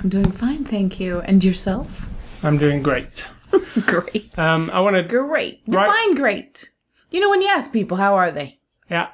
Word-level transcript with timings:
I'm 0.00 0.08
doing 0.08 0.30
fine, 0.30 0.64
thank 0.64 0.98
you. 1.00 1.20
And 1.20 1.42
yourself? 1.42 2.06
I'm 2.44 2.58
doing 2.58 2.82
great. 2.82 3.30
Great. 3.86 4.36
Um, 4.38 4.68
I 4.72 4.80
want 4.80 4.96
to. 4.96 5.02
great. 5.04 5.62
right- 5.68 5.86
Define 5.86 6.14
great. 6.16 6.70
You 7.10 7.20
know 7.20 7.30
when 7.30 7.40
you 7.40 7.48
ask 7.48 7.72
people 7.72 7.96
how 7.96 8.14
are 8.16 8.30
they, 8.32 8.58
Yeah, 8.90 9.08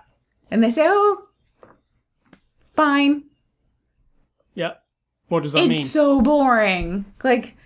and 0.51 0.63
they 0.65 0.71
say, 0.71 0.87
"Oh, 0.89 1.25
fine." 2.75 3.25
yeah. 4.55 4.75
What 5.29 5.43
does 5.43 5.53
that 5.53 5.61
it's 5.61 5.69
mean? 5.69 5.81
It's 5.83 5.91
so 5.91 6.21
boring. 6.23 7.05
Like, 7.23 7.57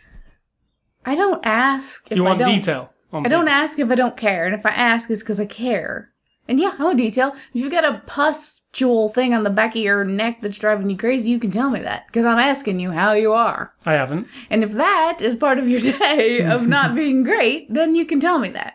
I 1.07 1.15
don't 1.15 1.45
ask 1.47 2.11
if 2.11 2.17
you 2.17 2.25
I 2.25 2.29
want 2.29 2.41
don't. 2.41 2.55
detail? 2.55 2.91
On 3.15 3.27
I 3.27 3.29
don't 3.29 3.49
ask 3.49 3.79
if 3.79 3.91
I 3.91 3.95
don't 3.95 4.17
care, 4.17 4.47
and 4.47 4.55
if 4.55 4.67
I 4.67 4.71
ask, 4.71 5.11
it's 5.11 5.23
because 5.23 5.41
I 5.41 5.47
care. 5.47 6.11
And 6.47 6.61
yeah, 6.61 6.75
I 6.79 6.85
want 6.85 6.99
detail. 6.99 7.33
If 7.55 7.63
you've 7.63 7.71
got 7.71 7.87
a 7.87 8.03
pustule 8.07 9.09
thing 9.09 9.33
on 9.33 9.45
the 9.45 9.51
back 9.51 9.71
of 9.71 9.83
your 9.83 10.05
neck 10.05 10.43
that's 10.43 10.59
driving 10.59 10.91
you 10.91 10.97
crazy, 10.97 11.31
you 11.31 11.39
can 11.39 11.51
tell 11.51 11.71
me 11.71 11.81
that 11.81 12.07
because 12.07 12.27
I'm 12.27 12.39
asking 12.39 12.81
you 12.81 12.91
how 12.91 13.15
you 13.15 13.33
are. 13.33 13.73
I 13.87 13.95
haven't. 13.95 14.29
And 14.51 14.63
if 14.63 14.73
that 14.73 15.19
is 15.23 15.37
part 15.37 15.59
of 15.59 15.69
your 15.69 15.81
day 15.99 16.43
of 16.43 16.69
not 16.69 16.95
being 16.97 17.23
great, 17.23 17.73
then 17.73 17.95
you 17.95 18.05
can 18.05 18.21
tell 18.21 18.39
me 18.39 18.51
that. 18.51 18.75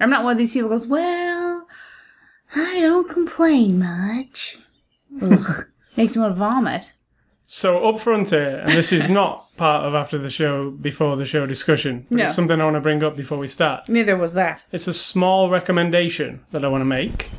I'm 0.00 0.10
not 0.10 0.24
one 0.24 0.32
of 0.32 0.38
these 0.38 0.52
people 0.52 0.68
who 0.68 0.74
goes, 0.74 0.86
well, 0.86 1.66
I 2.54 2.80
don't 2.80 3.08
complain 3.08 3.78
much. 3.78 4.58
Ugh. 5.22 5.66
Makes 5.96 6.16
me 6.16 6.22
want 6.22 6.34
to 6.34 6.38
vomit. 6.38 6.92
So 7.48 7.84
up 7.88 8.00
front 8.00 8.30
here, 8.30 8.60
and 8.64 8.72
this 8.72 8.92
is 8.92 9.08
not 9.08 9.56
part 9.56 9.84
of 9.84 9.94
after 9.94 10.18
the 10.18 10.30
show, 10.30 10.70
before 10.70 11.16
the 11.16 11.24
show 11.24 11.46
discussion, 11.46 12.04
but 12.10 12.16
No. 12.18 12.24
it's 12.24 12.34
something 12.34 12.60
I 12.60 12.64
want 12.64 12.74
to 12.74 12.80
bring 12.80 13.04
up 13.04 13.16
before 13.16 13.38
we 13.38 13.46
start. 13.46 13.88
Neither 13.88 14.16
was 14.16 14.34
that. 14.34 14.64
It's 14.72 14.88
a 14.88 14.94
small 14.94 15.48
recommendation 15.48 16.40
that 16.50 16.64
I 16.64 16.68
want 16.68 16.80
to 16.80 16.86
make. 16.86 17.30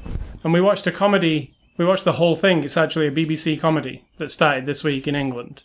And 0.44 0.53
we 0.53 0.61
watched 0.61 0.88
a 0.88 0.91
comedy. 0.94 1.53
We 1.78 1.85
watched 1.85 2.05
the 2.05 2.13
whole 2.13 2.38
thing. 2.38 2.63
It's 2.63 2.78
actually 2.78 3.08
a 3.08 3.11
BBC 3.11 3.59
comedy 3.59 4.05
that 4.17 4.31
started 4.31 4.66
this 4.66 4.83
week 4.83 5.08
in 5.09 5.16
England. 5.16 5.61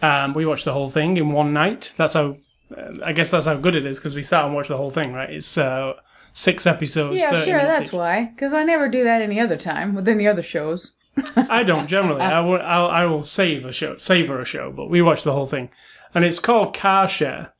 Um, 0.00 0.32
we 0.32 0.46
watched 0.46 0.64
the 0.64 0.72
whole 0.72 0.88
thing 0.88 1.18
in 1.18 1.30
one 1.32 1.52
night. 1.52 1.92
That's 1.98 2.14
how. 2.14 2.38
Uh, 2.74 2.94
I 3.04 3.12
guess 3.12 3.30
that's 3.30 3.46
how 3.46 3.56
good 3.56 3.74
it 3.74 3.84
is 3.84 3.98
because 3.98 4.14
we 4.14 4.22
sat 4.22 4.44
and 4.46 4.54
watched 4.54 4.68
the 4.70 4.76
whole 4.78 4.90
thing. 4.90 5.12
Right? 5.12 5.28
It's 5.28 5.58
uh, 5.58 5.92
six 6.32 6.66
episodes. 6.66 7.18
Yeah, 7.18 7.32
30 7.32 7.44
sure, 7.44 7.56
minutes 7.58 7.76
that's 7.76 7.88
each. 7.90 7.92
why. 7.92 8.24
Because 8.34 8.54
I 8.54 8.62
never 8.64 8.88
do 8.88 9.04
that 9.04 9.20
any 9.20 9.38
other 9.38 9.56
time 9.58 9.94
with 9.94 10.08
any 10.08 10.26
other 10.26 10.42
shows. 10.42 10.92
I 11.36 11.62
don't 11.62 11.86
generally. 11.86 12.20
I 12.20 12.40
will. 12.40 12.60
I'll, 12.62 12.86
I 12.86 13.04
will 13.06 13.22
save 13.22 13.64
a 13.64 13.72
show, 13.72 13.96
savor 13.96 14.40
a 14.40 14.44
show, 14.44 14.72
but 14.72 14.88
we 14.88 15.02
watched 15.02 15.24
the 15.24 15.32
whole 15.32 15.46
thing, 15.46 15.70
and 16.14 16.24
it's 16.24 16.38
called 16.38 16.74
Car 16.74 17.08
Share. 17.08 17.52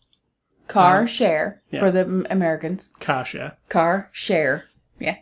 Car 0.69 1.07
share 1.07 1.63
yeah. 1.73 1.81
for 1.81 1.91
the 1.91 2.01
M- 2.01 2.27
Americans. 2.31 2.93
Car 3.01 3.25
Share, 3.25 3.57
Car 3.69 4.09
share. 4.13 4.67
Yeah. 5.01 5.17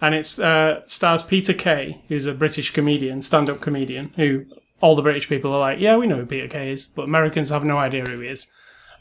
and 0.00 0.14
it's 0.14 0.38
uh, 0.38 0.82
stars 0.86 1.22
Peter 1.24 1.54
Kay, 1.54 2.04
who's 2.08 2.26
a 2.26 2.34
British 2.34 2.70
comedian, 2.70 3.20
stand-up 3.20 3.60
comedian, 3.60 4.12
who 4.16 4.44
all 4.80 4.94
the 4.94 5.02
British 5.02 5.28
people 5.28 5.52
are 5.52 5.60
like, 5.60 5.80
yeah, 5.80 5.96
we 5.96 6.06
know 6.06 6.16
who 6.16 6.26
Peter 6.26 6.48
Kay 6.48 6.70
is, 6.70 6.86
but 6.86 7.04
Americans 7.04 7.50
have 7.50 7.64
no 7.64 7.78
idea 7.78 8.04
who 8.04 8.20
he 8.20 8.28
is. 8.28 8.52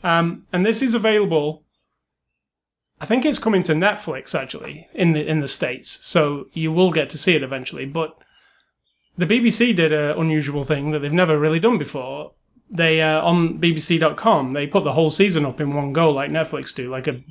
Um, 0.03 0.47
and 0.53 0.65
this 0.65 0.81
is 0.81 0.95
available. 0.95 1.63
I 2.99 3.05
think 3.05 3.25
it's 3.25 3.39
coming 3.39 3.63
to 3.63 3.73
Netflix 3.73 4.33
actually 4.39 4.87
in 4.93 5.13
the 5.13 5.27
in 5.27 5.39
the 5.39 5.47
states, 5.47 5.99
so 6.01 6.47
you 6.53 6.71
will 6.71 6.91
get 6.91 7.09
to 7.11 7.17
see 7.17 7.35
it 7.35 7.43
eventually. 7.43 7.85
But 7.85 8.15
the 9.17 9.25
BBC 9.25 9.75
did 9.75 9.91
an 9.91 10.17
unusual 10.17 10.63
thing 10.63 10.91
that 10.91 10.99
they've 10.99 11.11
never 11.11 11.37
really 11.37 11.59
done 11.59 11.77
before. 11.77 12.33
They 12.69 13.01
uh, 13.01 13.21
on 13.21 13.59
BBC.com 13.59 14.51
they 14.51 14.65
put 14.65 14.83
the 14.83 14.93
whole 14.93 15.11
season 15.11 15.45
up 15.45 15.59
in 15.59 15.73
one 15.73 15.93
go, 15.93 16.09
like 16.11 16.29
Netflix 16.29 16.73
do, 16.73 16.89
like 16.89 17.07
a 17.07 17.21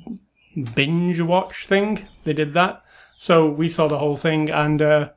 binge 0.75 1.19
watch 1.19 1.65
thing. 1.65 2.07
They 2.23 2.33
did 2.33 2.53
that, 2.53 2.83
so 3.17 3.49
we 3.49 3.67
saw 3.67 3.87
the 3.87 3.97
whole 3.97 4.17
thing. 4.17 4.51
And 4.51 4.81
uh, 4.81 5.09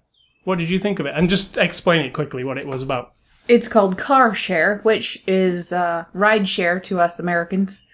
what 0.44 0.58
did 0.58 0.70
you 0.70 0.78
think 0.78 0.98
of 0.98 1.06
it? 1.06 1.14
And 1.14 1.28
just 1.28 1.58
explain 1.58 2.04
it 2.04 2.14
quickly 2.14 2.44
what 2.44 2.58
it 2.58 2.66
was 2.66 2.82
about. 2.82 3.12
It's 3.46 3.68
called 3.68 3.98
car 3.98 4.34
share, 4.34 4.78
which 4.84 5.22
is 5.26 5.72
uh, 5.72 6.06
ride 6.14 6.48
share 6.48 6.80
to 6.80 7.00
us 7.00 7.18
Americans, 7.18 7.84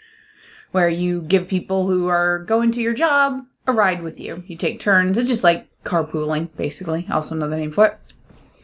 where 0.70 0.88
you 0.88 1.22
give 1.22 1.48
people 1.48 1.88
who 1.88 2.06
are 2.06 2.38
going 2.44 2.70
to 2.72 2.80
your 2.80 2.94
job 2.94 3.44
a 3.66 3.72
ride 3.72 4.02
with 4.02 4.20
you. 4.20 4.44
You 4.46 4.56
take 4.56 4.78
turns. 4.78 5.18
It's 5.18 5.28
just 5.28 5.44
like 5.44 5.68
carpooling, 5.82 6.54
basically. 6.56 7.06
Also 7.10 7.34
another 7.34 7.56
name 7.56 7.72
for 7.72 7.86
it. 7.86 7.98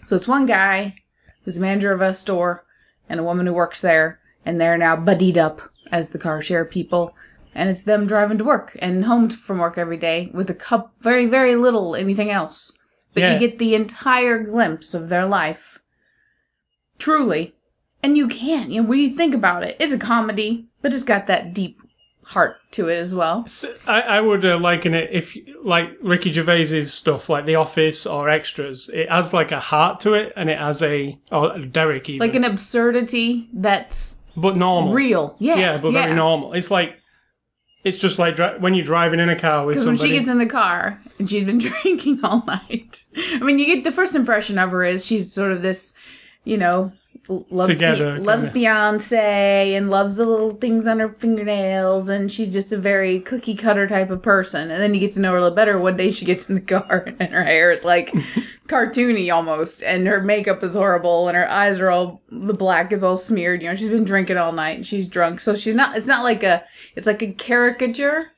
So 0.06 0.16
it's 0.16 0.28
one 0.28 0.46
guy 0.46 0.96
who's 1.44 1.56
a 1.56 1.60
manager 1.60 1.92
of 1.92 2.00
a 2.00 2.14
store 2.14 2.64
and 3.08 3.20
a 3.20 3.24
woman 3.24 3.46
who 3.46 3.52
works 3.52 3.80
there, 3.80 4.20
and 4.44 4.60
they're 4.60 4.78
now 4.78 4.96
buddied 4.96 5.38
up 5.38 5.60
as 5.92 6.08
the 6.10 6.18
car 6.18 6.40
share 6.42 6.64
people. 6.64 7.14
And 7.54 7.70
it's 7.70 7.82
them 7.82 8.06
driving 8.06 8.38
to 8.38 8.44
work 8.44 8.76
and 8.80 9.04
home 9.04 9.30
from 9.30 9.58
work 9.58 9.78
every 9.78 9.96
day 9.96 10.30
with 10.32 10.50
a 10.50 10.54
cup, 10.54 10.94
very, 11.00 11.26
very 11.26 11.56
little 11.56 11.96
anything 11.96 12.30
else. 12.30 12.72
But 13.14 13.22
Yeah. 13.22 13.32
you 13.32 13.38
get 13.38 13.58
the 13.58 13.74
entire 13.74 14.42
glimpse 14.42 14.94
of 14.94 15.08
their 15.08 15.26
life 15.26 15.80
Truly. 16.98 17.54
And 18.02 18.16
you 18.16 18.28
can. 18.28 18.70
You 18.70 18.82
know, 18.82 18.88
when 18.88 19.00
you 19.00 19.10
think 19.10 19.34
about 19.34 19.62
it, 19.62 19.76
it's 19.78 19.92
a 19.92 19.98
comedy, 19.98 20.68
but 20.82 20.94
it's 20.94 21.02
got 21.02 21.26
that 21.26 21.52
deep 21.52 21.82
heart 22.26 22.56
to 22.72 22.88
it 22.88 22.96
as 22.96 23.14
well. 23.14 23.46
I 23.86 24.20
would 24.20 24.44
uh, 24.44 24.58
liken 24.58 24.94
it 24.94 25.10
if 25.12 25.36
like 25.62 25.90
Ricky 26.02 26.32
Gervais's 26.32 26.92
stuff, 26.92 27.28
like 27.28 27.46
The 27.46 27.54
Office 27.54 28.04
or 28.04 28.28
Extras. 28.28 28.88
It 28.92 29.08
has 29.08 29.32
like 29.32 29.52
a 29.52 29.60
heart 29.60 30.00
to 30.00 30.14
it, 30.14 30.32
and 30.36 30.50
it 30.50 30.58
has 30.58 30.82
a 30.82 31.16
or 31.30 31.56
Derek 31.60 32.08
even, 32.10 32.26
Like 32.26 32.34
an 32.34 32.42
absurdity 32.42 33.48
that's 33.52 34.20
but 34.36 34.56
normal. 34.56 34.92
real. 34.92 35.36
Yeah. 35.38 35.56
yeah, 35.56 35.78
but 35.78 35.92
very 35.92 36.14
normal. 36.14 36.52
It's 36.52 36.70
like 36.70 36.96
it's 37.84 37.98
just 37.98 38.18
like 38.18 38.34
dri- 38.34 38.58
when 38.58 38.74
you're 38.74 38.84
driving 38.84 39.20
in 39.20 39.28
a 39.28 39.38
car 39.38 39.64
with 39.64 39.74
Because 39.74 39.86
when 39.86 39.96
she 39.96 40.08
gets 40.10 40.28
in 40.28 40.38
the 40.38 40.46
car 40.46 41.00
and 41.20 41.30
she's 41.30 41.44
been 41.44 41.58
drinking 41.68 42.24
all 42.24 42.44
night, 42.44 43.04
I 43.34 43.38
mean, 43.38 43.60
you 43.60 43.66
get 43.66 43.84
the 43.84 43.92
first 43.92 44.16
impression 44.16 44.58
of 44.58 44.72
her 44.72 44.82
is 44.82 45.06
she's 45.06 45.32
sort 45.32 45.52
of 45.52 45.62
this, 45.62 45.96
you 46.42 46.56
know, 46.58 46.92
loves, 47.28 47.68
Together, 47.68 48.16
Be- 48.16 48.20
loves. 48.20 48.48
Beyonce 48.50 49.76
and 49.76 49.90
loves 49.90 50.16
the 50.16 50.24
little 50.24 50.52
things 50.52 50.86
on 50.86 51.00
her 51.00 51.08
fingernails, 51.08 52.08
and 52.08 52.30
she's 52.30 52.52
just 52.52 52.72
a 52.72 52.78
very 52.78 53.20
cookie 53.20 53.54
cutter 53.54 53.86
type 53.86 54.10
of 54.10 54.22
person. 54.22 54.70
And 54.70 54.80
then 54.82 54.94
you 54.94 55.00
get 55.00 55.12
to 55.12 55.20
know 55.20 55.32
her 55.32 55.38
a 55.38 55.40
little 55.40 55.56
better. 55.56 55.78
One 55.78 55.96
day 55.96 56.10
she 56.10 56.24
gets 56.24 56.48
in 56.48 56.54
the 56.54 56.60
car 56.60 57.14
and 57.20 57.32
her 57.32 57.44
hair 57.44 57.72
is 57.72 57.84
like 57.84 58.12
cartoony 58.68 59.32
almost, 59.32 59.82
and 59.82 60.06
her 60.06 60.20
makeup 60.20 60.62
is 60.62 60.74
horrible, 60.74 61.28
and 61.28 61.36
her 61.36 61.48
eyes 61.48 61.80
are 61.80 61.90
all 61.90 62.22
the 62.30 62.54
black 62.54 62.92
is 62.92 63.02
all 63.04 63.16
smeared. 63.16 63.62
You 63.62 63.70
know, 63.70 63.76
she's 63.76 63.88
been 63.88 64.04
drinking 64.04 64.36
all 64.36 64.52
night 64.52 64.76
and 64.76 64.86
she's 64.86 65.08
drunk, 65.08 65.40
so 65.40 65.54
she's 65.54 65.74
not. 65.74 65.96
It's 65.96 66.06
not 66.06 66.24
like 66.24 66.42
a. 66.42 66.64
It's 66.94 67.06
like 67.06 67.22
a 67.22 67.32
caricature 67.32 68.32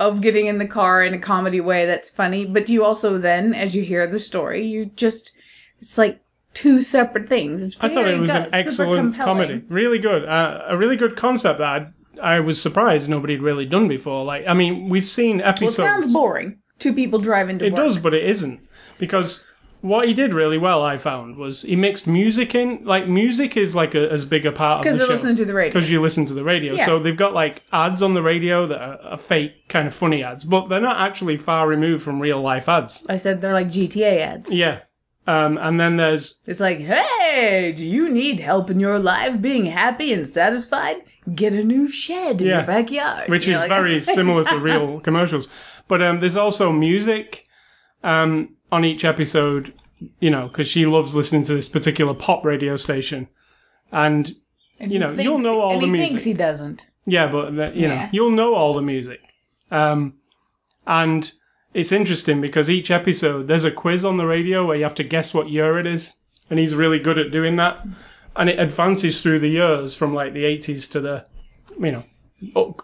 of 0.00 0.20
getting 0.20 0.46
in 0.46 0.58
the 0.58 0.66
car 0.66 1.02
in 1.02 1.14
a 1.14 1.18
comedy 1.18 1.60
way 1.60 1.84
that's 1.84 2.08
funny, 2.08 2.46
but 2.46 2.68
you 2.68 2.84
also 2.84 3.18
then, 3.18 3.52
as 3.52 3.74
you 3.74 3.82
hear 3.82 4.06
the 4.06 4.20
story, 4.20 4.64
you 4.64 4.86
just 4.86 5.32
it's 5.80 5.98
like 5.98 6.20
two 6.58 6.80
separate 6.80 7.28
things. 7.28 7.62
It's 7.62 7.76
I 7.80 7.88
thought 7.88 8.08
it 8.08 8.18
was 8.18 8.30
good, 8.32 8.42
an 8.46 8.50
excellent 8.52 9.14
comedy, 9.16 9.62
really 9.68 10.00
good, 10.00 10.24
uh, 10.24 10.64
a 10.66 10.76
really 10.76 10.96
good 10.96 11.16
concept 11.16 11.60
that 11.60 11.92
I, 12.20 12.36
I 12.36 12.40
was 12.40 12.60
surprised 12.60 13.08
nobody 13.08 13.34
had 13.34 13.42
really 13.42 13.64
done 13.64 13.86
before. 13.86 14.24
Like, 14.24 14.44
I 14.48 14.54
mean, 14.54 14.88
we've 14.88 15.06
seen 15.06 15.40
episodes. 15.40 15.78
Well, 15.78 15.86
it 15.86 15.90
sounds 15.90 16.12
boring. 16.12 16.58
Two 16.80 16.92
people 16.92 17.20
driving 17.20 17.60
to 17.60 17.66
It 17.66 17.74
work. 17.74 17.76
does, 17.76 17.98
but 17.98 18.12
it 18.12 18.24
isn't 18.24 18.60
because 18.98 19.46
what 19.82 20.08
he 20.08 20.14
did 20.14 20.34
really 20.34 20.58
well, 20.58 20.82
I 20.82 20.96
found, 20.96 21.36
was 21.36 21.62
he 21.62 21.76
mixed 21.76 22.08
music 22.08 22.56
in. 22.56 22.84
Like 22.84 23.06
music 23.06 23.56
is 23.56 23.76
like 23.76 23.94
a, 23.94 24.10
as 24.10 24.24
big 24.24 24.44
a 24.44 24.50
part 24.50 24.78
of 24.78 24.82
because 24.82 24.94
the 24.94 25.04
they're 25.04 25.12
listening 25.14 25.36
to 25.36 25.44
the 25.44 25.54
radio. 25.54 25.72
because 25.72 25.88
you 25.88 26.00
listen 26.00 26.26
to 26.26 26.34
the 26.34 26.42
radio. 26.42 26.74
Yeah. 26.74 26.86
So 26.86 26.98
they've 26.98 27.16
got 27.16 27.34
like 27.34 27.62
ads 27.72 28.02
on 28.02 28.14
the 28.14 28.22
radio 28.22 28.66
that 28.66 28.80
are, 28.80 28.98
are 29.12 29.16
fake, 29.16 29.68
kind 29.68 29.86
of 29.86 29.94
funny 29.94 30.24
ads, 30.24 30.44
but 30.44 30.68
they're 30.68 30.80
not 30.80 30.98
actually 31.08 31.36
far 31.36 31.68
removed 31.68 32.02
from 32.02 32.18
real 32.20 32.42
life 32.42 32.68
ads. 32.68 33.06
I 33.08 33.16
said 33.16 33.40
they're 33.40 33.52
like 33.52 33.68
GTA 33.68 34.18
ads. 34.18 34.52
Yeah. 34.52 34.80
Um, 35.28 35.58
and 35.58 35.78
then 35.78 35.96
there's 35.98 36.40
It's 36.46 36.58
like, 36.60 36.78
hey, 36.78 37.72
do 37.76 37.86
you 37.86 38.10
need 38.10 38.40
help 38.40 38.70
in 38.70 38.80
your 38.80 38.98
life 38.98 39.40
being 39.42 39.66
happy 39.66 40.12
and 40.12 40.26
satisfied? 40.26 40.96
Get 41.34 41.52
a 41.52 41.62
new 41.62 41.86
shed 41.86 42.40
in 42.40 42.46
Yeah. 42.48 42.58
your 42.58 42.66
backyard. 42.66 43.28
which 43.28 43.46
is 43.46 43.58
like, 43.58 43.68
very 43.68 44.00
similar 44.16 44.44
to 44.44 44.56
real 44.58 45.00
commercials. 45.00 45.48
But 45.86 46.00
um, 46.02 46.20
there's 46.20 46.36
also 46.36 46.72
music 46.72 47.44
um, 48.02 48.56
on 48.72 48.84
each 48.86 49.04
episode, 49.04 49.74
you 50.18 50.30
know, 50.30 50.48
because 50.48 50.66
she 50.68 50.86
loves 50.86 51.14
listening 51.14 51.42
to 51.44 51.54
this 51.54 51.68
particular 51.68 52.14
pop 52.14 52.44
radio 52.44 52.76
station. 52.76 53.28
And 53.92 54.32
and 54.80 54.90
you 54.92 54.98
know, 54.98 55.10
you'll 55.12 55.40
know 55.40 55.60
all 55.60 55.72
and 55.72 55.82
the 55.82 55.86
he 55.86 55.92
music. 55.92 56.08
thinks 56.10 56.24
he 56.24 56.32
doesn't. 56.34 56.86
yeah, 57.04 57.30
but 57.30 57.54
the, 57.56 57.76
you 57.78 57.88
know, 57.88 58.08
you'll 58.12 58.30
know 58.30 58.54
all 58.54 58.72
the 58.72 58.82
music. 58.82 59.20
Um, 59.70 60.14
and 60.86 61.30
it's 61.78 61.92
interesting 61.92 62.40
because 62.40 62.68
each 62.68 62.90
episode 62.90 63.46
there's 63.46 63.64
a 63.64 63.70
quiz 63.70 64.04
on 64.04 64.16
the 64.16 64.26
radio 64.26 64.66
where 64.66 64.76
you 64.76 64.82
have 64.82 64.94
to 64.96 65.04
guess 65.04 65.32
what 65.32 65.48
year 65.48 65.78
it 65.78 65.86
is, 65.86 66.16
and 66.50 66.58
he's 66.58 66.74
really 66.74 66.98
good 66.98 67.18
at 67.18 67.30
doing 67.30 67.56
that. 67.56 67.86
And 68.36 68.48
it 68.48 68.58
advances 68.58 69.22
through 69.22 69.40
the 69.40 69.48
years 69.48 69.94
from 69.94 70.14
like 70.14 70.32
the 70.32 70.44
80s 70.44 70.90
to 70.92 71.00
the, 71.00 71.24
you 71.80 71.92
know, 71.92 72.04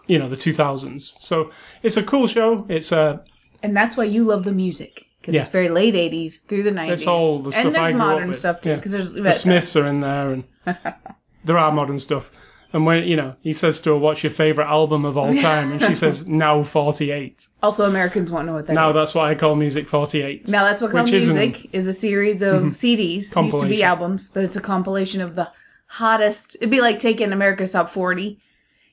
you 0.07 0.19
know 0.19 0.27
the 0.29 0.35
2000s. 0.35 1.13
So 1.19 1.49
it's 1.83 1.97
a 1.97 2.03
cool 2.03 2.27
show. 2.27 2.65
It's 2.69 2.91
a 2.91 3.23
And 3.63 3.75
that's 3.75 3.95
why 3.97 4.03
you 4.05 4.23
love 4.23 4.43
the 4.43 4.51
music 4.51 5.05
because 5.21 5.33
Yeah. 5.33 5.41
it's 5.41 5.49
very 5.49 5.69
late 5.69 5.95
'80s 5.95 6.45
through 6.45 6.63
the 6.63 6.71
'90s. 6.71 6.91
It's 6.91 7.07
all 7.07 7.39
the 7.39 7.51
stuff 7.51 7.65
and 7.65 7.75
there's 7.75 7.87
I 7.87 7.93
modern 7.93 8.33
stuff 8.33 8.61
too 8.61 8.69
Yeah. 8.71 8.75
because 8.75 8.91
there's 8.91 9.13
the 9.13 9.31
Smiths 9.31 9.75
are 9.75 9.87
in 9.87 10.01
there, 10.01 10.31
and 10.33 10.43
there 11.45 11.57
are 11.57 11.71
modern 11.71 11.99
stuff. 11.99 12.31
And 12.75 12.85
when 12.85 13.05
you 13.05 13.15
know, 13.15 13.37
he 13.39 13.53
says 13.53 13.79
to 13.81 13.91
her, 13.91 13.97
"What's 13.97 14.21
your 14.21 14.33
favorite 14.33 14.67
album 14.67 15.05
of 15.05 15.17
all 15.17 15.33
time?" 15.33 15.71
and 15.71 15.81
she 15.81 15.95
says, 15.95 16.27
"Now 16.45 16.61
48." 16.61 17.47
Also, 17.63 17.87
Americans 17.87 18.33
won't 18.33 18.47
know 18.47 18.53
what 18.53 18.67
that 18.67 18.73
is. 18.73 18.75
Now 18.75 18.91
that's 18.91 19.15
what 19.15 19.23
I 19.23 19.33
call 19.33 19.55
music 19.55 19.87
48. 19.87 20.49
Now 20.49 20.65
that's 20.65 20.81
what 20.81 20.91
called 20.91 21.09
music 21.09 21.73
is 21.73 21.87
a 21.87 21.93
series 21.93 22.41
of 22.41 22.55
mm-hmm. 22.55 22.67
CDs. 22.71 23.43
Used 23.43 23.61
to 23.61 23.65
be 23.65 23.81
albums, 23.81 24.27
but 24.27 24.43
it's 24.43 24.57
a 24.57 24.61
compilation 24.61 25.21
of 25.21 25.35
the 25.35 25.49
hottest. 25.87 26.57
It'd 26.57 26.69
be 26.69 26.81
like 26.81 26.99
taking 26.99 27.31
America's 27.31 27.71
Top 27.71 27.89
40 27.89 28.41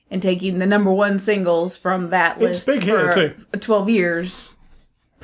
and 0.09 0.21
taking 0.21 0.59
the 0.59 0.65
number 0.65 0.93
one 0.93 1.19
singles 1.19 1.75
from 1.75 2.09
that 2.11 2.41
It's 2.41 2.65
list 2.65 2.67
big 2.67 2.83
here, 2.83 3.11
for 3.11 3.29
too. 3.31 3.59
12 3.59 3.89
years, 3.89 4.52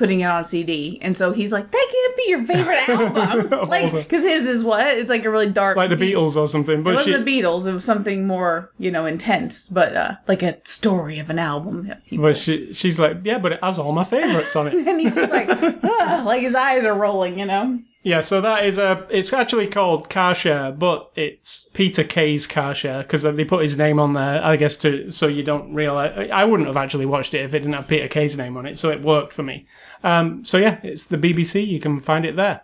putting 0.00 0.20
it 0.20 0.24
on 0.24 0.42
CD. 0.46 0.98
And 1.02 1.14
so 1.14 1.30
he's 1.32 1.52
like, 1.52 1.70
that 1.70 1.86
can't 1.92 2.16
be 2.16 2.24
your 2.30 2.44
favorite 2.46 2.88
album. 2.88 3.68
Like, 3.68 3.92
because 3.92 4.22
his 4.24 4.48
is 4.48 4.64
what? 4.64 4.86
It's 4.96 5.10
like 5.10 5.26
a 5.26 5.30
really 5.30 5.50
dark. 5.52 5.76
like 5.76 5.90
the 5.90 5.96
Beatles 5.96 6.36
or 6.36 6.48
something. 6.48 6.80
It 6.80 6.84
But 6.84 6.90
she, 7.04 7.10
wasn't 7.10 7.26
the 7.26 7.40
Beatles. 7.42 7.66
It 7.66 7.72
was 7.74 7.84
something 7.84 8.26
more, 8.26 8.72
you 8.78 8.90
know, 8.90 9.04
intense, 9.04 9.68
but 9.68 9.94
uh, 9.94 10.14
like 10.26 10.42
a 10.42 10.56
story 10.66 11.18
of 11.18 11.28
an 11.28 11.38
album. 11.38 11.92
people- 12.06 12.24
but 12.24 12.36
she, 12.36 12.72
she's 12.72 12.98
like, 12.98 13.18
"Yeah, 13.24 13.38
but 13.38 13.52
it 13.52 13.60
has 13.62 13.78
all 13.78 13.92
my 13.92 14.04
favorites 14.04 14.56
on 14.56 14.68
it." 14.68 14.74
and 14.88 14.98
he's 14.98 15.14
just 15.14 15.30
like, 15.30 15.48
like 16.24 16.40
his 16.40 16.54
eyes 16.54 16.86
are 16.86 16.94
rolling, 16.94 17.38
you 17.38 17.44
know. 17.44 17.78
Yeah, 18.02 18.22
so 18.22 18.40
that 18.40 18.64
is 18.64 18.78
a. 18.78 19.06
It's 19.10 19.32
actually 19.34 19.66
called 19.66 20.08
Car 20.08 20.34
Share, 20.34 20.72
but 20.72 21.10
it's 21.16 21.68
Peter 21.74 22.02
Kay's 22.02 22.46
Car 22.46 22.74
Share 22.74 23.02
because 23.02 23.22
they 23.24 23.44
put 23.44 23.62
his 23.62 23.76
name 23.76 24.00
on 24.00 24.14
there, 24.14 24.42
I 24.42 24.56
guess, 24.56 24.78
to 24.78 25.12
so 25.12 25.26
you 25.26 25.42
don't 25.42 25.74
realize. 25.74 26.30
I 26.32 26.46
wouldn't 26.46 26.66
have 26.66 26.78
actually 26.78 27.04
watched 27.04 27.34
it 27.34 27.42
if 27.42 27.52
it 27.52 27.58
didn't 27.58 27.74
have 27.74 27.88
Peter 27.88 28.08
Kay's 28.08 28.38
name 28.38 28.56
on 28.56 28.64
it, 28.64 28.78
so 28.78 28.88
it 28.90 29.02
worked 29.02 29.34
for 29.34 29.42
me. 29.42 29.66
Um, 30.02 30.46
so 30.46 30.56
yeah, 30.56 30.80
it's 30.82 31.06
the 31.06 31.18
BBC. 31.18 31.66
You 31.66 31.78
can 31.78 32.00
find 32.00 32.24
it 32.24 32.36
there. 32.36 32.62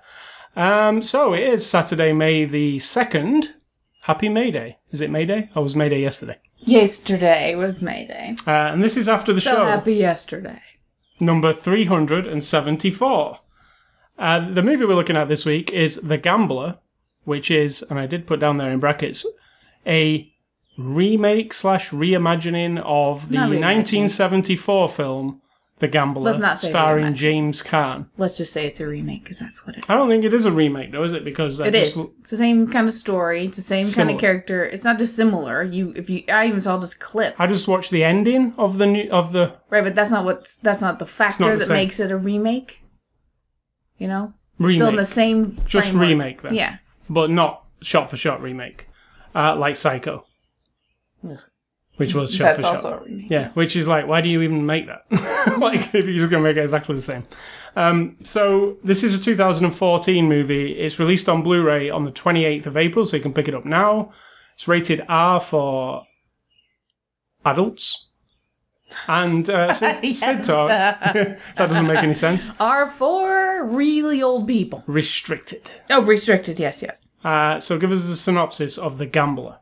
Um, 0.56 1.02
so 1.02 1.34
it 1.34 1.42
is 1.42 1.66
Saturday, 1.66 2.14
May 2.14 2.46
the 2.46 2.78
second. 2.78 3.52
Happy 4.04 4.30
May 4.30 4.50
Day. 4.50 4.78
Is 4.90 5.02
it 5.02 5.10
May 5.10 5.26
Day? 5.26 5.50
I 5.54 5.60
was 5.60 5.76
May 5.76 5.90
Day 5.90 6.00
yesterday. 6.00 6.38
Yesterday 6.60 7.54
was 7.56 7.82
May 7.82 8.06
Day. 8.06 8.36
Uh, 8.46 8.72
and 8.72 8.82
this 8.82 8.96
is 8.96 9.06
after 9.06 9.34
the 9.34 9.40
So 9.42 9.50
show. 9.56 9.64
happy 9.66 9.94
yesterday. 9.96 10.62
number 11.20 11.52
374. 11.52 13.40
Uh, 14.18 14.50
the 14.52 14.62
movie 14.62 14.84
we're 14.84 14.94
looking 14.94 15.16
at 15.16 15.28
this 15.28 15.44
week 15.44 15.72
is 15.72 15.96
The 15.96 16.16
Gambler, 16.18 16.78
which 17.24 17.50
is, 17.50 17.82
and 17.90 17.98
I 17.98 18.06
did 18.06 18.26
put 18.26 18.40
down 18.40 18.56
there 18.56 18.70
in 18.70 18.80
brackets, 18.80 19.26
a 19.86 20.32
remake 20.78 21.52
slash 21.52 21.90
reimagining 21.90 22.78
of 22.84 23.28
the 23.30 23.34
Not 23.36 23.50
reimagining. 23.50 23.60
1974 23.60 24.88
film 24.90 25.40
The 25.78 25.88
Gambler, 25.88 26.22
Let's 26.22 26.38
not 26.38 26.56
say 26.58 26.68
starring. 26.70 27.12
James 27.14 27.62
Caan. 27.62 28.06
Let's 28.16 28.36
just 28.38 28.52
say 28.52 28.66
it's 28.66 28.80
a 28.80 28.86
remake 28.86 29.22
because 29.24 29.38
that's 29.38 29.66
what 29.66 29.76
it 29.76 29.80
is. 29.80 29.84
I 29.90 29.96
don't 29.96 30.08
think 30.08 30.24
it 30.24 30.32
is 30.32 30.46
a 30.46 30.52
remake, 30.52 30.92
though, 30.92 31.02
is 31.02 31.12
it? 31.12 31.22
Because 31.24 31.60
I 31.60 31.66
It 31.66 31.72
just- 31.74 31.96
is. 31.98 32.14
It's 32.20 32.30
the 32.30 32.36
same 32.38 32.66
kind 32.66 32.88
of 32.88 32.94
story. 32.94 33.44
It's 33.44 33.56
the 33.56 33.62
same 33.62 33.82
kind 33.84 33.92
Similar. 33.92 34.14
of 34.16 34.20
character. 34.20 34.64
It's 34.64 34.84
not 34.84 34.96
dissimilar. 34.98 35.62
You, 35.62 35.92
if 35.94 36.08
you, 36.08 36.22
I 36.32 36.46
even 36.46 36.60
saw 36.62 36.78
just 36.80 37.00
clips. 37.00 37.36
I 37.38 37.46
just 37.46 37.68
watched 37.68 37.90
the 37.90 38.04
ending 38.04 38.54
of 38.56 38.78
the 38.78 38.86
new 38.86 39.10
of 39.10 39.32
the 39.32 39.52
right, 39.68 39.84
but 39.84 39.94
that's 39.94 40.10
not 40.10 40.24
what. 40.24 40.56
That's 40.62 40.80
not 40.80 40.98
the 40.98 41.06
factor 41.06 41.44
the 41.52 41.58
that 41.58 41.66
same. 41.66 41.76
makes 41.76 42.00
it 42.00 42.10
a 42.10 42.16
remake. 42.16 42.82
You 43.98 44.08
know, 44.08 44.32
remake, 44.58 44.76
still 44.76 44.88
in 44.88 44.96
the 44.96 45.04
same. 45.04 45.58
just 45.66 45.93
remake 45.94 46.43
then, 46.43 46.54
Yeah. 46.54 46.76
but 47.08 47.31
not 47.31 47.64
shot 47.81 48.10
for 48.10 48.16
shot 48.16 48.43
remake, 48.43 48.88
uh, 49.34 49.56
like 49.56 49.76
Psycho, 49.76 50.25
Ugh. 51.28 51.38
which 51.96 52.14
was 52.14 52.34
shot 52.34 52.44
That's 52.44 52.56
for 52.56 52.62
shot. 52.62 52.70
also 52.70 52.98
a 52.98 53.04
remake. 53.04 53.31
Yeah, 53.31 53.48
which 53.54 53.75
is 53.76 53.88
like, 53.88 54.06
why 54.06 54.20
do 54.20 54.28
you 54.28 54.43
even 54.43 54.66
make 54.66 54.87
that? 54.87 55.04
like, 55.58 55.94
if 55.94 56.04
you're 56.06 56.19
just 56.19 56.31
going 56.31 56.43
to 56.43 56.48
make 56.48 56.56
it 56.56 56.64
exactly 56.64 56.94
the 56.94 57.00
same. 57.02 57.25
Um, 57.75 58.16
so, 58.22 58.76
this 58.84 59.02
is 59.04 59.19
a 59.19 59.22
2014 59.22 60.26
movie. 60.26 60.72
It's 60.72 60.99
released 60.99 61.28
on 61.28 61.42
Blu 61.42 61.62
ray 61.62 61.88
on 61.90 62.04
the 62.04 62.12
28th 62.12 62.66
of 62.66 62.76
April, 62.76 63.04
so 63.06 63.16
you 63.16 63.22
can 63.22 63.32
pick 63.34 63.49
it 63.49 63.54
up 63.54 63.64
now. 63.64 64.12
It's 64.54 64.66
rated 64.69 65.04
R 65.08 65.40
for 65.40 66.04
adults. 67.44 68.05
And 69.08 69.48
uh, 69.50 69.72
Sid, 69.72 69.98
Yes. 70.02 70.20
Sid 70.20 70.44
Talk, 70.44 70.68
that 70.68 71.38
doesn't 71.56 71.86
make 71.86 71.98
any 71.98 72.14
sense. 72.14 72.50
Are 72.60 72.86
for 72.86 73.64
really 73.64 74.22
old 74.22 74.46
people. 74.46 74.84
Restricted. 74.86 75.70
Oh, 75.90 76.02
restricted. 76.02 76.58
Yes, 76.60 76.82
yes. 76.82 77.10
Uh, 77.24 77.58
so, 77.58 77.78
give 77.78 77.90
us 77.92 78.04
a 78.08 78.16
synopsis 78.16 78.78
of 78.78 78.98
The 78.98 79.06
Gambler. 79.06 79.58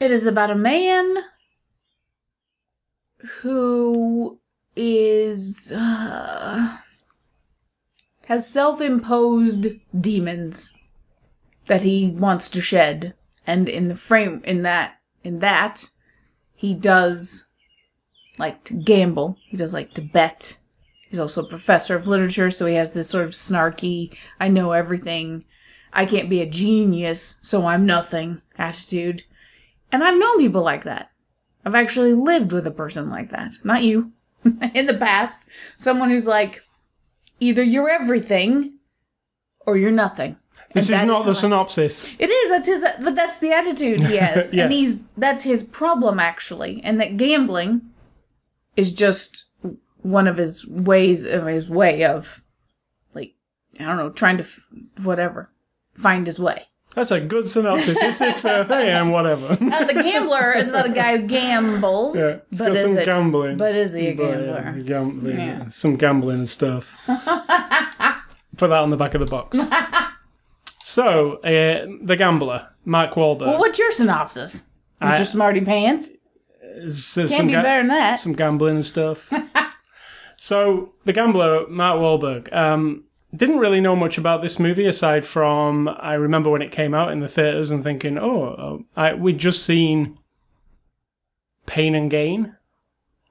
It 0.00 0.10
is 0.10 0.26
about 0.26 0.50
a 0.50 0.54
man 0.54 1.16
who 3.42 4.38
is 4.76 5.72
uh, 5.72 6.78
has 8.26 8.48
self-imposed 8.48 9.66
demons 10.00 10.72
that 11.66 11.82
he 11.82 12.10
wants 12.10 12.48
to 12.50 12.60
shed, 12.60 13.14
and 13.46 13.68
in 13.68 13.88
the 13.88 13.96
frame 13.96 14.40
in 14.44 14.62
that 14.62 14.98
in 15.24 15.40
that 15.40 15.90
he 16.58 16.74
does 16.74 17.46
like 18.36 18.64
to 18.64 18.74
gamble. 18.74 19.38
He 19.46 19.56
does 19.56 19.72
like 19.72 19.94
to 19.94 20.02
bet. 20.02 20.58
He's 21.08 21.20
also 21.20 21.44
a 21.44 21.48
professor 21.48 21.94
of 21.94 22.08
literature, 22.08 22.50
so 22.50 22.66
he 22.66 22.74
has 22.74 22.92
this 22.92 23.08
sort 23.08 23.24
of 23.24 23.30
snarky, 23.30 24.12
I 24.40 24.48
know 24.48 24.72
everything. 24.72 25.44
I 25.92 26.04
can't 26.04 26.28
be 26.28 26.42
a 26.42 26.50
genius, 26.50 27.38
so 27.42 27.64
I'm 27.66 27.86
nothing 27.86 28.42
attitude. 28.58 29.22
And 29.92 30.02
I've 30.02 30.18
known 30.18 30.38
people 30.38 30.62
like 30.62 30.82
that. 30.82 31.12
I've 31.64 31.76
actually 31.76 32.12
lived 32.12 32.50
with 32.50 32.66
a 32.66 32.72
person 32.72 33.08
like 33.08 33.30
that. 33.30 33.52
Not 33.62 33.84
you. 33.84 34.10
In 34.74 34.86
the 34.86 34.98
past. 34.98 35.48
Someone 35.76 36.10
who's 36.10 36.26
like, 36.26 36.60
either 37.38 37.62
you're 37.62 37.88
everything 37.88 38.78
or 39.64 39.76
you're 39.76 39.92
nothing. 39.92 40.36
This 40.74 40.84
is 40.84 40.90
not 41.02 41.18
the 41.20 41.24
how 41.24 41.30
I- 41.30 41.32
synopsis. 41.32 42.16
It 42.20 42.30
is. 42.30 42.50
That's 42.50 42.66
his. 42.66 42.84
But 43.02 43.14
that's 43.14 43.38
the 43.38 43.52
attitude 43.52 44.00
he 44.00 44.16
has, 44.16 44.52
Yes. 44.52 44.64
and 44.64 44.72
he's 44.72 45.06
that's 45.16 45.44
his 45.44 45.62
problem 45.62 46.20
actually, 46.20 46.80
and 46.84 47.00
that 47.00 47.16
gambling 47.16 47.82
is 48.76 48.92
just 48.92 49.50
one 50.02 50.28
of 50.28 50.36
his 50.36 50.66
ways 50.66 51.24
of 51.26 51.46
his 51.46 51.68
way 51.68 52.04
of, 52.04 52.42
like, 53.14 53.34
I 53.80 53.84
don't 53.84 53.96
know, 53.96 54.10
trying 54.10 54.36
to 54.36 54.44
f- 54.44 54.60
whatever 55.02 55.50
find 55.94 56.26
his 56.26 56.38
way. 56.38 56.64
That's 56.94 57.10
a 57.10 57.20
good 57.20 57.50
synopsis. 57.50 57.98
It's 58.00 58.18
this 58.18 58.44
uh, 58.44 58.64
thing 58.64 58.88
and 58.88 59.12
whatever. 59.12 59.52
Uh, 59.60 59.84
the 59.84 59.94
gambler 59.94 60.52
is 60.56 60.68
about 60.68 60.86
a 60.86 60.90
guy 60.90 61.18
who 61.18 61.26
gambles, 61.26 62.16
Yeah, 62.16 62.36
it's 62.50 62.58
but 62.58 62.68
got 62.68 62.76
is 62.76 62.82
some 62.82 62.98
it? 62.98 63.04
gambling. 63.04 63.56
But 63.56 63.74
is 63.74 63.94
he 63.94 64.08
a 64.08 64.14
But, 64.14 64.30
gambler? 64.30 64.74
yeah, 64.76 64.82
gambling, 64.82 65.36
Yeah. 65.38 65.68
Some 65.68 65.96
gambling 65.96 66.38
and 66.38 66.48
stuff. 66.48 66.96
Put 67.06 68.68
that 68.68 68.80
on 68.82 68.90
the 68.90 68.96
back 68.96 69.14
of 69.14 69.20
the 69.20 69.26
box. 69.26 69.58
So, 70.88 71.34
uh, 71.44 71.86
The 72.02 72.16
Gambler, 72.16 72.66
Mark 72.86 73.12
Wahlberg. 73.12 73.46
Well, 73.46 73.58
what's 73.58 73.78
your 73.78 73.92
synopsis, 73.92 74.70
I- 75.02 75.12
Mr. 75.12 75.26
Smarty 75.26 75.60
Pants? 75.60 76.08
Can't 76.80 76.90
some 77.28 77.46
be 77.46 77.52
ga- 77.52 77.62
better 77.62 77.80
than 77.80 77.88
that. 77.88 78.18
some 78.18 78.32
gambling 78.32 78.76
and 78.76 78.84
stuff. 78.84 79.30
so, 80.38 80.94
The 81.04 81.12
Gambler, 81.12 81.66
Mark 81.68 82.00
Wahlberg. 82.00 82.50
Um, 82.54 83.04
didn't 83.36 83.58
really 83.58 83.82
know 83.82 83.94
much 83.94 84.16
about 84.16 84.40
this 84.40 84.58
movie 84.58 84.86
aside 84.86 85.26
from 85.26 85.88
I 85.88 86.14
remember 86.14 86.48
when 86.48 86.62
it 86.62 86.72
came 86.72 86.94
out 86.94 87.12
in 87.12 87.20
the 87.20 87.28
theaters 87.28 87.70
and 87.70 87.84
thinking, 87.84 88.16
oh, 88.16 88.84
uh, 88.96 89.00
I, 89.00 89.12
we'd 89.14 89.36
just 89.36 89.66
seen 89.66 90.16
Pain 91.66 91.94
and 91.94 92.10
Gain, 92.10 92.56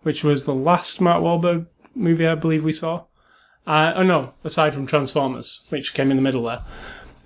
which 0.03 0.23
was 0.23 0.45
the 0.45 0.53
last 0.53 1.01
Mark 1.01 1.23
Wahlberg 1.23 1.65
movie 1.95 2.27
I 2.27 2.35
believe 2.35 2.63
we 2.63 2.73
saw. 2.73 3.05
Uh, 3.65 3.93
oh 3.95 4.03
no, 4.03 4.33
aside 4.43 4.75
from 4.75 4.85
Transformers, 4.85 5.65
which 5.69 5.95
came 5.95 6.11
in 6.11 6.17
the 6.17 6.23
middle 6.23 6.43
there. 6.43 6.61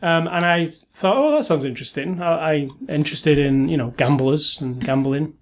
Um, 0.01 0.27
and 0.27 0.43
I 0.45 0.65
thought, 0.65 1.17
oh, 1.17 1.31
that 1.35 1.45
sounds 1.45 1.63
interesting. 1.63 2.21
I, 2.21 2.31
I 2.33 2.69
interested 2.89 3.37
in 3.37 3.67
you 3.69 3.77
know 3.77 3.91
gamblers 3.97 4.59
and 4.59 4.83
gambling. 4.83 5.35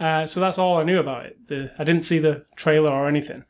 Uh, 0.00 0.26
so 0.26 0.40
that's 0.40 0.58
all 0.58 0.78
I 0.78 0.84
knew 0.84 0.98
about 0.98 1.26
it. 1.26 1.48
The, 1.48 1.72
I 1.78 1.84
didn't 1.84 2.04
see 2.04 2.18
the 2.18 2.44
trailer 2.56 2.90
or 2.90 3.08
anything. 3.08 3.44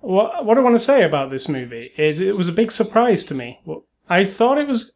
What, 0.00 0.44
what 0.44 0.58
I 0.58 0.62
want 0.62 0.74
to 0.74 0.78
say 0.84 1.02
about 1.04 1.30
this 1.30 1.48
movie 1.48 1.92
is 1.96 2.18
it 2.18 2.36
was 2.36 2.48
a 2.48 2.52
big 2.52 2.72
surprise 2.72 3.24
to 3.26 3.34
me. 3.34 3.60
I 4.08 4.24
thought 4.24 4.58
it 4.58 4.66
was. 4.66 4.92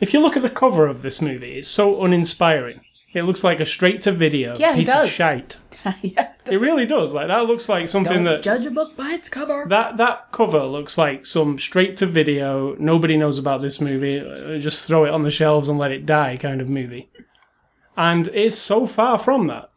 If 0.00 0.12
you 0.12 0.20
look 0.20 0.36
at 0.36 0.42
the 0.42 0.50
cover 0.50 0.86
of 0.86 1.02
this 1.02 1.22
movie, 1.22 1.58
it's 1.58 1.68
so 1.68 2.02
uninspiring. 2.04 2.80
It 3.12 3.22
looks 3.22 3.42
like 3.42 3.60
a 3.60 3.64
straight 3.64 4.02
to 4.02 4.12
video 4.12 4.56
Yeah, 4.56 4.74
piece 4.74 4.90
of 4.90 5.08
shite. 5.08 5.56
yeah, 6.02 6.32
It 6.50 6.60
really 6.60 6.86
does. 6.86 7.14
Like 7.14 7.28
that 7.28 7.46
looks 7.46 7.68
like 7.68 7.88
something 7.88 8.24
that 8.24 8.42
judge 8.42 8.66
a 8.66 8.70
book 8.70 8.96
by 8.96 9.12
its 9.12 9.28
cover. 9.28 9.66
that 9.68 9.96
that 9.96 10.30
cover 10.32 10.64
looks 10.64 10.98
like 10.98 11.24
some 11.26 11.58
straight 11.58 11.96
to 11.98 12.06
video. 12.06 12.74
Nobody 12.78 13.16
knows 13.16 13.38
about 13.38 13.62
this 13.62 13.80
movie. 13.80 14.20
uh, 14.20 14.58
Just 14.58 14.86
throw 14.86 15.04
it 15.04 15.10
on 15.10 15.22
the 15.22 15.30
shelves 15.30 15.68
and 15.68 15.78
let 15.78 15.92
it 15.92 16.06
die 16.06 16.36
kind 16.36 16.60
of 16.60 16.68
movie. 16.68 17.10
And 17.96 18.28
it's 18.28 18.56
so 18.56 18.86
far 18.86 19.18
from 19.18 19.46
that. 19.48 19.70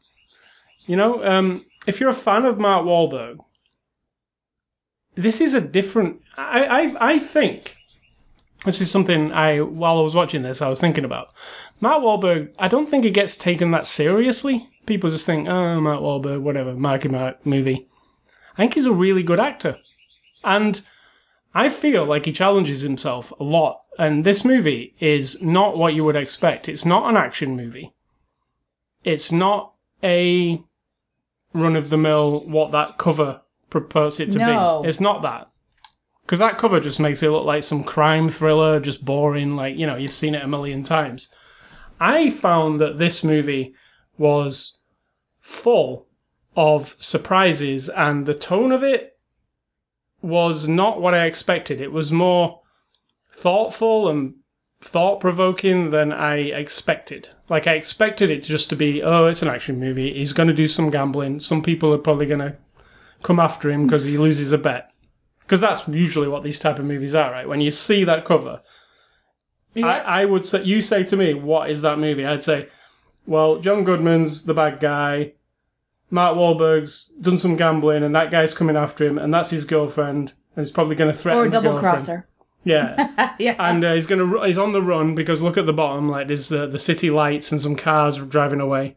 You 0.86 0.96
know, 0.98 1.24
um, 1.26 1.66
if 1.88 2.00
you're 2.00 2.10
a 2.10 2.14
fan 2.14 2.46
of 2.46 2.60
Mark 2.60 2.86
Wahlberg, 2.86 3.38
this 5.16 5.40
is 5.42 5.54
a 5.54 5.62
different. 5.62 6.22
I, 6.38 6.66
I 6.66 7.12
I 7.14 7.20
think 7.20 7.78
this 8.66 8.82
is 8.82 8.90
something 8.90 9.32
I 9.32 9.62
while 9.62 9.98
I 9.98 10.02
was 10.02 10.16
watching 10.16 10.42
this 10.42 10.62
I 10.62 10.70
was 10.70 10.82
thinking 10.82 11.06
about. 11.06 11.30
Matt 11.82 12.02
Wahlberg. 12.02 12.54
I 12.58 12.68
don't 12.68 12.90
think 12.90 13.04
he 13.04 13.12
gets 13.12 13.38
taken 13.38 13.72
that 13.72 13.88
seriously. 13.88 14.70
People 14.86 15.10
just 15.10 15.26
think, 15.26 15.48
oh, 15.48 15.80
Matt 15.80 16.00
Wahlberg, 16.00 16.42
whatever, 16.42 16.74
Marky 16.74 17.08
Mark 17.08 17.46
movie. 17.46 17.88
I 18.58 18.64
think 18.64 18.74
he's 18.76 18.86
a 18.86 18.92
really 18.92 19.24
good 19.24 19.40
actor, 19.40 19.78
and 20.44 20.82
I 21.56 21.70
feel 21.70 22.06
like 22.06 22.26
he 22.26 22.32
challenges 22.34 22.82
himself 22.82 23.32
a 23.40 23.44
lot. 23.44 23.80
And 23.98 24.24
this 24.24 24.44
movie 24.44 24.96
is 25.00 25.42
not 25.42 25.78
what 25.78 25.94
you 25.94 26.04
would 26.04 26.16
expect. 26.16 26.68
It's 26.68 26.86
not 26.86 27.10
an 27.10 27.16
action 27.18 27.56
movie. 27.56 27.94
It's 29.04 29.32
not 29.32 29.74
a 30.04 30.62
run 31.54 31.76
of 31.76 31.90
the 31.90 31.98
mill 31.98 32.44
what 32.48 32.72
that 32.72 32.98
cover 32.98 33.42
purports 33.70 34.20
it 34.20 34.32
to 34.32 34.40
No. 34.40 34.82
be. 34.82 34.90
It's 34.90 35.00
not 35.00 35.22
that. 35.22 35.50
Because 36.26 36.40
that 36.40 36.58
cover 36.58 36.80
just 36.80 37.00
makes 37.00 37.22
it 37.22 37.30
look 37.30 37.46
like 37.46 37.64
some 37.64 37.84
crime 37.84 38.30
thriller, 38.30 38.80
just 38.80 39.06
boring, 39.06 39.56
like, 39.56 39.76
you 39.78 39.86
know, 39.86 39.96
you've 39.96 40.12
seen 40.14 40.36
it 40.36 40.44
a 40.44 40.48
million 40.48 40.82
times. 40.84 41.30
I 42.00 42.30
found 42.32 42.80
that 42.82 42.98
this 42.98 43.24
movie 43.24 43.76
was 44.18 44.82
full 45.40 46.08
of 46.56 46.96
surprises, 47.00 47.90
and 47.90 48.26
the 48.26 48.34
tone 48.34 48.72
of 48.72 48.84
it 48.84 49.18
was 50.22 50.68
not 50.68 51.02
what 51.02 51.14
I 51.14 51.26
expected. 51.26 51.82
It 51.82 51.92
was 51.92 52.12
more 52.12 52.62
thoughtful 53.34 54.10
and 54.10 54.36
thought 54.80 55.20
provoking 55.20 55.90
than 55.90 56.12
I 56.12 56.38
expected. 56.38 57.30
Like 57.50 57.68
I 57.68 57.74
expected 57.74 58.30
it 58.30 58.44
just 58.44 58.70
to 58.70 58.76
be, 58.76 59.02
oh, 59.02 59.26
it's 59.26 59.42
an 59.42 59.48
action 59.48 59.80
movie. 59.80 60.14
He's 60.14 60.34
going 60.34 60.48
to 60.48 60.54
do 60.54 60.68
some 60.68 60.90
gambling. 60.90 61.40
Some 61.40 61.62
people 61.62 61.94
are 61.94 61.98
probably 61.98 62.26
going 62.26 62.40
to 62.40 62.56
come 63.22 63.40
after 63.40 63.72
him 63.72 63.86
because 63.86 64.04
he 64.04 64.18
loses 64.18 64.52
a 64.52 64.58
bet. 64.58 64.92
Because 65.42 65.62
that's 65.62 65.88
usually 65.88 66.28
what 66.28 66.44
these 66.44 66.60
type 66.60 66.80
of 66.80 66.86
movies 66.86 67.16
are, 67.16 67.32
right? 67.32 67.48
When 67.48 67.62
you 67.62 67.72
see 67.72 68.04
that 68.06 68.26
cover, 68.26 68.62
I, 69.76 70.00
I 70.00 70.26
would 70.26 70.46
say, 70.46 70.64
you 70.64 70.82
say 70.82 71.04
to 71.06 71.18
me, 71.18 71.34
what 71.34 71.70
is 71.70 71.82
that 71.82 72.00
movie? 72.00 72.26
I'd 72.26 72.44
say, 72.44 72.70
well, 73.26 73.58
John 73.60 73.84
Goodman's 73.84 74.46
the 74.46 74.54
bad 74.54 74.80
guy. 74.80 75.34
Mark 76.10 76.36
Wahlberg's 76.38 77.08
done 77.22 77.38
some 77.38 77.56
gambling, 77.56 78.04
and 78.04 78.16
that 78.16 78.30
guy's 78.32 78.54
coming 78.54 78.76
after 78.76 79.08
him, 79.08 79.18
and 79.18 79.34
that's 79.34 79.50
his 79.50 79.66
girlfriend, 79.66 80.34
and 80.56 80.64
he's 80.66 80.72
probably 80.72 80.96
going 80.96 81.12
to 81.12 81.18
threaten 81.18 81.42
or 81.42 81.46
the 81.50 81.60
double 81.62 81.78
crosser. 81.80 82.28
Yeah, 82.66 83.34
yeah. 83.40 83.56
and 83.60 83.84
uh, 83.84 83.94
he's 83.94 84.06
going 84.06 84.20
to 84.32 84.42
he's 84.44 84.58
on 84.58 84.72
the 84.74 84.82
run 84.82 85.16
because 85.16 85.42
look 85.42 85.58
at 85.58 85.66
the 85.66 85.74
bottom, 85.74 86.08
like 86.08 86.28
there's 86.28 86.52
uh, 86.52 86.68
the 86.68 86.80
city 86.80 87.10
lights 87.10 87.52
and 87.52 87.60
some 87.60 87.76
cars 87.76 88.18
driving 88.20 88.62
away. 88.62 88.96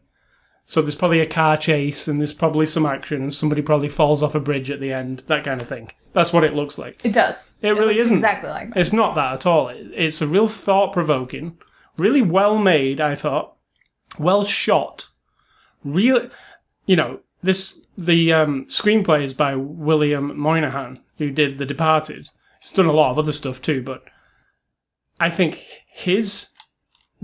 So 0.63 0.81
there's 0.81 0.95
probably 0.95 1.21
a 1.21 1.25
car 1.25 1.55
chase 1.57 2.07
and 2.09 2.19
there's 2.19 2.33
probably 2.33 2.65
some 2.65 2.85
action 2.85 3.21
and 3.21 3.33
somebody 3.33 3.61
probably 3.61 3.87
falls 3.87 4.21
off 4.21 4.35
a 4.35 4.39
bridge 4.41 4.69
at 4.69 4.81
the 4.81 4.91
end, 4.93 5.23
that 5.27 5.45
kind 5.45 5.61
of 5.61 5.67
thing. 5.67 5.89
That's 6.11 6.33
what 6.33 6.43
it 6.43 6.53
looks 6.55 6.77
like. 6.77 7.03
it 7.05 7.13
does. 7.13 7.55
It 7.61 7.69
really 7.69 7.93
looks 7.95 8.01
isn't. 8.07 8.17
exactly 8.17 8.49
like 8.49 8.73
that. 8.73 8.79
It's 8.79 8.91
not 8.93 9.15
that 9.15 9.33
at 9.33 9.45
all. 9.45 9.69
It- 9.69 9.87
It's 9.93 10.21
a 10.21 10.27
real 10.27 10.47
thought 10.49 10.91
provoking, 10.93 11.57
really 11.97 12.21
well 12.21 12.57
made. 12.57 12.99
I 13.01 13.15
thought, 13.15 13.55
well 14.17 14.43
shot, 14.43 15.07
real. 15.83 16.29
You 16.85 16.95
know, 16.95 17.19
this 17.43 17.85
the 17.97 18.33
um, 18.33 18.65
screenplay 18.65 19.23
is 19.23 19.33
by 19.33 19.55
William 19.55 20.37
Monahan, 20.37 20.99
who 21.17 21.31
did 21.31 21.57
The 21.57 21.65
Departed. 21.65 22.29
He's 22.61 22.71
done 22.71 22.85
a 22.85 22.91
lot 22.91 23.11
of 23.11 23.19
other 23.19 23.31
stuff 23.31 23.61
too, 23.61 23.81
but 23.81 24.03
I 25.19 25.29
think 25.29 25.65
his 25.87 26.49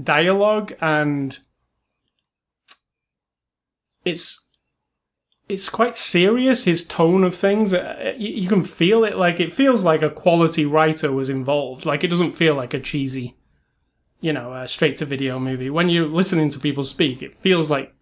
dialogue 0.02 0.74
and 0.82 1.38
it's 4.06 4.44
it's 5.50 5.70
quite 5.70 5.96
serious. 5.96 6.64
His 6.64 6.86
tone 6.86 7.24
of 7.24 7.36
things, 7.36 7.74
uh, 7.74 8.14
you, 8.18 8.30
you 8.30 8.48
can 8.48 8.64
feel 8.64 9.04
it. 9.04 9.18
Like 9.18 9.40
it 9.40 9.54
feels 9.54 9.84
like 9.84 10.02
a 10.02 10.10
quality 10.10 10.66
writer 10.66 11.12
was 11.12 11.30
involved. 11.30 11.86
Like 11.86 12.04
it 12.04 12.10
doesn't 12.10 12.32
feel 12.32 12.56
like 12.56 12.74
a 12.74 12.80
cheesy, 12.80 13.36
you 14.24 14.32
know, 14.32 14.54
uh, 14.54 14.66
straight 14.66 14.96
to 14.98 15.06
video 15.06 15.38
movie. 15.38 15.70
When 15.70 15.90
you're 15.90 16.08
listening 16.08 16.48
to 16.50 16.60
people 16.60 16.86
speak, 16.86 17.22
it 17.22 17.36
feels 17.36 17.70
like 17.70 17.94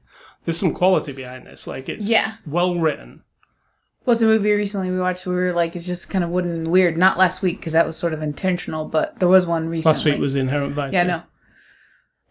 there's 0.45 0.59
some 0.59 0.73
quality 0.73 1.11
behind 1.13 1.47
this. 1.47 1.65
Like 1.65 1.89
it's 1.89 2.07
Yeah. 2.07 2.35
well 2.45 2.75
written. 2.79 3.23
What's 4.03 4.21
a 4.21 4.25
movie 4.25 4.51
recently 4.51 4.91
we 4.91 4.99
watched 4.99 5.25
where 5.25 5.35
we 5.35 5.41
were 5.43 5.53
like, 5.53 5.75
it's 5.75 5.85
just 5.87 6.09
kind 6.11 6.23
of 6.23 6.29
wooden 6.29 6.51
and 6.51 6.67
weird? 6.67 6.95
Not 6.95 7.17
last 7.17 7.41
week 7.41 7.57
because 7.57 7.73
that 7.73 7.85
was 7.87 7.97
sort 7.97 8.13
of 8.13 8.21
intentional, 8.21 8.85
but 8.85 9.19
there 9.19 9.27
was 9.27 9.45
one 9.47 9.67
recently. 9.67 9.93
Last 9.95 10.05
week 10.05 10.19
was 10.19 10.35
Inherent 10.35 10.73
Vice. 10.73 10.93
Yeah, 10.93 11.03
no. 11.03 11.23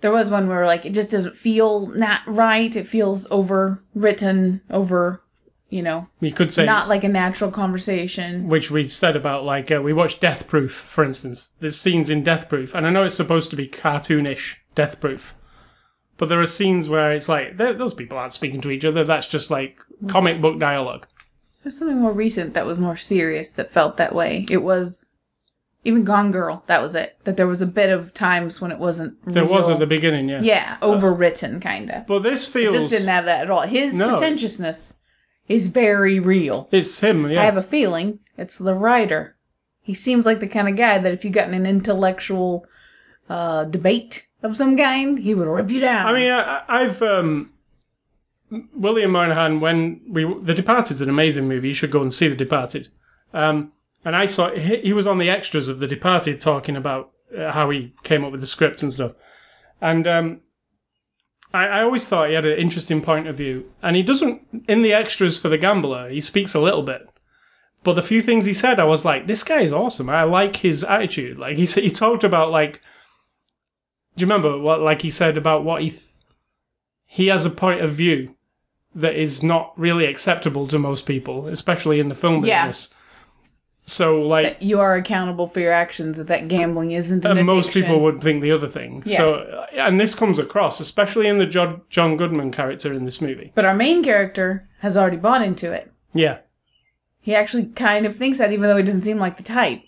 There 0.00 0.12
was 0.12 0.30
one 0.30 0.49
where 0.49 0.66
like 0.66 0.87
it 0.87 0.94
just 0.94 1.11
doesn't 1.11 1.37
feel 1.37 1.88
not 1.88 2.20
right. 2.26 2.75
It 2.75 2.87
feels 2.87 3.26
overwritten, 3.28 4.61
over, 4.70 5.23
you 5.71 5.83
know, 5.83 6.09
You 6.21 6.33
could 6.33 6.53
say 6.53 6.67
not 6.67 6.89
like 6.89 7.05
a 7.05 7.09
natural 7.09 7.50
conversation. 7.50 8.49
which 8.49 8.71
we 8.71 8.87
said 8.89 9.17
about 9.17 9.45
like 9.45 9.71
uh, 9.71 9.81
we 9.81 9.93
watched 9.93 10.21
Death 10.21 10.49
Proof, 10.49 10.73
for 10.73 11.05
instance. 11.05 11.55
There's 11.61 11.77
scenes 11.79 12.11
in 12.11 12.23
Death 12.23 12.49
Proof, 12.49 12.75
and 12.75 12.87
I 12.87 12.91
know 12.91 13.05
it's 13.05 13.15
supposed 13.15 13.50
to 13.50 13.57
be 13.57 13.69
cartoonish 13.69 14.57
Death 14.75 15.00
Proof, 15.00 15.35
but 16.19 16.29
there 16.29 16.41
are 16.41 16.47
scenes 16.47 16.89
where 16.89 17.12
it's 17.12 17.29
like 17.29 17.57
those 17.57 17.95
people 17.95 18.19
aren't 18.19 18.33
speaking 18.33 18.61
to 18.62 18.71
each 18.71 18.85
other. 18.85 19.05
That's 19.05 19.29
just 19.29 19.50
like 19.50 19.79
comic 20.09 20.41
book 20.41 20.59
dialogue. 20.59 21.07
There's 21.62 21.79
something 21.79 21.99
more 22.00 22.12
recent 22.12 22.55
that 22.55 22.67
was 22.67 22.79
more 22.79 22.97
serious 22.97 23.50
that 23.50 23.71
felt 23.71 23.97
that 23.99 24.15
way. 24.15 24.47
It 24.50 24.62
was 24.62 25.11
even 25.85 26.05
Gone 26.05 26.31
Girl. 26.31 26.62
That 26.67 26.83
was 26.83 26.95
it. 26.95 27.17
That 27.25 27.37
there 27.37 27.47
was 27.47 27.62
a 27.62 27.67
bit 27.67 27.91
of 27.91 28.12
times 28.15 28.61
when 28.61 28.71
it 28.73 28.79
wasn't. 28.79 29.15
There 29.27 29.45
was 29.45 29.67
real- 29.69 29.75
at 29.75 29.81
the 29.81 29.87
beginning, 29.87 30.29
yeah. 30.29 30.41
yeah 30.43 30.77
overwritten 30.83 31.61
kind 31.62 31.91
of. 31.91 32.07
But 32.07 32.21
this 32.23 32.47
feels 32.50 32.77
This 32.77 32.91
didn't 32.91 33.09
have 33.09 33.27
that 33.27 33.43
at 33.43 33.50
all. 33.50 33.62
His 33.62 33.97
No. 33.97 34.09
pretentiousness 34.11 34.97
is 35.50 35.69
very 35.69 36.21
real. 36.21 36.69
it's 36.71 37.00
him, 37.00 37.28
yeah. 37.28 37.42
I 37.42 37.45
have 37.45 37.57
a 37.57 37.62
feeling 37.62 38.21
it's 38.38 38.59
the 38.59 38.75
writer. 38.75 39.37
He 39.83 39.95
seems 39.95 40.25
like 40.25 40.40
the 40.40 40.49
kind 40.49 40.69
of 40.69 40.76
guy 40.76 40.99
that 40.99 41.12
if 41.12 41.25
you 41.25 41.30
got 41.30 41.49
in 41.49 41.54
an 41.54 41.66
intellectual 41.66 42.64
uh, 43.28 43.64
debate 43.64 44.28
of 44.42 44.57
some 44.57 44.76
kind, 44.76 45.19
he 45.19 45.35
would 45.35 45.49
rip 45.49 45.71
you 45.71 45.80
down. 45.80 46.07
I 46.07 46.12
mean, 46.12 46.30
I, 46.30 46.62
I've 46.69 47.02
um, 47.02 47.52
William 48.75 49.11
Monahan. 49.11 49.61
When 49.61 50.00
we 50.09 50.25
The 50.25 50.54
Departed's 50.54 51.00
an 51.00 51.09
amazing 51.09 51.49
movie. 51.49 51.69
You 51.69 51.75
should 51.75 51.90
go 51.90 52.02
and 52.02 52.12
see 52.12 52.28
The 52.28 52.37
Departed. 52.37 52.88
Um, 53.35 53.73
and 54.04 54.14
I 54.14 54.26
saw 54.26 54.50
he, 54.50 54.76
he 54.76 54.92
was 54.92 55.07
on 55.07 55.19
the 55.19 55.30
extras 55.30 55.69
of 55.69 55.80
The 55.80 55.88
Departed 55.88 56.40
talking 56.40 56.76
about 56.76 57.11
uh, 57.37 57.52
how 57.52 57.71
he 57.71 57.92
came 58.02 58.25
up 58.25 58.33
with 58.33 58.40
the 58.40 58.47
script 58.47 58.83
and 58.83 58.92
stuff. 58.92 59.12
And 59.80 60.07
um, 60.07 60.40
I, 61.52 61.66
I 61.66 61.83
always 61.83 62.07
thought 62.09 62.28
he 62.28 62.35
had 62.35 62.47
an 62.47 62.59
interesting 62.59 63.00
point 63.02 63.26
of 63.26 63.37
view. 63.37 63.71
And 63.83 63.97
he 63.97 64.02
doesn't 64.02 64.42
in 64.69 64.83
the 64.83 64.92
extras 64.92 65.38
for 65.38 65.49
The 65.49 65.59
Gambler. 65.59 66.09
He 66.09 66.21
speaks 66.21 66.54
a 66.54 66.61
little 66.61 66.83
bit. 66.83 67.09
But 67.83 67.95
the 67.95 68.02
few 68.02 68.21
things 68.21 68.45
he 68.45 68.52
said, 68.52 68.78
I 68.78 68.85
was 68.85 69.04
like, 69.04 69.26
this 69.26 69.42
guy 69.42 69.61
is 69.62 69.73
awesome. 69.73 70.11
I 70.11 70.23
like 70.25 70.57
his 70.57 70.85
attitude. 70.85 71.38
Like 71.38 71.57
he 71.57 71.64
he 71.66 71.90
talked 71.90 72.25
about 72.25 72.50
like, 72.50 72.75
do 74.16 74.23
you 74.23 74.26
remember 74.26 74.59
what 74.59 74.80
like 74.80 75.02
he 75.02 75.11
said 75.11 75.37
about 75.38 75.64
what 75.64 75.83
he 75.83 75.90
th- 75.90 76.02
he 77.07 77.26
has 77.28 77.45
a 77.47 77.50
point 77.50 77.80
of 77.80 77.90
view 77.92 78.37
that 78.95 79.14
is 79.16 79.42
not 79.42 79.73
really 79.78 80.04
acceptable 80.04 80.69
to 80.69 80.78
most 80.78 81.07
people, 81.07 81.49
especially 81.49 82.00
in 82.00 82.09
the 82.09 82.14
film 82.14 82.45
Yeah. 82.45 82.66
business. 82.66 82.95
So 83.90 84.23
like 84.23 84.56
you 84.61 84.78
are 84.78 84.94
accountable 84.94 85.49
for 85.49 85.59
your 85.59 85.73
actions. 85.73 86.18
That 86.18 86.28
that 86.28 86.47
gambling 86.47 86.92
isn't 86.92 87.25
an 87.25 87.38
and 87.38 87.47
most 87.47 87.73
people 87.73 88.00
would 88.02 88.20
think 88.20 88.40
the 88.40 88.52
other 88.52 88.68
thing. 88.68 89.02
Yeah. 89.04 89.16
So 89.16 89.66
and 89.75 89.99
this 89.99 90.14
comes 90.14 90.38
across, 90.38 90.78
especially 90.78 91.26
in 91.26 91.38
the 91.38 91.47
John, 91.47 91.80
John 91.90 92.16
Goodman 92.16 92.52
character 92.52 92.92
in 92.92 93.04
this 93.04 93.20
movie. 93.20 93.50
But 93.56 93.64
our 93.64 93.75
main 93.75 94.04
character 94.04 94.68
has 94.78 94.97
already 94.97 95.16
bought 95.16 95.42
into 95.42 95.73
it. 95.73 95.92
Yeah. 96.14 96.38
He 97.20 97.35
actually 97.35 97.66
kind 97.66 98.06
of 98.06 98.14
thinks 98.14 98.38
that, 98.38 98.52
even 98.52 98.62
though 98.62 98.76
he 98.76 98.82
doesn't 98.85 99.00
seem 99.02 99.18
like 99.18 99.37
the 99.37 99.42
type. 99.42 99.82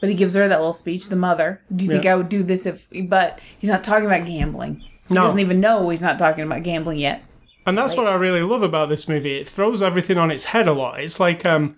But 0.00 0.10
he 0.10 0.14
gives 0.14 0.34
her 0.34 0.46
that 0.46 0.58
little 0.58 0.72
speech, 0.74 1.08
the 1.08 1.16
mother. 1.16 1.60
Do 1.74 1.84
you 1.84 1.90
think 1.90 2.04
Yeah. 2.04 2.12
I 2.12 2.16
would 2.16 2.28
do 2.28 2.42
this 2.42 2.66
if. 2.66 2.86
But 3.04 3.40
he's 3.58 3.70
not 3.70 3.82
talking 3.82 4.04
about 4.06 4.26
gambling. 4.26 4.80
He 5.08 5.14
No. 5.14 5.22
doesn't 5.22 5.40
even 5.40 5.58
know 5.58 5.88
he's 5.88 6.02
not 6.02 6.18
talking 6.18 6.44
about 6.44 6.62
gambling 6.62 6.98
yet. 6.98 7.24
And 7.66 7.76
that's 7.78 7.96
what 7.96 8.06
I 8.06 8.14
really 8.14 8.42
love 8.42 8.62
about 8.62 8.88
this 8.90 9.08
movie. 9.08 9.36
It 9.38 9.48
throws 9.48 9.82
everything 9.82 10.18
on 10.18 10.30
its 10.30 10.44
head 10.46 10.68
a 10.68 10.72
lot. 10.72 11.00
It's 11.00 11.18
like, 11.18 11.44
um, 11.46 11.76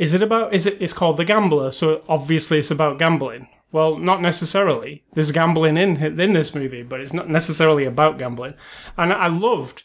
is 0.00 0.14
it 0.14 0.22
about? 0.22 0.52
Is 0.54 0.66
it? 0.66 0.80
It's 0.80 0.92
called 0.92 1.16
The 1.18 1.24
Gambler, 1.24 1.70
so 1.72 2.02
obviously 2.08 2.58
it's 2.58 2.70
about 2.70 2.98
gambling. 2.98 3.48
Well, 3.70 3.96
not 3.98 4.20
necessarily. 4.20 5.04
There's 5.12 5.30
gambling 5.30 5.76
in 5.76 5.96
in 6.18 6.32
this 6.32 6.54
movie, 6.54 6.82
but 6.82 7.00
it's 7.00 7.12
not 7.12 7.28
necessarily 7.28 7.84
about 7.84 8.18
gambling. 8.18 8.54
And 8.96 9.12
I 9.12 9.28
loved 9.28 9.84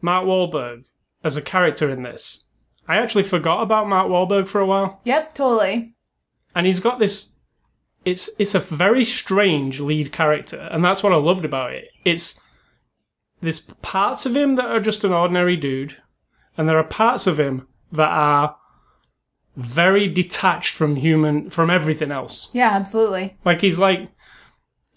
Mark 0.00 0.24
Wahlberg 0.26 0.84
as 1.24 1.36
a 1.36 1.42
character 1.42 1.90
in 1.90 2.02
this. 2.04 2.44
I 2.86 2.96
actually 2.98 3.24
forgot 3.24 3.62
about 3.62 3.88
Mark 3.88 4.08
Wahlberg 4.08 4.46
for 4.48 4.60
a 4.60 4.66
while, 4.66 5.00
Yep, 5.04 5.34
totally. 5.34 5.94
and 6.54 6.66
he's 6.66 6.80
got 6.80 6.98
this. 6.98 7.32
It's 8.04 8.30
it's 8.38 8.54
a 8.54 8.60
very 8.60 9.04
strange 9.04 9.80
lead 9.80 10.12
character, 10.12 10.68
and 10.70 10.84
that's 10.84 11.02
what 11.02 11.12
I 11.12 11.16
loved 11.16 11.44
about 11.44 11.72
it. 11.72 11.88
It's 12.04 12.38
there's 13.40 13.60
parts 13.82 14.26
of 14.26 14.36
him 14.36 14.54
that 14.56 14.66
are 14.70 14.80
just 14.80 15.04
an 15.04 15.12
ordinary 15.12 15.56
dude, 15.56 15.96
and 16.56 16.68
there 16.68 16.78
are 16.78 16.84
parts 16.84 17.26
of 17.26 17.40
him 17.40 17.66
that 17.92 18.08
are 18.10 18.56
very 19.58 20.06
detached 20.06 20.72
from 20.74 20.94
human 20.94 21.50
from 21.50 21.68
everything 21.68 22.12
else. 22.12 22.48
Yeah, 22.52 22.70
absolutely. 22.70 23.36
Like 23.44 23.60
he's 23.60 23.78
like, 23.78 24.08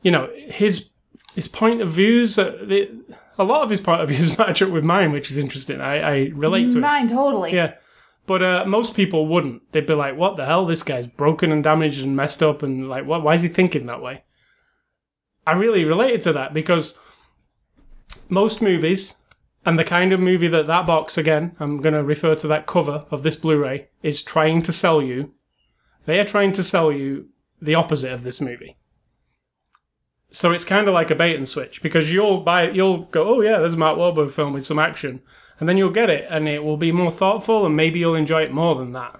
you 0.03 0.11
know, 0.11 0.29
his 0.35 0.91
his 1.33 1.47
point 1.47 1.81
of 1.81 1.89
views. 1.89 2.37
Uh, 2.37 2.51
the, 2.63 2.89
a 3.39 3.43
lot 3.43 3.63
of 3.63 3.71
his 3.71 3.81
point 3.81 4.01
of 4.01 4.09
views 4.09 4.37
match 4.37 4.61
up 4.61 4.69
with 4.69 4.83
mine, 4.83 5.11
which 5.11 5.31
is 5.31 5.39
interesting. 5.39 5.81
I, 5.81 5.99
I 5.99 6.31
relate 6.35 6.69
to 6.71 6.77
it. 6.77 6.81
Mine, 6.81 7.07
totally. 7.07 7.51
Yeah, 7.53 7.73
But 8.27 8.43
uh, 8.43 8.65
most 8.67 8.93
people 8.93 9.27
wouldn't. 9.27 9.71
They'd 9.71 9.87
be 9.87 9.95
like, 9.95 10.15
"What 10.15 10.37
the 10.37 10.45
hell? 10.45 10.67
This 10.67 10.83
guy's 10.83 11.07
broken 11.07 11.51
and 11.51 11.63
damaged 11.63 12.03
and 12.03 12.15
messed 12.15 12.43
up, 12.43 12.61
and 12.61 12.87
like, 12.87 13.05
what? 13.05 13.23
Why 13.23 13.33
is 13.33 13.41
he 13.41 13.49
thinking 13.49 13.87
that 13.87 14.01
way?" 14.01 14.23
I 15.47 15.53
really 15.53 15.85
related 15.85 16.21
to 16.21 16.33
that 16.33 16.53
because 16.53 16.99
most 18.29 18.61
movies 18.61 19.17
and 19.65 19.77
the 19.77 19.83
kind 19.83 20.11
of 20.13 20.19
movie 20.19 20.47
that 20.47 20.67
that 20.67 20.85
box 20.85 21.17
again, 21.17 21.55
I'm 21.59 21.81
going 21.81 21.93
to 21.93 22.03
refer 22.03 22.35
to 22.35 22.47
that 22.47 22.65
cover 22.67 23.05
of 23.11 23.23
this 23.23 23.35
Blu-ray 23.35 23.89
is 24.01 24.23
trying 24.23 24.61
to 24.63 24.71
sell 24.71 25.01
you. 25.01 25.33
They 26.05 26.19
are 26.19 26.25
trying 26.25 26.51
to 26.53 26.63
sell 26.63 26.91
you 26.91 27.27
the 27.61 27.75
opposite 27.75 28.11
of 28.11 28.23
this 28.23 28.41
movie. 28.41 28.77
So 30.31 30.51
it's 30.51 30.65
kind 30.65 30.87
of 30.87 30.93
like 30.93 31.11
a 31.11 31.15
bait 31.15 31.35
and 31.35 31.47
switch 31.47 31.81
because 31.83 32.11
you'll 32.11 32.39
buy 32.41 32.63
it, 32.63 32.75
you'll 32.75 32.99
go, 33.05 33.23
oh 33.35 33.41
yeah, 33.41 33.57
there's 33.59 33.73
a 33.73 33.77
Mark 33.77 33.97
Wahlberg 33.97 34.31
film 34.31 34.53
with 34.53 34.65
some 34.65 34.79
action, 34.79 35.21
and 35.59 35.67
then 35.67 35.77
you'll 35.77 35.91
get 35.91 36.09
it, 36.09 36.25
and 36.29 36.47
it 36.47 36.63
will 36.63 36.77
be 36.77 36.91
more 36.91 37.11
thoughtful, 37.11 37.65
and 37.65 37.75
maybe 37.75 37.99
you'll 37.99 38.15
enjoy 38.15 38.41
it 38.43 38.53
more 38.53 38.75
than 38.75 38.93
that. 38.93 39.19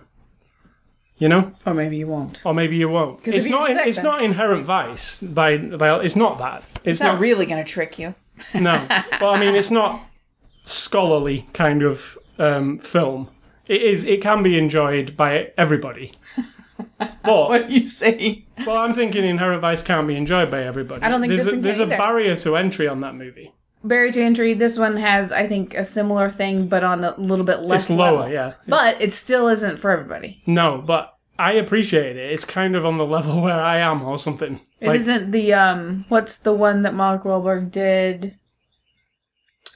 You 1.18 1.28
know, 1.30 1.54
Or 1.68 1.76
maybe 1.76 1.98
you 1.98 2.08
won't. 2.08 2.42
or 2.46 2.54
maybe 2.56 2.78
you 2.78 2.90
won't. 2.90 3.28
It's 3.28 3.46
you 3.46 3.52
not. 3.52 3.70
expect 3.70 3.88
It's 3.90 3.98
that- 3.98 4.04
not 4.06 4.24
inherent 4.24 4.66
vice 4.66 5.22
by 5.22 5.58
by. 5.58 6.00
It's 6.00 6.16
not 6.16 6.40
that. 6.40 6.64
It's, 6.78 6.86
It's 6.86 7.00
not 7.02 7.20
really 7.20 7.46
going 7.46 7.64
to 7.64 7.70
trick 7.70 8.00
you. 8.00 8.16
no. 8.56 8.84
but 8.90 9.24
I 9.24 9.40
mean, 9.40 9.54
it's 9.54 9.70
not 9.70 10.02
scholarly 10.66 11.48
kind 11.54 11.84
of 11.84 12.18
um, 12.40 12.80
film. 12.80 13.30
It 13.68 13.82
is. 13.82 14.04
It 14.06 14.22
can 14.22 14.44
be 14.44 14.58
enjoyed 14.58 15.16
by 15.18 15.52
everybody. 15.58 16.12
But 16.98 17.50
What 17.50 17.62
are 17.64 17.70
you 17.70 17.86
saying? 17.86 18.46
well, 18.66 18.78
I'm 18.78 18.94
thinking 18.94 19.24
Inherent 19.24 19.62
Vice 19.62 19.84
can't 19.84 20.08
be 20.08 20.16
enjoyed 20.16 20.50
by 20.50 20.64
everybody. 20.64 21.04
I 21.04 21.10
don't 21.10 21.22
think 21.22 21.30
there's 21.30 21.46
this 21.46 21.54
a, 21.54 21.56
one 21.58 21.62
there's 21.62 21.80
a 21.80 21.84
either. 21.84 21.98
barrier 21.98 22.36
to 22.38 22.56
entry 22.58 22.88
on 22.88 23.02
that 23.02 23.14
movie. 23.16 23.54
Barrier 23.84 24.12
to 24.14 24.22
entry. 24.22 24.54
This 24.56 24.78
one 24.80 24.98
has, 24.98 25.32
I 25.32 25.48
think, 25.48 25.74
a 25.76 25.84
similar 25.84 26.30
thing, 26.32 26.68
but 26.68 26.84
on 26.84 27.04
a 27.04 27.16
little 27.20 27.46
bit 27.46 27.60
less 27.62 27.90
It's 27.90 27.92
lower, 27.98 28.18
level. 28.22 28.34
yeah. 28.34 28.54
But 28.68 29.00
it 29.02 29.14
still 29.14 29.48
isn't 29.48 29.78
for 29.78 29.92
everybody. 29.92 30.42
No, 30.48 30.82
but 30.84 31.16
I 31.38 31.54
appreciate 31.54 32.18
it. 32.18 32.32
It's 32.32 32.46
kind 32.46 32.76
of 32.76 32.86
on 32.86 32.98
the 32.98 33.06
level 33.18 33.42
where 33.42 33.60
I 33.60 33.78
am, 33.78 34.02
or 34.04 34.18
something. 34.18 34.60
It 34.80 34.88
like 34.88 35.06
not 35.06 35.32
the 35.32 35.54
um. 35.54 36.06
What's 36.10 36.38
the 36.40 36.54
one 36.54 36.82
that 36.84 36.94
Mark 36.96 37.24
Wahlberg 37.24 37.72
did? 37.72 38.36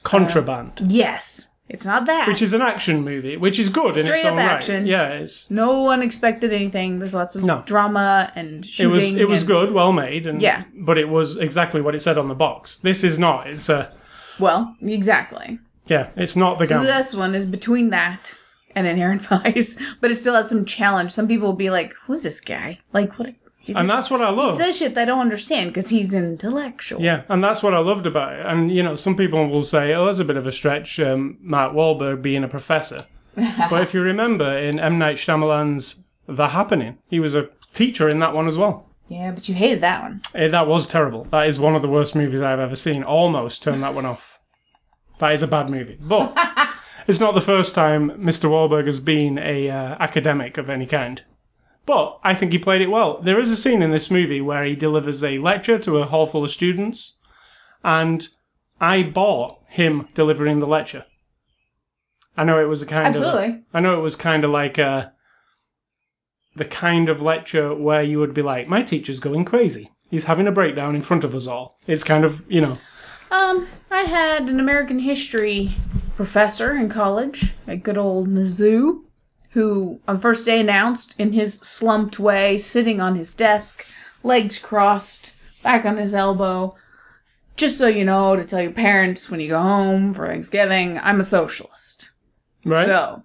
Contraband, 0.06 0.72
uh, 0.80 0.84
Yes, 0.88 1.50
it's 1.68 1.84
not 1.84 2.06
that. 2.06 2.28
which 2.28 2.40
is 2.42 2.52
an 2.52 2.62
action 2.62 3.02
movie, 3.02 3.36
which 3.36 3.58
is 3.58 3.68
good 3.68 3.94
in 3.94 4.00
its 4.00 4.08
Straight 4.08 4.24
own 4.26 4.34
up 4.34 4.38
right. 4.38 4.50
action. 4.54 4.86
Yeah, 4.86 5.08
it's 5.08 5.50
no 5.50 5.82
one 5.82 6.00
expected 6.02 6.52
anything. 6.52 6.98
There's 7.00 7.14
lots 7.14 7.34
of 7.36 7.42
No. 7.44 7.62
drama 7.66 8.30
and 8.36 8.64
shooting. 8.64 8.90
it 8.90 8.94
was 8.94 9.14
it 9.14 9.28
was 9.28 9.42
and- 9.42 9.48
good, 9.48 9.72
well 9.72 9.92
made, 9.92 10.26
and 10.26 10.40
Yeah. 10.40 10.62
but 10.74 10.96
it 10.98 11.08
was 11.08 11.36
exactly 11.38 11.80
what 11.80 11.94
it 11.94 12.00
said 12.00 12.18
on 12.18 12.28
the 12.28 12.34
box. 12.34 12.78
This 12.78 13.02
is 13.04 13.18
not. 13.18 13.46
It's 13.48 13.68
a 13.68 13.92
Well, 14.38 14.76
exactly. 14.82 15.58
yeah, 15.86 16.08
it's 16.16 16.36
not 16.36 16.58
the 16.58 16.66
So 16.66 16.82
this 16.84 17.14
one 17.14 17.34
is 17.34 17.46
between 17.46 17.90
that 17.90 18.36
and 18.74 18.86
Inherent 18.86 19.22
Vice, 19.30 19.78
but 20.00 20.10
it 20.10 20.16
still 20.16 20.34
has 20.34 20.48
some 20.48 20.64
challenge. 20.64 21.10
Some 21.12 21.26
people 21.26 21.48
will 21.48 21.54
be 21.56 21.70
like, 21.70 21.94
"Who's 22.06 22.22
this 22.22 22.40
guy? 22.40 22.78
Like, 22.92 23.18
what?" 23.18 23.34
He 23.66 23.74
and 23.74 23.88
that's 23.88 24.12
what 24.12 24.22
I 24.22 24.30
love. 24.30 24.56
He 24.56 24.62
says 24.62 24.78
shit 24.78 24.96
I 24.96 25.04
don't 25.04 25.18
understand 25.18 25.70
because 25.70 25.88
he's 25.88 26.14
intellectual. 26.14 27.00
Yeah, 27.00 27.24
and 27.28 27.42
that's 27.42 27.64
what 27.64 27.74
I 27.74 27.78
loved 27.78 28.06
about 28.06 28.34
it. 28.34 28.46
And 28.46 28.70
you 28.70 28.80
know, 28.80 28.94
some 28.94 29.16
people 29.16 29.44
will 29.48 29.64
say, 29.64 29.92
"Oh, 29.92 30.06
that's 30.06 30.20
a 30.20 30.24
bit 30.24 30.36
of 30.36 30.46
a 30.46 30.52
stretch." 30.52 31.00
Um, 31.00 31.36
Mark 31.40 31.72
Wahlberg 31.72 32.22
being 32.22 32.44
a 32.44 32.48
professor, 32.48 33.06
but 33.34 33.82
if 33.82 33.92
you 33.92 34.02
remember 34.02 34.56
in 34.56 34.78
M 34.78 34.98
Night 34.98 35.16
Shyamalan's 35.16 36.04
The 36.28 36.46
Happening, 36.46 36.98
he 37.08 37.18
was 37.18 37.34
a 37.34 37.48
teacher 37.72 38.08
in 38.08 38.20
that 38.20 38.34
one 38.34 38.46
as 38.46 38.56
well. 38.56 38.88
Yeah, 39.08 39.32
but 39.32 39.48
you 39.48 39.56
hated 39.56 39.80
that 39.80 40.02
one. 40.02 40.22
Eh, 40.32 40.46
that 40.46 40.68
was 40.68 40.86
terrible. 40.86 41.24
That 41.24 41.48
is 41.48 41.58
one 41.58 41.74
of 41.74 41.82
the 41.82 41.88
worst 41.88 42.14
movies 42.14 42.42
I've 42.42 42.60
ever 42.60 42.76
seen. 42.76 43.02
Almost 43.02 43.64
turned 43.64 43.82
that 43.82 43.94
one 43.94 44.06
off. 44.06 44.38
That 45.18 45.32
is 45.32 45.42
a 45.42 45.48
bad 45.48 45.70
movie, 45.70 45.98
but 46.00 46.38
it's 47.08 47.18
not 47.18 47.34
the 47.34 47.40
first 47.40 47.74
time 47.74 48.10
Mr. 48.12 48.48
Wahlberg 48.48 48.86
has 48.86 49.00
been 49.00 49.38
a 49.38 49.68
uh, 49.70 49.96
academic 49.98 50.56
of 50.56 50.70
any 50.70 50.86
kind. 50.86 51.22
But 51.86 52.18
I 52.24 52.34
think 52.34 52.52
he 52.52 52.58
played 52.58 52.82
it 52.82 52.90
well. 52.90 53.20
There 53.22 53.38
is 53.38 53.50
a 53.50 53.56
scene 53.56 53.80
in 53.80 53.92
this 53.92 54.10
movie 54.10 54.40
where 54.40 54.64
he 54.64 54.74
delivers 54.74 55.22
a 55.22 55.38
lecture 55.38 55.78
to 55.78 55.98
a 55.98 56.04
hall 56.04 56.26
full 56.26 56.44
of 56.44 56.50
students, 56.50 57.18
and 57.84 58.28
I 58.80 59.04
bought 59.04 59.60
him 59.68 60.08
delivering 60.14 60.58
the 60.58 60.66
lecture. 60.66 61.04
I 62.36 62.44
know 62.44 62.60
it 62.60 62.68
was 62.68 62.82
a 62.82 62.86
kind 62.86 63.06
of 63.06 63.14
Absolutely. 63.14 63.62
I 63.72 63.80
know 63.80 63.96
it 63.98 64.02
was 64.02 64.16
kind 64.16 64.44
of 64.44 64.50
like 64.50 64.78
a, 64.78 65.12
the 66.56 66.64
kind 66.64 67.08
of 67.08 67.22
lecture 67.22 67.74
where 67.74 68.02
you 68.02 68.18
would 68.18 68.34
be 68.34 68.42
like, 68.42 68.68
my 68.68 68.82
teacher's 68.82 69.20
going 69.20 69.44
crazy. 69.44 69.88
He's 70.10 70.24
having 70.24 70.46
a 70.46 70.52
breakdown 70.52 70.94
in 70.94 71.02
front 71.02 71.24
of 71.24 71.34
us 71.34 71.46
all. 71.46 71.78
It's 71.86 72.04
kind 72.04 72.24
of, 72.24 72.44
you 72.48 72.60
know, 72.60 72.78
Um, 73.30 73.66
I 73.90 74.02
had 74.02 74.48
an 74.48 74.60
American 74.60 74.98
history 74.98 75.72
professor 76.16 76.76
in 76.76 76.88
college 76.88 77.54
at 77.66 77.82
good 77.82 77.98
old 77.98 78.28
Mizzou, 78.28 79.02
who 79.56 79.98
on 80.06 80.20
first 80.20 80.44
day 80.44 80.60
announced 80.60 81.18
in 81.18 81.32
his 81.32 81.54
slumped 81.54 82.18
way, 82.18 82.58
sitting 82.58 83.00
on 83.00 83.16
his 83.16 83.32
desk, 83.32 83.86
legs 84.22 84.58
crossed, 84.58 85.34
back 85.62 85.86
on 85.86 85.96
his 85.96 86.12
elbow. 86.12 86.76
Just 87.56 87.78
so 87.78 87.86
you 87.86 88.04
know, 88.04 88.36
to 88.36 88.44
tell 88.44 88.60
your 88.60 88.70
parents 88.70 89.30
when 89.30 89.40
you 89.40 89.48
go 89.48 89.58
home 89.58 90.12
for 90.12 90.26
Thanksgiving, 90.26 90.98
I'm 91.02 91.20
a 91.20 91.22
socialist. 91.22 92.10
right? 92.66 92.84
So, 92.84 93.22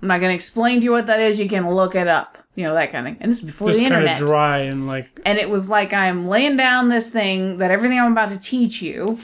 I'm 0.00 0.08
not 0.08 0.20
going 0.20 0.30
to 0.30 0.34
explain 0.34 0.80
to 0.80 0.84
you 0.84 0.92
what 0.92 1.08
that 1.08 1.20
is. 1.20 1.38
You 1.38 1.46
can 1.46 1.68
look 1.68 1.94
it 1.94 2.08
up. 2.08 2.38
You 2.54 2.64
know, 2.64 2.72
that 2.72 2.90
kind 2.90 3.06
of 3.06 3.12
thing. 3.12 3.18
And 3.20 3.30
this 3.30 3.42
was 3.42 3.50
before 3.50 3.68
Just 3.68 3.80
the 3.80 3.90
kind 3.90 3.96
internet 3.96 4.18
of 4.18 4.26
dry 4.26 4.60
and 4.60 4.86
like, 4.86 5.20
and 5.26 5.36
it 5.36 5.50
was 5.50 5.68
like 5.68 5.92
I'm 5.92 6.26
laying 6.26 6.56
down 6.56 6.88
this 6.88 7.10
thing 7.10 7.58
that 7.58 7.70
everything 7.70 8.00
I'm 8.00 8.12
about 8.12 8.30
to 8.30 8.40
teach 8.40 8.80
you, 8.80 9.18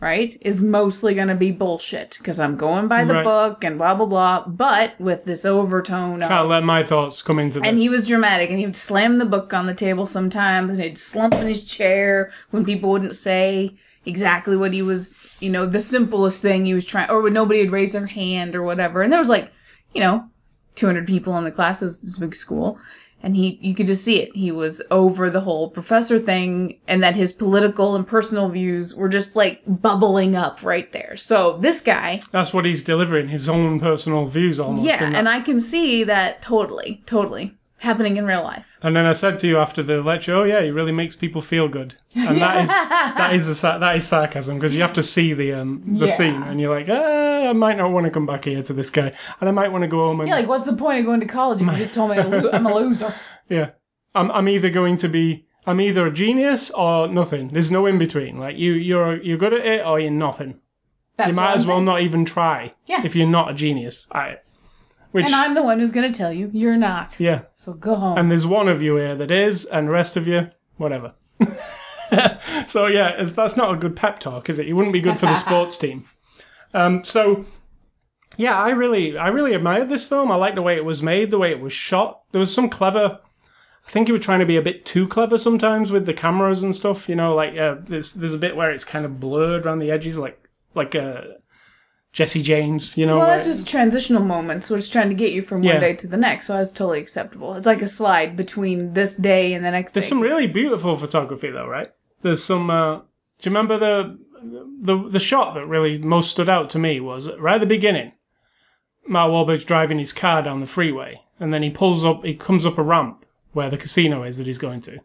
right, 0.00 0.36
is 0.40 0.62
mostly 0.62 1.14
going 1.14 1.28
to 1.28 1.34
be 1.34 1.50
bullshit 1.50 2.16
because 2.18 2.38
I'm 2.40 2.56
going 2.56 2.88
by 2.88 3.04
the 3.04 3.14
Right. 3.14 3.24
book 3.24 3.64
and 3.64 3.78
blah 3.78 3.94
blah 3.94 4.06
blah, 4.06 4.46
but 4.46 4.98
with 5.00 5.24
this 5.24 5.44
overtone 5.44 6.20
can't 6.20 6.32
of. 6.32 6.48
let 6.48 6.62
my 6.64 6.82
thoughts 6.82 7.22
come 7.22 7.38
into 7.38 7.60
this. 7.60 7.68
and 7.68 7.78
he 7.78 7.88
was 7.88 8.06
dramatic, 8.06 8.50
and 8.50 8.58
he 8.58 8.66
would 8.66 8.76
slam 8.76 9.18
the 9.18 9.24
book 9.24 9.54
on 9.54 9.66
the 9.66 9.74
table 9.74 10.06
sometimes, 10.06 10.72
and 10.72 10.82
he'd 10.82 10.98
slump 10.98 11.34
in 11.34 11.46
his 11.46 11.64
chair 11.64 12.30
when 12.50 12.64
people 12.64 12.90
wouldn't 12.90 13.14
say 13.14 13.74
exactly 14.06 14.56
what 14.56 14.72
he 14.72 14.82
was, 14.82 15.16
you 15.40 15.48
know, 15.50 15.64
the 15.64 15.80
simplest 15.80 16.42
thing 16.42 16.64
he 16.66 16.74
was 16.74 16.84
trying, 16.84 17.08
or 17.08 17.22
when 17.22 17.32
nobody 17.32 17.60
would 17.62 17.70
raise 17.72 17.92
their 17.94 18.06
hand 18.06 18.54
or 18.54 18.62
whatever. 18.62 19.00
And 19.02 19.10
there 19.10 19.18
was 19.20 19.30
like, 19.30 19.50
you 19.94 20.00
know, 20.00 20.28
200 20.74 21.06
people 21.06 21.38
in 21.38 21.44
the 21.44 21.50
class. 21.52 21.80
It 21.80 21.86
was 21.86 22.02
this 22.02 22.18
big 22.18 22.34
school. 22.34 22.78
And 23.24 23.34
he, 23.34 23.58
you 23.62 23.74
could 23.74 23.86
just 23.86 24.04
see 24.04 24.20
it. 24.20 24.36
He 24.36 24.50
was 24.52 24.82
over 24.90 25.30
the 25.30 25.40
whole 25.40 25.70
professor 25.70 26.18
thing 26.18 26.78
and 26.86 27.02
that 27.02 27.16
his 27.16 27.32
political 27.32 27.96
and 27.96 28.06
personal 28.06 28.50
views 28.50 28.94
were 28.94 29.08
just 29.08 29.34
like 29.34 29.62
bubbling 29.66 30.36
up 30.36 30.62
right 30.62 30.92
there. 30.92 31.16
So 31.16 31.56
this 31.58 31.80
guy, 31.80 32.20
That's 32.32 32.52
what 32.52 32.66
he's 32.66 32.82
delivering, 32.84 33.28
his 33.28 33.48
own 33.48 33.80
personal 33.80 34.26
views 34.26 34.60
almost. 34.60 34.86
yeah, 34.86 35.10
and 35.18 35.26
I 35.26 35.40
can 35.40 35.58
see 35.58 36.04
that 36.04 36.42
totally, 36.42 37.02
totally 37.06 37.54
happening 37.78 38.16
in 38.18 38.24
real 38.26 38.42
life. 38.42 38.78
And 38.82 38.94
then 38.96 39.06
I 39.06 39.12
said 39.12 39.38
to 39.40 39.46
you 39.46 39.58
after 39.58 39.82
the 39.82 40.02
lecture, 40.02 40.34
"Oh 40.34 40.44
yeah, 40.44 40.62
he 40.62 40.70
really 40.70 40.92
makes 40.92 41.14
people 41.16 41.40
feel 41.42 41.68
good," 41.68 41.94
and 42.14 42.40
that 42.40 42.56
is 42.62 42.68
that 43.20 43.30
is 43.34 43.64
a, 43.64 43.78
that 43.78 43.96
is 43.96 44.06
sarcasm 44.06 44.58
because 44.58 44.74
you 44.74 44.80
have 44.82 44.94
to 44.94 45.02
see 45.02 45.34
the 45.34 45.52
um 45.54 45.82
the 45.98 46.06
Yeah. 46.06 46.12
scene, 46.18 46.42
and 46.42 46.60
you're 46.60 46.74
like, 46.78 46.88
ah, 46.88 47.23
I 47.44 47.52
might 47.52 47.76
not 47.76 47.90
want 47.92 48.04
to 48.04 48.10
come 48.10 48.26
back 48.26 48.44
here 48.44 48.62
to 48.62 48.72
this 48.72 48.90
guy, 48.90 49.12
and 49.40 49.48
I 49.48 49.52
might 49.52 49.70
want 49.72 49.82
to 49.82 49.88
go 49.88 49.98
home 50.06 50.20
and 50.20 50.28
Yeah, 50.28 50.36
like 50.36 50.48
what's 50.48 50.64
the 50.66 50.74
point 50.76 51.00
of 51.00 51.06
going 51.06 51.20
to 51.20 51.26
college 51.26 51.60
if 51.62 51.66
you 51.70 51.76
just 51.76 51.92
told 51.94 52.10
me 52.10 52.18
I'm 52.18 52.32
a 52.32 52.38
lo- 52.42 52.50
I'm 52.52 52.66
a 52.66 52.74
loser? 52.74 53.14
Yeah. 53.48 53.70
I'm 54.14 54.30
I'm 54.30 54.48
either 54.48 54.70
going 54.70 54.96
to 54.98 55.08
be 55.08 55.46
I'm 55.66 55.80
either 55.80 56.06
a 56.06 56.12
genius 56.12 56.70
or 56.70 57.08
nothing. 57.08 57.48
There's 57.48 57.70
no 57.70 57.86
in 57.86 57.98
between. 57.98 58.38
Like 58.38 58.56
you 58.56 58.72
you're 58.72 59.20
you're 59.22 59.36
good 59.38 59.52
at 59.52 59.66
it 59.66 59.84
or 59.86 59.98
you're 60.00 60.10
nothing. 60.10 60.60
That's 61.16 61.30
you 61.30 61.36
what 61.36 61.42
might 61.42 61.50
I'm 61.50 61.56
as 61.56 61.66
well 61.66 61.76
saying. 61.78 61.84
not 61.84 62.00
even 62.02 62.24
try. 62.24 62.74
Yeah. 62.86 63.02
If 63.04 63.14
you're 63.16 63.26
not 63.28 63.50
a 63.50 63.54
genius. 63.54 64.08
I 64.12 64.38
which 65.12 65.26
And 65.26 65.34
I'm 65.34 65.54
the 65.54 65.62
one 65.62 65.78
who's 65.78 65.92
going 65.92 66.10
to 66.10 66.16
tell 66.16 66.32
you 66.32 66.50
you're 66.52 66.76
not. 66.76 67.20
yeah. 67.20 67.42
So 67.54 67.72
go 67.74 67.94
home. 67.94 68.18
And 68.18 68.30
there's 68.30 68.46
one 68.46 68.66
of 68.68 68.82
you 68.82 68.96
here 68.96 69.14
that 69.14 69.30
is 69.30 69.64
and 69.66 69.86
the 69.88 69.92
rest 69.92 70.16
of 70.16 70.26
you 70.26 70.48
whatever. 70.76 71.14
so 72.66 72.86
yeah, 72.86 73.10
it's, 73.18 73.32
that's 73.32 73.56
not 73.56 73.72
a 73.74 73.76
good 73.76 73.96
pep 73.96 74.18
talk, 74.20 74.48
is 74.48 74.58
it? 74.58 74.66
You 74.66 74.76
wouldn't 74.76 74.92
be 74.92 75.00
good 75.00 75.18
for 75.18 75.26
the 75.26 75.34
sports 75.46 75.76
team. 75.76 76.04
Um 76.74 77.02
so 77.04 77.44
yeah, 78.36 78.58
I 78.58 78.70
really 78.70 79.16
I 79.16 79.28
really 79.28 79.54
admired 79.54 79.88
this 79.88 80.06
film. 80.06 80.30
I 80.30 80.34
liked 80.36 80.56
the 80.56 80.62
way 80.62 80.76
it 80.76 80.84
was 80.84 81.02
made, 81.02 81.30
the 81.30 81.38
way 81.38 81.50
it 81.50 81.60
was 81.60 81.72
shot. 81.72 82.22
There 82.32 82.40
was 82.40 82.52
some 82.52 82.68
clever 82.68 83.20
I 83.86 83.90
think 83.90 84.08
you 84.08 84.14
were 84.14 84.20
trying 84.20 84.40
to 84.40 84.46
be 84.46 84.56
a 84.56 84.62
bit 84.62 84.86
too 84.86 85.06
clever 85.06 85.36
sometimes 85.38 85.90
with 85.92 86.06
the 86.06 86.14
cameras 86.14 86.62
and 86.62 86.74
stuff. 86.74 87.08
You 87.08 87.16
know, 87.16 87.34
like 87.34 87.56
uh, 87.56 87.76
there's 87.80 88.14
there's 88.14 88.34
a 88.34 88.38
bit 88.38 88.56
where 88.56 88.70
it's 88.70 88.84
kind 88.84 89.04
of 89.04 89.20
blurred 89.20 89.66
around 89.66 89.80
the 89.80 89.90
edges, 89.90 90.18
like 90.18 90.42
like 90.74 90.94
uh, 90.94 91.20
Jesse 92.12 92.42
James. 92.42 92.96
You 92.96 93.04
know, 93.06 93.18
well, 93.18 93.26
that's 93.26 93.44
just 93.46 93.68
transitional 93.68 94.22
moments, 94.22 94.70
where 94.70 94.78
it's 94.78 94.88
trying 94.88 95.10
to 95.10 95.14
get 95.14 95.32
you 95.32 95.42
from 95.42 95.62
Yeah. 95.62 95.72
one 95.72 95.80
day 95.82 95.94
to 95.96 96.06
the 96.06 96.16
next. 96.16 96.46
So 96.46 96.54
that's 96.56 96.72
totally 96.72 97.00
acceptable. 97.00 97.54
It's 97.56 97.66
like 97.66 97.82
a 97.82 97.88
slide 97.88 98.36
between 98.36 98.94
this 98.94 99.16
day 99.16 99.52
and 99.52 99.62
the 99.64 99.70
next 99.70 99.92
there's 99.92 100.06
day. 100.06 100.08
some 100.10 100.20
really 100.20 100.46
beautiful 100.46 100.96
photography 100.96 101.50
though, 101.50 101.66
right? 101.68 101.92
There's 102.22 102.42
some. 102.42 102.70
Uh, 102.70 102.96
do 103.40 103.50
you 103.50 103.50
remember 103.50 103.76
the 103.76 104.18
the 104.80 105.08
the 105.08 105.20
shot 105.20 105.54
that 105.54 105.66
really 105.66 105.98
most 105.98 106.30
stood 106.30 106.48
out 106.48 106.70
to 106.70 106.78
me 106.78 107.00
was 107.00 107.34
right 107.38 107.56
at 107.56 107.58
the 107.58 107.66
beginning. 107.66 108.12
Mark 109.06 109.30
Wahlberg's 109.30 109.64
driving 109.64 109.98
his 109.98 110.12
car 110.12 110.42
down 110.42 110.60
the 110.60 110.66
freeway, 110.66 111.22
and 111.38 111.52
then 111.52 111.62
he 111.62 111.70
pulls 111.70 112.04
up. 112.04 112.24
He 112.24 112.34
comes 112.34 112.64
up 112.64 112.78
a 112.78 112.82
ramp 112.82 113.24
where 113.52 113.70
the 113.70 113.78
casino 113.78 114.22
is 114.22 114.38
that 114.38 114.46
he's 114.46 114.58
going 114.58 114.80
to, 114.82 115.00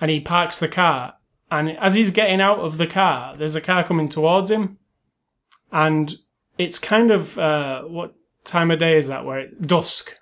and 0.00 0.10
he 0.10 0.20
parks 0.20 0.58
the 0.58 0.68
car. 0.68 1.14
And 1.50 1.76
as 1.78 1.94
he's 1.94 2.10
getting 2.10 2.40
out 2.40 2.60
of 2.60 2.78
the 2.78 2.86
car, 2.86 3.36
there's 3.36 3.56
a 3.56 3.60
car 3.60 3.82
coming 3.82 4.08
towards 4.08 4.50
him, 4.50 4.78
and 5.72 6.14
it's 6.58 6.78
kind 6.78 7.10
of 7.10 7.38
uh, 7.38 7.82
what 7.82 8.14
time 8.44 8.70
of 8.70 8.78
day 8.78 8.96
is 8.96 9.08
that? 9.08 9.24
Where 9.24 9.40
it 9.40 9.62
dusk, 9.62 10.18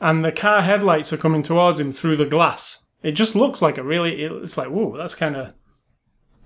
and 0.00 0.24
the 0.24 0.32
car 0.32 0.62
headlights 0.62 1.12
are 1.12 1.18
coming 1.18 1.42
towards 1.42 1.80
him 1.80 1.92
through 1.92 2.16
the 2.16 2.24
glass. 2.26 2.86
It 3.02 3.12
just 3.12 3.34
looks 3.34 3.62
like 3.62 3.78
a 3.78 3.82
really. 3.82 4.22
It's 4.22 4.56
like, 4.56 4.68
whoa, 4.68 4.96
that's 4.96 5.14
kind 5.14 5.36
of 5.36 5.54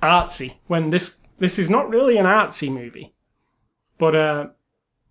artsy. 0.03 0.55
When 0.67 0.91
this 0.91 1.19
this 1.39 1.59
is 1.59 1.71
not 1.71 1.89
really 1.89 2.19
an 2.19 2.27
artsy 2.27 2.73
movie, 2.73 3.15
but 3.99 4.15
uh, 4.15 4.47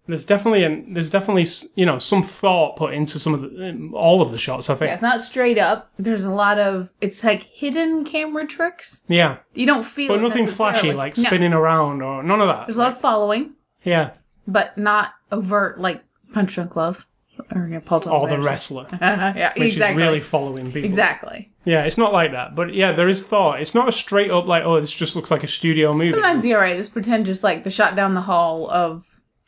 there's 0.07 0.25
definitely 0.25 0.63
an 0.63 0.93
there's 0.93 1.09
definitely 1.09 1.45
you 1.75 1.85
know 1.85 1.99
some 1.99 2.23
thought 2.23 2.75
put 2.77 2.93
into 2.93 3.19
some 3.19 3.33
of 3.33 3.41
the 3.41 3.91
all 3.93 4.21
of 4.21 4.31
the 4.31 4.37
shots. 4.37 4.69
I 4.69 4.75
think. 4.75 4.89
Yeah, 4.89 4.93
it's 4.93 5.01
not 5.01 5.21
straight 5.21 5.57
up. 5.57 5.91
There's 5.97 6.25
a 6.25 6.31
lot 6.31 6.59
of 6.59 6.91
it's 7.01 7.23
like 7.23 7.43
hidden 7.43 8.03
camera 8.05 8.45
tricks. 8.47 9.03
Yeah, 9.07 9.37
You 9.53 9.65
don't 9.65 9.85
feel 9.85 10.09
but 10.15 10.21
nothing 10.21 10.47
flashy 10.47 10.93
like 10.93 11.17
No. 11.17 11.23
spinning 11.25 11.53
around 11.53 12.01
or 12.01 12.23
none 12.23 12.41
of 12.41 12.47
that. 12.47 12.67
There's 12.67 12.77
a 12.77 12.81
lot 12.81 12.93
of 12.93 13.01
following, 13.01 13.53
yeah, 13.83 14.13
but 14.47 14.77
not 14.77 15.13
overt 15.31 15.79
like 15.79 16.03
Punch 16.33 16.55
Drunk 16.55 16.75
Love 16.75 17.05
or 17.53 17.67
yeah, 17.67 17.79
Paul 17.83 18.07
or 18.09 18.27
the 18.27 18.39
wrestler, 18.39 18.87
yeah, 19.01 19.53
which 19.55 19.73
exactly. 19.73 20.01
is 20.01 20.07
really 20.07 20.19
following 20.19 20.65
people. 20.67 20.85
exactly. 20.85 21.51
Yeah, 21.65 21.83
it's 21.83 21.97
not 21.97 22.13
like 22.13 22.31
that. 22.31 22.55
But 22.55 22.73
yeah, 22.73 22.93
there 22.93 23.07
is 23.07 23.27
thought. 23.27 23.59
It's 23.59 23.75
not 23.75 23.89
a 23.89 23.91
straight 23.91 24.31
up 24.31 24.45
like, 24.45 24.63
oh, 24.63 24.79
this 24.79 24.91
just 24.91 25.15
looks 25.15 25.31
like 25.31 25.43
a 25.43 25.47
studio 25.47 25.91
movie. 25.91 26.11
Sometimes 26.11 26.45
you're 26.45 26.61
right. 26.61 26.77
Just 26.77 26.93
pretend 26.93 27.25
just 27.25 27.43
like 27.43 27.63
the 27.63 27.69
shot 27.69 27.95
down 27.95 28.13
the 28.13 28.21
hall 28.21 28.69
of 28.69 29.05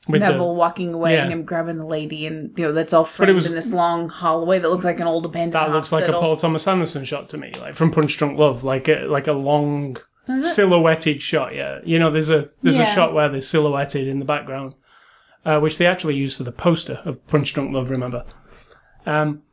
with 0.08 0.22
the- 0.22 0.30
Neville 0.30 0.56
walking 0.56 0.94
away 0.94 1.14
yeah. 1.14 1.24
and 1.24 1.32
him 1.32 1.44
grabbing 1.44 1.78
the 1.78 1.86
lady, 1.86 2.26
and 2.26 2.58
you 2.58 2.66
know 2.66 2.74
that's 2.74 2.94
all 2.94 3.06
framed 3.06 3.36
was- 3.36 3.48
in 3.48 3.56
this 3.56 3.72
long 3.72 4.10
hallway 4.10 4.60
that 4.60 4.70
looks 4.70 4.84
like 4.84 5.00
an 5.00 5.08
old 5.08 5.26
abandoned 5.26 5.54
that 5.54 5.72
looks 5.72 5.92
like 5.92 6.08
a. 6.08 6.14
Paul 6.14 6.36
Thomas 6.36 6.68
Anderson 6.68 7.06
shot 7.06 7.30
to 7.30 7.38
me, 7.38 7.52
like 7.62 7.76
from 7.76 7.92
Punch 7.92 8.18
Drunk 8.18 8.38
Love, 8.38 8.64
like 8.64 8.88
a 8.88 9.06
like 9.06 9.28
a 9.28 9.34
long 9.34 9.98
silhouetted 10.42 11.22
shot. 11.22 11.56
Yeah, 11.56 11.80
you 11.84 12.00
know, 12.00 12.12
there's 12.12 12.30
a 12.30 12.44
there's 12.62 12.80
a 12.80 12.86
shot 12.86 13.14
where 13.14 13.30
they're 13.30 13.42
silhouetted 13.42 14.08
in 14.08 14.20
the 14.20 14.26
background, 14.26 14.74
uh, 15.46 15.60
which 15.60 15.78
they 15.78 15.86
actually 15.86 16.16
used 16.16 16.38
for 16.38 16.44
the 16.44 16.52
poster 16.52 17.02
of 17.06 17.26
Punch 17.28 17.54
Drunk 17.54 17.74
Love. 17.74 17.90
Remember? 17.90 18.26
Um. 19.06 19.44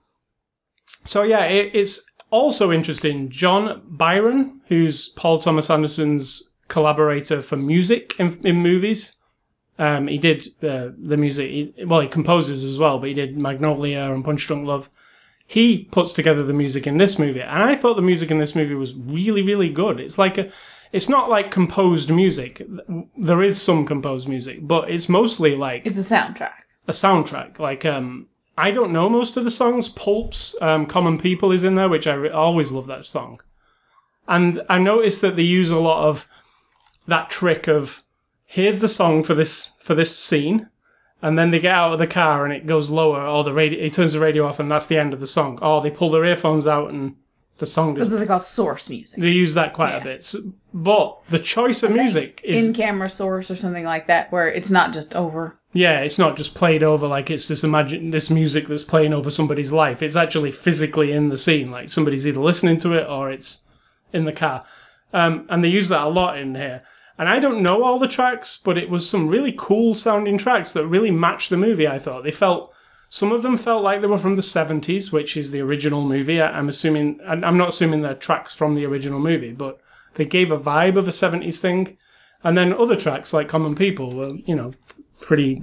So 1.05 1.23
yeah, 1.23 1.45
it, 1.45 1.71
it's 1.75 2.11
also 2.31 2.73
interesting. 2.73 3.31
Jon 3.31 3.83
Brion, 3.87 4.61
who's 4.69 5.09
Paul 5.11 5.39
Thomas 5.39 5.71
Anderson's 5.71 6.53
collaborator 6.69 7.43
for 7.43 7.57
music 7.57 8.15
in, 8.19 8.41
in 8.45 8.57
movies. 8.57 9.17
Um, 9.79 10.09
he 10.09 10.19
did 10.19 10.49
uh, 10.63 10.89
the 10.99 11.17
music. 11.17 11.51
He, 11.51 11.85
well, 11.85 12.01
he 12.01 12.09
composes 12.09 12.65
as 12.65 12.79
well, 12.79 12.99
but 12.99 13.09
he 13.09 13.15
did 13.15 13.37
Magnolia 13.37 14.11
and 14.13 14.25
Punch 14.25 14.47
Drunk 14.47 14.67
Love. 14.67 14.91
He 15.47 15.85
puts 15.85 16.13
together 16.13 16.43
the 16.43 16.53
music 16.53 16.87
in 16.87 16.97
this 16.97 17.19
movie, 17.19 17.43
and 17.43 17.63
I 17.63 17.77
thought 17.77 17.95
the 17.95 18.03
music 18.03 18.31
in 18.31 18.39
this 18.39 18.57
movie 18.57 18.75
was 18.75 18.97
really, 18.97 19.43
really 19.43 19.69
good. 19.69 20.01
It's 20.01 20.19
like 20.19 20.39
a, 20.39 20.51
it's 20.97 21.09
not 21.09 21.29
like 21.29 21.51
composed 21.51 22.11
music. 22.11 22.63
There 23.17 23.43
is 23.43 23.61
some 23.61 23.85
composed 23.87 24.29
music, 24.29 24.67
but 24.67 24.91
it's 24.91 25.09
mostly 25.09 25.55
like 25.55 25.87
It's 25.87 25.99
a 25.99 26.15
soundtrack. 26.15 26.53
a 26.89 26.93
soundtrack. 26.93 27.59
Like, 27.59 27.85
um, 27.85 28.27
I 28.57 28.71
don't 28.71 28.93
know 28.93 29.09
most 29.09 29.37
of 29.37 29.45
the 29.45 29.51
songs. 29.51 29.89
Pulp's 29.89 30.57
um, 30.63 30.87
"Common 30.87 31.19
People" 31.19 31.53
is 31.53 31.63
in 31.65 31.75
there, 31.75 31.89
which 31.91 32.07
I 32.07 32.15
re- 32.15 32.31
always 32.31 32.73
love 32.73 32.87
that 32.87 33.05
song. 33.05 33.41
And 34.27 34.63
I 34.69 34.79
noticed 34.79 35.21
that 35.23 35.37
they 35.37 35.43
use 35.43 35.71
a 35.71 35.79
lot 35.79 36.09
of 36.09 36.27
that 37.07 37.31
trick 37.31 37.69
of 37.69 38.03
here's 38.47 38.79
the 38.81 38.89
song 38.89 39.23
for 39.23 39.35
this 39.35 39.73
for 39.81 39.95
this 39.95 40.17
scene, 40.19 40.69
and 41.23 41.39
then 41.39 41.51
they 41.51 41.61
get 41.61 41.75
out 41.75 41.93
of 41.93 41.99
the 41.99 42.07
car 42.07 42.45
and 42.45 42.53
it 42.55 42.67
goes 42.67 42.91
lower, 42.91 43.23
or 43.23 43.45
the 43.45 43.53
radio 43.53 43.83
he 43.83 43.91
turns 43.91 44.15
the 44.15 44.21
radio 44.21 44.47
off 44.47 44.59
and 44.59 44.71
that's 44.71 44.87
the 44.87 44.99
end 44.99 45.13
of 45.13 45.21
the 45.21 45.27
song. 45.27 45.59
Or 45.61 45.81
they 45.83 45.91
pull 45.91 46.11
their 46.11 46.25
earphones 46.25 46.67
out 46.67 46.91
and 46.91 47.17
the 47.59 47.67
song 47.67 47.95
That's 47.95 48.07
just 48.09 48.13
what 48.13 48.21
they 48.21 48.27
call 48.27 48.41
source 48.41 48.89
music. 48.91 49.19
they 49.21 49.31
use 49.31 49.55
that 49.55 49.73
quite 49.73 49.91
Yeah. 49.93 50.01
a 50.01 50.05
bit. 50.05 50.23
So, 50.23 50.39
but 50.75 51.19
the 51.31 51.39
choice 51.39 51.83
of 51.83 51.91
music 51.93 52.41
is 52.45 52.67
in 52.69 52.75
camera 52.75 53.09
source 53.09 53.51
or 53.51 53.57
something 53.57 53.85
like 53.85 54.07
that, 54.09 54.31
where 54.31 54.49
it's 54.49 54.71
not 54.71 54.93
just 54.93 55.15
over. 55.17 55.59
Yeah, 55.73 56.01
it's 56.01 56.19
not 56.19 56.37
just 56.37 56.55
played 56.55 56.83
over 56.83 57.07
like 57.07 57.31
it's 57.31 57.49
this 57.49 57.65
imagine 57.65 58.11
this 58.11 58.31
music 58.31 58.67
that's 58.69 58.85
playing 58.85 59.13
over 59.15 59.31
somebody's 59.31 59.73
life. 59.73 60.03
It's 60.03 60.17
actually 60.17 60.51
physically 60.51 61.13
in 61.13 61.29
the 61.31 61.37
scene, 61.37 61.71
like 61.71 61.89
somebody's 61.89 62.27
either 62.27 62.41
listening 62.41 62.77
to 62.79 62.93
it 62.95 63.07
or 63.09 63.31
it's 63.31 63.65
in 64.13 64.25
the 64.25 64.33
car. 64.33 64.65
Um, 65.13 65.47
and 65.49 65.63
they 65.65 65.69
use 65.69 65.89
that 65.89 66.03
a 66.05 66.09
lot 66.09 66.39
in 66.39 66.55
here. 66.55 66.83
And 67.19 67.29
I 67.29 67.41
don't 67.41 67.63
know 67.63 67.83
all 67.83 67.99
the 67.99 68.09
tracks, 68.09 68.59
but 68.63 68.77
it 68.77 68.91
was 68.91 69.09
some 69.09 69.29
really 69.31 69.55
cool 69.57 69.95
sounding 69.95 70.37
tracks 70.37 70.73
that 70.75 70.87
really 70.87 71.11
matched 71.11 71.49
the 71.49 71.57
movie. 71.57 71.89
I 71.89 71.99
thought 71.99 72.25
they 72.25 72.31
felt 72.31 72.75
some 73.17 73.33
of 73.33 73.41
them 73.41 73.57
felt 73.57 73.83
like 73.83 74.03
they 74.03 74.07
were 74.07 74.19
from 74.19 74.37
the 74.37 74.43
seventies, 74.43 75.11
which 75.11 75.39
is 75.39 75.51
the 75.51 75.63
original 75.63 76.05
movie. 76.05 76.39
I'm 76.39 76.69
assuming, 76.69 77.19
I'm 77.27 77.57
not 77.57 77.71
assuming 77.71 78.03
they're 78.03 78.15
tracks 78.15 78.55
from 78.55 78.75
the 78.75 78.85
original 78.85 79.19
movie, 79.19 79.53
but 79.53 79.81
they 80.17 80.27
gave 80.27 80.53
a 80.53 80.59
vibe 80.59 80.99
of 80.99 81.09
a 81.09 81.13
seventies 81.13 81.59
thing. 81.59 81.97
And 82.45 82.59
then 82.59 82.75
other 82.75 82.95
tracks 82.95 83.33
like 83.33 83.49
Common 83.49 83.75
People 83.75 84.15
were, 84.15 84.33
you 84.45 84.55
know, 84.55 84.75
pretty, 85.23 85.63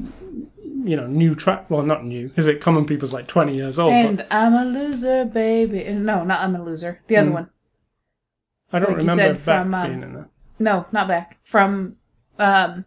you 0.84 0.96
know, 0.96 1.06
new 1.06 1.36
track. 1.36 1.70
Well, 1.70 1.84
not 1.84 2.04
new, 2.04 2.28
because 2.28 2.48
it 2.48 2.60
Common 2.60 2.88
People's 2.88 3.14
like 3.14 3.28
twenty 3.28 3.54
years 3.54 3.78
old. 3.78 3.92
but 3.92 4.10
And 4.10 4.26
I'm 4.32 4.54
a 4.56 4.66
loser, 4.66 5.24
baby. 5.24 5.84
No, 5.94 6.24
not 6.24 6.42
I'm 6.42 6.56
a 6.56 6.64
loser. 6.64 7.02
The 7.06 7.18
other 7.18 7.32
one. 7.32 7.50
I 8.72 8.80
don't 8.80 8.90
like 8.90 8.98
remember 8.98 9.22
said, 9.22 9.38
from, 9.38 9.76
um, 9.76 9.88
being 9.88 10.02
in 10.02 10.14
there. 10.14 10.30
No, 10.58 10.88
not 10.92 11.08
back. 11.08 11.38
From, 11.44 11.98
um, 12.40 12.86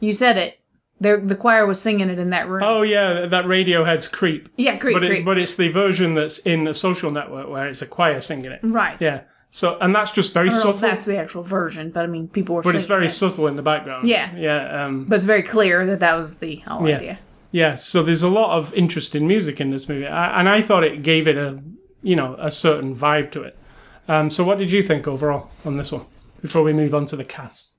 you 0.00 0.12
said 0.12 0.36
it. 0.36 0.58
The 1.00 1.22
the 1.24 1.36
choir 1.36 1.66
was 1.66 1.80
singing 1.80 2.10
it 2.10 2.18
in 2.18 2.30
that 2.30 2.48
room. 2.48 2.62
Oh 2.64 2.82
yeah, 2.82 3.26
that 3.26 3.44
Radiohead's 3.44 4.08
"Creep," 4.08 4.48
yeah, 4.56 4.78
creep, 4.78 4.94
but 4.94 5.06
creep. 5.06 5.24
but 5.24 5.38
it's 5.38 5.54
the 5.56 5.68
version 5.68 6.14
that's 6.14 6.38
in 6.40 6.64
the 6.64 6.74
Social 6.74 7.10
Network 7.10 7.48
where 7.48 7.68
it's 7.68 7.82
a 7.82 7.86
choir 7.86 8.20
singing 8.20 8.50
it. 8.50 8.60
right. 8.64 9.00
Yeah. 9.00 9.20
So 9.50 9.78
and 9.80 9.94
that's 9.94 10.10
just 10.12 10.34
very 10.34 10.48
I 10.48 10.50
don't 10.50 10.64
know 10.64 10.70
if 10.70 10.76
subtle, 10.76 10.90
that's 10.90 11.06
the 11.06 11.16
actual 11.16 11.42
version, 11.42 11.90
but 11.90 12.04
I 12.04 12.06
mean, 12.06 12.28
people 12.28 12.56
were. 12.56 12.62
but 12.62 12.74
it's 12.74 12.86
very 12.86 13.06
it. 13.06 13.10
subtle 13.10 13.46
in 13.46 13.56
the 13.56 13.62
background. 13.62 14.06
Yeah. 14.08 14.34
Yeah. 14.36 14.84
Um, 14.84 15.04
But 15.06 15.16
it's 15.16 15.24
very 15.24 15.42
clear 15.42 15.86
that 15.86 16.00
that 16.00 16.14
was 16.16 16.36
the 16.38 16.56
whole 16.56 16.86
Yeah. 16.88 16.96
idea. 16.96 17.18
Yeah, 17.50 17.74
so 17.76 18.02
there's 18.02 18.22
a 18.22 18.28
lot 18.28 18.58
of 18.58 18.74
interesting 18.74 19.26
music 19.26 19.58
in 19.58 19.70
this 19.70 19.88
movie, 19.88 20.06
I, 20.06 20.38
and 20.38 20.50
I 20.50 20.60
thought 20.60 20.84
it 20.84 21.02
gave 21.02 21.26
it 21.26 21.38
a, 21.38 21.58
you 22.02 22.14
know, 22.14 22.36
a 22.38 22.50
certain 22.50 22.94
vibe 22.94 23.30
to 23.32 23.42
it. 23.42 23.56
Um, 24.06 24.28
so 24.30 24.44
what 24.44 24.58
did 24.58 24.70
you 24.70 24.82
think 24.82 25.08
overall 25.08 25.48
on 25.64 25.78
this 25.78 25.90
one? 25.90 26.04
Before 26.42 26.62
we 26.62 26.74
move 26.74 26.94
on 26.94 27.06
to 27.06 27.16
the 27.16 27.24
cast, 27.24 27.72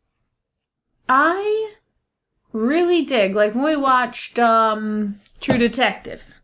I 1.08 1.74
really 2.52 3.04
dig 3.04 3.36
like 3.36 3.54
when 3.54 3.64
we 3.64 3.76
watched 3.76 4.40
um 4.40 5.16
True 5.40 5.58
Detective. 5.58 6.42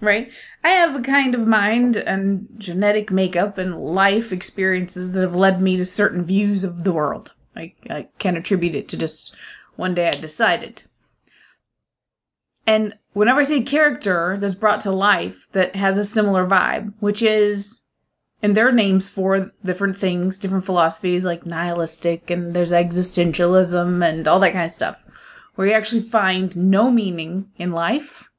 Right? 0.00 0.30
I 0.62 0.70
have 0.70 0.94
a 0.94 1.02
kind 1.02 1.34
of 1.34 1.48
mind 1.48 1.96
and 1.96 2.46
genetic 2.56 3.10
makeup 3.10 3.58
and 3.58 3.76
life 3.76 4.32
experiences 4.32 5.10
that 5.12 5.22
have 5.22 5.34
led 5.34 5.60
me 5.60 5.76
to 5.76 5.84
certain 5.84 6.24
views 6.24 6.62
of 6.62 6.84
the 6.84 6.92
world. 6.92 7.34
I, 7.56 7.74
I 7.90 8.06
can't 8.20 8.36
attribute 8.36 8.76
it 8.76 8.86
to 8.88 8.96
just 8.96 9.34
one 9.74 9.94
day 9.94 10.08
I 10.08 10.12
decided. 10.12 10.82
And 12.64 12.94
whenever 13.12 13.40
I 13.40 13.44
see 13.44 13.62
a 13.62 13.64
character 13.64 14.36
that's 14.38 14.54
brought 14.54 14.82
to 14.82 14.92
life 14.92 15.48
that 15.52 15.74
has 15.74 15.98
a 15.98 16.04
similar 16.04 16.46
vibe, 16.46 16.92
which 17.00 17.22
is 17.22 17.86
and 18.40 18.56
there 18.56 18.68
are 18.68 18.72
names 18.72 19.08
for 19.08 19.50
different 19.64 19.96
things, 19.96 20.38
different 20.38 20.64
philosophies 20.64 21.24
like 21.24 21.44
nihilistic 21.44 22.30
and 22.30 22.54
there's 22.54 22.70
existentialism 22.70 24.08
and 24.08 24.28
all 24.28 24.38
that 24.38 24.52
kind 24.52 24.66
of 24.66 24.70
stuff, 24.70 25.04
where 25.58 25.66
you 25.66 25.72
actually 25.72 26.02
find 26.02 26.56
no 26.56 26.88
meaning 26.88 27.50
in 27.56 27.72
life. 27.72 28.30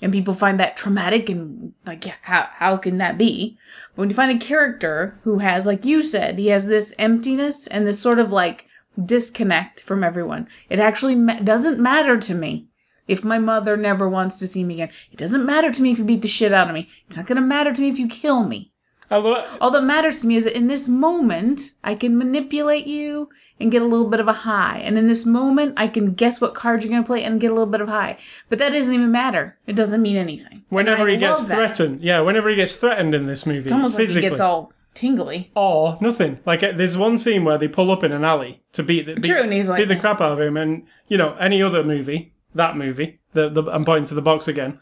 And 0.00 0.12
people 0.12 0.32
find 0.32 0.60
that 0.60 0.76
traumatic 0.76 1.28
and 1.28 1.72
like, 1.84 2.06
yeah, 2.06 2.14
how, 2.22 2.48
how 2.52 2.76
can 2.76 2.98
that 2.98 3.18
be? 3.18 3.58
But 3.90 4.02
when 4.02 4.10
you 4.10 4.14
find 4.14 4.30
a 4.30 4.46
character 4.46 5.18
who 5.24 5.38
has, 5.38 5.66
like 5.66 5.84
you 5.84 6.04
said, 6.04 6.38
he 6.38 6.46
has 6.46 6.68
this 6.68 6.94
emptiness 7.00 7.66
and 7.66 7.84
this 7.84 7.98
sort 7.98 8.20
of 8.20 8.30
like 8.30 8.68
disconnect 9.04 9.82
from 9.82 10.04
everyone, 10.04 10.46
it 10.68 10.78
actually 10.78 11.16
ma- 11.16 11.40
doesn't 11.40 11.80
matter 11.80 12.16
to 12.16 12.34
me 12.36 12.68
if 13.08 13.24
my 13.24 13.40
mother 13.40 13.76
never 13.76 14.08
wants 14.08 14.38
to 14.38 14.46
see 14.46 14.62
me 14.62 14.74
again. 14.74 14.90
It 15.10 15.18
doesn't 15.18 15.44
matter 15.44 15.72
to 15.72 15.82
me 15.82 15.90
if 15.90 15.98
you 15.98 16.04
beat 16.04 16.22
the 16.22 16.28
shit 16.28 16.52
out 16.52 16.68
of 16.68 16.74
me. 16.74 16.88
It's 17.08 17.16
not 17.16 17.26
going 17.26 17.42
to 17.42 17.42
matter 17.42 17.74
to 17.74 17.80
me 17.80 17.88
if 17.88 17.98
you 17.98 18.06
kill 18.06 18.44
me. 18.44 18.70
Although 19.10 19.44
All 19.60 19.70
that 19.70 19.82
matters 19.84 20.20
to 20.20 20.26
me 20.26 20.36
is 20.36 20.44
that 20.44 20.56
in 20.56 20.66
this 20.68 20.88
moment, 20.88 21.72
I 21.84 21.94
can 21.94 22.16
manipulate 22.18 22.86
you 22.86 23.28
and 23.58 23.70
get 23.70 23.82
a 23.82 23.84
little 23.84 24.08
bit 24.08 24.20
of 24.20 24.28
a 24.28 24.32
high. 24.32 24.78
And 24.78 24.96
in 24.96 25.06
this 25.08 25.26
moment, 25.26 25.74
I 25.76 25.86
can 25.88 26.14
guess 26.14 26.40
what 26.40 26.54
cards 26.54 26.84
you're 26.84 26.90
going 26.92 27.02
to 27.02 27.06
play 27.06 27.22
and 27.24 27.40
get 27.40 27.50
a 27.50 27.54
little 27.54 27.66
bit 27.70 27.80
of 27.82 27.88
high. 27.88 28.16
But 28.48 28.58
that 28.58 28.70
doesn't 28.70 28.94
even 28.94 29.12
matter. 29.12 29.58
It 29.66 29.76
doesn't 29.76 30.00
mean 30.00 30.16
anything. 30.16 30.64
whenever 30.70 31.06
he 31.08 31.16
gets 31.18 31.44
threatened, 31.44 32.00
yeah, 32.02 32.20
whenever 32.20 32.48
he 32.48 32.56
gets 32.56 32.76
threatened 32.76 33.14
in 33.14 33.26
this 33.26 33.44
movie, 33.44 33.64
It's 33.64 33.72
almost 33.72 33.96
like 33.96 34.06
physically, 34.06 34.22
he 34.22 34.28
gets 34.30 34.40
all 34.40 34.72
tingly. 34.94 35.50
or 35.54 35.98
nothing. 36.00 36.38
Like 36.46 36.62
uh, 36.62 36.72
there's 36.72 36.96
one 36.96 37.18
scene 37.18 37.44
where 37.44 37.58
they 37.58 37.68
pull 37.68 37.90
up 37.90 38.02
in 38.02 38.12
an 38.12 38.24
alley 38.24 38.62
to 38.72 38.82
beat 38.82 39.06
the 39.06 39.14
beat, 39.16 39.28
True, 39.30 39.42
and 39.42 39.52
he's 39.52 39.68
like- 39.68 39.78
beat 39.78 39.88
the 39.94 40.00
crap 40.00 40.20
out 40.22 40.32
of 40.32 40.40
him, 40.40 40.56
and 40.56 40.84
you 41.08 41.18
know 41.18 41.34
any 41.38 41.62
other 41.62 41.84
movie, 41.84 42.32
that 42.54 42.76
movie, 42.78 43.20
the, 43.34 43.48
the 43.50 43.62
I'm 43.64 43.84
pointing 43.84 44.06
to 44.08 44.14
the 44.14 44.22
box 44.22 44.48
again, 44.48 44.78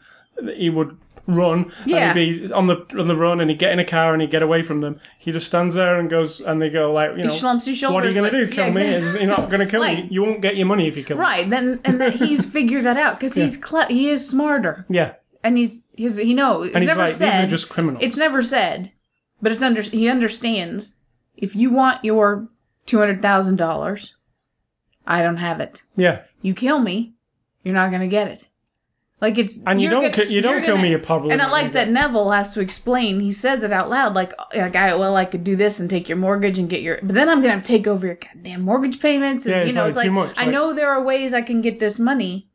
he 0.55 0.69
would 0.69 0.97
run 1.35 1.71
Yeah. 1.85 2.09
and 2.09 2.17
he'd 2.19 2.45
be 2.47 2.53
on 2.53 2.67
the 2.67 2.85
on 2.97 3.07
the 3.07 3.15
run 3.15 3.39
and 3.39 3.49
he'd 3.49 3.59
get 3.59 3.71
in 3.71 3.79
a 3.79 3.85
car 3.85 4.13
and 4.13 4.21
he'd 4.21 4.31
get 4.31 4.41
away 4.43 4.61
from 4.63 4.81
them. 4.81 4.99
He 5.17 5.31
just 5.31 5.47
stands 5.47 5.75
there 5.75 5.99
and 5.99 6.09
goes 6.09 6.41
and 6.41 6.61
they 6.61 6.69
go 6.69 6.91
like 6.91 7.11
you 7.11 7.17
know 7.17 7.23
his 7.23 7.41
what 7.43 7.65
are 7.65 7.69
you 7.69 7.75
shoulders. 7.75 8.15
gonna 8.15 8.31
do? 8.31 8.47
Kill 8.47 8.65
yeah, 8.67 8.71
me? 8.73 8.95
exactly. 8.95 9.21
You're 9.25 9.37
not 9.37 9.49
gonna 9.49 9.65
kill 9.65 9.83
me. 9.83 10.07
You 10.11 10.23
won't 10.23 10.41
get 10.41 10.57
your 10.57 10.65
money 10.67 10.87
if 10.87 10.97
you 10.97 11.03
kill 11.03 11.17
me. 11.17 11.21
Right, 11.21 11.49
then 11.49 11.79
and 11.85 11.99
that 12.01 12.13
he's 12.23 12.51
figured 12.51 12.85
that 12.85 12.97
out 12.97 13.19
because 13.19 13.35
he's 13.35 13.57
cle- 13.57 13.87
he 13.87 14.09
is 14.09 14.27
smarter 14.27 14.85
Yeah, 14.89 15.13
and 15.43 15.57
he's 15.57 15.83
he's 15.95 16.17
he 16.17 16.33
knows. 16.33 16.67
It's 16.67 16.75
and 16.75 16.81
he's 16.83 16.87
never 16.87 17.01
like 17.01 17.13
said. 17.13 17.31
these 17.43 17.47
are 17.47 17.49
just 17.49 17.69
criminals. 17.69 18.03
It's 18.03 18.17
never 18.17 18.41
said, 18.43 18.91
but 19.41 19.51
it's 19.51 19.61
under 19.61 19.81
he 19.81 20.07
understands. 20.09 20.99
If 21.35 21.55
you 21.55 21.69
want 21.71 22.03
your 22.03 22.47
two 22.85 22.99
hundred 22.99 23.21
thousand 23.21 23.55
dollars, 23.57 24.15
I 25.07 25.21
don't 25.21 25.37
have 25.37 25.59
it. 25.61 25.83
yeah, 25.95 26.21
You 26.41 26.53
kill 26.53 26.79
me, 26.79 27.13
you're 27.63 27.73
not 27.73 27.91
gonna 27.91 28.07
get 28.07 28.27
it. 28.27 28.47
Like 29.21 29.37
it's 29.37 29.61
And 29.67 29.81
you 29.81 29.89
don't 29.89 30.03
go- 30.03 30.11
ki- 30.23 30.33
you 30.33 30.41
don't 30.41 30.61
kill 30.63 30.75
gonna- 30.77 30.83
me, 30.83 30.91
you 30.91 30.97
probably 30.99 31.31
And 31.31 31.41
I 31.41 31.49
like 31.49 31.73
that 31.73 31.89
Neville 31.89 32.31
has 32.31 32.53
to 32.53 32.61
explain. 32.61 33.19
He 33.19 33.31
says 33.33 33.63
it 33.63 33.73
out 33.73 33.89
loud, 33.89 34.13
like 34.13 34.31
like 34.55 34.75
I 34.77 34.95
well 34.95 35.15
I 35.17 35.25
could 35.25 35.43
do 35.43 35.55
this 35.57 35.79
and 35.79 35.89
take 35.89 36.07
your 36.07 36.17
mortgage 36.17 36.57
and 36.57 36.69
get 36.69 36.81
your, 36.81 36.99
but 37.03 37.15
then 37.15 37.27
I'm 37.27 37.41
gonna 37.41 37.53
have 37.53 37.63
to 37.63 37.67
take 37.67 37.85
over 37.85 38.05
your 38.07 38.15
goddamn 38.15 38.61
mortgage 38.61 39.01
payments. 39.01 39.45
And 39.45 39.55
Yeah, 39.55 39.63
you 39.65 39.73
know, 39.73 39.85
it's 39.85 39.97
like 39.97 40.05
too 40.05 40.11
much, 40.13 40.37
I 40.37 40.43
like- 40.45 40.53
know 40.53 40.73
there 40.73 40.89
are 40.89 41.03
ways 41.03 41.33
I 41.33 41.41
can 41.41 41.61
get 41.61 41.79
this 41.79 41.99
money, 41.99 42.47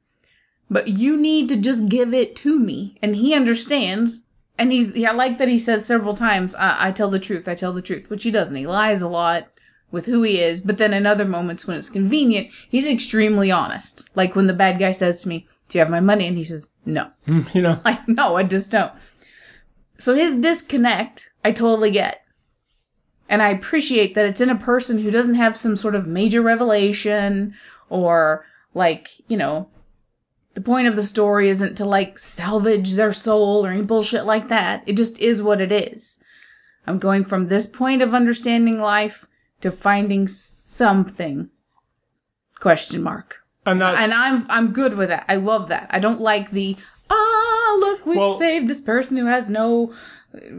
but 0.70 0.88
you 0.88 1.16
need 1.18 1.48
to 1.50 1.56
just 1.56 1.86
give 1.88 2.14
it 2.14 2.34
to 2.36 2.58
me. 2.58 2.96
And 3.02 3.16
he 3.16 3.34
understands. 3.34 4.28
And 4.56 4.70
he's 4.72 4.96
yeah, 4.96 5.10
I 5.10 5.14
like 5.14 5.38
that 5.38 5.48
he 5.48 5.58
says 5.58 5.84
several 5.84 6.14
times, 6.14 6.54
I, 6.54 6.88
I 6.88 6.92
tell 6.92 7.10
the 7.10 7.18
truth, 7.18 7.48
I 7.48 7.54
tell 7.56 7.72
the 7.72 7.82
truth, 7.82 8.08
which 8.08 8.22
he 8.22 8.30
doesn't. 8.30 8.54
He 8.56 8.66
lies 8.66 9.02
a 9.02 9.08
lot 9.08 9.48
with 9.90 10.06
who 10.06 10.22
he 10.22 10.40
is, 10.40 10.60
but 10.60 10.78
then 10.78 10.94
in 10.94 11.06
other 11.06 11.24
moments 11.24 11.66
when 11.66 11.76
it's 11.76 11.90
convenient, 11.90 12.48
he's 12.70 12.88
extremely 12.88 13.50
honest. 13.50 14.08
Like 14.14 14.34
when 14.34 14.46
the 14.46 14.52
bad 14.54 14.78
guy 14.78 14.92
says 14.92 15.22
to 15.22 15.28
me, 15.28 15.46
Do 15.74 15.78
you 15.78 15.84
have 15.84 15.90
my 15.90 15.98
money? 15.98 16.28
And 16.28 16.38
he 16.38 16.44
says, 16.44 16.70
No. 16.86 17.10
you 17.26 17.60
know. 17.60 17.80
Like, 17.84 18.06
no, 18.06 18.36
I 18.36 18.44
just 18.44 18.70
don't. 18.70 18.92
So 19.98 20.14
his 20.14 20.36
disconnect, 20.36 21.32
I 21.44 21.50
totally 21.50 21.90
get. 21.90 22.24
And 23.28 23.42
I 23.42 23.48
appreciate 23.48 24.14
that 24.14 24.24
it's 24.24 24.40
in 24.40 24.50
a 24.50 24.54
person 24.54 25.00
who 25.00 25.10
doesn't 25.10 25.34
have 25.34 25.56
some 25.56 25.74
sort 25.74 25.96
of 25.96 26.06
major 26.06 26.42
revelation 26.42 27.56
or, 27.88 28.46
like, 28.72 29.08
you 29.26 29.36
know, 29.36 29.68
the 30.52 30.60
point 30.60 30.86
of 30.86 30.94
the 30.94 31.02
story 31.02 31.48
isn't 31.48 31.74
to, 31.78 31.84
like, 31.84 32.20
salvage 32.20 32.92
their 32.92 33.12
soul 33.12 33.66
or 33.66 33.72
any 33.72 33.82
bullshit 33.82 34.24
like 34.24 34.46
that. 34.46 34.84
It 34.86 34.96
just 34.96 35.18
is 35.18 35.42
what 35.42 35.60
it 35.60 35.72
is. 35.72 36.22
I'm 36.86 37.00
going 37.00 37.24
from 37.24 37.48
this 37.48 37.66
point 37.66 38.00
of 38.00 38.14
understanding 38.14 38.78
life 38.78 39.26
to 39.62 39.72
finding 39.72 40.28
something. 40.28 41.50
Question 42.60 43.02
mark. 43.02 43.43
And 43.66 43.80
that's 43.80 44.00
And 44.00 44.12
I'm 44.12 44.46
I'm 44.48 44.72
good 44.72 44.94
with 44.94 45.08
that. 45.08 45.24
I 45.28 45.36
love 45.36 45.68
that. 45.68 45.86
I 45.90 45.98
don't 45.98 46.20
like 46.20 46.50
the 46.50 46.76
ah 47.10 47.76
look 47.78 48.06
we 48.06 48.16
Well- 48.16 48.34
saved 48.34 48.68
this 48.68 48.80
person 48.80 49.16
who 49.16 49.26
has 49.26 49.50
no 49.50 49.92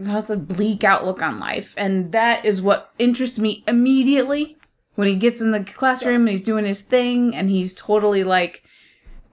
has 0.06 0.30
a 0.30 0.38
bleak 0.38 0.84
outlook 0.86 1.22
on 1.22 1.38
life, 1.40 1.74
and 1.78 2.12
that 2.14 2.46
is 2.46 2.62
what 2.62 2.92
interests 2.98 3.38
me 3.38 3.64
immediately 3.68 4.58
when 4.96 5.08
he 5.08 5.16
gets 5.16 5.42
in 5.42 5.52
the 5.52 5.64
classroom 5.64 6.22
and 6.22 6.30
he's 6.30 6.42
doing 6.42 6.64
his 6.66 6.80
thing 6.82 7.36
and 7.36 7.50
he's 7.50 7.74
totally 7.74 8.24
like 8.24 8.64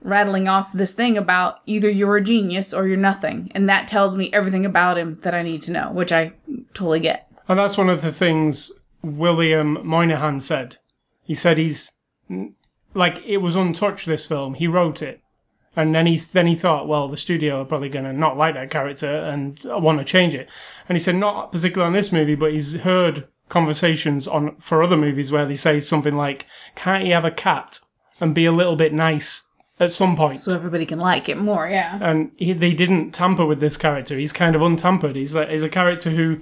rattling 0.01 0.49
off 0.49 0.73
this 0.73 0.93
thing 0.93 1.17
about 1.17 1.61
either 1.65 1.89
you're 1.89 2.17
a 2.17 2.21
genius 2.21 2.73
or 2.73 2.87
you're 2.87 2.97
nothing, 2.97 3.49
and 3.55 3.69
that 3.69 3.87
tells 3.87 4.17
me 4.17 4.29
everything 4.33 4.65
about 4.65 4.97
him 4.97 5.17
that 5.21 5.33
I 5.33 5.41
need 5.43 5.61
to 5.63 5.71
know, 5.71 5.91
which 5.93 6.11
I 6.11 6.33
totally 6.73 6.99
get. 6.99 7.27
And 7.47 7.57
that's 7.57 7.77
one 7.77 7.89
of 7.89 8.01
the 8.01 8.11
things 8.11 8.69
William 9.01 9.77
Monahan 9.85 10.41
said. 10.41 10.75
He 11.25 11.33
said 11.33 11.57
he's 11.57 11.93
like 12.93 13.23
it 13.25 13.37
was 13.37 13.55
untouched. 13.55 14.05
This 14.05 14.25
film, 14.25 14.55
he 14.55 14.67
wrote 14.67 15.01
it, 15.01 15.21
and 15.75 15.93
then 15.93 16.05
he 16.05 16.17
then 16.17 16.47
he 16.47 16.55
thought, 16.55 16.87
well, 16.87 17.07
the 17.07 17.17
studio 17.17 17.61
are 17.61 17.65
probably 17.65 17.89
going 17.89 18.05
to 18.05 18.13
not 18.13 18.37
like 18.37 18.53
that 18.55 18.69
character 18.69 19.07
and 19.07 19.59
want 19.63 19.99
to 19.99 20.05
change 20.05 20.35
it. 20.35 20.47
And 20.87 20.97
he 20.97 21.03
said 21.03 21.15
not 21.15 21.51
particularly 21.51 21.87
on 21.87 21.93
this 21.93 22.11
movie, 22.11 22.35
but 22.35 22.53
he's 22.53 22.75
heard 22.75 23.27
conversations 23.49 24.27
on 24.27 24.55
for 24.57 24.83
other 24.83 24.97
movies 24.97 25.31
where 25.31 25.45
they 25.45 25.55
say 25.55 25.79
something 25.79 26.15
like, 26.15 26.45
"Can't 26.75 27.05
you 27.05 27.13
have 27.13 27.25
a 27.25 27.31
cat 27.31 27.79
and 28.19 28.35
be 28.35 28.45
a 28.45 28.51
little 28.51 28.75
bit 28.75 28.93
nice 28.93 29.49
at 29.79 29.91
some 29.91 30.15
point?" 30.15 30.39
So 30.39 30.53
everybody 30.53 30.85
can 30.85 30.99
like 30.99 31.27
it 31.27 31.37
more, 31.37 31.67
yeah. 31.67 31.97
and 32.01 32.31
he, 32.35 32.53
they 32.53 32.73
didn't 32.73 33.11
tamper 33.11 33.45
with 33.45 33.59
this 33.59 33.77
character. 33.77 34.17
He's 34.17 34.33
kind 34.33 34.55
of 34.55 34.61
untampered. 34.61 35.15
He's 35.15 35.35
like, 35.35 35.49
he's 35.49 35.63
a 35.63 35.69
character 35.69 36.11
who 36.11 36.41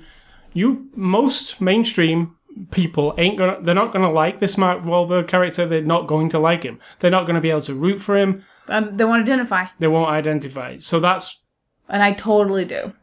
you 0.54 0.90
most 0.96 1.62
mainstream 1.62 2.36
people 2.72 3.14
ain't 3.18 3.38
gonna 3.38 3.58
they're 3.62 3.76
not 3.76 3.92
gonna 3.94 4.12
like 4.12 4.40
this 4.40 4.58
Mark 4.58 4.84
Wahlberg 4.84 5.28
character. 5.28 5.66
They're 5.66 5.82
not 5.82 6.08
going 6.08 6.30
to 6.30 6.40
like 6.40 6.64
him. 6.64 6.80
They're 7.00 7.12
not 7.12 7.26
going 7.26 7.36
to 7.36 7.42
be 7.42 7.50
able 7.50 7.62
to 7.62 7.76
root 7.76 8.00
for 8.00 8.18
him. 8.18 8.44
Um, 8.70 8.96
they 8.98 9.04
won't 9.06 9.24
identify, 9.24 9.66
They 9.80 9.88
won't 9.88 10.10
identify. 10.10 10.78
So 10.78 11.00
that's 11.00 11.44
and 11.90 12.02
I 12.04 12.14
totally 12.14 12.64
do. 12.66 12.94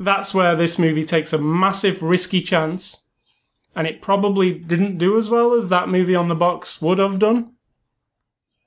that's 0.00 0.34
where 0.34 0.56
this 0.56 0.78
movie 0.78 1.04
takes 1.04 1.32
a 1.32 1.38
massive 1.38 2.02
risky 2.02 2.40
chance, 2.40 3.04
and 3.76 3.86
it 3.86 4.00
probably 4.00 4.52
didn't 4.54 4.98
do 4.98 5.16
as 5.16 5.28
well 5.30 5.52
as 5.54 5.68
that 5.68 5.88
movie 5.88 6.16
on 6.16 6.28
the 6.28 6.34
box 6.34 6.80
would 6.82 6.98
have 6.98 7.18
done. 7.18 7.52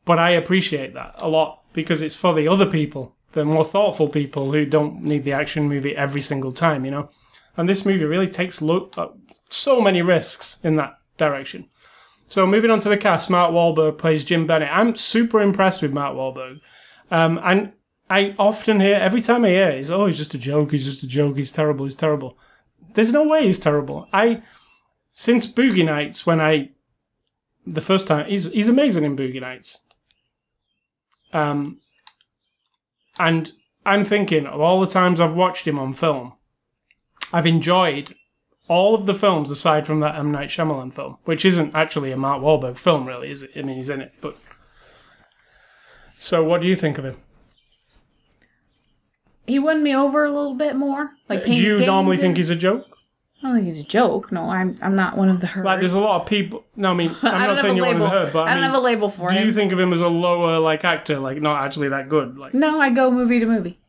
But 0.05 0.19
I 0.19 0.31
appreciate 0.31 0.93
that 0.93 1.15
a 1.17 1.27
lot 1.27 1.61
because 1.73 2.01
it's 2.01 2.15
for 2.15 2.33
the 2.33 2.47
other 2.47 2.65
people, 2.65 3.15
the 3.33 3.45
more 3.45 3.63
thoughtful 3.65 4.09
people 4.09 4.51
who 4.51 4.65
don't 4.65 5.01
need 5.01 5.23
the 5.23 5.33
action 5.33 5.67
movie 5.69 5.95
every 5.95 6.21
single 6.21 6.51
time, 6.51 6.85
you 6.85 6.91
know. 6.91 7.09
And 7.57 7.67
this 7.67 7.85
movie 7.85 8.05
really 8.05 8.27
takes 8.29 8.61
look 8.61 8.97
uh, 8.97 9.09
so 9.53 9.81
many 9.81 10.01
risks 10.01 10.59
in 10.63 10.75
that 10.77 10.97
direction. 11.17 11.69
So 12.27 12.47
moving 12.47 12.71
on 12.71 12.79
to 12.79 12.89
the 12.89 12.97
cast, 12.97 13.29
Mark 13.29 13.51
Wahlberg 13.51 13.97
plays 13.97 14.23
Jim 14.23 14.47
Bennett. 14.47 14.69
I'm 14.71 14.95
super 14.95 15.41
impressed 15.41 15.81
with 15.81 15.91
Mark 15.91 16.15
Wahlberg, 16.15 16.61
um, 17.09 17.39
and 17.43 17.73
I 18.09 18.35
often 18.39 18.79
hear 18.79 18.95
every 18.95 19.21
time 19.21 19.45
I 19.45 19.49
hear, 19.49 19.75
he's 19.75 19.91
oh, 19.91 20.05
he's 20.05 20.17
just 20.17 20.33
a 20.33 20.37
joke. 20.37 20.71
He's 20.71 20.85
just 20.85 21.03
a 21.03 21.07
joke. 21.07 21.37
He's 21.37 21.51
terrible. 21.51 21.85
He's 21.85 21.95
terrible. 21.95 22.37
There's 22.93 23.13
no 23.13 23.27
way 23.27 23.45
he's 23.45 23.59
terrible. 23.59 24.07
I 24.11 24.41
since 25.13 25.51
Boogie 25.51 25.85
Nights 25.85 26.25
when 26.25 26.41
I 26.41 26.71
the 27.65 27.81
first 27.81 28.07
time 28.07 28.29
he's 28.29 28.51
he's 28.51 28.69
amazing 28.69 29.03
in 29.03 29.15
Boogie 29.15 29.41
Nights. 29.41 29.87
Um, 31.33 31.79
and 33.19 33.51
I'm 33.85 34.03
thinking 34.05 34.45
of 34.45 34.59
all 34.59 34.81
the 34.81 34.87
times 34.87 35.19
I've 35.19 35.33
watched 35.33 35.67
him 35.67 35.79
on 35.79 35.93
film, 35.93 36.33
I've 37.31 37.47
enjoyed 37.47 38.15
all 38.71 38.95
of 38.95 39.05
the 39.05 39.13
films 39.13 39.51
aside 39.51 39.85
from 39.85 39.99
that 39.99 40.15
M 40.15 40.31
Night 40.31 40.47
Shyamalan 40.49 40.93
film, 40.93 41.17
which 41.25 41.43
isn't 41.43 41.75
actually 41.75 42.11
a 42.13 42.17
Mark 42.17 42.41
Wahlberg 42.41 42.77
film, 42.77 43.05
really, 43.05 43.29
is 43.29 43.43
it? 43.43 43.51
I 43.57 43.63
mean, 43.63 43.75
he's 43.75 43.89
in 43.89 43.99
it, 44.01 44.13
but. 44.21 44.37
So, 46.17 46.41
what 46.43 46.61
do 46.61 46.67
you 46.67 46.75
think 46.77 46.97
of 46.97 47.03
him? 47.03 47.17
He 49.45 49.59
won 49.59 49.83
me 49.83 49.93
over 49.93 50.23
a 50.23 50.31
little 50.31 50.53
bit 50.55 50.75
more. 50.75 51.11
Like, 51.27 51.43
do 51.45 51.53
you 51.53 51.85
normally 51.85 52.15
think 52.15 52.37
he's 52.37 52.49
a 52.49 52.55
joke? 52.55 52.85
I 53.43 53.47
don't 53.47 53.55
think 53.55 53.65
he's 53.65 53.79
a 53.79 53.83
joke. 53.83 54.31
No, 54.31 54.43
I'm. 54.49 54.77
I'm 54.81 54.95
not 54.95 55.17
one 55.17 55.27
of 55.29 55.41
the 55.41 55.47
herd. 55.47 55.65
Like, 55.65 55.79
there's 55.81 55.95
a 55.95 55.99
lot 55.99 56.21
of 56.21 56.27
people. 56.27 56.63
No, 56.77 56.91
I 56.91 56.93
mean, 56.93 57.09
I'm 57.23 57.33
I 57.41 57.47
not 57.47 57.59
saying 57.59 57.75
you're 57.75 57.87
one 57.87 57.95
of 57.95 58.01
the 58.01 58.09
herd, 58.09 58.31
but 58.33 58.47
I 58.47 58.51
I, 58.51 58.53
don't 58.53 58.61
mean, 58.61 58.69
have 58.71 58.79
a 58.79 58.83
label 58.83 59.09
for 59.09 59.29
do 59.29 59.35
him. 59.35 59.41
Do 59.41 59.47
you 59.47 59.53
think 59.53 59.71
of 59.73 59.79
him 59.79 59.91
as 59.91 59.99
a 60.01 60.07
lower 60.07 60.59
like 60.59 60.85
actor, 60.85 61.19
like 61.19 61.41
not 61.41 61.65
actually 61.65 61.89
that 61.89 62.07
good? 62.07 62.37
Like, 62.37 62.53
no, 62.53 62.79
I 62.79 62.91
go 62.91 63.11
movie 63.11 63.39
to 63.39 63.45
movie. 63.45 63.79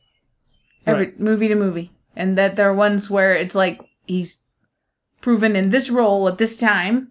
Every 0.86 1.04
Right. 1.06 1.20
movie 1.20 1.48
to 1.48 1.54
movie, 1.54 1.92
and 2.16 2.36
that 2.38 2.56
there 2.56 2.68
are 2.68 2.74
ones 2.74 3.08
where 3.10 3.34
it's 3.36 3.54
like 3.54 3.80
he's 4.06 4.42
proven 5.22 5.56
in 5.56 5.70
this 5.70 5.88
role 5.88 6.28
at 6.28 6.36
this 6.36 6.58
time 6.58 7.08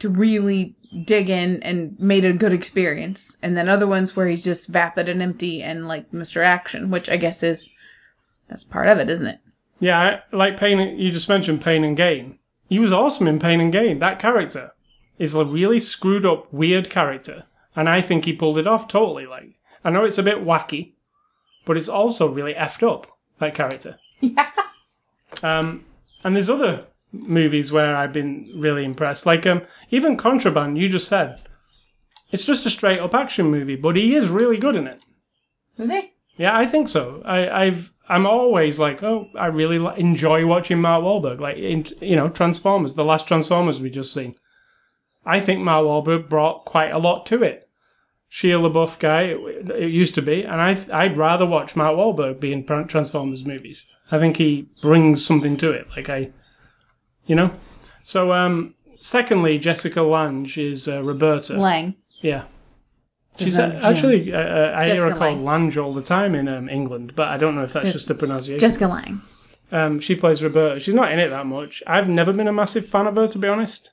to 0.00 0.08
really 0.08 0.74
dig 1.04 1.30
in 1.30 1.62
and 1.62 1.98
made 2.00 2.24
a 2.24 2.32
good 2.32 2.52
experience, 2.52 3.38
and 3.42 3.56
then 3.56 3.68
other 3.68 3.86
ones 3.86 4.16
where 4.16 4.26
he's 4.26 4.42
just 4.42 4.68
vapid 4.68 5.08
and 5.08 5.22
empty 5.22 5.62
and 5.62 5.86
like 5.86 6.10
Mr. 6.10 6.44
Action, 6.44 6.90
which 6.90 7.08
I 7.08 7.16
guess 7.16 7.44
is 7.44 7.72
that's 8.48 8.64
part 8.64 8.88
of 8.88 8.98
it, 8.98 9.08
isn't 9.08 9.26
it? 9.28 9.38
yeah, 9.78 10.20
like 10.32 10.56
Pain. 10.58 10.98
You 10.98 11.10
just 11.10 11.28
mentioned 11.28 11.62
Pain 11.62 11.84
and 11.84 11.96
Gain. 11.96 12.38
He 12.68 12.78
was 12.78 12.92
awesome 12.92 13.26
in 13.28 13.38
Pain 13.38 13.60
and 13.60 13.72
Gain. 13.72 13.98
That 14.00 14.18
character 14.18 14.72
is 15.18 15.34
a 15.34 15.44
really 15.44 15.78
screwed 15.80 16.24
up, 16.26 16.52
weird 16.52 16.88
character, 16.90 17.44
and 17.76 17.88
I 17.88 18.00
think 18.00 18.24
he 18.24 18.32
pulled 18.32 18.58
it 18.58 18.66
off 18.66 18.88
totally. 18.88 19.26
Like, 19.26 19.54
I 19.84 19.90
know 19.90 20.04
it's 20.04 20.18
a 20.18 20.22
bit 20.22 20.44
wacky, 20.44 20.92
but 21.64 21.76
it's 21.76 21.88
also 21.88 22.28
really 22.28 22.54
effed 22.54 22.86
up. 22.86 23.06
That 23.38 23.54
character. 23.54 23.98
Yeah. 24.20 24.48
Um, 25.42 25.84
and 26.22 26.36
there's 26.36 26.48
other 26.48 26.84
movies 27.12 27.70
where 27.70 27.94
I've 27.94 28.12
been 28.12 28.50
really 28.56 28.84
impressed. 28.84 29.26
Like 29.26 29.46
um, 29.46 29.62
even 29.90 30.16
Contraband, 30.16 30.78
you 30.78 30.88
just 30.88 31.08
said. 31.08 31.42
It's 32.30 32.46
just 32.46 32.64
a 32.64 32.70
straight 32.70 32.98
up 33.00 33.14
action 33.14 33.50
movie, 33.50 33.76
but 33.76 33.96
he 33.96 34.14
is 34.14 34.30
really 34.30 34.56
good 34.56 34.74
in 34.74 34.86
it. 34.86 35.00
Was 35.76 35.90
he? 35.90 36.12
Yeah, 36.36 36.56
I 36.56 36.66
think 36.66 36.88
so. 36.88 37.22
I, 37.24 37.66
I've 37.66 37.92
I'm 38.08 38.26
always 38.26 38.78
like, 38.78 39.02
oh, 39.02 39.28
I 39.38 39.46
really 39.46 39.78
li- 39.78 39.94
enjoy 39.96 40.46
watching 40.46 40.80
Mark 40.80 41.04
Wahlberg. 41.04 41.40
Like, 41.40 41.56
in, 41.56 41.86
you 42.00 42.16
know, 42.16 42.28
Transformers, 42.28 42.94
the 42.94 43.04
last 43.04 43.28
Transformers 43.28 43.80
we 43.80 43.90
just 43.90 44.12
seen. 44.12 44.34
I 45.24 45.40
think 45.40 45.60
Mark 45.60 45.84
Wahlberg 45.84 46.28
brought 46.28 46.64
quite 46.64 46.90
a 46.90 46.98
lot 46.98 47.26
to 47.26 47.42
it. 47.42 47.68
Shia 48.30 48.60
LaBeouf 48.60 48.98
guy, 48.98 49.22
it, 49.24 49.70
it 49.70 49.90
used 49.90 50.14
to 50.14 50.22
be, 50.22 50.42
and 50.42 50.60
I 50.60 50.78
I'd 50.92 51.18
rather 51.18 51.44
watch 51.44 51.76
Mark 51.76 51.96
Wahlberg 51.96 52.40
be 52.40 52.52
in 52.52 52.64
Transformers 52.64 53.44
movies. 53.44 53.92
I 54.10 54.18
think 54.18 54.38
he 54.38 54.68
brings 54.80 55.24
something 55.24 55.58
to 55.58 55.70
it. 55.70 55.86
Like 55.94 56.08
I, 56.08 56.32
you 57.26 57.34
know. 57.34 57.52
So, 58.02 58.32
um, 58.32 58.74
secondly, 59.00 59.58
Jessica 59.58 60.02
Lange 60.02 60.50
is 60.56 60.88
uh, 60.88 61.02
Roberta. 61.02 61.54
Lang. 61.58 61.94
Yeah. 62.20 62.44
She's 63.38 63.58
uh, 63.58 63.80
actually, 63.82 64.32
uh, 64.32 64.38
uh, 64.38 64.74
I 64.76 64.84
hear 64.90 65.08
her 65.10 65.16
called 65.16 65.38
Lange. 65.40 65.78
All 65.78 65.94
the 65.94 66.02
time 66.02 66.34
in 66.34 66.48
um, 66.48 66.68
England, 66.68 67.14
but 67.16 67.28
I 67.28 67.36
don't 67.38 67.54
know 67.54 67.62
if 67.62 67.72
that's 67.72 67.86
Yes. 67.86 67.94
just 67.94 68.10
a 68.10 68.14
pronunciation. 68.14 68.58
Jessica 68.58 68.88
Lang. 68.88 69.20
um, 69.72 70.00
she 70.00 70.14
plays 70.14 70.42
Roberta. 70.42 70.78
She's 70.80 70.94
not 70.94 71.10
in 71.12 71.18
it 71.18 71.28
that 71.30 71.46
much. 71.46 71.82
I've 71.86 72.08
never 72.08 72.32
been 72.32 72.46
a 72.48 72.52
massive 72.52 72.86
fan 72.86 73.06
of 73.06 73.16
her, 73.16 73.26
to 73.28 73.38
be 73.38 73.48
honest. 73.48 73.92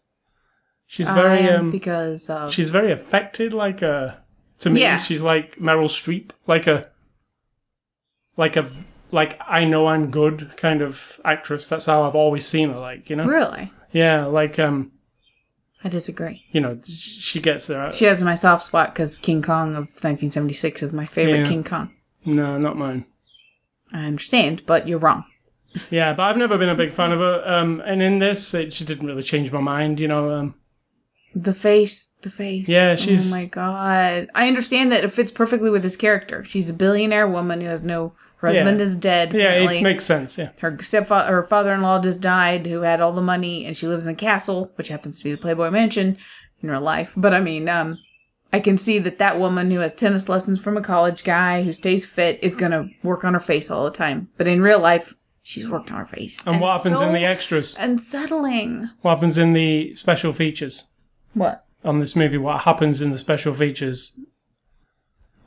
She's 0.88 1.10
very, 1.10 1.30
I 1.30 1.54
am 1.54 1.60
um, 1.66 1.72
because 1.72 2.30
of 2.30 2.52
she's 2.52 2.72
very 2.72 2.92
affected. 2.92 3.54
Like 3.54 3.82
a, 3.84 4.24
to 4.60 4.70
me, 4.72 4.82
Yeah. 4.82 4.98
she's 4.98 5.22
like 5.24 5.56
Meryl 5.58 5.86
Streep, 5.88 6.32
like 6.48 6.66
a, 6.68 6.90
like 8.38 8.56
a, 8.58 8.68
like 9.12 9.40
I 9.48 9.66
know 9.66 9.88
I'm 9.88 10.10
good 10.12 10.52
kind 10.58 10.82
of 10.82 11.20
actress. 11.26 11.68
That's 11.70 11.86
how 11.86 12.04
I've 12.04 12.16
always 12.16 12.46
seen 12.46 12.70
her. 12.70 12.80
Like 12.80 13.10
you 13.10 13.16
know, 13.16 13.26
really. 13.26 13.72
yeah, 13.92 14.26
like 14.26 14.60
um, 14.60 14.92
I 15.84 15.90
disagree. 15.90 16.46
You 16.52 16.62
know, 16.62 16.80
she 16.84 17.40
gets 17.42 17.68
there. 17.68 17.92
She 17.92 18.06
has 18.06 18.24
my 18.24 18.36
soft 18.36 18.64
spot 18.64 18.94
because 18.94 19.18
King 19.18 19.42
Kong 19.42 19.70
of 19.72 19.86
1976 20.04 20.84
is 20.84 20.94
my 20.94 21.06
favorite 21.06 21.40
Yeah. 21.44 21.48
King 21.50 21.64
Kong. 21.64 21.94
No, 22.26 22.58
not 22.58 22.78
mine. 22.78 23.06
I 23.94 24.06
understand, 24.06 24.64
but 24.66 24.88
you're 24.88 25.00
wrong. 25.00 25.24
Yeah, 25.90 26.14
but 26.14 26.24
I've 26.24 26.38
never 26.38 26.58
been 26.58 26.70
a 26.70 26.76
big 26.76 26.92
fan 26.92 27.12
of 27.12 27.20
her. 27.20 27.44
Um, 27.46 27.82
and 27.86 28.02
in 28.02 28.20
this, 28.20 28.54
it, 28.54 28.74
she 28.74 28.84
didn't 28.86 29.08
really 29.08 29.24
change 29.24 29.52
my 29.52 29.62
mind. 29.62 30.00
You 30.00 30.08
know, 30.08 30.32
um, 30.32 30.56
The 31.34 31.54
face, 31.54 32.12
the 32.22 32.30
face. 32.30 32.68
Yeah, 32.68 32.96
she's- 32.96 33.32
Oh 33.32 33.36
my 33.36 33.46
god. 33.46 34.30
I 34.36 34.48
understand 34.48 34.92
that 34.92 35.04
it 35.04 35.14
fits 35.14 35.32
perfectly 35.32 35.70
with 35.70 35.82
this 35.84 35.96
character. 35.96 36.44
She's 36.44 36.70
a 36.70 36.74
billionaire 36.74 37.28
woman 37.28 37.62
who 37.62 37.68
has 37.68 37.84
no. 37.84 38.14
Her 38.40 38.48
husband 38.50 38.80
Yeah. 38.80 38.86
is 38.86 38.96
dead. 38.98 39.34
yeah, 39.34 39.52
it 39.54 39.84
makes 39.84 40.06
sense. 40.06 40.38
Yeah, 40.38 40.50
her 40.62 40.78
stepfather, 40.82 41.32
her 41.34 41.44
father-in-law 41.44 42.02
just 42.02 42.22
died, 42.22 42.68
who 42.68 42.82
had 42.82 43.02
all 43.02 43.12
the 43.12 43.22
money, 43.22 43.66
and 43.66 43.76
she 43.76 43.86
lives 43.88 44.06
in 44.08 44.14
a 44.14 44.16
castle, 44.16 44.72
which 44.76 44.88
happens 44.88 45.18
to 45.20 45.24
be 45.26 45.32
the 45.32 45.38
Playboy 45.38 45.70
Mansion 45.72 46.18
in 46.64 46.72
real 46.72 46.80
life. 46.82 47.14
But 47.18 47.34
I 47.34 47.42
mean, 47.42 47.68
um, 47.68 47.98
I 48.54 48.60
can 48.62 48.78
see 48.78 48.98
that 49.00 49.18
that 49.20 49.40
woman 49.40 49.72
who 49.72 49.80
has 49.80 49.94
tennis 49.94 50.30
lessons 50.30 50.60
from 50.60 50.78
a 50.78 50.82
college 50.82 51.24
guy 51.26 51.64
who 51.64 51.74
stays 51.74 52.06
fit 52.06 52.40
is 52.42 52.56
gonna 52.56 52.88
work 53.04 53.24
on 53.26 53.34
her 53.34 53.40
face 53.42 53.70
all 53.70 53.84
the 53.84 53.92
time. 53.92 54.30
But 54.38 54.48
in 54.48 54.62
real 54.62 54.80
life, 54.80 55.14
she's 55.44 55.68
worked 55.70 55.92
on 55.92 56.00
her 56.00 56.06
face. 56.06 56.40
and, 56.46 56.62
what 56.62 56.76
it's 56.76 56.84
happens 56.86 57.02
in 57.02 57.12
the 57.14 57.26
extras? 57.26 57.76
Unsettling. 57.78 58.90
What 59.02 59.16
happens 59.16 59.38
in 59.38 59.52
the 59.54 59.94
special 59.96 60.32
features 60.32 60.92
What? 61.34 61.66
on 61.84 62.00
this 62.00 62.16
movie? 62.16 62.38
What 62.38 62.62
happens 62.62 63.02
in 63.02 63.12
the 63.12 63.20
special 63.20 63.54
features 63.54 64.14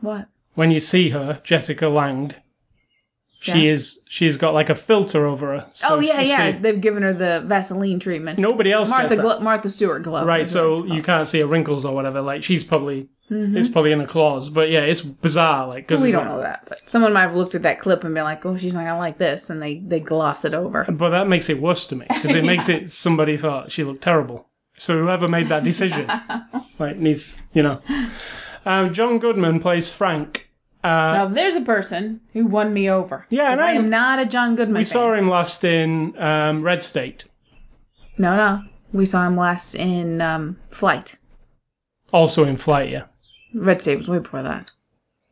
What? 0.00 0.28
when 0.54 0.70
you 0.70 0.78
see 0.80 1.08
her, 1.10 1.40
Jessica 1.42 1.88
Lange? 1.88 2.34
She 3.42 3.50
Yeah. 3.66 3.72
is. 3.72 4.04
She's 4.08 4.36
got 4.36 4.54
like 4.54 4.70
a 4.70 4.74
filter 4.76 5.26
over 5.26 5.48
her. 5.58 5.66
So 5.72 5.96
oh 5.96 5.98
yeah, 6.00 6.20
yeah. 6.20 6.58
They've 6.58 6.80
given 6.80 7.02
her 7.02 7.12
the 7.12 7.42
Vaseline 7.44 7.98
treatment. 7.98 8.38
nobody 8.38 8.70
else 8.72 8.88
Martha 8.88 9.08
gets 9.08 9.16
that. 9.16 9.22
Glo- 9.22 9.40
Martha 9.40 9.68
Stewart 9.68 10.04
glow. 10.04 10.24
Right, 10.24 10.42
is 10.42 10.48
what 10.54 10.60
so 10.78 10.84
you 10.84 10.90
called. 10.90 11.04
can't 11.04 11.28
see 11.28 11.40
her 11.40 11.46
wrinkles 11.46 11.84
or 11.84 11.92
whatever. 11.94 12.20
Like 12.20 12.42
she's 12.44 12.64
probably 12.64 13.08
Mm-hmm. 13.30 13.56
it's 13.56 13.68
probably 13.68 13.92
in 13.92 14.00
a 14.00 14.06
clause, 14.06 14.50
but 14.50 14.68
yeah, 14.68 14.80
it's 14.80 15.00
bizarre. 15.00 15.66
Like 15.66 15.86
because 15.88 16.02
we 16.02 16.12
don't 16.12 16.26
know 16.26 16.40
that, 16.42 16.64
but 16.68 16.86
someone 16.88 17.14
might 17.14 17.22
have 17.22 17.34
looked 17.34 17.54
at 17.54 17.62
that 17.62 17.80
clip 17.80 18.04
and 18.04 18.14
been 18.14 18.24
like, 18.24 18.44
"Oh, 18.44 18.58
she's 18.58 18.74
not 18.74 18.84
gonna 18.84 18.98
like 18.98 19.16
this," 19.16 19.48
and 19.48 19.62
they 19.62 19.78
they 19.78 20.00
gloss 20.00 20.44
it 20.44 20.52
over. 20.52 20.84
But 20.88 21.10
that 21.10 21.28
makes 21.28 21.48
it 21.48 21.58
worse 21.58 21.86
to 21.86 21.96
me 21.96 22.04
because 22.08 22.34
it 22.36 22.44
makes 22.52 22.68
it 22.68 22.90
somebody 22.92 23.38
thought 23.38 23.72
she 23.72 23.84
looked 23.84 24.02
terrible. 24.02 24.48
So 24.76 24.98
whoever 24.98 25.28
made 25.28 25.48
that 25.48 25.64
decision, 25.64 26.06
like, 26.78 26.98
needs 26.98 27.40
you 27.54 27.62
know. 27.62 27.80
Um, 28.66 28.92
John 28.92 29.18
Goodman 29.18 29.60
plays 29.60 29.90
Frank. 29.90 30.50
Uh, 30.84 30.88
Now 31.14 31.26
there's 31.26 31.54
a 31.54 31.60
person 31.60 32.20
who 32.32 32.46
won 32.46 32.72
me 32.74 32.90
over. 32.90 33.26
Yeah, 33.30 33.52
and 33.52 33.60
I 33.60 33.68
I'm- 33.72 33.84
am 33.84 33.90
not 33.90 34.18
a 34.18 34.26
John 34.26 34.56
Goodman. 34.56 34.74
we 34.78 34.84
fan. 34.84 34.92
saw 34.92 35.14
him 35.14 35.28
last 35.28 35.62
in 35.64 36.14
um, 36.18 36.62
Red 36.62 36.82
State, 36.82 37.26
No, 38.18 38.36
no, 38.36 38.62
we 38.92 39.06
saw 39.06 39.26
him 39.26 39.36
last 39.36 39.74
in 39.74 40.20
um, 40.20 40.58
Flight. 40.70 41.16
also 42.12 42.44
in 42.44 42.56
Flight. 42.56 42.90
Yeah, 42.90 43.04
Red 43.54 43.80
State 43.80 43.96
was 43.98 44.08
way 44.08 44.18
before 44.18 44.42
that. 44.42 44.70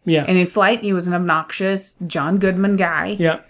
yeah, 0.04 0.24
And 0.28 0.38
in 0.38 0.46
Flight, 0.46 0.80
he 0.82 0.92
was 0.92 1.06
an 1.08 1.14
obnoxious 1.14 1.96
John 2.06 2.38
Goodman 2.38 2.76
guy. 2.76 3.16
yeah, 3.18 3.40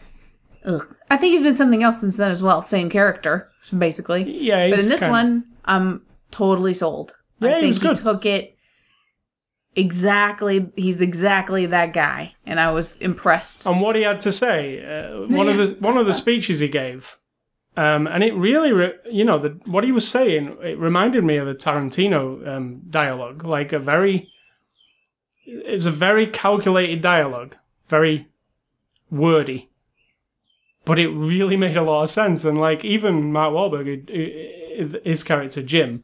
Ugh. 0.65 0.97
I 1.11 1.17
think 1.17 1.33
he's 1.33 1.43
been 1.43 1.57
something 1.57 1.83
else 1.83 2.01
since 2.01 2.17
then 2.17 2.31
as 2.31 2.43
well. 2.43 2.63
Same 2.63 2.89
character, 2.91 3.51
basically. 3.77 4.23
yeah. 4.41 4.69
But 4.71 4.79
in 4.79 4.89
this 4.89 5.01
kinda- 5.01 5.13
one, 5.13 5.45
I'm 5.65 6.03
totally 6.31 6.73
sold. 6.75 7.15
Yeah, 7.41 7.51
I 7.51 7.55
he 7.57 7.61
think 7.61 7.71
was 7.71 7.79
good. 7.79 7.97
took 7.97 8.27
it 8.27 8.57
exactly. 9.75 10.71
He's 10.77 11.01
exactly 11.01 11.67
that 11.67 11.93
guy, 11.93 12.35
and 12.45 12.61
I 12.61 12.71
was 12.73 12.99
impressed. 12.99 13.67
on 13.67 13.81
what 13.81 13.97
he 13.97 14.03
had 14.03 14.21
to 14.23 14.33
say. 14.33 14.85
Uh, 14.85 15.27
one 15.27 15.49
of 15.49 15.57
the 15.57 15.77
one 15.81 15.97
of 15.97 16.07
the 16.07 16.13
speeches 16.13 16.61
he 16.61 16.69
gave, 16.69 17.19
um, 17.77 18.07
and 18.07 18.23
it 18.23 18.35
really, 18.35 18.73
re- 18.73 18.99
you 19.11 19.25
know, 19.25 19.39
the, 19.39 19.59
what 19.65 19.85
he 19.85 19.93
was 19.93 20.07
saying, 20.07 20.59
it 20.63 20.79
reminded 20.79 21.25
me 21.25 21.37
of 21.37 21.49
a 21.49 21.55
Tarantino 21.55 22.47
um, 22.47 22.83
dialogue, 22.91 23.45
like 23.45 23.73
a 23.73 23.79
very, 23.79 24.29
it's 25.47 25.87
a 25.87 25.91
very 25.91 26.27
calculated 26.27 27.01
dialogue, 27.01 27.57
very 27.89 28.29
wordy, 29.11 29.71
but 30.85 30.99
it 30.99 31.09
really 31.09 31.57
made 31.65 31.77
a 31.77 31.83
lot 31.83 32.03
of 32.03 32.11
sense. 32.11 32.45
And 32.45 32.61
like 32.61 32.85
even 32.85 33.33
Mark 33.33 33.55
Wahlberg, 33.55 35.03
his 35.05 35.23
character 35.23 35.63
Jim, 35.63 36.03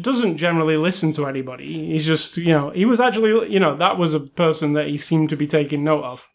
doesn't 0.00 0.36
generally 0.36 0.76
listen 0.76 1.12
to 1.14 1.26
anybody. 1.26 1.86
He's 1.92 2.06
just, 2.06 2.36
you 2.36 2.52
know, 2.52 2.70
he 2.70 2.84
was 2.84 3.00
actually, 3.00 3.52
you 3.52 3.58
know, 3.60 3.76
that 3.76 3.98
was 3.98 4.14
a 4.14 4.20
person 4.20 4.72
that 4.74 4.86
he 4.88 4.96
seemed 4.98 5.30
to 5.30 5.36
be 5.36 5.46
taking 5.46 5.82
note 5.84 6.04
of. 6.04 6.28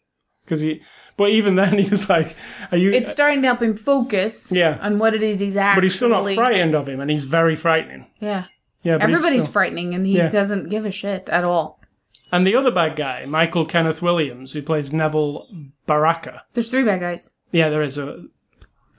Because 0.44 0.60
he, 0.60 0.82
but 1.16 1.30
even 1.30 1.54
then 1.56 1.78
he 1.78 1.88
was 1.88 2.08
like, 2.08 2.36
are 2.70 2.78
you, 2.78 2.90
it's 2.92 3.10
starting 3.12 3.40
to 3.42 3.48
help 3.48 3.62
him 3.62 3.76
focus 3.76 4.52
Yeah. 4.52 4.78
on 4.82 4.98
what 4.98 5.14
it 5.14 5.22
is 5.22 5.40
he's 5.40 5.56
actually. 5.56 5.76
but 5.78 5.84
he's 5.84 5.94
still 5.94 6.08
not 6.10 6.30
frightened 6.32 6.74
of 6.74 6.88
him 6.88 7.00
and 7.00 7.10
he's 7.10 7.24
very 7.24 7.56
frightening. 7.56 8.06
Yeah, 8.20 8.44
Yeah, 8.82 8.98
everybody's 9.00 9.42
still- 9.42 9.52
frightening, 9.52 9.94
and 9.94 10.06
he 10.06 10.16
Yeah. 10.18 10.28
doesn't 10.28 10.68
give 10.68 10.84
a 10.84 10.90
shit 10.90 11.28
at 11.30 11.44
all. 11.44 11.80
And 12.32 12.46
the 12.46 12.56
other 12.56 12.70
bad 12.72 12.96
guy, 12.96 13.24
Michael 13.24 13.64
Kenneth 13.64 14.02
Williams, 14.02 14.52
who 14.52 14.60
plays 14.60 14.92
Neville 14.92 15.46
Baraka. 15.86 16.42
There's 16.54 16.68
three 16.68 16.82
bad 16.84 17.00
guys. 17.00 17.32
Yeah, 17.52 17.68
there 17.70 17.82
is 17.82 17.98
a, 17.98 18.24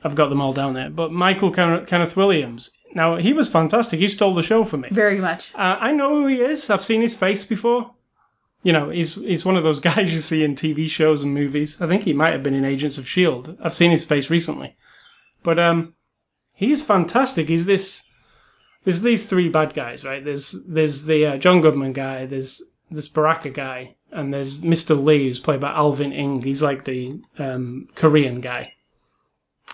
I've 0.04 0.16
got 0.16 0.30
them 0.30 0.42
all 0.42 0.54
down 0.54 0.74
there. 0.74 0.90
But 0.90 1.12
Michael 1.12 1.52
Ken- 1.52 1.86
Kenneth 1.86 2.16
Williams, 2.16 2.72
now 2.98 3.16
he 3.18 3.32
was 3.32 3.48
fantastic. 3.48 4.00
He 4.00 4.08
stole 4.08 4.34
the 4.34 4.42
show 4.42 4.64
for 4.64 4.78
me. 4.78 4.90
Very 4.92 5.20
much. 5.20 5.54
Uh, 5.54 5.78
I 5.80 5.92
know 5.92 6.10
who 6.16 6.26
he 6.26 6.42
is. 6.42 6.70
I've 6.70 6.84
seen 6.84 7.02
his 7.02 7.16
face 7.16 7.46
before. 7.46 7.94
You 8.64 8.74
know, 8.74 8.90
he's 8.90 9.14
he's 9.16 9.46
one 9.46 9.56
of 9.56 9.64
those 9.64 9.80
guys 9.92 10.12
you 10.12 10.20
see 10.20 10.44
in 10.44 10.56
TV 10.56 10.90
shows 10.90 11.22
and 11.22 11.34
movies. 11.34 11.80
I 11.80 11.88
think 11.88 12.04
he 12.04 12.14
might 12.14 12.34
have 12.34 12.44
been 12.44 12.56
in 12.56 12.66
Agents 12.66 12.98
of 12.98 13.08
Shield. 13.08 13.56
I've 13.62 13.76
seen 13.76 13.92
his 13.92 14.04
face 14.04 14.32
recently, 14.32 14.76
but 15.44 15.60
um, 15.60 15.94
he's 16.54 16.84
fantastic. 16.84 17.48
He's 17.48 17.68
this. 17.68 18.04
There's 18.84 19.02
these 19.02 19.26
three 19.26 19.50
bad 19.50 19.76
guys, 19.76 20.04
right? 20.04 20.26
There's 20.26 20.64
there's 20.68 21.06
the 21.06 21.26
uh, 21.28 21.38
John 21.38 21.62
Goodman 21.62 21.94
guy. 21.94 22.26
There's 22.26 22.64
this 22.90 23.08
Baraka 23.08 23.52
guy, 23.52 23.96
and 24.12 24.34
there's 24.34 24.64
Mr. 24.64 25.02
Lee, 25.02 25.28
who's 25.28 25.40
played 25.40 25.60
by 25.60 25.72
Alvin 25.72 26.14
Ing. 26.14 26.42
He's 26.42 26.64
like 26.64 26.86
the 26.86 27.22
um, 27.38 27.90
Korean 27.94 28.42
guy. 28.42 28.74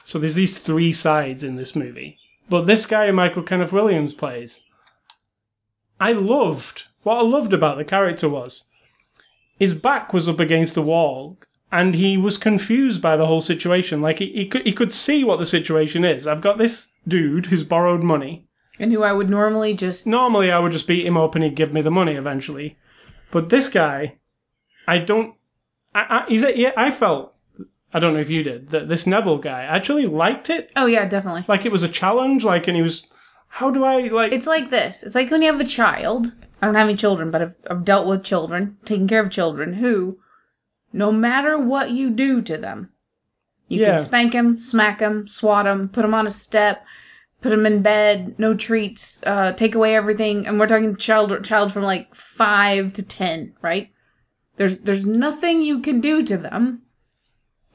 So 0.04 0.20
there's 0.20 0.36
these 0.36 0.58
three 0.58 0.92
sides 0.92 1.46
in 1.46 1.56
this 1.56 1.74
movie. 1.74 2.20
But 2.50 2.68
this 2.68 2.86
guy, 2.86 3.10
Michael 3.12 3.44
Kenneth 3.44 3.72
Williams, 3.72 4.14
plays. 4.14 4.66
I 6.00 6.12
loved 6.12 6.86
what 7.04 7.18
I 7.18 7.22
loved 7.22 7.54
about 7.54 7.78
the 7.78 7.86
character 7.86 8.28
was 8.28 8.70
his 9.58 9.74
back 9.74 10.14
was 10.14 10.28
up 10.28 10.40
against 10.40 10.76
the 10.76 10.82
wall 10.82 11.38
and 11.72 11.96
he 11.96 12.18
was 12.18 12.38
confused 12.38 13.02
by 13.02 13.16
the 13.16 13.26
whole 13.26 13.42
situation. 13.42 14.02
Like 14.02 14.20
he, 14.20 14.32
he 14.34 14.48
could 14.48 14.66
he 14.66 14.74
could 14.74 14.92
see 14.92 15.24
what 15.24 15.40
the 15.40 15.46
situation 15.46 16.04
is. 16.04 16.28
I've 16.28 16.42
got 16.42 16.58
this 16.58 16.92
dude 17.08 17.48
who's 17.48 17.64
borrowed 17.64 18.04
money. 18.04 18.48
And 18.80 18.92
who 18.92 19.04
I 19.04 19.14
would 19.14 19.30
normally 19.30 19.74
just. 19.74 20.08
Normally 20.08 20.52
I 20.52 20.60
would 20.60 20.72
just 20.72 20.88
beat 20.88 21.06
him 21.06 21.18
up 21.18 21.36
and 21.36 21.44
he'd 21.44 21.56
give 21.56 21.74
me 21.74 21.82
the 21.82 21.92
money 21.92 22.14
eventually. 22.14 22.78
But 23.32 23.50
this 23.50 23.70
guy, 23.70 24.18
I 24.88 24.98
don't. 25.00 25.36
I, 25.96 26.06
I, 26.10 26.26
he's 26.28 26.44
a, 26.44 26.58
yeah. 26.58 26.74
I 26.76 26.92
felt. 26.92 27.33
I 27.94 28.00
don't 28.00 28.14
know 28.14 28.20
if 28.20 28.30
you 28.30 28.44
did 28.44 28.70
that. 28.70 28.88
This 28.90 29.06
Neville 29.06 29.38
guy 29.38 29.64
actually 29.64 30.06
liked 30.08 30.50
it. 30.50 30.72
Oh, 30.76 30.88
yeah, 30.88 31.06
definitely. 31.08 31.46
Like 31.48 31.66
it 31.66 31.72
was 31.72 31.84
a 31.84 31.90
challenge. 31.90 32.44
Like 32.44 32.68
and 32.68 32.76
he 32.76 32.82
was. 32.82 33.08
How 33.48 33.70
do 33.70 33.84
I 33.84 34.08
like? 34.08 34.34
It's 34.34 34.48
like 34.48 34.72
this. 34.72 35.04
It's 35.04 35.14
like 35.16 35.30
when 35.30 35.42
you 35.44 35.52
have 35.52 35.62
a 35.62 35.66
child. 35.66 36.34
I 36.62 36.66
don't 36.66 36.76
have 36.76 36.88
any 36.88 36.96
children, 36.96 37.30
but 37.30 37.42
I've, 37.42 37.56
I've 37.70 37.84
dealt 37.84 38.08
with 38.08 38.24
children, 38.24 38.78
taking 38.86 39.06
care 39.06 39.22
of 39.22 39.30
children 39.30 39.74
who, 39.74 40.18
no 40.94 41.12
matter 41.12 41.60
what 41.60 41.92
you 41.92 42.10
do 42.10 42.42
to 42.42 42.58
them, 42.58 42.90
you 43.68 43.82
Yeah. 43.82 43.90
can 43.90 44.00
spank 44.00 44.32
them, 44.32 44.58
smack 44.58 45.00
them, 45.00 45.28
swat 45.28 45.66
them, 45.66 45.90
put 45.90 46.04
them 46.04 46.14
on 46.14 46.26
a 46.26 46.30
step, 46.32 46.86
put 47.42 47.50
them 47.50 47.66
in 47.66 47.82
bed, 47.82 48.36
no 48.38 48.54
treats, 48.54 49.22
uh, 49.26 49.52
take 49.52 49.76
away 49.76 49.94
everything, 49.94 50.48
and 50.48 50.58
we're 50.58 50.68
talking 50.68 50.96
child 50.96 51.44
child 51.44 51.74
from 51.74 51.84
like 51.84 52.16
five 52.16 52.94
to 52.94 53.04
ten, 53.04 53.54
right? 53.62 53.92
There's 54.56 54.78
there's 54.80 55.06
nothing 55.06 55.62
you 55.62 55.82
can 55.82 56.00
do 56.00 56.24
to 56.24 56.38
them 56.38 56.83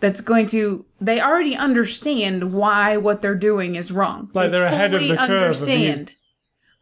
that's 0.01 0.21
going 0.21 0.47
to. 0.49 0.85
They 1.01 1.21
already 1.21 1.57
understand 1.57 2.53
why 2.53 2.97
what 2.97 3.23
they're 3.23 3.35
doing 3.35 3.75
is 3.75 3.93
wrong. 3.93 4.31
Like 4.33 4.47
They 4.47 4.59
they're 4.59 4.67
ahead 4.67 4.95
of 4.95 5.01
the 5.01 5.17
curve. 5.17 5.31
Understand. 5.31 6.13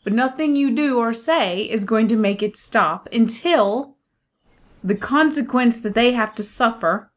But 0.04 0.12
nothing 0.12 0.54
you 0.54 0.70
do 0.70 0.98
or 0.98 1.12
say 1.12 1.62
is 1.62 1.84
going 1.84 2.06
to 2.08 2.16
make 2.16 2.40
it 2.42 2.56
stop 2.56 3.08
until 3.12 3.96
the 4.84 4.94
consequence 4.94 5.80
that 5.80 5.94
they 5.94 6.12
have 6.12 6.32
to 6.36 6.44
suffer 6.44 7.10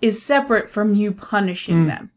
is 0.00 0.20
separate 0.20 0.68
from 0.68 0.96
you 0.96 1.12
punishing 1.12 1.82
hmm. 1.82 1.86
them. 1.86 2.10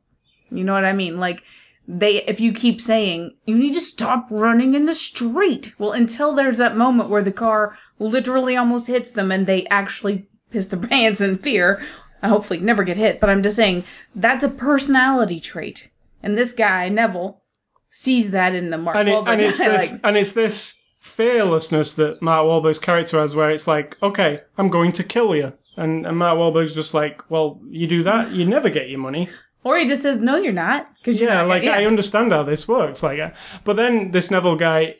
You 0.49 0.63
know 0.63 0.73
what 0.73 0.85
I 0.85 0.93
mean? 0.93 1.19
Like 1.19 1.43
they 1.87 2.23
if 2.23 2.39
you 2.39 2.51
keep 2.51 2.81
saying 2.81 3.31
you 3.45 3.57
need 3.57 3.73
to 3.73 3.81
stop 3.81 4.27
running 4.29 4.73
in 4.73 4.85
the 4.85 4.95
street. 4.95 5.73
Well, 5.77 5.91
until 5.91 6.33
there's 6.33 6.57
that 6.57 6.75
moment 6.75 7.09
where 7.09 7.23
the 7.23 7.31
car 7.31 7.77
literally 7.99 8.57
almost 8.57 8.87
hits 8.87 9.11
them 9.11 9.31
and 9.31 9.45
they 9.45 9.67
actually 9.67 10.27
piss 10.49 10.67
their 10.67 10.79
pants 10.87 11.21
in 11.21 11.37
fear. 11.37 11.81
I 12.21 12.29
hopefully 12.29 12.59
never 12.59 12.83
get 12.83 12.97
hit, 12.97 13.19
but 13.19 13.29
I'm 13.29 13.43
just 13.43 13.55
saying 13.55 13.83
that's 14.15 14.43
a 14.43 14.49
personality 14.49 15.39
trait. 15.39 15.89
And 16.23 16.37
this 16.37 16.53
guy, 16.53 16.89
Neville, 16.89 17.41
sees 17.89 18.31
that 18.31 18.55
in 18.55 18.69
the 18.69 18.77
Mark 18.77 18.95
and, 18.97 19.09
it, 19.09 19.27
and 19.27 19.41
it's 19.41 19.59
guy, 19.59 19.67
this 19.77 19.91
like, 19.91 20.01
and 20.03 20.17
it's 20.17 20.31
this 20.31 20.81
fearlessness 20.99 21.95
that 21.95 22.21
Mark 22.21 22.45
Wahlberg's 22.45 22.79
character 22.79 23.19
has, 23.19 23.35
where 23.35 23.51
it's 23.51 23.67
like, 23.67 23.97
okay, 24.01 24.41
I'm 24.57 24.69
going 24.69 24.91
to 24.93 25.03
kill 25.03 25.35
you, 25.35 25.53
and, 25.75 26.05
and 26.05 26.17
Mark 26.17 26.37
Wahlberg's 26.37 26.75
just 26.75 26.93
like, 26.93 27.29
well, 27.29 27.61
you 27.69 27.87
do 27.87 28.03
that, 28.03 28.31
you 28.31 28.45
never 28.45 28.69
get 28.69 28.89
your 28.89 28.99
money. 28.99 29.29
Or 29.63 29.77
he 29.77 29.85
just 29.85 30.01
says, 30.01 30.21
"No, 30.21 30.37
you're 30.37 30.53
not," 30.53 30.87
because 30.95 31.19
yeah, 31.19 31.41
like 31.41 31.65
I 31.65 31.85
understand 31.85 32.31
how 32.31 32.43
this 32.43 32.69
works. 32.69 33.03
Like, 33.03 33.19
uh, 33.19 33.31
but 33.65 33.75
then 33.75 34.11
this 34.11 34.31
Neville 34.31 34.55
guy, 34.55 34.95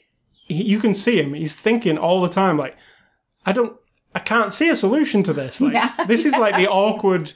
he, 0.48 0.64
you 0.64 0.80
can 0.80 0.94
see 0.94 1.22
him. 1.22 1.34
He's 1.36 1.56
thinking 1.56 1.98
all 1.98 2.22
the 2.22 2.28
time, 2.28 2.58
like, 2.58 2.76
I 3.46 3.54
don't, 3.54 3.78
I 4.18 4.20
can't 4.20 4.52
see 4.52 4.68
a 4.70 4.76
solution 4.76 5.22
to 5.24 5.34
this. 5.34 5.62
Like, 5.62 5.74
Yeah, 5.74 6.06
this 6.06 6.26
is 6.26 6.34
like 6.34 6.56
the 6.56 6.68
awkward. 6.86 7.34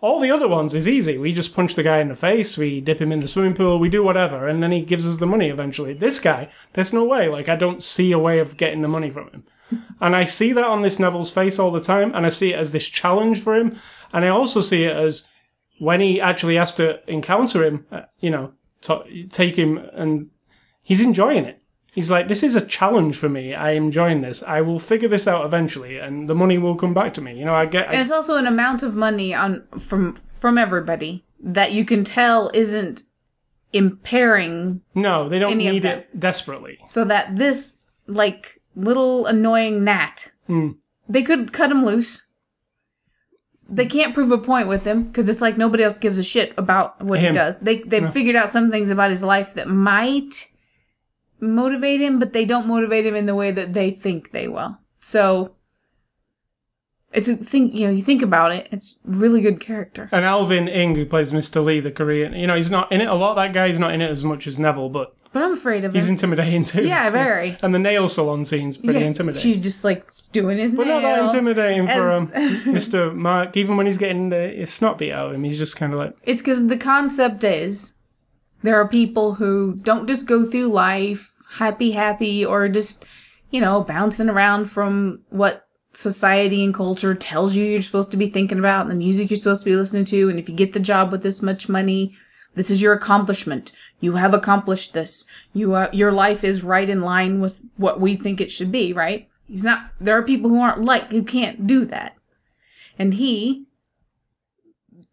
All 0.00 0.18
the 0.18 0.30
other 0.30 0.48
ones 0.48 0.74
is 0.74 0.88
easy. 0.88 1.18
We 1.18 1.34
just 1.34 1.54
punch 1.54 1.74
the 1.74 1.82
guy 1.82 1.98
in 1.98 2.08
the 2.08 2.16
face, 2.16 2.56
we 2.56 2.80
dip 2.80 3.02
him 3.02 3.12
in 3.12 3.20
the 3.20 3.28
swimming 3.28 3.52
pool, 3.52 3.78
we 3.78 3.90
do 3.90 4.02
whatever, 4.02 4.48
and 4.48 4.62
then 4.62 4.72
he 4.72 4.80
gives 4.80 5.06
us 5.06 5.18
the 5.18 5.26
money 5.26 5.50
eventually. 5.50 5.92
This 5.92 6.18
guy, 6.18 6.48
there's 6.72 6.94
no 6.94 7.04
way. 7.04 7.28
Like, 7.28 7.50
I 7.50 7.56
don't 7.56 7.82
see 7.82 8.12
a 8.12 8.18
way 8.18 8.38
of 8.38 8.56
getting 8.56 8.80
the 8.80 8.88
money 8.88 9.10
from 9.10 9.28
him. 9.28 9.44
And 10.00 10.16
I 10.16 10.24
see 10.24 10.52
that 10.54 10.66
on 10.66 10.80
this 10.80 10.98
Neville's 10.98 11.30
face 11.30 11.58
all 11.58 11.70
the 11.70 11.80
time, 11.80 12.14
and 12.14 12.24
I 12.24 12.30
see 12.30 12.54
it 12.54 12.58
as 12.58 12.72
this 12.72 12.86
challenge 12.86 13.42
for 13.42 13.54
him. 13.54 13.76
And 14.14 14.24
I 14.24 14.28
also 14.28 14.60
see 14.60 14.84
it 14.84 14.96
as 14.96 15.28
when 15.78 16.00
he 16.00 16.20
actually 16.20 16.56
has 16.56 16.74
to 16.76 16.98
encounter 17.10 17.62
him, 17.62 17.86
uh, 17.92 18.02
you 18.20 18.30
know, 18.30 18.52
to, 18.82 19.26
take 19.30 19.56
him, 19.56 19.78
and 19.78 20.30
he's 20.82 21.00
enjoying 21.02 21.44
it. 21.44 21.61
He's 21.92 22.10
like, 22.10 22.26
this 22.28 22.42
is 22.42 22.56
a 22.56 22.64
challenge 22.64 23.16
for 23.18 23.28
me. 23.28 23.54
I 23.54 23.72
am 23.72 23.84
enjoying 23.84 24.22
this. 24.22 24.42
I 24.42 24.62
will 24.62 24.78
figure 24.78 25.08
this 25.08 25.28
out 25.28 25.44
eventually, 25.44 25.98
and 25.98 26.26
the 26.28 26.34
money 26.34 26.56
will 26.56 26.74
come 26.74 26.94
back 26.94 27.12
to 27.14 27.20
me. 27.20 27.38
You 27.38 27.44
know, 27.44 27.54
I 27.54 27.66
get. 27.66 27.86
and 27.88 27.96
I, 27.96 28.00
it's 28.00 28.10
also 28.10 28.36
an 28.36 28.46
amount 28.46 28.82
of 28.82 28.94
money 28.94 29.34
on 29.34 29.62
from 29.78 30.16
from 30.38 30.56
everybody 30.58 31.24
that 31.38 31.72
you 31.72 31.84
can 31.84 32.02
tell 32.04 32.50
isn't 32.54 33.02
impairing 33.74 34.80
no, 34.94 35.28
they 35.28 35.38
don't 35.38 35.56
need 35.58 35.84
it 35.84 36.18
desperately. 36.18 36.78
so 36.86 37.04
that 37.04 37.36
this 37.36 37.78
like 38.06 38.60
little 38.76 39.26
annoying 39.26 39.82
gnat 39.84 40.32
Hmm. 40.46 40.70
they 41.08 41.22
could 41.22 41.52
cut 41.52 41.70
him 41.70 41.84
loose 41.84 42.26
they 43.68 43.86
can't 43.86 44.12
prove 44.12 44.30
a 44.30 44.38
point 44.38 44.68
with 44.68 44.84
him 44.84 45.04
because 45.04 45.28
it's 45.28 45.40
like 45.40 45.56
nobody 45.56 45.84
else 45.84 45.96
gives 45.98 46.18
a 46.18 46.22
shit 46.24 46.52
about 46.58 47.02
what 47.02 47.20
Him. 47.20 47.32
he 47.32 47.38
does 47.38 47.58
they 47.60 47.78
they've 47.82 48.12
figured 48.12 48.36
out 48.36 48.50
some 48.50 48.70
things 48.70 48.90
about 48.90 49.10
his 49.10 49.22
life 49.22 49.54
that 49.54 49.68
might 49.68 50.50
motivate 51.42 52.00
him 52.00 52.18
but 52.18 52.32
they 52.32 52.44
don't 52.44 52.66
motivate 52.66 53.04
him 53.04 53.14
in 53.16 53.26
the 53.26 53.34
way 53.34 53.50
that 53.50 53.72
they 53.74 53.90
think 53.90 54.30
they 54.30 54.46
will 54.48 54.78
so 55.00 55.54
it's 57.12 57.28
a 57.28 57.36
thing, 57.36 57.76
you 57.76 57.86
know 57.86 57.92
you 57.92 58.02
think 58.02 58.22
about 58.22 58.52
it 58.52 58.68
it's 58.72 58.98
really 59.04 59.40
good 59.42 59.60
character 59.60 60.08
And 60.12 60.24
Alvin 60.24 60.66
Ing, 60.68 60.94
who 60.94 61.04
plays 61.04 61.30
Mr. 61.32 61.62
Lee, 61.62 61.80
the 61.80 61.90
Korean, 61.90 62.32
you 62.32 62.46
know, 62.46 62.54
he's 62.56 62.70
not 62.70 62.90
in 62.90 63.00
it 63.02 63.08
a 63.08 63.14
lot. 63.14 63.34
That 63.34 63.52
guy's 63.52 63.78
not 63.78 63.92
in 63.92 64.00
it 64.00 64.10
as 64.10 64.24
much 64.24 64.46
as 64.46 64.58
Neville, 64.58 64.88
but 64.88 65.14
but 65.34 65.42
i'm 65.42 65.54
afraid 65.54 65.82
of 65.84 65.90
him. 65.92 65.94
he's 65.94 66.08
intimidating 66.10 66.62
too. 66.64 66.84
yeah 66.86 67.08
very 67.10 67.56
And 67.62 67.74
the 67.74 67.78
nail 67.78 68.06
salon 68.08 68.44
scene's 68.44 68.76
pretty 68.76 69.00
Yeah, 69.00 69.06
intimidating. 69.06 69.42
she's 69.42 69.62
just 69.62 69.82
like 69.84 70.04
doing 70.32 70.58
his 70.58 70.74
But 70.74 70.86
not 70.86 71.00
that 71.02 71.16
nail. 71.16 71.26
intimidating 71.26 71.86
for 71.86 71.92
As- 71.92 72.22
um, 72.22 72.28
Mr. 72.66 73.14
Mark. 73.14 73.56
Even 73.56 73.76
when 73.76 73.86
he's 73.86 73.98
getting 73.98 74.28
the 74.30 74.64
snot 74.66 74.98
beat 74.98 75.12
out 75.12 75.28
of 75.28 75.34
him, 75.34 75.42
he's 75.44 75.58
just 75.58 75.76
kind 75.76 75.92
of 75.92 75.98
like, 75.98 76.14
It's 76.22 76.40
because 76.42 76.66
the 76.68 76.76
concept 76.78 77.44
is 77.44 77.96
there 78.62 78.76
are 78.80 78.86
people 78.88 79.34
who 79.34 79.74
don't 79.82 80.06
just 80.06 80.26
go 80.26 80.44
through 80.44 80.68
life 80.68 81.31
happy, 81.58 81.92
happy, 81.92 82.44
or 82.44 82.68
just, 82.68 83.04
you 83.50 83.60
know, 83.60 83.82
bouncing 83.82 84.28
around 84.28 84.66
from 84.66 85.20
what 85.30 85.66
society 85.94 86.64
and 86.64 86.72
culture 86.72 87.14
tells 87.14 87.54
you 87.54 87.64
you're 87.64 87.82
supposed 87.82 88.10
to 88.10 88.16
be 88.16 88.28
thinking 88.28 88.58
about 88.58 88.82
and 88.82 88.90
the 88.90 88.94
music 88.94 89.30
you're 89.30 89.38
supposed 89.38 89.60
to 89.62 89.70
be 89.70 89.76
listening 89.76 90.06
to. 90.06 90.28
And 90.28 90.38
if 90.38 90.48
you 90.48 90.54
get 90.54 90.72
the 90.72 90.80
job 90.80 91.12
with 91.12 91.22
this 91.22 91.42
much 91.42 91.68
money, 91.68 92.14
this 92.54 92.70
is 92.70 92.82
your 92.82 92.92
accomplishment. 92.92 93.72
You 94.00 94.14
have 94.14 94.34
accomplished 94.34 94.92
this. 94.92 95.26
You 95.52 95.74
uh, 95.74 95.88
your 95.92 96.12
life 96.12 96.44
is 96.44 96.62
right 96.62 96.88
in 96.88 97.00
line 97.00 97.40
with 97.40 97.60
what 97.76 98.00
we 98.00 98.16
think 98.16 98.40
it 98.40 98.50
should 98.50 98.72
be, 98.72 98.92
right? 98.92 99.28
He's 99.46 99.64
not. 99.64 99.90
There 100.00 100.16
are 100.16 100.22
people 100.22 100.50
who 100.50 100.60
aren't 100.60 100.84
like 100.84 101.10
who 101.12 101.22
can't 101.22 101.66
do 101.66 101.84
that, 101.86 102.16
and 102.98 103.14
he 103.14 103.66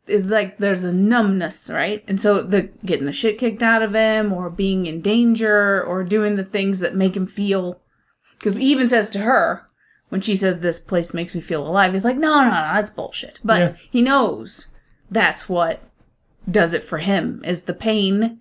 is 0.09 0.25
like 0.25 0.57
there's 0.57 0.83
a 0.83 0.91
numbness, 0.93 1.69
right? 1.69 2.03
And 2.07 2.19
so 2.19 2.41
the 2.41 2.63
getting 2.85 3.05
the 3.05 3.13
shit 3.13 3.37
kicked 3.37 3.63
out 3.63 3.81
of 3.81 3.93
him, 3.93 4.33
or 4.33 4.49
being 4.49 4.85
in 4.85 5.01
danger, 5.01 5.83
or 5.83 6.03
doing 6.03 6.35
the 6.35 6.43
things 6.43 6.79
that 6.79 6.95
make 6.95 7.15
him 7.15 7.27
feel. 7.27 7.79
Because 8.37 8.57
he 8.57 8.71
even 8.71 8.87
says 8.87 9.09
to 9.11 9.19
her 9.19 9.65
when 10.09 10.21
she 10.21 10.35
says 10.35 10.59
this 10.59 10.79
place 10.79 11.13
makes 11.13 11.35
me 11.35 11.41
feel 11.41 11.67
alive, 11.67 11.93
he's 11.93 12.03
like, 12.03 12.17
no, 12.17 12.35
no, 12.41 12.45
no, 12.45 12.49
that's 12.73 12.89
bullshit. 12.89 13.39
But 13.43 13.59
Yeah. 13.59 13.73
he 13.91 14.01
knows 14.01 14.73
that's 15.11 15.47
what 15.47 15.81
does 16.49 16.73
it 16.73 16.83
for 16.83 16.97
him 16.97 17.43
is 17.45 17.63
the 17.63 17.73
pain 17.75 18.39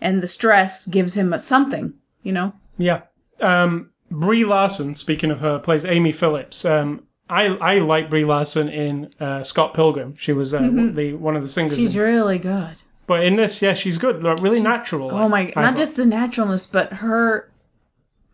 and 0.00 0.22
the 0.22 0.26
stress 0.26 0.86
gives 0.86 1.16
him 1.16 1.32
a 1.32 1.38
something, 1.38 1.94
you 2.22 2.32
know. 2.32 2.52
yeah. 2.76 3.02
Um, 3.40 3.90
Brie 4.10 4.44
Larson, 4.44 4.94
speaking 4.94 5.30
of 5.30 5.40
her, 5.40 5.58
plays 5.58 5.84
Amy 5.86 6.12
Phillips. 6.12 6.64
Um, 6.64 7.04
I 7.28 7.46
I 7.46 7.78
like 7.78 8.08
Brie 8.10 8.24
Larson 8.24 8.68
in 8.68 9.10
uh, 9.20 9.42
Scott 9.42 9.74
Pilgrim. 9.74 10.14
She 10.16 10.32
was 10.32 10.54
uh, 10.54 10.60
the 10.60 11.14
one 11.14 11.36
of 11.36 11.42
the 11.42 11.48
singers. 11.48 11.74
Mm-hmm. 11.76 11.82
She's 11.86 11.96
in- 11.96 12.02
really 12.02 12.38
good. 12.38 12.76
but 13.06 13.24
in 13.24 13.36
this, 13.36 13.60
yeah, 13.62 13.74
she's 13.74 13.98
good. 13.98 14.22
Like, 14.22 14.40
really 14.42 14.62
natural. 14.62 15.10
Oh 15.12 15.28
my! 15.28 15.40
I 15.40 15.44
Not 15.44 15.54
thought. 15.54 15.76
just 15.76 15.96
the 15.96 16.06
naturalness, 16.06 16.66
but 16.66 16.92
her, 16.94 17.50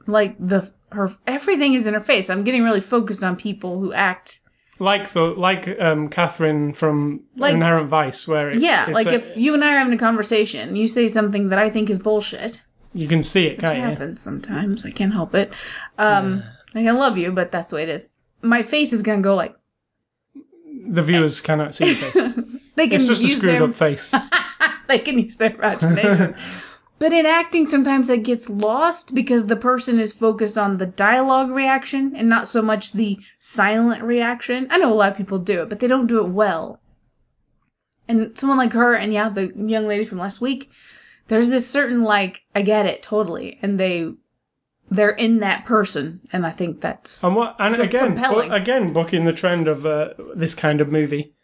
like 0.06 0.36
the 0.38 0.70
her 0.90 1.10
everything 1.26 1.74
is 1.74 1.86
in 1.86 1.94
her 1.94 2.00
face. 2.00 2.28
I'm 2.28 2.44
getting 2.44 2.62
really 2.64 2.80
focused 2.80 3.24
on 3.24 3.36
people 3.36 3.80
who 3.80 3.92
act. 3.92 4.40
like 4.78 5.12
the 5.12 5.22
like 5.22 5.68
um, 5.80 6.08
Catherine 6.08 6.72
from 6.74 7.22
Like- 7.36 7.54
Inherent 7.54 7.88
Vice, 7.88 8.28
where 8.28 8.50
it, 8.50 8.60
Yeah, 8.60 8.86
it's 8.88 8.94
like 8.94 9.06
a- 9.06 9.14
if 9.14 9.36
you 9.36 9.54
and 9.54 9.64
I 9.64 9.74
are 9.74 9.78
having 9.78 9.94
a 9.94 9.98
conversation, 9.98 10.76
you 10.76 10.86
say 10.88 11.08
something 11.08 11.48
that 11.50 11.58
I 11.58 11.70
think 11.70 11.88
is 11.88 11.98
bullshit. 11.98 12.64
you 12.92 13.08
can 13.08 13.22
see 13.22 13.46
it, 13.46 13.52
It 13.54 13.60
can't 13.60 13.76
you? 13.78 13.82
happens 13.84 14.20
sometimes. 14.20 14.84
I 14.84 14.90
can't 14.90 15.14
help 15.14 15.34
it. 15.34 15.50
Um, 15.98 16.42
like 16.74 16.86
I 16.86 16.90
love 16.90 17.16
you, 17.16 17.32
but 17.32 17.50
that's 17.52 17.68
the 17.70 17.76
way 17.76 17.84
it 17.84 17.88
is. 17.88 18.08
My 18.42 18.62
face 18.62 18.92
is 18.92 19.02
gonna 19.02 19.22
go 19.22 19.34
like 19.34 19.56
The 20.88 21.02
viewers 21.02 21.40
cannot 21.40 21.74
see 21.74 21.86
your 21.86 21.94
face. 21.96 22.14
they 22.74 22.88
can 22.88 22.96
It's 22.96 23.06
just 23.06 23.22
a 23.22 23.26
use 23.26 23.36
screwed 23.36 23.52
their 23.54 23.62
up 23.64 23.74
face. 23.74 24.14
they 24.88 24.98
can 24.98 25.18
use 25.18 25.36
their 25.36 25.54
imagination. 25.54 26.34
but 26.98 27.12
in 27.12 27.26
acting, 27.26 27.66
sometimes 27.66 28.08
that 28.08 28.24
gets 28.24 28.50
lost 28.50 29.14
because 29.14 29.46
the 29.46 29.56
person 29.56 29.98
is 29.98 30.12
focused 30.12 30.58
on 30.58 30.76
the 30.76 30.86
dialogue 30.86 31.50
reaction 31.50 32.14
and 32.16 32.28
not 32.28 32.48
so 32.48 32.62
much 32.62 32.92
the 32.92 33.18
silent 33.38 34.02
reaction. 34.02 34.66
I 34.70 34.78
know 34.78 34.92
a 34.92 34.94
lot 34.94 35.12
of 35.12 35.16
people 35.16 35.38
do 35.38 35.62
it, 35.62 35.68
but 35.68 35.80
they 35.80 35.86
don't 35.86 36.06
do 36.06 36.18
it 36.18 36.28
well. 36.28 36.80
And 38.08 38.36
someone 38.36 38.58
like 38.58 38.72
her, 38.72 38.94
and 38.94 39.12
yeah, 39.12 39.28
the 39.28 39.52
young 39.56 39.86
lady 39.86 40.04
from 40.04 40.18
last 40.18 40.40
week, 40.40 40.70
there's 41.28 41.48
this 41.48 41.68
certain 41.70 42.02
like, 42.02 42.42
I 42.54 42.62
get 42.62 42.84
it 42.86 43.02
totally, 43.02 43.58
and 43.62 43.78
they 43.78 44.12
they're 44.94 45.10
in 45.10 45.40
that 45.40 45.64
person, 45.64 46.20
and 46.32 46.46
I 46.46 46.50
think 46.50 46.80
that's 46.80 47.22
And 47.24 47.34
what? 47.34 47.56
And 47.58 47.74
again, 47.78 48.14
compelling. 48.14 48.50
again, 48.52 48.92
bucking 48.92 49.24
the 49.24 49.32
trend 49.32 49.68
of 49.68 49.84
uh, 49.86 50.10
this 50.34 50.54
kind 50.54 50.80
of 50.80 50.88
movie. 50.90 51.34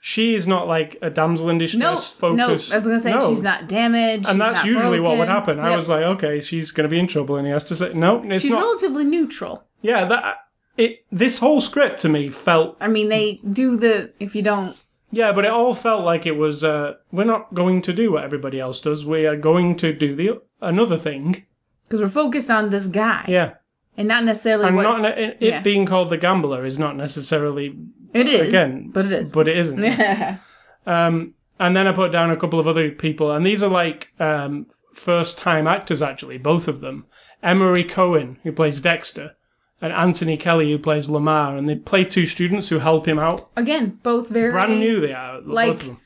She 0.00 0.34
is 0.34 0.46
not 0.46 0.68
like 0.68 0.96
a 1.02 1.10
damsel 1.10 1.48
in 1.48 1.56
no, 1.56 1.60
distress. 1.60 2.20
no. 2.22 2.48
I 2.48 2.52
was 2.52 2.68
gonna 2.70 3.00
say 3.00 3.10
No. 3.12 3.28
she's 3.30 3.42
not 3.42 3.66
damaged, 3.68 4.28
And 4.28 4.40
that's 4.40 4.64
usually 4.64 5.00
what 5.00 5.18
would 5.18 5.26
broken. 5.26 5.34
happen. 5.34 5.58
I 5.60 5.74
was 5.74 5.88
like, 5.88 6.02
okay, 6.02 6.38
she's 6.38 6.70
going 6.70 6.84
to 6.84 6.88
be 6.88 6.98
in 7.00 7.08
trouble, 7.08 7.36
and 7.36 7.46
he 7.46 7.52
has 7.52 7.64
to 7.66 7.74
say, 7.74 7.92
no, 7.94 8.22
it's 8.22 8.42
she's 8.42 8.52
not. 8.52 8.60
relatively 8.62 9.04
neutral. 9.04 9.64
yeah, 9.82 10.04
that 10.04 10.36
it. 10.76 11.04
This 11.10 11.38
whole 11.38 11.60
script 11.60 12.00
to 12.00 12.08
me 12.08 12.28
felt 12.28 12.76
I 12.80 12.88
mean, 12.88 13.08
they 13.08 13.40
do 13.50 13.76
the 13.76 14.12
if 14.20 14.36
you 14.36 14.42
don't 14.42 14.76
Yeah, 15.10 15.32
but 15.32 15.44
it 15.44 15.50
all 15.50 15.74
felt 15.74 16.04
like 16.04 16.26
it 16.26 16.36
was. 16.36 16.62
Uh, 16.62 16.94
we're 17.10 17.24
not 17.24 17.54
going 17.54 17.82
to 17.82 17.92
do 17.92 18.12
what 18.12 18.22
everybody 18.24 18.60
else 18.60 18.80
does. 18.80 19.04
We 19.04 19.26
are 19.26 19.36
going 19.36 19.76
to 19.78 19.92
do 19.92 20.14
the 20.14 20.40
another 20.60 20.98
thing. 20.98 21.46
Because 21.86 22.00
we're 22.00 22.08
focused 22.08 22.50
on 22.50 22.70
this 22.70 22.86
guy 22.88 23.24
Yeah, 23.28 23.54
and 23.96 24.08
not 24.08 24.24
necessarily 24.24 24.66
and 24.66 24.76
what 24.76 24.82
not 24.82 25.18
it, 25.18 25.36
yeah. 25.40 25.60
being 25.62 25.86
called 25.86 26.10
the 26.10 26.16
gambler 26.18 26.64
is 26.64 26.78
not 26.78 26.96
necessarily, 26.96 27.76
it 28.12 28.28
is. 28.28 28.48
again, 28.48 28.90
but 28.90 29.06
it 29.06 29.12
is. 29.12 29.32
but 29.32 29.46
it 29.48 29.56
isn't. 29.56 29.84
um, 30.86 31.34
and 31.58 31.76
then 31.76 31.86
I 31.86 31.92
put 31.92 32.12
down 32.12 32.30
a 32.30 32.36
couple 32.36 32.58
of 32.60 32.66
other 32.68 32.90
people, 32.90 33.30
and 33.32 33.44
these 33.46 33.62
are 33.62 33.70
like 33.70 34.12
um, 34.20 34.66
first 34.92 35.38
time 35.38 35.66
actors 35.66 36.02
actually, 36.02 36.38
both 36.38 36.68
of 36.68 36.80
them. 36.80 37.06
Emery 37.42 37.84
Cohen, 37.84 38.38
who 38.42 38.50
plays 38.52 38.80
Dexter, 38.80 39.36
and 39.80 39.92
Anthony 39.92 40.36
Kelley, 40.36 40.70
who 40.72 40.78
plays 40.78 41.08
Lamar, 41.08 41.56
and 41.56 41.68
they 41.68 41.76
play 41.76 42.02
two 42.04 42.26
students 42.26 42.68
who 42.68 42.78
help 42.78 43.06
him 43.06 43.18
out. 43.18 43.48
Again, 43.56 44.00
both 44.02 44.28
very 44.28 44.50
Brand 44.50 44.80
new 44.80 45.00
they 45.00 45.12
are, 45.12 45.40
like- 45.42 45.68
both 45.72 45.80
of 45.82 45.86
them. 45.88 45.98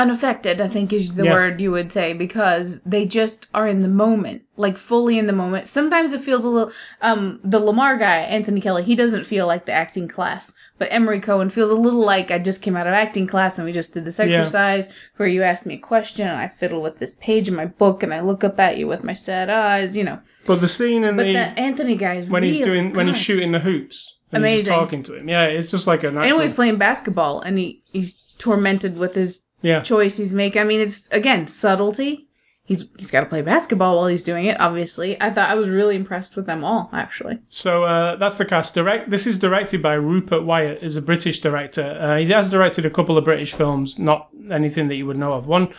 Unaffected. 0.00 0.60
I 0.60 0.68
think 0.68 0.92
is 0.92 1.14
the 1.14 1.24
Yeah. 1.24 1.32
word 1.34 1.60
you 1.60 1.70
would 1.72 1.92
say 1.92 2.12
because 2.14 2.80
they 2.82 3.04
just 3.06 3.48
are 3.54 3.68
in 3.68 3.80
the 3.80 3.88
moment, 3.88 4.42
like 4.56 4.76
fully 4.76 5.18
in 5.18 5.26
the 5.26 5.32
moment. 5.32 5.68
Sometimes 5.68 6.12
it 6.12 6.20
feels 6.22 6.44
a 6.44 6.48
little. 6.48 6.72
Um, 7.02 7.40
the 7.44 7.58
Lamar 7.58 7.96
guy, 7.98 8.18
Anthony 8.18 8.60
Kelley, 8.60 8.82
he 8.84 8.94
doesn't 8.94 9.24
feel 9.26 9.46
like 9.46 9.66
the 9.66 9.72
acting 9.72 10.08
class. 10.08 10.54
But 10.78 10.88
Emery 10.90 11.20
Cohen 11.20 11.50
feels 11.50 11.70
a 11.70 11.74
little 11.74 12.00
like 12.00 12.30
I 12.30 12.38
just 12.38 12.62
came 12.62 12.74
out 12.74 12.86
of 12.86 12.94
acting 12.94 13.26
class 13.26 13.58
and 13.58 13.66
we 13.66 13.72
just 13.72 13.92
did 13.92 14.06
this 14.06 14.18
exercise 14.18 14.90
where 15.18 15.28
you 15.28 15.42
ask 15.42 15.66
me 15.66 15.74
a 15.74 15.78
question 15.78 16.26
and 16.26 16.38
I 16.38 16.48
fiddle 16.48 16.80
with 16.80 16.98
this 16.98 17.16
page 17.20 17.48
in 17.48 17.54
my 17.54 17.66
book 17.66 18.02
and 18.02 18.14
I 18.14 18.20
look 18.20 18.42
up 18.42 18.58
at 18.58 18.78
you 18.78 18.86
with 18.86 19.04
my 19.04 19.12
sad 19.12 19.50
eyes, 19.50 19.94
you 19.94 20.04
know. 20.04 20.20
But 20.46 20.62
the 20.62 20.68
scene 20.68 21.04
in 21.04 21.16
But 21.16 21.26
the 21.26 21.32
the 21.34 21.60
Anthony 21.60 21.96
guy 21.96 22.14
is 22.14 22.28
when 22.28 22.42
he's 22.42 22.60
really 22.60 22.70
doing 22.70 22.92
when 22.94 23.08
he's 23.08 23.18
shooting 23.18 23.52
the 23.52 23.58
hoops. 23.60 24.16
And 24.32 24.44
He's 24.46 24.60
Amazing. 24.60 24.72
talking 24.74 25.02
to 25.02 25.16
him. 25.16 25.28
Yeah, 25.28 25.44
it's 25.46 25.70
just 25.72 25.86
like 25.88 26.04
a 26.04 26.06
And 26.06 26.16
natural. 26.16 26.38
when 26.38 26.46
he's 26.46 26.54
playing 26.54 26.76
basketball 26.78 27.40
and 27.40 27.58
he, 27.58 27.82
he's 27.92 28.14
tormented 28.38 28.96
with 28.96 29.14
his 29.16 29.44
yeah, 29.62 29.80
choice 29.80 30.16
he's 30.16 30.34
making. 30.34 30.60
I 30.62 30.64
mean, 30.64 30.80
it's 30.80 31.08
again 31.10 31.46
subtlety. 31.46 32.28
he's 32.64 32.88
he's 32.98 33.10
got 33.10 33.20
to 33.20 33.26
play 33.26 33.42
basketball 33.42 33.96
while 33.96 34.06
he's 34.06 34.22
doing 34.22 34.46
it. 34.46 34.60
Obviously, 34.60 35.20
I 35.20 35.30
thought 35.30 35.50
I 35.50 35.54
was 35.54 35.68
really 35.68 35.96
impressed 35.96 36.36
with 36.36 36.46
them 36.46 36.64
all. 36.64 36.88
Actually, 36.92 37.38
So 37.50 37.84
uh, 37.84 38.16
that's 38.16 38.36
the 38.36 38.44
cast. 38.44 38.74
Direct. 38.74 39.10
This 39.10 39.26
is 39.26 39.38
directed 39.38 39.82
by 39.82 39.94
Rupert 39.94 40.44
Wyatt, 40.44 40.82
is 40.82 40.96
a 40.96 41.02
British 41.02 41.40
director. 41.40 41.98
Uh, 42.00 42.16
he 42.18 42.26
has 42.32 42.50
directed 42.50 42.86
a 42.86 42.90
couple 42.90 43.18
of 43.18 43.24
British 43.24 43.54
films, 43.54 43.98
not 43.98 44.28
anything 44.50 44.88
that 44.88 44.96
you 44.96 45.06
would 45.06 45.16
know 45.18 45.32
of. 45.32 45.46
One, 45.46 45.72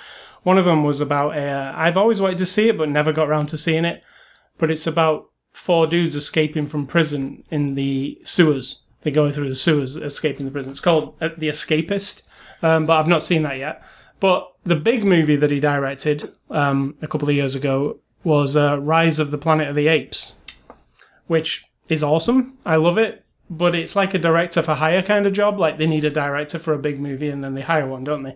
one 0.44 0.58
of 0.58 0.66
them 0.66 0.84
was 0.84 1.02
about. 1.02 1.38
Uh, 1.38 1.72
I've 1.76 1.98
always 1.98 2.20
wanted 2.22 2.38
to 2.40 2.46
see 2.46 2.70
it, 2.70 2.78
but 2.78 2.90
never 2.90 3.14
got 3.14 3.30
around 3.30 3.48
to 3.48 3.58
seeing 3.58 3.86
it. 3.86 4.04
But 4.58 4.70
it's 4.70 4.86
about 4.88 5.30
four 5.54 5.88
dudes 5.88 6.16
escaping 6.16 6.68
from 6.68 6.86
prison 6.88 7.44
in 7.52 7.76
the 7.76 8.20
sewers. 8.24 8.82
They 9.02 9.12
go 9.12 9.32
through 9.32 9.50
the 9.50 9.56
sewers, 9.56 9.96
escaping 9.98 10.46
the 10.46 10.52
prison. 10.52 10.72
It's 10.72 10.80
called 10.80 11.16
uh, 11.20 11.30
The 11.38 11.50
Escapist, 11.50 12.22
um, 12.62 12.86
but 12.86 13.00
I've 13.00 13.08
not 13.08 13.24
seen 13.24 13.44
that 13.44 13.58
yet. 13.58 13.84
But 14.20 14.52
the 14.64 14.76
big 14.76 15.04
movie 15.04 15.36
that 15.36 15.52
he 15.52 15.60
directed 15.60 16.30
um, 16.50 16.96
a 17.02 17.08
couple 17.08 17.30
of 17.30 17.36
years 17.36 17.56
ago 17.56 18.00
was 18.24 18.56
uh, 18.56 18.80
Rise 18.80 19.18
of 19.18 19.32
the 19.32 19.38
Planet 19.38 19.68
of 19.68 19.76
the 19.76 19.88
Apes 19.88 20.36
which 21.32 21.64
is 21.88 22.04
awesome. 22.04 22.58
I 22.66 22.76
love 22.76 22.98
it, 22.98 23.24
but 23.50 23.74
it's 23.74 23.96
like 23.96 24.14
a 24.14 24.20
director 24.20 24.62
for 24.62 24.74
hire 24.74 25.02
kind 25.02 25.26
of 25.26 25.32
job. 25.32 25.58
Like 25.62 25.78
they 25.78 25.88
need 25.88 26.04
a 26.04 26.10
director 26.10 26.60
for 26.60 26.74
a 26.74 26.78
big 26.78 27.00
movie 27.00 27.30
and 27.30 27.42
then 27.42 27.54
they 27.54 27.62
hire 27.62 27.88
one, 27.88 28.04
don't 28.04 28.24
they? 28.24 28.36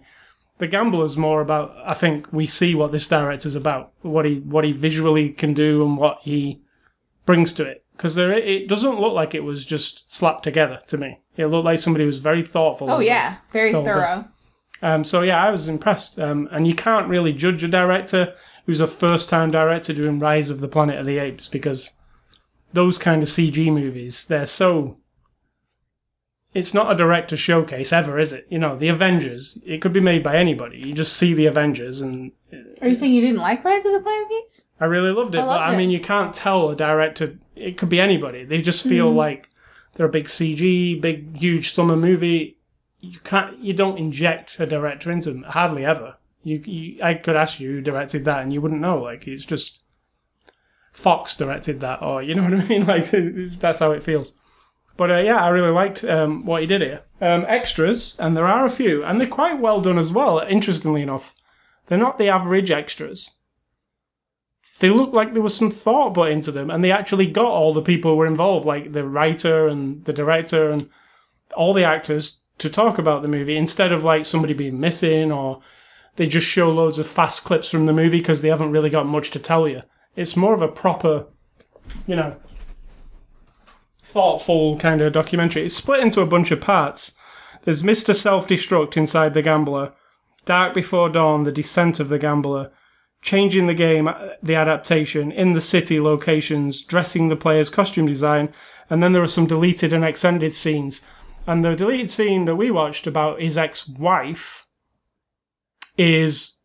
The 0.60 0.68
Gambler's 0.68 1.18
more 1.18 1.42
about. 1.42 1.76
I 1.86 1.94
think 1.94 2.32
we 2.32 2.48
see 2.48 2.74
what 2.74 2.94
this 2.94 3.10
director's 3.10 3.54
about, 3.54 3.92
what 4.02 4.24
he 4.24 4.36
what 4.40 4.64
he 4.64 4.72
visually 4.72 5.32
can 5.32 5.54
do 5.54 5.84
and 5.84 5.98
what 5.98 6.20
he 6.22 6.62
brings 7.26 7.52
to 7.56 7.66
it. 7.66 7.84
Because 7.98 8.16
it 8.16 8.70
doesn't 8.70 9.02
look 9.02 9.14
like 9.14 9.36
it 9.36 9.44
was 9.44 9.66
just 9.66 10.10
slapped 10.10 10.46
together 10.46 10.80
to 10.88 10.98
me. 10.98 11.20
It 11.38 11.48
looked 11.48 11.66
like 11.66 11.80
somebody 11.80 12.06
was 12.06 12.20
very 12.20 12.44
thoughtful. 12.44 12.90
oh 12.90 13.00
yeah, 13.00 13.38
very 13.52 13.72
thorough. 13.72 14.26
Um, 14.82 15.04
so 15.04 15.22
yeah, 15.22 15.44
I 15.44 15.52
was 15.52 15.68
impressed. 15.70 16.20
Um, 16.20 16.48
and 16.52 16.68
you 16.68 16.76
can't 16.76 17.08
really 17.10 17.34
judge 17.34 17.64
a 17.64 17.68
director 17.68 18.36
who's 18.66 18.80
a 18.82 18.88
first-time 18.88 19.52
director 19.52 19.94
doing 19.94 20.20
Rise 20.20 20.50
of 20.50 20.60
the 20.60 20.68
Planet 20.68 20.98
of 21.00 21.06
the 21.06 21.18
Apes 21.20 21.48
because 21.48 21.98
those 22.74 22.98
kind 22.98 23.22
of 23.22 23.30
CG 23.30 23.72
movies, 23.72 24.26
they're 24.26 24.46
so. 24.46 24.98
It's 26.54 26.74
not 26.74 26.90
a 26.90 26.96
director 26.96 27.36
showcase 27.36 27.92
ever, 27.92 28.18
is 28.18 28.32
it? 28.32 28.48
You 28.50 28.60
know, 28.60 28.76
the 28.78 28.88
Avengers. 28.88 29.58
It 29.66 29.82
could 29.82 29.92
be 29.92 30.00
made 30.00 30.24
by 30.24 30.38
anybody. 30.38 30.82
You 30.86 30.94
just 30.94 31.18
see 31.18 31.34
the 31.34 31.48
Avengers, 31.48 32.00
and 32.00 32.32
Are 32.82 32.88
you 32.88 32.96
saying 32.96 33.14
you 33.14 33.20
didn't 33.22 33.42
like 33.42 33.64
Rise 33.66 33.84
of 33.84 33.92
the 33.92 34.00
Planet 34.00 34.24
of 34.24 34.30
the 34.30 34.36
Apes? 34.46 34.64
I 34.80 34.86
really 34.86 35.12
loved 35.12 35.36
it. 35.36 35.40
I 35.40 35.42
but 35.42 35.48
loved 35.48 35.74
I 35.74 35.78
mean, 35.78 35.90
you 35.90 36.00
can't 36.00 36.34
tell 36.34 36.70
a 36.70 36.76
director. 36.76 37.38
It 37.58 37.78
could 37.78 37.90
be 37.90 38.00
anybody. 38.00 38.46
They 38.46 38.62
just 38.62 38.88
feel 38.88 39.08
Mm-hmm. 39.10 39.18
like 39.18 39.50
they're 39.96 40.06
a 40.06 40.10
big 40.10 40.26
CG, 40.26 41.00
big, 41.02 41.38
huge 41.38 41.74
summer 41.74 41.96
movie. 41.96 42.58
You 43.00 43.20
can't. 43.20 43.58
You 43.60 43.74
don't 43.74 43.98
inject 43.98 44.60
a 44.60 44.66
director 44.66 45.12
into 45.12 45.32
them. 45.32 45.43
Hardly 45.43 45.86
ever. 45.86 46.16
You, 46.43 46.58
you. 46.66 47.04
I 47.04 47.16
could 47.16 47.36
ask 47.36 47.60
you 47.60 47.72
who 47.72 47.82
directed 47.82 48.26
that, 48.26 48.41
and 48.41 48.54
you 48.54 48.62
wouldn't 48.62 48.82
know. 48.82 49.02
Like 49.02 49.28
it's 49.28 49.46
just 49.46 49.82
Fox 50.91 51.36
directed 51.36 51.80
that, 51.80 52.02
or 52.02 52.22
you 52.22 52.36
know 52.36 52.43
what 52.43 52.54
I 52.54 52.66
mean. 52.66 52.86
Like 52.88 53.10
that's 53.60 53.80
how 53.80 53.91
it 53.91 54.04
feels. 54.04 54.36
But 54.98 55.12
uh, 55.12 55.18
yeah, 55.20 55.43
I 55.43 55.50
really 55.50 55.72
liked 55.72 56.04
um, 56.04 56.46
what 56.46 56.62
he 56.62 56.68
did 56.68 56.82
here. 56.82 57.02
Um, 57.20 57.46
extras, 57.48 58.16
and 58.20 58.36
there 58.36 58.48
are 58.48 58.66
a 58.66 58.72
few, 58.72 59.04
and 59.04 59.20
they're 59.20 59.28
quite 59.28 59.60
well 59.60 59.82
done 59.82 59.98
as 59.98 60.12
well. 60.12 60.39
Interestingly 60.39 61.02
enough, 61.02 61.34
they're 61.88 61.98
not 61.98 62.18
the 62.18 62.30
average 62.30 62.72
extras 62.72 63.36
they 64.80 64.90
look 64.90 65.14
like 65.14 65.34
there 65.34 65.42
was 65.42 65.56
some 65.56 65.72
thought 65.72 66.14
put 66.14 66.32
into 66.32 66.52
them 66.52 66.70
and 66.70 66.84
they 66.84 66.92
actually 66.92 67.28
got 67.28 67.52
all 67.52 67.74
the 67.74 67.82
people 67.82 68.12
who 68.12 68.18
were 68.18 68.28
involved 68.28 68.66
like 68.66 68.92
the 68.92 69.08
writer 69.08 69.68
and 69.68 70.04
the 70.06 70.14
director 70.14 70.70
and 70.70 70.90
all 71.56 71.74
the 71.74 71.84
actors 71.84 72.42
to 72.58 72.70
talk 72.70 72.98
about 72.98 73.22
the 73.22 73.28
movie 73.28 73.58
instead 73.58 73.92
of 73.92 74.04
like 74.04 74.26
somebody 74.26 74.54
being 74.54 74.80
missing 74.80 75.32
or 75.32 75.62
they 76.16 76.28
just 76.28 76.48
show 76.48 76.72
loads 76.72 77.00
of 77.00 77.08
fast 77.08 77.44
clips 77.44 77.70
from 77.70 77.86
the 77.86 77.94
movie 77.94 78.20
because 78.20 78.42
they 78.42 78.50
haven't 78.50 78.72
really 78.72 78.90
got 78.90 79.06
much 79.06 79.32
to 79.32 79.40
tell 79.40 79.68
you. 79.68 79.82
It's 80.16 80.38
more 80.38 80.54
of 80.54 80.62
a 80.62 80.68
proper 80.68 81.28
you 82.08 82.16
know 82.16 82.36
thoughtful 84.02 84.78
kind 84.80 85.02
of 85.02 85.14
documentary. 85.14 85.66
It's 85.66 85.76
split 85.76 86.00
into 86.00 86.22
a 86.22 86.26
bunch 86.26 86.52
of 86.52 86.62
parts. 86.62 87.16
There's 87.64 87.84
mr 87.84 88.16
self-destruct 88.16 88.96
inside 88.96 89.34
the 89.34 89.42
gambler 89.42 89.94
dark 90.46 90.74
before 90.74 91.10
dawn 91.10 91.44
the 91.44 91.52
descent 91.52 92.00
of 92.00 92.10
the 92.10 92.20
gambler 92.20 92.72
changing 93.26 93.66
the 93.66 93.74
game, 93.74 94.08
uh, 94.08 94.14
the 94.42 94.56
adaptation 94.56 95.32
in 95.32 95.54
the 95.54 95.60
city 95.60 96.00
locations, 96.00 96.84
dressing 96.84 97.28
the 97.28 97.36
players' 97.36 97.72
costume 97.72 98.06
design, 98.06 98.54
and 98.88 99.02
then 99.02 99.12
there 99.12 99.24
are 99.24 99.28
some 99.28 99.48
deleted 99.48 99.92
and 99.92 100.06
extended 100.06 100.54
scenes. 100.54 101.06
And 101.48 101.66
the 101.66 101.76
deleted 101.76 102.12
scene 102.12 102.46
that 102.46 102.56
we 102.56 102.70
watched 102.70 103.08
about 103.08 103.42
his 103.42 103.58
ex-wife 103.58 104.68
is 105.98 106.60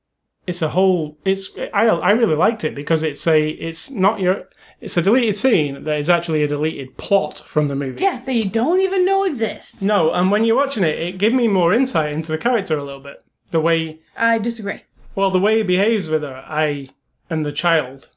it's 0.47 0.61
a 0.63 0.71
whole 0.71 1.17
it's 1.25 1.51
I 1.73 1.87
I 1.87 2.11
really 2.11 2.35
liked 2.35 2.65
it 2.65 2.75
because 2.75 3.03
it's 3.03 3.27
a 3.27 3.49
it's 3.49 3.91
not 3.91 4.21
your 4.21 4.49
it's 4.81 4.97
a 4.97 5.03
deleted 5.03 5.37
scene 5.37 5.85
that 5.85 5.99
is 5.99 6.11
actually 6.11 6.43
a 6.43 6.49
deleted 6.49 6.97
plot 6.99 7.39
from 7.39 7.69
the 7.69 7.75
movie. 7.75 8.03
Yeah, 8.03 8.21
that 8.25 8.35
you 8.35 8.49
don't 8.51 8.81
even 8.81 9.05
know 9.05 9.25
exists. 9.25 9.83
No, 9.83 10.13
and 10.13 10.31
when 10.31 10.45
you're 10.45 10.57
watching 10.57 10.85
it, 10.85 10.99
it 10.99 11.19
gave 11.19 11.33
me 11.33 11.49
more 11.49 11.73
insight 11.73 12.13
into 12.13 12.33
the 12.33 12.39
character 12.39 12.77
a 12.77 12.85
little 12.85 13.01
bit. 13.01 13.25
The 13.51 13.61
way 13.61 14.01
I 14.17 14.39
disagree. 14.39 14.83
Well, 15.15 15.31
the 15.31 15.41
way 15.41 15.59
he 15.59 15.63
behaves 15.63 16.09
with 16.09 16.23
her, 16.23 16.45
I 16.47 16.89
and 17.29 17.45
the 17.47 17.53
child, 17.53 18.09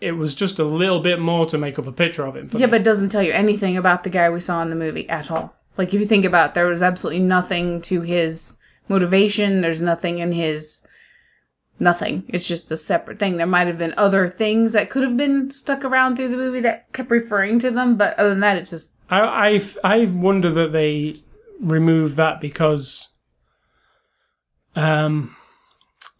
it 0.00 0.12
was 0.12 0.34
just 0.34 0.58
a 0.58 0.64
little 0.64 1.00
bit 1.00 1.18
more 1.20 1.46
to 1.46 1.58
make 1.58 1.78
up 1.78 1.86
a 1.86 1.92
picture 1.92 2.24
of 2.26 2.36
him. 2.36 2.48
For 2.48 2.58
Yeah, 2.58 2.66
me. 2.66 2.70
but 2.72 2.80
it 2.82 2.84
doesn't 2.84 3.08
tell 3.08 3.22
you 3.22 3.32
anything 3.32 3.76
about 3.76 4.04
the 4.04 4.10
guy 4.10 4.30
we 4.30 4.40
saw 4.40 4.62
in 4.62 4.70
the 4.70 4.76
movie 4.76 5.08
at 5.08 5.30
all. 5.30 5.54
Like 5.76 5.92
if 5.92 6.00
you 6.00 6.06
think 6.06 6.24
about 6.24 6.50
it, 6.50 6.54
there 6.54 6.66
was 6.66 6.82
absolutely 6.82 7.20
nothing 7.22 7.80
to 7.82 8.02
his 8.02 8.60
motivation. 8.88 9.60
There's 9.60 9.82
nothing 9.82 10.18
in 10.20 10.30
his 10.32 10.86
nothing. 11.80 12.22
It's 12.28 12.46
just 12.46 12.70
a 12.70 12.76
separate 12.76 13.18
thing. 13.18 13.36
There 13.36 13.46
might 13.46 13.66
have 13.66 13.78
been 13.78 13.94
other 13.96 14.28
things 14.28 14.72
that 14.74 14.90
could 14.90 15.02
have 15.02 15.16
been 15.16 15.50
stuck 15.50 15.84
around 15.84 16.14
through 16.14 16.28
the 16.28 16.36
movie 16.36 16.60
that 16.60 16.92
kept 16.92 17.10
referring 17.10 17.58
to 17.60 17.70
them, 17.72 17.96
but 17.96 18.16
other 18.18 18.28
than 18.30 18.40
that, 18.40 18.56
it's 18.56 18.70
just 18.70 18.94
I, 19.10 19.60
I, 19.84 20.02
I 20.02 20.04
wonder 20.06 20.50
that 20.50 20.70
they 20.70 21.16
removed 21.60 22.16
that 22.16 22.40
because, 22.40 23.14
um, 24.76 25.34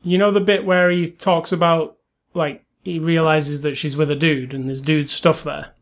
you 0.04 0.18
know 0.18 0.30
the 0.30 0.40
bit 0.40 0.64
where 0.64 0.90
he 0.90 1.10
talks 1.10 1.50
about 1.52 1.96
like 2.34 2.64
he 2.82 2.98
realizes 2.98 3.62
that 3.62 3.76
she's 3.76 3.96
with 3.96 4.10
a 4.10 4.16
dude 4.16 4.52
and 4.54 4.66
there's 4.68 4.82
dude 4.82 5.08
stuff 5.10 5.42
there. 5.42 5.72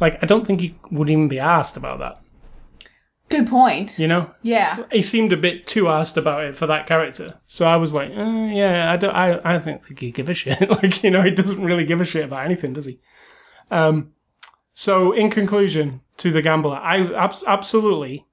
Like 0.00 0.18
I 0.22 0.26
don't 0.26 0.46
think 0.46 0.60
he 0.60 0.78
would 0.90 1.10
even 1.10 1.28
be 1.28 1.38
asked 1.40 1.76
about 1.76 1.98
that. 1.98 2.20
good 3.28 3.46
point. 3.48 3.98
You 3.98 4.06
know, 4.06 4.30
Yeah. 4.42 4.84
he 4.92 5.02
seemed 5.02 5.32
a 5.32 5.36
bit 5.36 5.66
too 5.66 5.88
asked 5.88 6.16
about 6.16 6.44
it 6.44 6.54
for 6.54 6.66
that 6.68 6.86
character. 6.86 7.40
So 7.46 7.66
I 7.66 7.76
was 7.76 7.92
like, 7.94 8.10
eh, 8.10 8.52
yeah, 8.52 8.92
I 8.92 8.96
don't, 8.96 9.14
I, 9.14 9.40
I 9.44 9.58
don't 9.58 9.82
think 9.84 9.98
he 9.98 10.12
give 10.12 10.28
a 10.30 10.34
shit. 10.34 10.70
like, 10.82 11.02
you 11.02 11.10
know, 11.10 11.22
he 11.22 11.32
doesn't 11.32 11.60
really 11.64 11.84
give 11.84 12.00
a 12.00 12.04
shit 12.04 12.24
about 12.24 12.44
anything, 12.44 12.72
does 12.74 12.86
he? 12.86 13.00
Um, 13.70 14.12
so 14.72 15.10
in 15.12 15.28
conclusion 15.30 16.02
to 16.18 16.30
the 16.30 16.42
gambler, 16.42 16.76
I 16.76 16.98
abs- 17.14 17.42
absolutely 17.46 18.26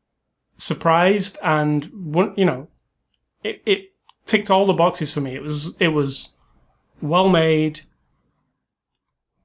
surprised 0.57 1.37
and 1.41 1.85
you 2.37 2.45
know, 2.45 2.67
it, 3.43 3.61
it 3.65 3.92
ticked 4.25 4.49
all 4.49 4.65
the 4.65 4.73
boxes 4.73 5.13
for 5.13 5.21
me. 5.21 5.35
It 5.35 5.43
was, 5.43 5.75
it 5.79 5.89
was 5.89 6.33
well 7.01 7.29
made. 7.29 7.81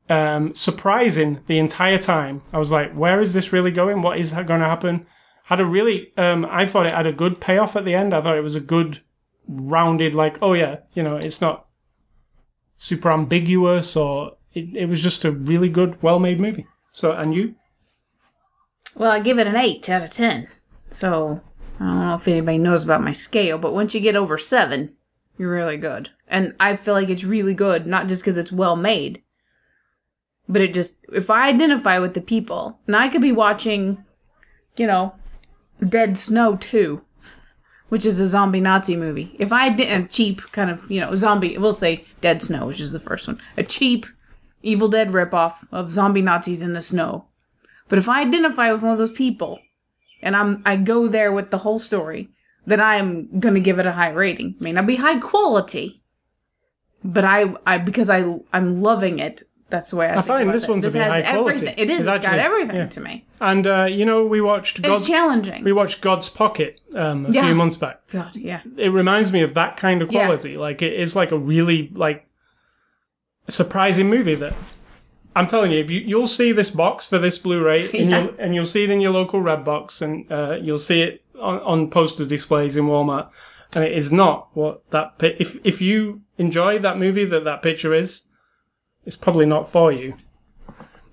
Um, 0.08 0.54
surprising 0.54 1.40
the 1.46 1.58
entire 1.58 1.98
time. 1.98 2.42
I 2.52 2.58
was 2.58 2.72
like, 2.72 2.92
where 2.94 3.20
is 3.20 3.34
this 3.34 3.52
really 3.52 3.70
going? 3.70 4.00
What 4.00 4.18
is 4.18 4.32
going 4.32 4.60
to 4.60 4.68
happen? 4.68 5.06
had 5.48 5.60
a 5.60 5.64
really 5.64 6.12
um 6.18 6.46
I 6.50 6.66
thought 6.66 6.84
it 6.84 6.92
had 6.92 7.06
a 7.06 7.12
good 7.12 7.40
payoff 7.40 7.74
at 7.74 7.86
the 7.86 7.94
end. 7.94 8.12
I 8.12 8.20
thought 8.20 8.36
it 8.36 8.42
was 8.42 8.54
a 8.54 8.60
good 8.60 9.00
rounded 9.48 10.14
like, 10.14 10.36
oh 10.42 10.52
yeah, 10.52 10.80
you 10.92 11.02
know, 11.02 11.16
it's 11.16 11.40
not 11.40 11.66
super 12.76 13.10
ambiguous 13.10 13.96
or 13.96 14.36
it, 14.52 14.76
it 14.76 14.86
was 14.86 15.02
just 15.02 15.24
a 15.24 15.32
really 15.32 15.70
good, 15.70 16.02
well 16.02 16.18
made 16.18 16.38
movie. 16.38 16.66
So 16.92 17.12
and 17.12 17.34
you? 17.34 17.54
Well, 18.94 19.10
I 19.10 19.20
give 19.20 19.38
it 19.38 19.46
an 19.46 19.56
8 19.56 19.88
out 19.88 20.02
of 20.02 20.10
10. 20.10 20.48
So, 20.90 21.40
I 21.80 21.84
don't 21.84 22.00
know 22.00 22.14
if 22.14 22.28
anybody 22.28 22.58
knows 22.58 22.84
about 22.84 23.02
my 23.02 23.12
scale, 23.12 23.58
but 23.58 23.72
once 23.72 23.94
you 23.94 24.00
get 24.00 24.16
over 24.16 24.38
7, 24.38 24.94
you're 25.36 25.50
really 25.50 25.76
good. 25.76 26.10
And 26.26 26.54
I 26.58 26.76
feel 26.76 26.94
like 26.94 27.08
it's 27.08 27.24
really 27.24 27.54
good, 27.54 27.86
not 27.86 28.08
just 28.08 28.22
because 28.22 28.38
it's 28.38 28.52
well 28.52 28.76
made, 28.76 29.22
but 30.48 30.62
it 30.62 30.74
just, 30.74 31.04
if 31.12 31.30
I 31.30 31.48
identify 31.48 31.98
with 31.98 32.14
the 32.14 32.20
people, 32.20 32.80
and 32.86 32.96
I 32.96 33.08
could 33.08 33.22
be 33.22 33.32
watching, 33.32 34.04
you 34.76 34.86
know, 34.86 35.14
Dead 35.86 36.18
Snow 36.18 36.56
2, 36.56 37.02
which 37.88 38.04
is 38.04 38.20
a 38.20 38.26
zombie 38.26 38.60
Nazi 38.60 38.96
movie. 38.96 39.36
If 39.38 39.52
I 39.52 39.70
did 39.70 39.88
a 39.90 40.06
cheap 40.06 40.42
kind 40.52 40.70
of, 40.70 40.90
you 40.90 41.00
know, 41.00 41.14
zombie, 41.14 41.56
we'll 41.56 41.72
say 41.72 42.04
Dead 42.20 42.42
Snow, 42.42 42.66
which 42.66 42.80
is 42.80 42.92
the 42.92 42.98
first 42.98 43.26
one, 43.26 43.40
a 43.56 43.62
cheap 43.62 44.06
Evil 44.62 44.88
Dead 44.88 45.10
ripoff 45.10 45.68
of 45.70 45.90
zombie 45.90 46.22
Nazis 46.22 46.62
in 46.62 46.72
the 46.72 46.82
snow. 46.82 47.26
But 47.88 47.98
if 47.98 48.08
I 48.08 48.22
identify 48.22 48.72
with 48.72 48.82
one 48.82 48.92
of 48.92 48.98
those 48.98 49.12
people 49.12 49.60
and 50.22 50.36
I'm 50.36 50.62
I 50.66 50.76
go 50.76 51.08
there 51.08 51.32
with 51.32 51.50
the 51.50 51.58
whole 51.58 51.78
story, 51.78 52.28
then 52.66 52.80
I'm 52.80 53.38
gonna 53.40 53.60
give 53.60 53.78
it 53.78 53.86
a 53.86 53.92
high 53.92 54.10
rating. 54.10 54.54
May 54.60 54.72
not 54.72 54.86
be 54.86 54.96
high 54.96 55.18
quality, 55.18 56.02
but 57.04 57.24
I 57.24 57.54
I 57.66 57.78
because 57.78 58.10
I 58.10 58.38
I'm 58.52 58.80
loving 58.80 59.18
it. 59.18 59.42
That's 59.70 59.90
the 59.90 59.96
way 59.96 60.08
I, 60.08 60.14
think 60.14 60.24
find 60.24 60.48
this 60.50 60.64
it. 60.64 60.70
one 60.70 60.80
to 60.80 60.86
this 60.86 60.94
be 60.94 60.98
has 60.98 61.10
high 61.24 61.32
quality. 61.34 61.56
everything. 61.66 61.74
It 61.76 61.90
is. 61.90 62.06
It's 62.06 62.16
It's 62.16 62.24
got 62.26 62.38
everything 62.38 62.76
yeah. 62.76 62.86
to 62.86 63.00
me. 63.02 63.26
And 63.38 63.66
uh, 63.66 63.84
you 63.84 64.06
know, 64.06 64.24
we 64.24 64.40
watched 64.40 64.78
It's 64.78 64.88
God, 64.88 65.04
challenging. 65.04 65.62
we 65.62 65.72
watched 65.72 66.00
God's 66.00 66.30
Pocket 66.30 66.80
um, 66.94 67.26
a 67.26 67.30
Yeah. 67.30 67.44
few 67.44 67.54
months 67.54 67.76
back. 67.76 68.00
God, 68.10 68.34
yeah. 68.34 68.62
It 68.78 68.88
reminds 68.88 69.30
me 69.30 69.42
of 69.42 69.52
that 69.54 69.76
kind 69.76 70.00
of 70.00 70.10
Yeah. 70.10 70.24
quality. 70.24 70.56
Like 70.56 70.80
it 70.80 70.94
is 70.94 71.14
like 71.14 71.32
a 71.32 71.38
really 71.38 71.90
like 71.94 72.26
surprising 73.48 74.08
movie 74.08 74.34
that 74.36 74.54
I'm 75.38 75.46
telling 75.46 75.70
you, 75.70 75.78
if 75.78 75.88
you 75.88 76.00
you'll 76.00 76.26
see 76.26 76.50
this 76.50 76.68
box 76.70 77.08
for 77.08 77.18
this 77.18 77.38
Blu-ray, 77.38 77.84
and 77.90 78.10
Yeah. 78.10 78.22
you'll 78.24 78.34
and 78.40 78.54
you'll 78.56 78.66
see 78.66 78.82
it 78.82 78.90
in 78.90 79.00
your 79.00 79.12
local 79.12 79.40
Red 79.40 79.64
box, 79.64 80.02
and 80.02 80.30
uh, 80.32 80.58
you'll 80.60 80.76
see 80.76 81.02
it 81.02 81.22
on, 81.40 81.60
on 81.60 81.90
poster 81.90 82.24
displays 82.24 82.76
in 82.76 82.86
Walmart, 82.86 83.28
and 83.74 83.84
it 83.84 83.92
is 83.92 84.12
not 84.12 84.48
what 84.54 84.82
that. 84.90 85.14
If 85.20 85.64
if 85.64 85.80
you 85.80 86.22
enjoy 86.38 86.80
that 86.80 86.98
movie 86.98 87.24
that 87.24 87.44
that 87.44 87.62
picture 87.62 87.94
is, 87.94 88.24
it's 89.06 89.14
probably 89.14 89.46
not 89.46 89.70
for 89.70 89.92
you. 89.92 90.14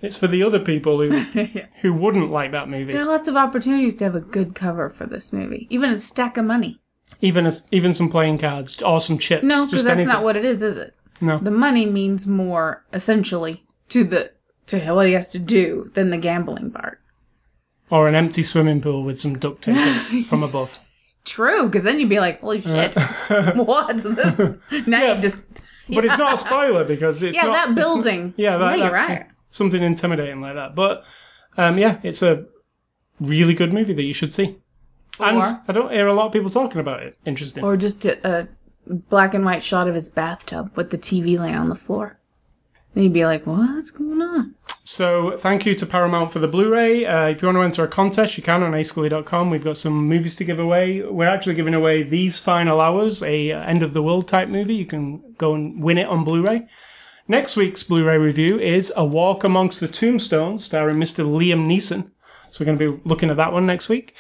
It's 0.02 0.18
for 0.18 0.28
the 0.28 0.42
other 0.42 0.60
people 0.60 1.00
who 1.02 1.10
who 1.82 1.94
wouldn't 1.94 2.32
like 2.32 2.52
that 2.52 2.68
movie. 2.68 2.94
There 2.94 3.04
are 3.04 3.06
lots 3.06 3.28
of 3.28 3.36
opportunities 3.36 3.94
to 3.98 4.06
have 4.06 4.16
a 4.16 4.22
good 4.22 4.56
cover 4.56 4.90
for 4.90 5.06
this 5.06 5.32
movie. 5.32 5.68
Even 5.70 5.92
a 5.92 6.00
stack 6.00 6.38
of 6.38 6.46
money. 6.46 6.80
Even 7.22 7.46
as, 7.46 7.68
even 7.72 7.94
some 7.94 8.10
playing 8.10 8.40
cards 8.40 8.82
or 8.82 9.00
some 9.00 9.20
chips. 9.20 9.44
No, 9.44 9.66
because 9.68 9.84
that's 9.84 9.94
anything. 9.98 10.12
not 10.14 10.24
what 10.24 10.36
it 10.36 10.44
is, 10.44 10.64
is 10.64 10.78
it? 10.78 10.96
No. 11.22 11.38
The 11.38 11.52
money 11.52 11.86
means 11.86 12.26
more 12.26 12.84
essentially 12.92 13.65
to 13.90 14.04
the 14.04 14.32
to 14.68 14.80
what 14.94 15.08
he 15.08 15.14
has 15.14 15.32
to 15.32 15.40
do 15.40 15.92
than 15.94 16.10
the 16.10 16.18
gambling 16.18 16.72
part. 16.72 17.00
Or 17.90 18.08
an 18.08 18.16
empty 18.16 18.42
swimming 18.42 18.82
pool 18.82 19.04
with 19.04 19.20
some 19.20 19.38
duct 19.38 19.64
tape 19.64 20.26
from 20.26 20.42
above. 20.44 20.80
True, 21.26 21.66
because 21.66 21.84
then 21.84 22.00
you'd 22.00 22.10
be 22.10 22.20
like, 22.20 22.42
"Holy 22.42 22.62
shit, 22.62 22.96
what's 23.56 24.04
this?" 24.04 24.38
Now 24.88 25.14
you 25.14 25.22
just 25.22 25.44
But 25.90 26.06
it's 26.06 26.18
not 26.18 26.36
a 26.36 26.38
spoiler 26.38 26.84
because 26.84 27.24
it's 27.24 27.36
yeah, 27.36 27.44
not, 27.44 27.54
that 27.54 27.76
building. 27.76 28.34
yeah, 28.38 28.58
that, 28.58 28.78
yeah, 28.78 28.84
you're 28.86 28.94
right. 28.94 29.26
something 29.50 29.82
intimidating 29.82 30.42
like 30.42 30.56
that. 30.56 30.76
But 30.76 31.04
um, 31.58 31.78
yeah, 31.78 32.00
it's 32.04 32.22
a 32.22 32.46
really 33.20 33.54
good 33.54 33.74
movie 33.74 33.94
that 33.94 34.04
you 34.04 34.14
should 34.14 34.34
see. 34.34 34.58
And 35.20 35.38
I 35.68 35.72
don't 35.72 35.92
hear 35.92 36.08
a 36.08 36.14
lot 36.14 36.28
of 36.28 36.34
people 36.34 36.50
talking 36.50 36.82
about 36.82 37.02
it. 37.02 37.18
Interesting. 37.26 37.64
Or 37.64 37.78
just 37.78 38.04
a, 38.06 38.28
a 38.28 38.48
black 38.86 39.34
and 39.34 39.46
white 39.46 39.64
shot 39.64 39.88
of 39.88 39.96
his 39.96 40.10
bathtub 40.10 40.72
with 40.76 40.90
the 40.92 40.98
TV 40.98 41.40
laying 41.40 41.56
on 41.56 41.70
the 41.70 41.76
floor. 41.76 42.20
Then 42.96 43.04
you'd 43.04 43.14
be 43.14 43.26
like, 43.26 43.46
"What's 43.46 43.92
going 43.92 44.22
on?" 44.22 44.56
So 44.84 45.36
thank 45.38 45.66
you 45.66 45.76
to 45.76 45.86
Paramount 45.86 46.32
for 46.32 46.40
the 46.40 46.48
Blu-ray. 46.48 47.06
Uh, 47.06 47.28
if 47.28 47.42
you 47.42 47.48
want 47.48 47.58
to 47.58 47.64
enter 47.64 47.84
a 47.84 47.88
contest, 47.88 48.38
you 48.38 48.44
can 48.44 48.64
on 48.64 48.72
ascully.com. 48.72 49.50
We've 49.50 49.64
got 49.64 49.78
some 49.78 50.08
movies 50.08 50.36
to 50.38 50.44
give 50.44 50.60
away. 50.60 51.02
We're 51.02 51.28
actually 51.28 51.56
giving 51.56 51.74
away 51.74 52.04
These 52.04 52.40
Final 52.40 52.80
Hours, 52.80 53.22
a 53.24 53.52
uh, 53.52 53.62
end 53.64 53.82
of 53.84 53.94
the 53.94 54.04
world 54.04 54.28
type 54.28 54.48
movie. 54.48 54.76
You 54.76 54.86
can 54.86 55.34
go 55.40 55.56
and 55.56 55.82
win 55.82 55.98
it 55.98 56.08
on 56.08 56.24
Blu-ray. 56.24 56.68
Next 57.28 57.58
week's 57.58 57.82
Blu-ray 57.82 58.20
review 58.20 58.60
is 58.60 58.94
A 58.96 59.04
Walk 59.04 59.44
Amongst 59.44 59.80
the 59.80 59.88
Tombstones, 59.88 60.64
starring 60.64 60.98
Mr. 60.98 61.26
Liam 61.26 61.66
Neeson. 61.66 62.12
So 62.52 62.64
we're 62.64 62.68
going 62.68 62.78
to 62.78 62.98
be 62.98 63.10
looking 63.10 63.32
at 63.32 63.38
that 63.38 63.52
one 63.52 63.66
next 63.66 63.90
week. 63.90 64.14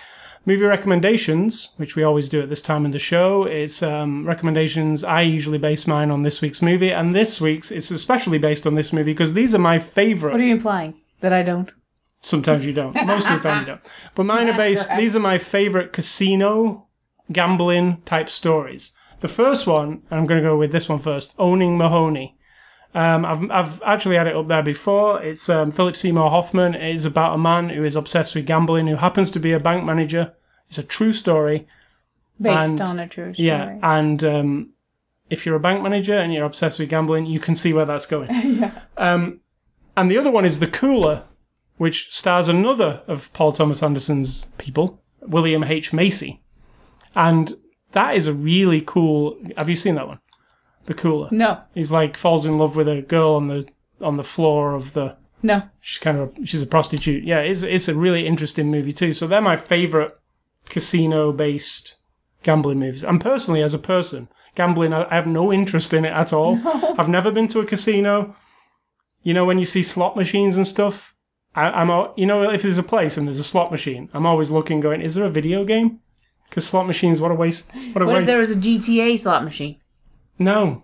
Movie 0.47 0.65
recommendations, 0.65 1.73
which 1.77 1.95
we 1.95 2.03
always 2.03 2.29
do 2.29 2.41
at 2.41 2.49
this 2.49 2.61
time 2.61 2.85
in 2.85 2.91
the 2.91 2.99
show, 2.99 3.45
It's 3.45 3.81
um, 3.81 4.27
recommendations. 4.27 5.03
I 5.03 5.21
usually 5.21 5.57
base 5.57 5.87
mine 5.87 6.11
on 6.11 6.21
this 6.21 6.39
week's 6.41 6.61
movie, 6.61 6.91
and 6.91 7.15
this 7.15 7.41
week's 7.41 7.71
is 7.71 7.89
especially 7.89 8.37
based 8.37 8.67
on 8.67 8.75
this 8.75 8.93
movie 8.93 9.11
because 9.11 9.33
these 9.33 9.55
are 9.55 9.59
my 9.59 9.79
favorite. 9.79 10.31
What 10.33 10.41
are 10.41 10.45
you 10.45 10.53
implying 10.53 10.93
that 11.21 11.33
I 11.33 11.41
don't? 11.41 11.71
Sometimes 12.21 12.65
you 12.65 12.73
don't. 12.73 12.95
Most 13.05 13.29
of 13.29 13.41
the 13.41 13.49
time 13.49 13.61
you 13.61 13.67
don't. 13.67 13.81
But 14.13 14.25
mine 14.25 14.49
are 14.49 14.57
based. 14.65 14.95
These 14.95 15.15
are 15.15 15.19
my 15.19 15.37
favorite 15.37 15.93
casino 15.93 16.87
gambling 17.31 18.01
type 18.05 18.29
stories. 18.29 18.95
The 19.21 19.27
first 19.27 19.65
one, 19.65 20.03
and 20.11 20.19
I'm 20.19 20.25
going 20.27 20.41
to 20.41 20.47
go 20.47 20.57
with 20.57 20.71
this 20.71 20.87
one 20.87 20.99
first. 20.99 21.33
Owning 21.39 21.77
Mahoney. 21.77 22.34
Um, 22.95 23.25
I've 23.25 23.51
I've 23.51 23.81
actually 23.83 24.15
had 24.15 24.25
it 24.27 24.35
up 24.35 24.47
there 24.47 24.63
before. 24.63 25.21
It's 25.21 25.49
um, 25.49 25.69
Philip 25.69 25.95
Seymour 25.95 26.29
Hoffman. 26.29 26.73
It 26.75 26.93
is 26.95 27.05
about 27.05 27.35
a 27.35 27.37
man 27.37 27.69
who 27.69 27.83
is 27.83 27.95
obsessed 27.97 28.33
with 28.35 28.45
gambling, 28.47 28.87
who 28.87 28.95
happens 28.95 29.29
to 29.31 29.39
be 29.39 29.51
a 29.51 29.59
bank 29.59 29.83
manager. 29.83 30.33
It's 30.67 30.77
a 30.77 30.83
true 30.83 31.11
story. 31.11 31.67
Based 32.39 32.71
And- 32.71 32.81
on 32.81 32.99
a 32.99 33.07
true 33.07 33.33
story. 33.33 33.47
Yeah, 33.49 33.77
and 33.83 34.23
um, 34.23 34.69
if 35.29 35.45
you're 35.45 35.55
a 35.55 35.59
bank 35.59 35.83
manager 35.83 36.15
and 36.15 36.33
you're 36.33 36.45
obsessed 36.45 36.79
with 36.79 36.89
gambling, 36.89 37.25
you 37.25 37.39
can 37.39 37.55
see 37.55 37.73
where 37.73 37.85
that's 37.85 38.05
going. 38.05 38.29
Um, 38.97 39.41
and 39.97 40.09
the 40.09 40.17
other 40.17 40.31
one 40.31 40.45
is 40.45 40.59
The 40.59 40.67
Cooler, 40.67 41.23
which 41.77 42.13
stars 42.13 42.47
another 42.49 43.01
of 43.07 43.31
Paul 43.33 43.51
Thomas 43.51 43.83
Anderson's 43.83 44.45
people, 44.57 45.01
William 45.21 45.63
H. 45.65 45.91
Macy. 45.93 46.41
And 47.13 47.55
that 47.91 48.15
is 48.15 48.27
a 48.27 48.33
really 48.33 48.81
cool. 48.81 49.37
Have 49.57 49.69
you 49.69 49.75
seen 49.75 49.95
that 49.95 50.07
one? 50.07 50.19
The 50.85 50.93
Cooler. 50.93 51.29
No, 51.31 51.61
He's 51.73 51.91
like 51.91 52.15
falls 52.17 52.45
in 52.45 52.57
love 52.57 52.75
with 52.75 52.87
a 52.87 53.01
girl 53.01 53.35
on 53.35 53.47
the 53.47 53.67
on 54.01 54.17
the 54.17 54.23
floor 54.23 54.73
of 54.73 54.93
the. 54.93 55.15
no. 55.41 55.63
She's 55.81 55.99
kind 55.99 56.17
of 56.17 56.33
she's 56.43 56.61
a 56.61 56.67
prostitute. 56.67 57.23
Yeah, 57.23 57.39
it's 57.39 57.63
it's 57.63 57.87
a 57.87 57.95
really 57.95 58.25
interesting 58.27 58.69
movie 58.71 58.93
too. 58.93 59.13
So 59.13 59.27
they're 59.27 59.41
my 59.41 59.55
favorite 59.57 60.17
casino 60.69 61.31
based 61.31 61.97
gambling 62.43 62.79
movies. 62.79 63.03
And 63.03 63.19
personally, 63.21 63.61
as 63.63 63.73
a 63.73 63.79
person, 63.79 64.27
gambling 64.55 64.93
I, 64.93 65.03
I 65.11 65.15
have 65.15 65.27
no 65.27 65.51
interest 65.51 65.93
in 65.93 66.05
it 66.05 66.13
at 66.13 66.33
all. 66.33 66.59
I've 66.99 67.09
never 67.09 67.31
been 67.31 67.47
to 67.47 67.59
a 67.59 67.65
casino. 67.65 68.35
You 69.23 69.33
know 69.33 69.45
when 69.45 69.57
you 69.57 69.65
see 69.65 69.83
slot 69.83 70.15
machines 70.15 70.55
and 70.57 70.67
stuff. 70.67 71.13
I, 71.55 71.69
I'm 71.71 71.89
al- 71.89 72.13
you 72.17 72.25
know 72.25 72.43
if 72.51 72.61
there's 72.63 72.77
a 72.77 72.83
place 72.83 73.17
and 73.17 73.27
there's 73.27 73.39
a 73.39 73.43
slot 73.43 73.71
machine, 73.71 74.09
I'm 74.13 74.25
always 74.25 74.51
looking, 74.51 74.81
going, 74.81 75.01
is 75.01 75.15
there 75.15 75.25
a 75.25 75.29
video 75.29 75.63
game? 75.63 75.99
Because 76.49 76.67
slot 76.67 76.85
machines, 76.85 77.21
what 77.21 77.31
a 77.31 77.33
waste! 77.33 77.71
What 77.93 78.01
a 78.01 78.05
What 78.05 78.11
if 78.11 78.15
waste! 78.19 78.27
there 78.27 78.39
was 78.39 78.51
a 78.51 78.55
GTA 78.55 79.17
slot 79.17 79.43
machine? 79.43 79.77
No, 80.39 80.83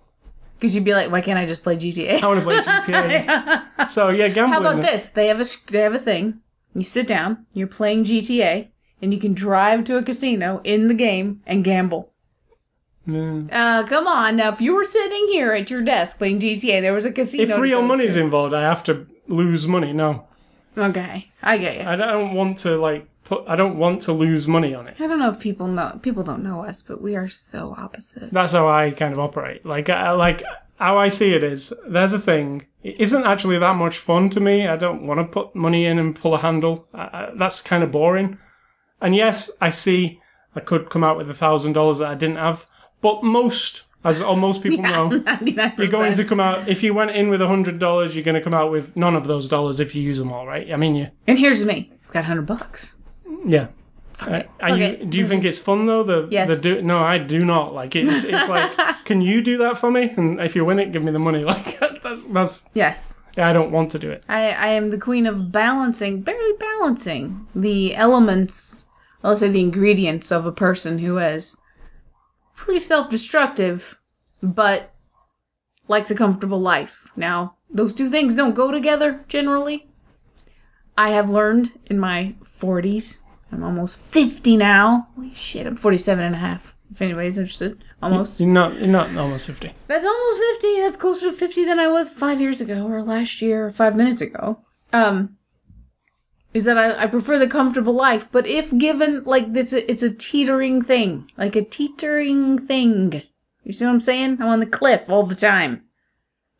Because 0.57 0.75
you'd 0.75 0.85
be 0.85 0.93
like, 0.93 1.11
why 1.11 1.21
can't 1.21 1.39
I 1.39 1.45
just 1.45 1.63
play 1.63 1.75
GTA? 1.75 2.21
I 2.21 2.27
want 2.27 2.39
to 2.39 2.45
play 2.45 2.55
GTA. 2.59 3.87
so 3.87 4.09
yeah, 4.09 4.27
gambling. 4.27 4.53
How 4.53 4.59
about 4.59 4.81
this? 4.81 5.09
They 5.09 5.27
have 5.27 5.39
a 5.39 5.45
they 5.71 5.79
have 5.81 5.93
a 5.95 5.99
thing. 5.99 6.39
You 6.73 6.83
sit 6.83 7.07
down, 7.07 7.45
you're 7.53 7.67
playing 7.67 8.05
GTA, 8.05 8.69
and 9.01 9.13
you 9.13 9.19
can 9.19 9.33
drive 9.33 9.83
to 9.85 9.97
a 9.97 10.03
casino 10.03 10.61
in 10.63 10.87
the 10.87 10.93
game 10.93 11.41
and 11.45 11.63
gamble. 11.63 12.13
Mm. 13.07 13.49
Uh, 13.51 13.85
come 13.87 14.07
on 14.07 14.35
now. 14.37 14.49
If 14.51 14.61
you 14.61 14.75
were 14.75 14.83
sitting 14.83 15.27
here 15.27 15.51
at 15.53 15.69
your 15.69 15.81
desk 15.81 16.17
playing 16.19 16.39
GTA, 16.39 16.81
there 16.81 16.93
was 16.93 17.03
a 17.05 17.11
casino. 17.11 17.55
If 17.55 17.59
real 17.59 17.81
money's 17.81 18.13
to. 18.13 18.21
involved, 18.21 18.53
I 18.53 18.61
have 18.61 18.83
to 18.85 19.07
lose 19.27 19.67
money. 19.67 19.91
No, 19.91 20.27
okay, 20.77 21.29
I 21.41 21.57
get 21.57 21.77
you. 21.81 21.87
I 21.89 21.95
don't 21.95 22.35
want 22.35 22.59
to 22.59 22.77
like 22.77 23.07
put. 23.31 23.47
I 23.47 23.55
don't 23.55 23.77
want 23.77 24.01
to 24.03 24.13
lose 24.13 24.47
money 24.47 24.73
on 24.75 24.87
it. 24.87 24.95
I 24.99 25.07
don't 25.07 25.19
know 25.19 25.29
if 25.29 25.39
people 25.39 25.67
know. 25.67 25.99
People 26.01 26.23
don't 26.23 26.43
know 26.43 26.63
us, 26.63 26.81
but 26.81 27.01
we 27.01 27.15
are 27.15 27.29
so 27.29 27.73
opposite. 27.77 28.31
That's 28.31 28.53
how 28.53 28.69
I 28.69 28.91
kind 28.91 29.13
of 29.13 29.19
operate. 29.19 29.65
Like, 29.65 29.89
I, 29.89 30.11
like 30.11 30.43
how 30.77 30.97
I 30.97 31.09
see 31.09 31.33
it 31.33 31.43
is, 31.43 31.73
there's 31.87 32.13
a 32.13 32.19
thing. 32.19 32.67
It 32.83 32.99
isn't 32.99 33.23
actually 33.23 33.59
that 33.59 33.75
much 33.75 33.99
fun 33.99 34.29
to 34.31 34.39
me. 34.39 34.67
I 34.67 34.75
don't 34.75 35.07
want 35.07 35.19
to 35.19 35.23
put 35.23 35.55
money 35.55 35.85
in 35.85 35.99
and 35.99 36.15
pull 36.15 36.33
a 36.33 36.39
handle. 36.39 36.87
I, 36.93 37.01
I, 37.01 37.31
that's 37.35 37.61
kind 37.61 37.83
of 37.83 37.91
boring. 37.91 38.37
And 38.99 39.15
yes, 39.15 39.49
I 39.61 39.69
see 39.69 40.21
I 40.55 40.59
could 40.59 40.89
come 40.89 41.03
out 41.03 41.17
with 41.17 41.29
a 41.29 41.33
thousand 41.33 41.73
dollars 41.73 41.99
that 41.99 42.11
I 42.11 42.15
didn't 42.15 42.35
have, 42.35 42.67
but 43.01 43.23
most, 43.23 43.85
as 44.03 44.21
all 44.21 44.35
most 44.35 44.61
people 44.61 44.83
know, 44.83 45.07
Ninety-nine 45.07 45.73
you're 45.77 45.87
going 45.87 46.13
to 46.15 46.25
come 46.25 46.39
out. 46.39 46.67
If 46.67 46.83
you 46.83 46.93
went 46.93 47.11
in 47.11 47.29
with 47.29 47.41
a 47.41 47.47
hundred 47.47 47.79
dollars, 47.79 48.15
you're 48.15 48.25
going 48.25 48.35
to 48.35 48.41
come 48.41 48.53
out 48.53 48.71
with 48.71 48.95
none 48.97 49.15
of 49.15 49.27
those 49.27 49.47
dollars 49.47 49.79
if 49.79 49.95
you 49.95 50.01
use 50.01 50.17
them 50.17 50.33
all, 50.33 50.45
right? 50.45 50.71
I 50.71 50.75
mean, 50.75 50.95
you, 50.95 51.07
And 51.27 51.37
here's 51.39 51.63
me. 51.65 51.91
Got 52.11 52.25
hundred 52.25 52.45
bucks. 52.45 52.97
Yeah. 53.45 53.67
Are 54.21 54.43
Fuck 54.59 54.77
you, 54.79 55.05
do 55.05 55.17
you 55.17 55.23
This 55.23 55.29
think 55.31 55.45
is- 55.45 55.57
it's 55.57 55.59
fun 55.59 55.87
though? 55.87 56.03
The 56.03 56.27
Yes. 56.29 56.49
The 56.49 56.61
do, 56.61 56.81
no, 56.83 56.99
I 56.99 57.17
do 57.17 57.43
not. 57.43 57.73
Like 57.73 57.95
it's 57.95 58.23
it's 58.23 58.47
like, 58.47 58.71
can 59.05 59.19
you 59.21 59.41
do 59.41 59.57
that 59.59 59.77
for 59.79 59.89
me? 59.89 60.13
And 60.15 60.39
if 60.39 60.55
you 60.55 60.63
win 60.63 60.77
it, 60.79 60.91
give 60.91 61.03
me 61.03 61.11
the 61.11 61.19
money. 61.19 61.43
Like 61.51 61.79
that's 62.03 62.25
that's. 62.27 62.69
Yes. 62.75 63.19
Yeah, 63.37 63.47
I 63.49 63.53
don't 63.53 63.71
want 63.71 63.89
to 63.91 63.99
do 63.99 64.11
it. 64.11 64.23
I, 64.27 64.51
I 64.51 64.67
am 64.67 64.89
the 64.89 64.97
queen 64.97 65.25
of 65.25 65.51
balancing, 65.53 66.21
barely 66.21 66.51
balancing 66.59 67.47
the 67.55 67.95
elements, 67.95 68.85
I'll 69.23 69.37
say 69.37 69.47
the 69.49 69.61
ingredients 69.61 70.31
of 70.33 70.45
a 70.45 70.51
person 70.51 70.99
who 70.99 71.17
is 71.17 71.61
pretty 72.55 72.79
self 72.81 73.09
destructive, 73.09 73.97
but 74.43 74.91
likes 75.87 76.11
a 76.11 76.15
comfortable 76.15 76.59
life. 76.59 77.09
Now, 77.15 77.55
those 77.69 77.93
two 77.93 78.09
things 78.09 78.35
don't 78.35 78.53
go 78.53 78.69
together 78.69 79.23
generally. 79.29 79.87
I 80.97 81.09
have 81.11 81.29
learned 81.29 81.71
in 81.87 81.99
my 81.99 82.35
40s, 82.43 83.21
I'm 83.51 83.63
almost 83.63 83.99
50 83.99 84.57
now. 84.57 85.07
Holy 85.15 85.33
shit, 85.33 85.67
I'm 85.67 85.75
47 85.75 86.23
and 86.23 86.35
a 86.35 86.39
half. 86.39 86.75
If 86.91 87.01
anybody's 87.01 87.37
interested, 87.37 87.83
almost. 88.01 88.41
You're 88.41 88.49
not 88.49 88.77
you're 88.77 88.87
not 88.87 89.15
almost 89.15 89.47
fifty. 89.47 89.71
That's 89.87 90.05
almost 90.05 90.41
50. 90.61 90.81
That's 90.81 90.97
closer 90.97 91.31
to 91.31 91.33
50 91.33 91.63
than 91.63 91.79
I 91.79 91.87
was 91.87 92.09
five 92.09 92.41
years 92.41 92.59
ago, 92.59 92.85
or 92.85 93.01
last 93.01 93.41
year, 93.41 93.67
or 93.67 93.71
five 93.71 93.95
minutes 93.95 94.19
ago. 94.19 94.59
Um, 94.91 95.37
is 96.53 96.65
that 96.65 96.77
I, 96.77 97.03
I 97.03 97.07
prefer 97.07 97.39
the 97.39 97.47
comfortable 97.47 97.93
life, 97.93 98.27
but 98.29 98.45
if 98.45 98.77
given, 98.77 99.23
like, 99.23 99.55
it's 99.55 99.71
a, 99.71 99.89
it's 99.89 100.03
a 100.03 100.13
teetering 100.13 100.81
thing. 100.81 101.31
Like 101.37 101.55
a 101.55 101.63
teetering 101.63 102.57
thing. 102.57 103.23
You 103.63 103.71
see 103.71 103.85
what 103.85 103.91
I'm 103.91 104.01
saying? 104.01 104.37
I'm 104.41 104.47
on 104.47 104.59
the 104.59 104.65
cliff 104.65 105.09
all 105.09 105.25
the 105.25 105.35
time. 105.35 105.83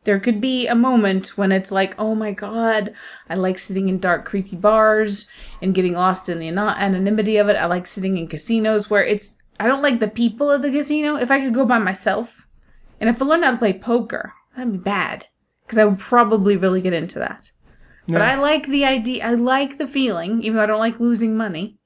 There 0.04 0.18
could 0.18 0.40
be 0.40 0.66
a 0.66 0.74
moment 0.74 1.38
when 1.38 1.52
it's 1.52 1.70
like, 1.70 1.94
oh 1.98 2.14
my 2.14 2.32
god, 2.32 2.92
I 3.28 3.36
like 3.36 3.58
sitting 3.58 3.88
in 3.88 3.98
dark, 3.98 4.24
creepy 4.24 4.56
bars 4.56 5.28
and 5.60 5.74
getting 5.74 5.92
lost 5.92 6.28
in 6.28 6.40
the 6.40 6.48
anonymity 6.48 7.36
of 7.36 7.48
it. 7.48 7.56
I 7.56 7.66
like 7.66 7.86
sitting 7.86 8.18
in 8.18 8.26
casinos 8.26 8.90
where 8.90 9.04
it's, 9.04 9.38
I 9.60 9.68
don't 9.68 9.82
like 9.82 10.00
the 10.00 10.08
people 10.08 10.50
of 10.50 10.62
the 10.62 10.72
casino. 10.72 11.16
If 11.16 11.30
I 11.30 11.40
could 11.40 11.54
go 11.54 11.64
by 11.64 11.78
myself, 11.78 12.48
and 13.00 13.08
if 13.08 13.22
I 13.22 13.24
learned 13.24 13.44
how 13.44 13.52
to 13.52 13.56
play 13.58 13.72
poker, 13.72 14.32
that'd 14.56 14.72
be 14.72 14.78
bad. 14.78 15.26
Because 15.64 15.78
I 15.78 15.84
would 15.84 16.00
probably 16.00 16.56
really 16.56 16.80
get 16.80 16.92
into 16.92 17.20
that. 17.20 17.52
But 18.08 18.22
I 18.22 18.34
like 18.34 18.66
the 18.66 18.84
idea, 18.84 19.24
I 19.24 19.34
like 19.34 19.78
the 19.78 19.86
feeling, 19.86 20.42
even 20.42 20.56
though 20.56 20.64
I 20.64 20.66
don't 20.66 20.80
like 20.80 20.98
losing 20.98 21.36
money. 21.36 21.78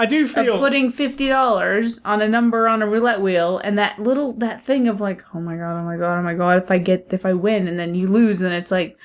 I 0.00 0.06
do 0.06 0.24
of 0.24 0.30
feel 0.30 0.58
putting 0.58 0.90
fifty 0.90 1.28
dollars 1.28 2.00
on 2.06 2.22
a 2.22 2.28
number 2.28 2.66
on 2.66 2.80
a 2.80 2.86
roulette 2.86 3.20
wheel, 3.20 3.58
and 3.58 3.78
that 3.78 3.98
little 3.98 4.32
that 4.38 4.62
thing 4.62 4.88
of 4.88 4.98
like, 4.98 5.22
oh 5.34 5.40
my 5.40 5.56
god, 5.56 5.78
oh 5.78 5.84
my 5.84 5.98
god, 5.98 6.18
oh 6.18 6.22
my 6.22 6.32
god, 6.32 6.56
if 6.56 6.70
I 6.70 6.78
get 6.78 7.12
if 7.12 7.26
I 7.26 7.34
win 7.34 7.68
and 7.68 7.78
then 7.78 7.94
you 7.94 8.06
lose, 8.06 8.38
then 8.38 8.50
it's 8.50 8.70
like, 8.70 8.96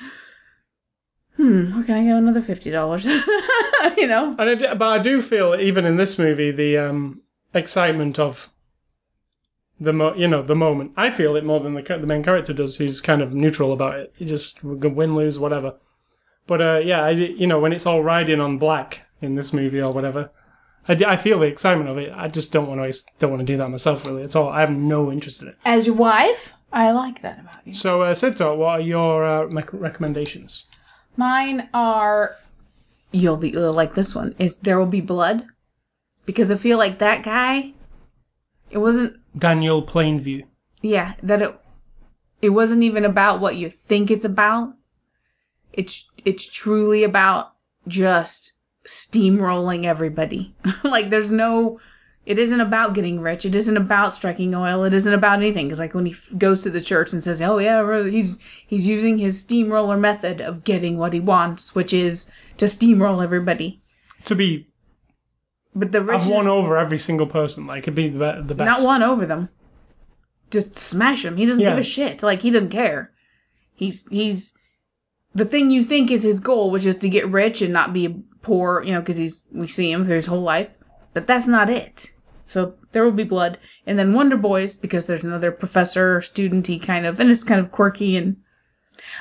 hmm, 1.35 1.75
where 1.75 1.83
can 1.83 1.97
I 1.97 2.03
get 2.05 2.15
another 2.15 2.41
fifty 2.41 2.71
dollars? 2.71 3.05
you 3.97 4.07
know, 4.07 4.37
And 4.39 4.49
I 4.49 4.55
do, 4.55 4.73
but 4.75 4.87
I 4.87 4.99
do 4.99 5.21
feel 5.21 5.53
even 5.59 5.83
in 5.83 5.97
this 5.97 6.17
movie 6.17 6.51
the 6.51 6.77
um, 6.77 7.23
excitement 7.53 8.17
of 8.17 8.49
the 9.77 9.91
mo- 9.91 10.15
you 10.15 10.29
know 10.29 10.43
the 10.43 10.55
moment. 10.55 10.93
I 10.95 11.11
feel 11.11 11.35
it 11.35 11.43
more 11.43 11.59
than 11.59 11.73
the 11.73 11.81
the 11.81 12.07
main 12.07 12.23
character 12.23 12.53
does, 12.53 12.77
who's 12.77 13.01
kind 13.01 13.21
of 13.21 13.33
neutral 13.33 13.73
about 13.73 13.99
it. 13.99 14.13
He 14.15 14.23
just 14.23 14.63
win, 14.63 15.13
lose, 15.13 15.37
whatever. 15.37 15.75
But 16.47 16.61
uh, 16.61 16.81
yeah, 16.85 17.03
I, 17.03 17.09
you 17.09 17.47
know 17.47 17.59
when 17.59 17.73
it's 17.73 17.85
all 17.85 18.01
riding 18.01 18.39
on 18.39 18.57
black 18.57 19.01
in 19.21 19.35
this 19.35 19.51
movie 19.51 19.81
or 19.81 19.91
whatever, 19.91 20.31
I, 20.87 20.95
d- 20.95 21.05
I 21.05 21.17
feel 21.17 21.39
the 21.39 21.47
excitement 21.47 21.89
of 21.89 21.97
it. 21.97 22.11
I 22.15 22.27
just 22.27 22.51
don't 22.53 22.67
want 22.67 22.81
to 22.83 22.99
don't 23.19 23.31
want 23.31 23.41
to 23.41 23.45
do 23.45 23.57
that 23.57 23.69
myself 23.69 24.05
really 24.05 24.23
at 24.23 24.35
all. 24.35 24.49
I 24.49 24.59
have 24.61 24.71
no 24.71 25.11
interest 25.11 25.41
in 25.41 25.47
it. 25.49 25.55
as 25.65 25.85
your 25.87 25.95
wife, 25.95 26.53
I 26.71 26.91
like 26.91 27.21
that 27.21 27.39
about 27.39 27.65
you. 27.65 27.73
So 27.73 28.01
uh, 28.03 28.13
Sito, 28.13 28.55
what 28.57 28.67
are 28.79 28.81
your 28.81 29.23
uh, 29.25 29.45
rec- 29.45 29.73
recommendations? 29.73 30.65
Mine 31.17 31.69
are 31.73 32.35
you'll 33.11 33.37
be 33.37 33.49
you'll 33.49 33.71
like 33.73 33.95
this 33.95 34.13
one 34.13 34.35
is 34.37 34.57
there 34.59 34.77
will 34.77 34.85
be 34.85 35.01
blood 35.01 35.45
because 36.25 36.51
I 36.51 36.55
feel 36.55 36.77
like 36.77 36.99
that 36.99 37.23
guy. 37.23 37.73
It 38.69 38.79
wasn't 38.79 39.17
Daniel 39.37 39.81
Plainview. 39.83 40.43
yeah 40.81 41.13
that 41.23 41.41
it 41.41 41.55
it 42.41 42.49
wasn't 42.49 42.83
even 42.83 43.05
about 43.05 43.39
what 43.39 43.55
you 43.55 43.69
think 43.69 44.11
it's 44.11 44.25
about 44.25 44.73
it's 45.71 46.11
it's 46.25 46.47
truly 46.51 47.03
about 47.03 47.53
just 47.87 48.59
steamrolling 48.85 49.85
everybody 49.85 50.53
like 50.83 51.09
there's 51.09 51.31
no 51.31 51.79
it 52.25 52.37
isn't 52.39 52.59
about 52.61 52.93
getting 52.93 53.19
rich 53.19 53.45
it 53.45 53.55
isn't 53.55 53.77
about 53.77 54.13
striking 54.13 54.53
oil 54.53 54.83
it 54.83 54.93
isn't 54.93 55.13
about 55.13 55.39
anything 55.39 55.65
because 55.67 55.79
like 55.79 55.93
when 55.93 56.05
he 56.05 56.11
f- 56.11 56.29
goes 56.37 56.61
to 56.61 56.69
the 56.69 56.81
church 56.81 57.11
and 57.13 57.23
says 57.23 57.41
oh 57.41 57.57
yeah 57.57 58.03
he's 58.07 58.39
he's 58.67 58.87
using 58.87 59.17
his 59.17 59.41
steamroller 59.41 59.97
method 59.97 60.39
of 60.41 60.63
getting 60.63 60.97
what 60.97 61.13
he 61.13 61.19
wants 61.19 61.73
which 61.73 61.93
is 61.93 62.31
to 62.57 62.65
steamroll 62.65 63.23
everybody 63.23 63.81
To 64.25 64.35
be, 64.35 64.67
but 65.75 65.91
the 65.91 65.99
I've 66.09 66.27
won 66.29 66.47
over 66.47 66.77
every 66.77 66.97
single 66.97 67.27
person. 67.27 67.67
Like, 67.67 67.83
it'd 67.83 67.93
be 67.95 68.07
the, 68.09 68.41
the 68.45 68.55
best. 68.55 68.65
not 68.65 68.81
won 68.85 69.03
over 69.03 69.25
them. 69.25 69.49
Just 70.49 70.75
smash 70.77 71.25
him. 71.25 71.35
He 71.37 71.45
doesn't 71.45 71.59
Yeah. 71.59 71.71
give 71.71 71.79
a 71.79 71.83
shit. 71.83 72.23
Like 72.23 72.41
he 72.41 72.49
doesn't 72.49 72.69
care. 72.69 73.11
He's 73.73 74.07
he's 74.07 74.57
the 75.33 75.43
thing 75.43 75.69
you 75.69 75.83
think 75.83 76.09
is 76.11 76.23
his 76.23 76.39
goal, 76.39 76.71
which 76.71 76.85
is 76.85 76.95
to 76.99 77.09
get 77.09 77.27
rich 77.27 77.61
and 77.61 77.73
not 77.73 77.91
be 77.91 78.23
poor. 78.45 78.81
You 78.83 78.93
know, 78.93 78.99
because 79.01 79.17
he's 79.17 79.47
we 79.51 79.67
see 79.67 79.91
him 79.91 80.05
through 80.05 80.15
his 80.17 80.27
whole 80.27 80.41
life, 80.41 80.77
but 81.13 81.27
that's 81.27 81.47
not 81.47 81.69
it. 81.69 82.11
So 82.45 82.75
there 82.91 83.03
will 83.03 83.11
be 83.11 83.23
blood, 83.23 83.57
and 83.87 83.97
then 83.97 84.13
Wonder 84.13 84.37
Boys 84.37 84.75
because 84.75 85.07
there's 85.07 85.23
another 85.23 85.51
professor 85.51 86.19
studenty 86.19 86.81
kind 86.81 87.05
of, 87.05 87.19
and 87.19 87.29
it's 87.31 87.43
kind 87.43 87.59
of 87.59 87.71
quirky 87.71 88.15
and. 88.15 88.37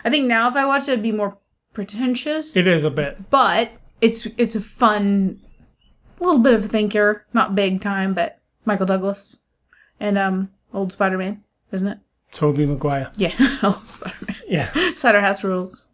I 0.05 0.11
think 0.11 0.27
now 0.27 0.49
if 0.49 0.55
I 0.57 0.65
watch 0.67 0.85
it, 0.89 0.93
it'd 0.93 1.03
be 1.03 1.11
more 1.13 1.37
pretentious. 1.73 2.57
It 2.57 2.67
is 2.67 2.85
a 2.85 2.91
bit. 2.91 3.31
but 3.31 3.71
it's 4.01 4.27
it's 4.37 4.55
a 4.55 4.61
fun 4.61 5.41
little 6.21 6.39
bit 6.41 6.55
of 6.55 6.65
a 6.65 6.69
thinker, 6.69 7.27
not 7.33 7.55
big 7.55 7.81
time, 7.81 8.15
but 8.15 8.39
Michael 8.65 8.87
Douglas 8.87 9.39
and 9.99 10.17
um 10.19 10.51
old 10.73 10.93
Spider 10.93 11.19
Man, 11.19 11.43
isn't 11.73 11.89
it? 11.89 11.99
Tobey 12.33 12.67
Maguire. 12.67 13.11
Yeah, 13.17 13.33
old 13.63 13.87
Spider 13.87 14.15
Man. 14.29 14.37
Yeah. 14.49 14.95
Cider 14.95 15.21
House 15.21 15.43
Rules. 15.45 15.89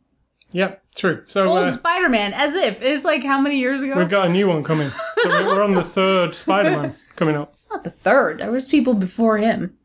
Yep. 0.53 0.83
True. 0.97 1.25
So 1.29 1.47
Old 1.47 1.59
uh, 1.59 1.71
Spider 1.71 2.09
Man, 2.09 2.33
as 2.35 2.55
if 2.57 2.83
it's 2.83 3.05
like 3.05 3.23
how 3.23 3.41
many 3.41 3.59
years 3.59 3.83
ago? 3.83 3.97
we've 3.97 4.09
got 4.09 4.27
a 4.27 4.31
new 4.31 4.49
one 4.49 4.65
coming. 4.65 4.91
So 5.19 5.29
we- 5.29 5.45
we're 5.45 5.63
on 5.63 5.75
the 5.75 5.85
third 5.85 6.35
Spider-Man 6.35 6.93
coming 7.17 7.37
up. 7.37 7.53
not 7.71 7.85
the 7.85 7.91
third. 7.91 8.39
There 8.39 8.51
was 8.51 8.67
people 8.67 8.95
before 8.95 9.39
him 9.39 9.77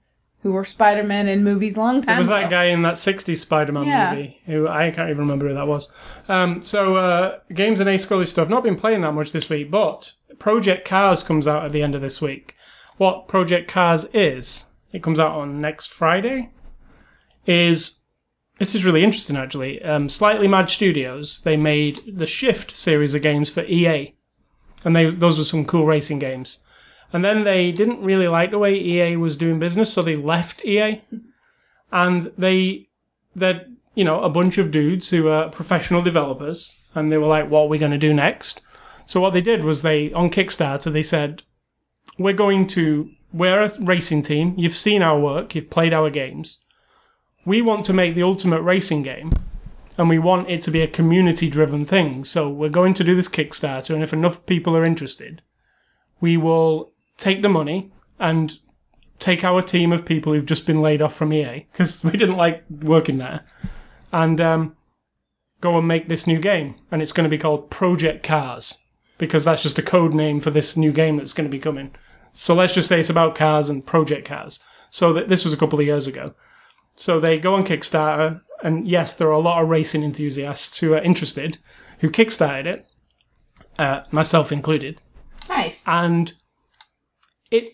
who 0.42 0.52
were 0.52 0.66
Spider 0.66 1.04
Man 1.04 1.28
in 1.28 1.44
movies 1.44 1.76
long 1.78 2.02
time 2.02 2.16
It 2.16 2.20
was 2.20 2.28
ago. 2.28 2.42
that 2.42 2.50
guy 2.50 2.66
in 2.66 2.82
that 2.84 2.96
60s 2.96 3.38
Spider-Man 3.38 3.84
Yeah. 3.86 4.12
movie 4.16 4.42
who 4.46 4.68
I 4.68 4.90
can't 4.92 5.10
even 5.10 5.20
remember 5.22 5.48
who 5.48 5.54
that 5.54 5.68
was. 5.68 5.94
Um, 6.28 6.62
so 6.64 6.96
uh, 6.98 7.40
games 7.54 7.80
and 7.80 7.90
A 7.90 7.98
Scully 7.98 8.26
stuff. 8.26 8.50
Not 8.50 8.64
been 8.64 8.76
playing 8.76 9.02
that 9.02 9.14
much 9.14 9.32
this 9.32 9.50
week, 9.50 9.70
but 9.72 10.14
Project 10.40 10.88
Cars 10.88 11.22
comes 11.24 11.48
out 11.48 11.64
at 11.66 11.72
the 11.72 11.82
end 11.84 11.96
of 11.96 12.02
this 12.02 12.22
week. 12.22 12.56
What 12.98 13.28
Project 13.28 13.70
Cars 13.70 14.06
is? 14.14 14.66
It 14.92 15.04
comes 15.04 15.20
out 15.20 15.32
on 15.34 15.60
next 15.62 15.92
Friday. 15.94 16.52
Is 17.46 18.00
this 18.58 18.74
is 18.74 18.86
really 18.86 19.04
interesting 19.04 19.38
actually. 19.38 19.82
Um, 19.84 20.10
Slightly 20.10 20.48
Mad 20.48 20.70
Studios 20.70 21.42
they 21.42 21.58
made 21.58 22.02
the 22.08 22.26
Shift 22.26 22.76
series 22.76 23.14
of 23.14 23.22
games 23.22 23.52
for 23.52 23.64
EA, 23.64 24.14
and 24.84 24.96
they 24.96 25.10
those 25.10 25.38
were 25.38 25.44
some 25.44 25.66
cool 25.66 25.86
racing 25.86 26.20
games. 26.20 26.60
And 27.14 27.24
then 27.24 27.44
they 27.44 27.72
didn't 27.72 28.02
really 28.02 28.28
like 28.28 28.52
the 28.52 28.60
way 28.60 28.76
EA 28.76 29.16
was 29.16 29.38
doing 29.38 29.60
business, 29.60 29.94
so 29.94 30.02
they 30.02 30.16
left 30.16 30.66
EA 30.66 31.02
and 31.92 32.32
they 32.38 32.88
they're 33.36 33.66
you 33.94 34.04
know 34.04 34.22
a 34.24 34.30
bunch 34.30 34.58
of 34.58 34.72
dudes 34.72 35.10
who 35.10 35.28
are 35.28 35.50
professional 35.50 36.02
developers 36.02 36.92
and 36.96 37.12
they 37.12 37.18
were 37.18 37.28
like 37.28 37.50
what 37.50 37.66
are 37.66 37.70
we 37.70 37.78
going 37.78 37.92
to 37.92 37.98
do 37.98 38.14
next? 38.14 38.62
So 39.06 39.22
what 39.22 39.34
they 39.34 39.42
did 39.42 39.64
was 39.64 39.82
they 39.82 40.12
on 40.14 40.30
kickstarter 40.30 40.92
they 40.92 41.04
said 41.04 41.44
we're 42.18 42.34
going 42.34 42.68
to 42.68 43.10
we're 43.34 43.60
a 43.60 43.70
racing 43.82 44.22
team. 44.22 44.56
You've 44.58 44.78
seen 44.78 45.02
our 45.02 45.20
work. 45.20 45.56
You've 45.56 45.70
played 45.70 45.94
our 45.94 46.10
games 46.10 46.60
we 47.46 47.62
want 47.62 47.86
to 47.86 47.94
make 47.94 48.16
the 48.16 48.24
ultimate 48.24 48.62
racing 48.62 49.04
game 49.04 49.32
and 49.98 50.10
we 50.10 50.20
want 50.20 50.50
it 50.50 50.60
to 50.62 50.72
be 50.72 50.82
a 50.82 50.88
community 50.88 51.50
driven 51.50 51.86
thing 51.86 52.26
so 52.26 52.50
we're 52.50 52.70
going 52.70 52.94
to 52.94 53.04
do 53.04 53.16
this 53.16 53.30
kickstarter 53.30 53.94
and 53.94 54.04
if 54.04 54.14
enough 54.14 54.46
people 54.46 54.76
are 54.76 54.86
interested 54.86 55.42
we 56.20 56.38
will 56.38 56.92
take 57.18 57.42
the 57.42 57.50
money 57.50 57.92
and 58.20 58.60
take 59.20 59.44
our 59.44 59.62
team 59.62 59.92
of 59.92 60.06
people 60.06 60.34
who've 60.34 60.46
just 60.46 60.66
been 60.66 60.82
laid 60.82 61.02
off 61.02 61.16
from 61.16 61.34
EA 61.34 61.66
because 61.72 62.04
we 62.04 62.12
didn't 62.12 62.38
like 62.38 62.64
working 62.70 63.18
there, 63.18 63.46
and 64.12 64.40
um, 64.42 64.76
go 65.62 65.78
and 65.78 65.88
make 65.88 66.08
this 66.08 66.28
new 66.28 66.40
game. 66.40 66.76
And 66.92 67.02
it's 67.02 67.12
going 67.12 67.26
to 67.26 67.30
be 67.30 67.38
called 67.38 67.70
Project 67.70 68.24
Cars 68.24 68.86
because 69.18 69.46
that's 69.46 69.64
just 69.64 69.80
a 69.80 69.84
code 69.84 70.14
name 70.14 70.40
for 70.40 70.50
this 70.50 70.76
new 70.76 70.92
game 70.92 71.18
that's 71.18 71.34
going 71.34 71.50
to 71.50 71.56
be 71.56 71.60
coming. 71.60 71.94
So 72.32 72.54
let's 72.54 72.74
just 72.74 72.90
say 72.90 73.00
it's 73.00 73.10
about 73.10 73.36
cars 73.36 73.70
and 73.70 73.86
Project 73.86 74.28
Cars. 74.28 74.64
So 74.90 75.14
this 75.14 75.46
was 75.46 75.54
a 75.54 75.58
couple 75.58 75.80
of 75.80 75.86
years 75.86 76.06
ago. 76.06 76.34
So 76.96 77.20
they 77.20 77.40
go 77.40 77.54
on 77.56 77.66
Kickstarter, 77.66 78.42
and 78.64 78.88
yes, 78.88 79.16
there 79.16 79.28
are 79.28 79.32
a 79.32 79.40
lot 79.40 79.62
of 79.62 79.70
racing 79.70 80.04
enthusiasts 80.04 80.80
who 80.80 80.94
are 80.94 81.02
interested, 81.02 81.58
who 82.00 82.10
kickstarted 82.10 82.66
it, 82.66 82.88
uh, 83.78 84.04
myself 84.12 84.52
included. 84.52 85.02
Nice. 85.48 85.84
and 85.88 86.34
it 87.52 87.70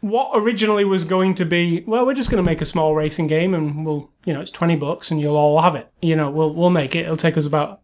what 0.00 0.30
originally 0.34 0.84
was 0.84 1.04
going 1.04 1.34
to 1.34 1.44
be 1.44 1.82
well 1.86 2.06
we're 2.06 2.14
just 2.14 2.30
going 2.30 2.42
to 2.42 2.50
make 2.50 2.60
a 2.60 2.66
small 2.66 2.94
racing 2.94 3.26
game 3.26 3.54
and 3.54 3.84
we'll 3.84 4.10
you 4.24 4.32
know 4.32 4.40
it's 4.40 4.50
20 4.50 4.76
bucks 4.76 5.10
and 5.10 5.20
you'll 5.20 5.36
all 5.36 5.60
have 5.60 5.74
it. 5.74 5.90
You 6.00 6.16
know 6.16 6.30
we'll 6.30 6.54
we'll 6.54 6.70
make 6.70 6.94
it. 6.94 7.00
It'll 7.00 7.16
take 7.16 7.36
us 7.36 7.46
about 7.46 7.82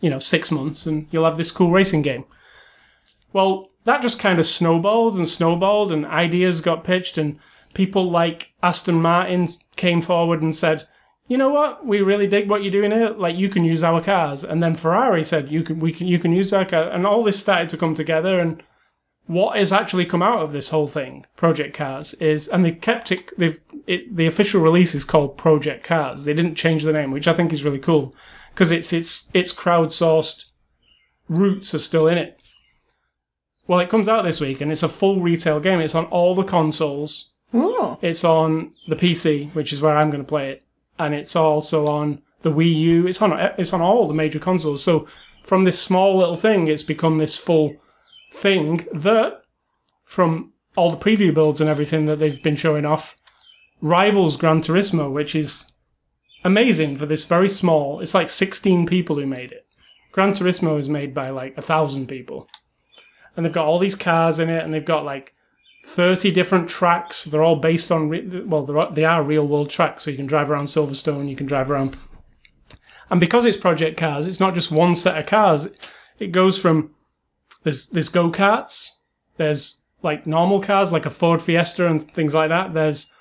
you 0.00 0.10
know 0.10 0.18
6 0.18 0.50
months 0.50 0.86
and 0.86 1.06
you'll 1.10 1.24
have 1.24 1.38
this 1.38 1.50
cool 1.50 1.70
racing 1.70 2.02
game. 2.02 2.24
Well 3.32 3.70
that 3.84 4.02
just 4.02 4.18
kind 4.18 4.38
of 4.38 4.46
snowballed 4.46 5.16
and 5.16 5.28
snowballed 5.28 5.92
and 5.92 6.04
ideas 6.04 6.60
got 6.60 6.84
pitched 6.84 7.16
and 7.16 7.38
people 7.74 8.10
like 8.10 8.54
Aston 8.62 9.00
Martin 9.00 9.46
came 9.76 10.00
forward 10.00 10.42
and 10.42 10.54
said 10.54 10.86
you 11.30 11.38
know 11.38 11.48
what? 11.48 11.86
We 11.86 12.00
really 12.02 12.26
dig 12.26 12.50
what 12.50 12.64
you're 12.64 12.72
doing 12.72 12.90
here. 12.90 13.10
Like 13.10 13.36
you 13.36 13.48
can 13.48 13.64
use 13.64 13.84
our 13.84 14.02
cars, 14.02 14.42
and 14.42 14.60
then 14.60 14.74
Ferrari 14.74 15.22
said 15.22 15.52
you 15.52 15.62
can, 15.62 15.78
we 15.78 15.92
can, 15.92 16.08
you 16.08 16.18
can 16.18 16.32
use 16.32 16.52
our 16.52 16.64
car, 16.64 16.88
and 16.88 17.06
all 17.06 17.22
this 17.22 17.38
started 17.38 17.68
to 17.68 17.76
come 17.76 17.94
together. 17.94 18.40
And 18.40 18.60
what 19.26 19.56
has 19.56 19.72
actually 19.72 20.06
come 20.06 20.22
out 20.22 20.42
of 20.42 20.50
this 20.50 20.70
whole 20.70 20.88
thing, 20.88 21.24
Project 21.36 21.76
Cars, 21.76 22.14
is, 22.14 22.48
and 22.48 22.64
they 22.64 22.72
kept 22.72 23.12
it, 23.12 23.30
they've, 23.38 23.60
it, 23.86 24.16
the 24.16 24.26
official 24.26 24.60
release 24.60 24.92
is 24.92 25.04
called 25.04 25.38
Project 25.38 25.84
Cars. 25.84 26.24
They 26.24 26.34
didn't 26.34 26.56
change 26.56 26.82
the 26.82 26.92
name, 26.92 27.12
which 27.12 27.28
I 27.28 27.34
think 27.34 27.52
is 27.52 27.62
really 27.62 27.78
cool 27.78 28.12
because 28.52 28.72
it's 28.72 28.92
it's 28.92 29.30
it's 29.32 29.54
crowdsourced 29.54 30.46
roots 31.28 31.72
are 31.76 31.78
still 31.78 32.08
in 32.08 32.18
it. 32.18 32.40
Well, 33.68 33.78
it 33.78 33.88
comes 33.88 34.08
out 34.08 34.22
this 34.22 34.40
week, 34.40 34.60
and 34.60 34.72
it's 34.72 34.82
a 34.82 34.88
full 34.88 35.20
retail 35.20 35.60
game. 35.60 35.78
It's 35.78 35.94
on 35.94 36.06
all 36.06 36.34
the 36.34 36.42
consoles. 36.42 37.30
Ooh. 37.54 37.98
It's 38.00 38.24
on 38.24 38.72
the 38.88 38.96
PC, 38.96 39.52
which 39.54 39.72
is 39.72 39.82
where 39.82 39.96
I'm 39.96 40.10
going 40.10 40.22
to 40.22 40.28
play 40.28 40.50
it, 40.50 40.62
and 40.98 41.14
it's 41.14 41.34
also 41.34 41.86
on 41.86 42.22
the 42.42 42.52
Wii 42.52 42.74
U. 42.74 43.06
It's 43.06 43.20
on 43.20 43.32
it's 43.58 43.72
on 43.72 43.82
all 43.82 44.06
the 44.08 44.14
major 44.14 44.38
consoles. 44.38 44.82
So 44.82 45.06
from 45.42 45.64
this 45.64 45.80
small 45.80 46.18
little 46.18 46.36
thing, 46.36 46.68
it's 46.68 46.82
become 46.82 47.18
this 47.18 47.36
full 47.36 47.76
thing 48.32 48.86
that, 48.92 49.42
from 50.04 50.52
all 50.76 50.90
the 50.90 50.96
preview 50.96 51.34
builds 51.34 51.60
and 51.60 51.68
everything 51.68 52.04
that 52.06 52.18
they've 52.20 52.42
been 52.42 52.56
showing 52.56 52.86
off, 52.86 53.16
rivals 53.80 54.36
Gran 54.36 54.62
Turismo, 54.62 55.10
which 55.10 55.34
is 55.34 55.72
amazing 56.44 56.96
for 56.96 57.06
this 57.06 57.24
very 57.24 57.48
small. 57.48 58.00
It's 58.00 58.14
like 58.14 58.28
16 58.28 58.86
people 58.86 59.16
who 59.16 59.26
made 59.26 59.52
it. 59.52 59.66
Gran 60.12 60.32
Turismo 60.32 60.78
is 60.78 60.88
made 60.88 61.14
by 61.14 61.30
like 61.30 61.56
a 61.56 61.62
thousand 61.62 62.06
people, 62.06 62.48
and 63.36 63.44
they've 63.44 63.52
got 63.52 63.66
all 63.66 63.78
these 63.78 63.94
cars 63.94 64.38
in 64.38 64.48
it, 64.48 64.64
and 64.64 64.72
they've 64.72 64.84
got 64.84 65.04
like 65.04 65.34
30 65.84 66.30
different 66.30 66.68
tracks. 66.68 67.24
They're 67.24 67.42
all 67.42 67.56
based 67.56 67.90
on, 67.90 68.08
re- 68.08 68.42
well, 68.44 68.64
they 68.92 69.04
are 69.04 69.22
real 69.22 69.46
world 69.46 69.70
tracks. 69.70 70.04
So 70.04 70.10
you 70.10 70.16
can 70.16 70.26
drive 70.26 70.50
around 70.50 70.64
Silverstone, 70.64 71.28
you 71.28 71.36
can 71.36 71.46
drive 71.46 71.70
around. 71.70 71.96
And 73.10 73.18
because 73.18 73.44
it's 73.44 73.56
Project 73.56 73.96
Cars, 73.96 74.28
it's 74.28 74.40
not 74.40 74.54
just 74.54 74.70
one 74.70 74.94
set 74.94 75.18
of 75.18 75.26
cars. 75.26 75.72
It 76.18 76.28
goes 76.28 76.60
from 76.60 76.94
there's, 77.64 77.88
there's 77.88 78.08
go 78.08 78.30
karts, 78.30 78.92
There's 79.36 79.82
like 80.02 80.26
normal 80.26 80.62
cars, 80.62 80.92
like 80.92 81.06
a 81.06 81.10
Ford 81.10 81.42
Fiesta 81.42 81.86
and 81.86 82.00
things 82.00 82.34
like 82.34 82.48
that. 82.48 82.72
There's 82.72 83.12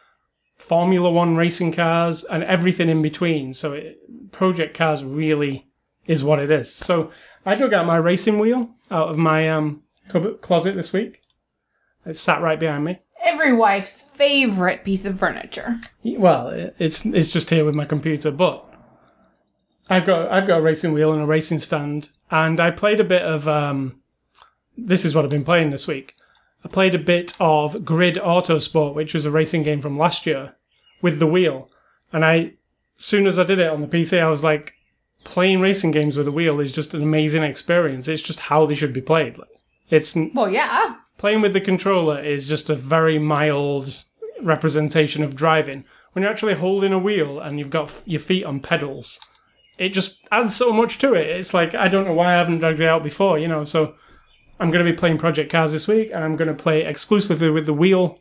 Formula 0.57 1.10
One 1.10 1.36
racing 1.36 1.72
cars 1.72 2.24
and 2.24 2.43
everything 2.43 2.89
in 2.89 3.01
between. 3.01 3.53
So 3.53 3.74
it, 3.74 4.32
Project 4.32 4.78
Cars 4.78 5.03
really 5.03 5.68
is 6.05 6.24
what 6.24 6.39
it 6.39 6.51
is. 6.51 6.72
So 6.72 7.12
I 7.45 7.55
dug 7.55 7.74
out 7.74 7.86
my 7.86 7.97
racing 7.97 8.39
wheel 8.39 8.70
out 8.91 9.10
of 9.10 9.18
my 9.18 9.49
um, 9.49 9.84
closet 10.41 10.76
this 10.76 10.93
week. 10.93 11.18
It 12.05 12.15
sat 12.15 12.41
right 12.41 12.59
behind 12.59 12.85
me. 12.85 12.99
Every 13.21 13.53
wife's 13.53 14.01
favorite 14.01 14.83
piece 14.83 15.05
of 15.05 15.19
furniture. 15.19 15.79
Well, 16.03 16.49
it- 16.49 16.75
it's 16.79 17.05
it's 17.05 17.29
just 17.31 17.49
here 17.49 17.65
with 17.65 17.75
my 17.75 17.85
computer, 17.85 18.31
but 18.31 18.65
I've 19.89 20.05
got 20.05 20.31
I've 20.31 20.47
got 20.47 20.59
a 20.59 20.61
racing 20.61 20.93
wheel 20.93 21.11
and 21.13 21.21
a 21.21 21.25
racing 21.25 21.59
stand, 21.59 22.09
and 22.31 22.59
I 22.59 22.71
played 22.71 22.99
a 22.99 23.03
bit 23.03 23.21
of 23.23 23.47
um. 23.47 24.01
This 24.77 25.03
is 25.03 25.13
what 25.13 25.25
I've 25.25 25.31
been 25.31 25.43
playing 25.43 25.71
this 25.71 25.87
week. 25.87 26.15
I 26.63 26.69
played 26.69 26.95
a 26.95 26.99
bit 26.99 27.33
of 27.39 27.83
Grid 27.83 28.15
Autosport, 28.15 28.93
which 28.95 29.13
was 29.13 29.25
a 29.25 29.31
racing 29.31 29.63
game 29.63 29.81
from 29.81 29.97
last 29.97 30.25
year, 30.25 30.55
with 31.01 31.19
the 31.19 31.27
wheel, 31.27 31.69
and 32.13 32.23
I, 32.23 32.53
as 32.97 33.05
soon 33.05 33.27
as 33.27 33.37
I 33.37 33.43
did 33.43 33.59
it 33.59 33.67
on 33.67 33.81
the 33.81 33.87
PC, 33.87 34.21
I 34.21 34.29
was 34.29 34.43
like, 34.43 34.73
playing 35.25 35.59
racing 35.61 35.91
games 35.91 36.15
with 36.17 36.27
a 36.27 36.31
wheel 36.31 36.59
is 36.61 36.71
just 36.71 36.93
an 36.93 37.01
amazing 37.03 37.43
experience. 37.43 38.07
It's 38.07 38.21
just 38.21 38.39
how 38.39 38.65
they 38.65 38.75
should 38.75 38.93
be 38.93 39.01
played. 39.01 39.37
Like, 39.37 39.49
it's 39.89 40.15
Well, 40.33 40.49
yeah. 40.49 40.95
Playing 41.20 41.41
with 41.41 41.53
the 41.53 41.61
controller 41.61 42.20
is 42.20 42.47
just 42.47 42.70
a 42.72 42.76
very 42.76 43.20
mild 43.20 44.03
representation 44.41 45.24
of 45.24 45.36
driving. 45.36 45.84
When 46.13 46.24
you're 46.24 46.32
actually 46.32 46.55
holding 46.55 46.93
a 46.93 46.97
wheel 46.97 47.39
and 47.39 47.59
you've 47.59 47.70
got 47.70 47.89
f- 47.89 48.03
your 48.07 48.22
feet 48.22 48.45
on 48.45 48.61
pedals, 48.61 49.20
it 49.78 49.89
just 49.89 50.28
adds 50.32 50.55
so 50.55 50.74
much 50.74 50.97
to 50.99 51.13
it. 51.13 51.28
It's 51.28 51.53
like 51.53 51.76
I 51.76 51.88
don't 51.89 52.05
know 52.05 52.13
why 52.13 52.34
I 52.34 52.38
haven't 52.38 52.59
dragged 52.59 52.80
it 52.80 52.88
out 52.88 53.03
before, 53.03 53.38
you 53.38 53.47
know. 53.47 53.63
So 53.63 53.95
I'm 54.59 54.72
going 54.72 54.84
to 54.84 54.91
be 54.91 54.97
playing 54.97 55.20
Project 55.20 55.51
Cars 55.51 55.74
this 55.74 55.88
week, 55.88 56.09
and 56.13 56.24
I'm 56.24 56.36
going 56.36 56.47
to 56.47 56.63
play 56.63 56.84
exclusively 56.84 57.51
with 57.51 57.65
the 57.65 57.74
wheel. 57.74 58.17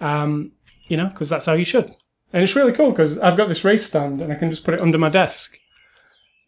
Um, 0.00 0.52
you 0.88 0.96
know, 0.96 1.06
because 1.06 1.30
that's 1.30 1.46
how 1.46 1.52
you 1.52 1.64
should. 1.64 1.94
And 2.32 2.42
it's 2.42 2.56
really 2.56 2.72
cool 2.72 2.90
because 2.90 3.18
I've 3.18 3.36
got 3.36 3.48
this 3.48 3.64
race 3.64 3.86
stand, 3.86 4.20
and 4.20 4.32
I 4.32 4.36
can 4.36 4.50
just 4.50 4.64
put 4.64 4.74
it 4.74 4.80
under 4.80 4.98
my 4.98 5.10
desk, 5.10 5.58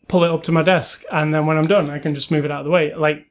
pull 0.08 0.24
it 0.24 0.30
up 0.30 0.42
to 0.44 0.52
my 0.52 0.62
desk, 0.62 1.04
and 1.12 1.32
then 1.32 1.46
when 1.46 1.58
I'm 1.58 1.66
done, 1.66 1.90
I 1.90 1.98
can 1.98 2.14
just 2.14 2.30
move 2.30 2.46
it 2.46 2.50
out 2.50 2.60
of 2.60 2.64
the 2.64 2.70
way. 2.70 2.94
Like 2.94 3.26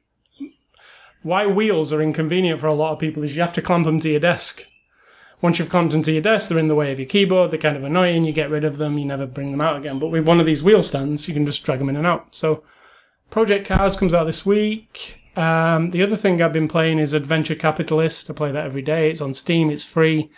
why 1.24 1.46
wheels 1.46 1.92
are 1.92 2.02
inconvenient 2.02 2.60
for 2.60 2.66
a 2.66 2.74
lot 2.74 2.92
of 2.92 2.98
people 2.98 3.24
is 3.24 3.34
you 3.34 3.40
have 3.40 3.54
to 3.54 3.62
clamp 3.62 3.86
them 3.86 3.98
to 4.00 4.10
your 4.10 4.20
desk. 4.20 4.66
Once 5.40 5.58
you've 5.58 5.70
clamped 5.70 5.92
them 5.92 6.02
to 6.02 6.12
your 6.12 6.22
desk, 6.22 6.48
they're 6.48 6.58
in 6.58 6.68
the 6.68 6.74
way 6.74 6.92
of 6.92 6.98
your 6.98 7.08
keyboard. 7.08 7.50
They're 7.50 7.58
kind 7.58 7.76
of 7.76 7.84
annoying. 7.84 8.24
You 8.24 8.32
get 8.32 8.50
rid 8.50 8.62
of 8.64 8.76
them. 8.76 8.98
You 8.98 9.06
never 9.06 9.26
bring 9.26 9.50
them 9.50 9.60
out 9.60 9.76
again. 9.76 9.98
But 9.98 10.08
with 10.08 10.26
one 10.26 10.38
of 10.38 10.46
these 10.46 10.62
wheel 10.62 10.82
stands, 10.82 11.26
you 11.26 11.34
can 11.34 11.44
just 11.44 11.64
drag 11.64 11.80
them 11.80 11.88
in 11.88 11.96
and 11.96 12.06
out. 12.06 12.34
So, 12.34 12.62
Project 13.30 13.66
Cars 13.66 13.96
comes 13.96 14.14
out 14.14 14.24
this 14.24 14.46
week. 14.46 15.18
Um, 15.34 15.90
the 15.90 16.02
other 16.02 16.16
thing 16.16 16.40
I've 16.40 16.52
been 16.52 16.68
playing 16.68 16.98
is 16.98 17.12
Adventure 17.12 17.54
Capitalist. 17.54 18.30
I 18.30 18.34
play 18.34 18.52
that 18.52 18.66
every 18.66 18.82
day. 18.82 19.10
It's 19.10 19.20
on 19.20 19.34
Steam. 19.34 19.70
It's 19.70 19.84
free. 19.84 20.30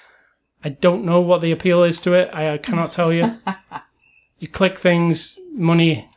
I 0.65 0.71
don't 0.71 1.05
know 1.05 1.21
what 1.21 1.41
the 1.41 1.53
appeal 1.53 1.85
is 1.85 2.01
to 2.01 2.15
it. 2.15 2.31
I, 2.33 2.55
I 2.55 2.59
cannot 2.59 2.93
tell 2.93 3.13
you. 3.13 3.39
you 4.39 4.49
click 4.49 4.79
things, 4.79 5.39
money. 5.53 6.09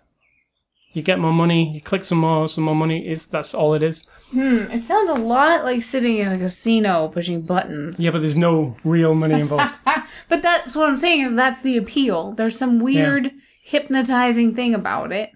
You 0.93 1.01
get 1.03 1.19
more 1.19 1.33
money. 1.33 1.73
You 1.73 1.81
click 1.81 2.03
some 2.03 2.19
more, 2.19 2.47
some 2.47 2.63
more 2.63 2.75
money. 2.75 3.07
Is 3.07 3.27
that's 3.27 3.53
all 3.53 3.73
it 3.73 3.83
is. 3.83 4.07
Hmm. 4.31 4.69
It 4.71 4.83
sounds 4.83 5.09
a 5.09 5.15
lot 5.15 5.63
like 5.63 5.81
sitting 5.81 6.17
in 6.17 6.27
a 6.31 6.37
casino 6.37 7.07
pushing 7.07 7.41
buttons. 7.41 7.99
Yeah, 7.99 8.11
but 8.11 8.19
there's 8.19 8.37
no 8.37 8.77
real 8.83 9.15
money 9.15 9.39
involved. 9.39 9.75
But 10.27 10.41
that's 10.43 10.75
what 10.75 10.89
I'm 10.89 10.97
saying 10.97 11.21
is 11.21 11.33
that's 11.33 11.61
the 11.61 11.77
appeal. 11.77 12.33
There's 12.33 12.57
some 12.57 12.79
weird 12.79 13.31
hypnotizing 13.63 14.55
thing 14.55 14.75
about 14.75 15.11
it. 15.11 15.31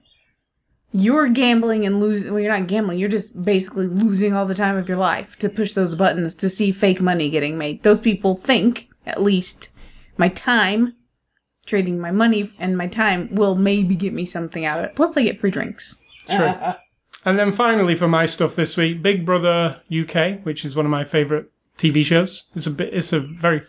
You're 0.92 1.28
gambling 1.30 1.86
and 1.86 2.00
losing. 2.00 2.32
Well, 2.32 2.40
you're 2.42 2.54
not 2.54 2.68
gambling. 2.68 3.00
You're 3.00 3.10
just 3.10 3.44
basically 3.44 3.88
losing 3.88 4.36
all 4.36 4.46
the 4.46 4.54
time 4.54 4.78
of 4.78 4.88
your 4.88 4.98
life 4.98 5.38
to 5.40 5.50
push 5.50 5.74
those 5.74 5.96
buttons 5.96 6.36
to 6.36 6.50
see 6.50 6.72
fake 6.72 7.02
money 7.02 7.30
getting 7.32 7.58
made. 7.58 7.82
Those 7.82 8.00
people 8.00 8.36
think, 8.36 8.90
at 9.08 9.22
least, 9.22 9.70
my 10.18 10.30
time, 10.30 10.94
trading 11.66 12.00
my 12.00 12.12
money 12.12 12.54
and 12.60 12.78
my 12.78 12.88
time 12.88 13.34
will 13.34 13.56
maybe 13.56 13.96
get 13.96 14.14
me 14.14 14.26
something 14.26 14.66
out 14.66 14.78
of 14.78 14.86
it. 14.86 14.96
Plus, 14.96 15.18
I 15.18 15.24
get 15.24 15.40
free 15.40 15.52
drinks. 15.52 16.00
True. 16.28 16.54
And 17.26 17.38
then 17.40 17.52
finally, 17.52 17.96
for 17.96 18.08
my 18.08 18.26
stuff 18.26 18.56
this 18.56 18.76
week, 18.78 19.02
Big 19.02 19.26
Brother 19.26 19.82
UK, 19.92 20.40
which 20.44 20.64
is 20.66 20.76
one 20.76 20.86
of 20.86 20.92
my 20.92 21.04
favourite 21.04 21.46
TV 21.78 22.06
shows. 22.06 22.50
It's 22.56 22.68
a 22.68 22.72
bit. 22.72 22.94
It's 22.94 23.14
a 23.14 23.20
very. 23.20 23.62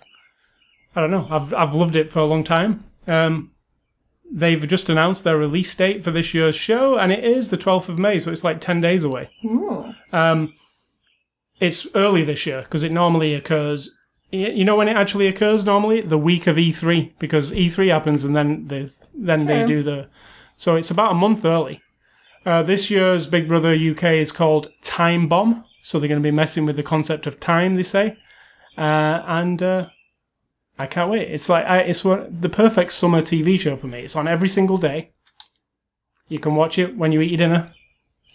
I 0.96 1.00
don't 1.00 1.10
know. 1.10 1.26
I've 1.30 1.52
I've 1.54 1.74
loved 1.74 1.96
it 1.96 2.10
for 2.10 2.20
a 2.20 2.24
long 2.24 2.44
time. 2.44 2.84
Um, 3.06 3.50
they've 4.30 4.66
just 4.66 4.88
announced 4.88 5.24
their 5.24 5.36
release 5.36 5.74
date 5.74 6.02
for 6.02 6.10
this 6.10 6.34
year's 6.34 6.56
show, 6.56 6.96
and 6.96 7.12
it 7.12 7.22
is 7.24 7.50
the 7.50 7.58
12th 7.58 7.88
of 7.88 7.98
May, 7.98 8.18
so 8.18 8.30
it's 8.32 8.44
like 8.44 8.60
10 8.60 8.80
days 8.80 9.04
away. 9.04 9.30
Um, 10.12 10.54
it's 11.60 11.86
early 11.94 12.24
this 12.24 12.46
year 12.46 12.62
because 12.62 12.82
it 12.82 12.92
normally 12.92 13.34
occurs. 13.34 13.96
y- 14.32 14.38
You 14.48 14.64
know 14.64 14.76
when 14.76 14.88
it 14.88 14.96
actually 14.96 15.26
occurs 15.28 15.64
normally 15.64 16.00
the 16.00 16.18
week 16.18 16.46
of 16.46 16.56
E3 16.56 17.12
because 17.18 17.52
E3 17.52 17.88
happens 17.90 18.24
and 18.24 18.34
then 18.34 18.66
there's 18.68 19.02
then 19.14 19.46
they 19.46 19.58
True. 19.60 19.66
do 19.68 19.82
the. 19.82 20.08
So 20.56 20.76
it's 20.76 20.90
about 20.90 21.12
a 21.12 21.14
month 21.14 21.44
early. 21.44 21.80
Uh, 22.46 22.62
this 22.62 22.90
year's 22.90 23.26
Big 23.26 23.48
Brother 23.48 23.72
UK 23.72 24.04
is 24.14 24.30
called 24.30 24.70
Time 24.82 25.28
Bomb, 25.28 25.64
so 25.80 25.98
they're 25.98 26.08
going 26.08 26.22
to 26.22 26.26
be 26.26 26.34
messing 26.34 26.66
with 26.66 26.76
the 26.76 26.82
concept 26.82 27.26
of 27.26 27.40
time. 27.40 27.74
They 27.74 27.82
say, 27.82 28.18
uh, 28.76 29.22
and 29.26 29.62
uh, 29.62 29.88
I 30.78 30.86
can't 30.86 31.10
wait. 31.10 31.30
It's 31.30 31.48
like 31.48 31.64
I, 31.64 31.78
it's 31.78 32.04
one, 32.04 32.36
the 32.38 32.50
perfect 32.50 32.92
summer 32.92 33.22
TV 33.22 33.58
show 33.58 33.76
for 33.76 33.86
me. 33.86 34.00
It's 34.00 34.16
on 34.16 34.28
every 34.28 34.48
single 34.48 34.76
day. 34.76 35.12
You 36.28 36.38
can 36.38 36.54
watch 36.54 36.78
it 36.78 36.96
when 36.98 37.12
you 37.12 37.22
eat 37.22 37.30
your 37.30 37.38
dinner. 37.38 37.72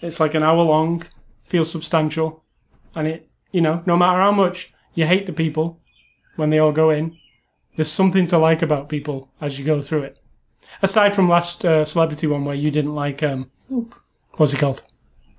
It's 0.01 0.19
like 0.19 0.33
an 0.33 0.43
hour 0.43 0.63
long, 0.63 1.03
feels 1.43 1.71
substantial, 1.71 2.43
and 2.95 3.05
it 3.07 3.29
you 3.51 3.61
know 3.61 3.83
no 3.85 3.95
matter 3.95 4.19
how 4.19 4.31
much 4.31 4.73
you 4.95 5.05
hate 5.05 5.27
the 5.27 5.33
people 5.33 5.79
when 6.35 6.49
they 6.49 6.57
all 6.57 6.71
go 6.71 6.89
in, 6.89 7.15
there's 7.75 7.91
something 7.91 8.25
to 8.27 8.39
like 8.39 8.63
about 8.63 8.89
people 8.89 9.29
as 9.39 9.59
you 9.59 9.65
go 9.65 9.83
through 9.83 10.03
it. 10.03 10.17
Aside 10.81 11.13
from 11.13 11.29
last 11.29 11.63
uh, 11.63 11.85
celebrity 11.85 12.25
one 12.25 12.43
where 12.43 12.55
you 12.55 12.71
didn't 12.71 12.95
like 12.95 13.21
um 13.21 13.51
what's 14.33 14.51
he 14.51 14.57
called 14.57 14.83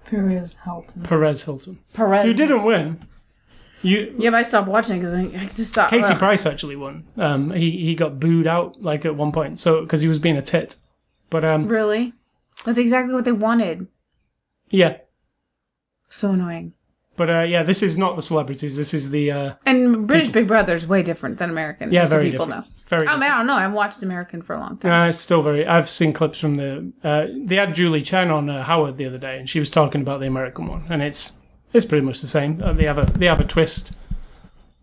Perez 0.05 0.61
Hilton. 0.65 1.03
Perez 1.03 1.45
Hilton, 1.45 1.79
Perez. 1.95 2.25
who 2.27 2.35
didn't 2.35 2.65
win. 2.65 2.99
You 3.83 4.15
Yeah, 4.19 4.31
but 4.31 4.37
I 4.39 4.43
stopped 4.43 4.69
watching 4.69 4.99
because 4.99 5.15
I, 5.15 5.23
I 5.41 5.47
just 5.47 5.75
thought. 5.75 5.91
Katie 5.91 6.05
ugh. 6.05 6.19
Price 6.19 6.45
actually 6.45 6.77
won. 6.77 7.05
Um, 7.17 7.51
he 7.53 7.71
he 7.71 7.95
got 7.95 8.21
booed 8.21 8.47
out 8.47 8.83
like 8.83 9.05
at 9.05 9.17
one 9.17 9.33
point, 9.33 9.59
so 9.59 9.81
because 9.81 10.03
he 10.03 10.09
was 10.09 10.19
being 10.19 10.37
a 10.37 10.43
tit. 10.43 10.77
But 11.31 11.45
um, 11.45 11.69
Really? 11.69 12.13
That's 12.65 12.77
exactly 12.77 13.15
what 13.15 13.25
they 13.25 13.33
wanted. 13.33 13.87
yeah, 14.69 14.99
So 16.09 16.33
annoying. 16.33 16.75
But 17.21 17.29
uh, 17.29 17.43
yeah, 17.43 17.63
this 17.63 17.83
is 17.83 17.99
not 17.99 18.17
the 18.17 18.23
celebrities. 18.23 18.79
This 18.79 18.95
is 18.95 19.11
the 19.11 19.31
uh, 19.31 19.53
And 19.67 20.07
British 20.07 20.31
Big 20.31 20.49
Brother 20.49 20.75
is 20.75 20.87
way 20.87 21.03
different 21.03 21.37
than 21.37 21.51
American. 21.51 21.93
yeah, 21.93 22.07
very 22.07 22.31
people 22.31 22.47
different. 22.47 22.67
know. 22.67 22.73
Very. 22.87 23.07
I 23.07 23.13
mean, 23.17 23.31
I 23.31 23.37
don't 23.37 23.47
know. 23.47 23.57
I've 23.57 23.75
watched 23.75 24.03
American 24.03 24.41
for 24.41 24.57
a 24.57 24.59
long 24.59 24.79
time. 24.79 24.91
Uh, 24.91 25.09
it's 25.09 25.19
still 25.19 25.43
very. 25.43 25.67
I've 25.67 25.91
seen 25.91 26.15
clips 26.15 26.39
from 26.41 26.55
the. 26.55 26.91
Uh, 27.05 27.27
they 27.45 27.57
had 27.57 27.75
Julie 27.75 28.01
Chen 28.01 28.31
on 28.31 28.49
uh, 28.49 28.63
Howard 28.63 28.97
the 28.97 29.05
other 29.05 29.19
day, 29.19 29.39
and 29.39 29.51
she 29.51 29.59
was 29.59 29.69
talking 29.69 30.01
about 30.01 30.21
the 30.21 30.29
American 30.29 30.67
one, 30.67 30.87
and 30.89 31.03
it's 31.03 31.35
it's 31.75 31.85
pretty 31.85 32.07
much 32.07 32.23
the 32.23 32.27
same. 32.27 32.63
Uh, 32.63 32.73
they 32.73 32.87
have 32.87 32.97
a 32.97 33.05
they 33.05 33.27
have 33.27 33.39
a 33.39 33.45
twist. 33.45 33.93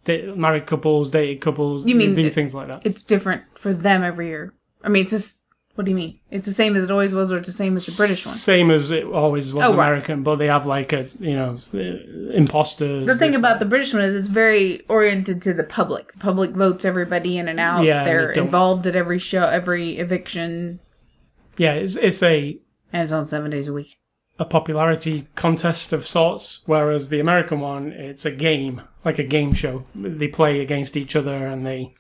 They, 0.04 0.28
married 0.28 0.68
couples, 0.68 1.10
dated 1.10 1.42
couples. 1.42 1.88
You 1.88 1.96
mean 1.96 2.14
do 2.14 2.30
things 2.30 2.54
like 2.54 2.68
that? 2.68 2.86
It's 2.86 3.04
different 3.04 3.46
for 3.58 3.74
them 3.74 4.04
every 4.04 4.28
year. 4.28 4.54
I 4.84 4.90
mean, 4.90 5.02
it's 5.02 5.12
just. 5.12 5.47
What 5.78 5.86
do 5.86 5.92
you 5.92 5.96
mean? 5.96 6.20
It's 6.32 6.48
the 6.48 6.54
same 6.54 6.76
as 6.76 6.84
it 6.86 6.90
always 6.90 7.14
was, 7.14 7.32
or 7.32 7.38
it's 7.38 7.46
the 7.48 7.54
same 7.54 7.76
as 7.76 7.86
the 7.86 7.94
British 7.96 8.26
one? 8.26 8.34
Same 8.34 8.72
as 8.72 8.90
it 8.90 9.06
always 9.06 9.54
was 9.54 9.64
Oh, 9.64 9.76
right. 9.78 9.86
American, 9.90 10.24
but 10.24 10.38
they 10.38 10.48
have 10.48 10.66
like 10.66 10.92
a 10.92 11.06
you 11.20 11.36
know 11.36 11.60
imposters. 12.34 13.06
The 13.06 13.16
thing 13.16 13.36
about 13.36 13.60
the 13.60 13.66
British 13.66 13.94
one 13.94 14.02
is 14.04 14.16
it's 14.16 14.28
very 14.28 14.82
oriented 14.90 15.42
to 15.44 15.54
the 15.54 15.64
public. 15.64 16.12
The 16.14 16.18
public 16.20 16.52
votes 16.52 16.86
everybody 16.86 17.38
in 17.38 17.48
and 17.48 17.60
out. 17.60 17.84
Yeah, 17.84 18.00
and 18.00 18.08
They're 18.08 18.28
they 18.30 18.34
don't- 18.36 18.46
involved 18.46 18.88
at 18.88 18.96
every 18.96 19.20
show, 19.20 19.46
every 19.46 19.98
eviction, 19.98 20.80
yeah, 21.58 21.74
it's 21.74 21.96
it's 21.96 22.24
a 22.24 22.58
and 22.94 23.04
it's 23.04 23.12
on 23.12 23.26
seven 23.26 23.52
days 23.52 23.68
a 23.68 23.74
week. 23.74 23.98
a 24.40 24.46
popularity 24.46 25.28
contest 25.36 25.94
of 25.94 26.06
sorts, 26.08 26.64
whereas 26.66 27.10
the 27.10 27.20
American 27.20 27.60
one, 27.60 27.92
it's 27.92 28.26
a 28.26 28.32
game, 28.32 28.82
like 29.06 29.20
a 29.20 29.24
game 29.24 29.54
show. 29.54 29.84
They 29.96 30.28
play 30.28 30.60
against 30.62 30.96
each 30.98 31.16
other 31.16 31.36
and 31.36 31.66
they 31.66 31.94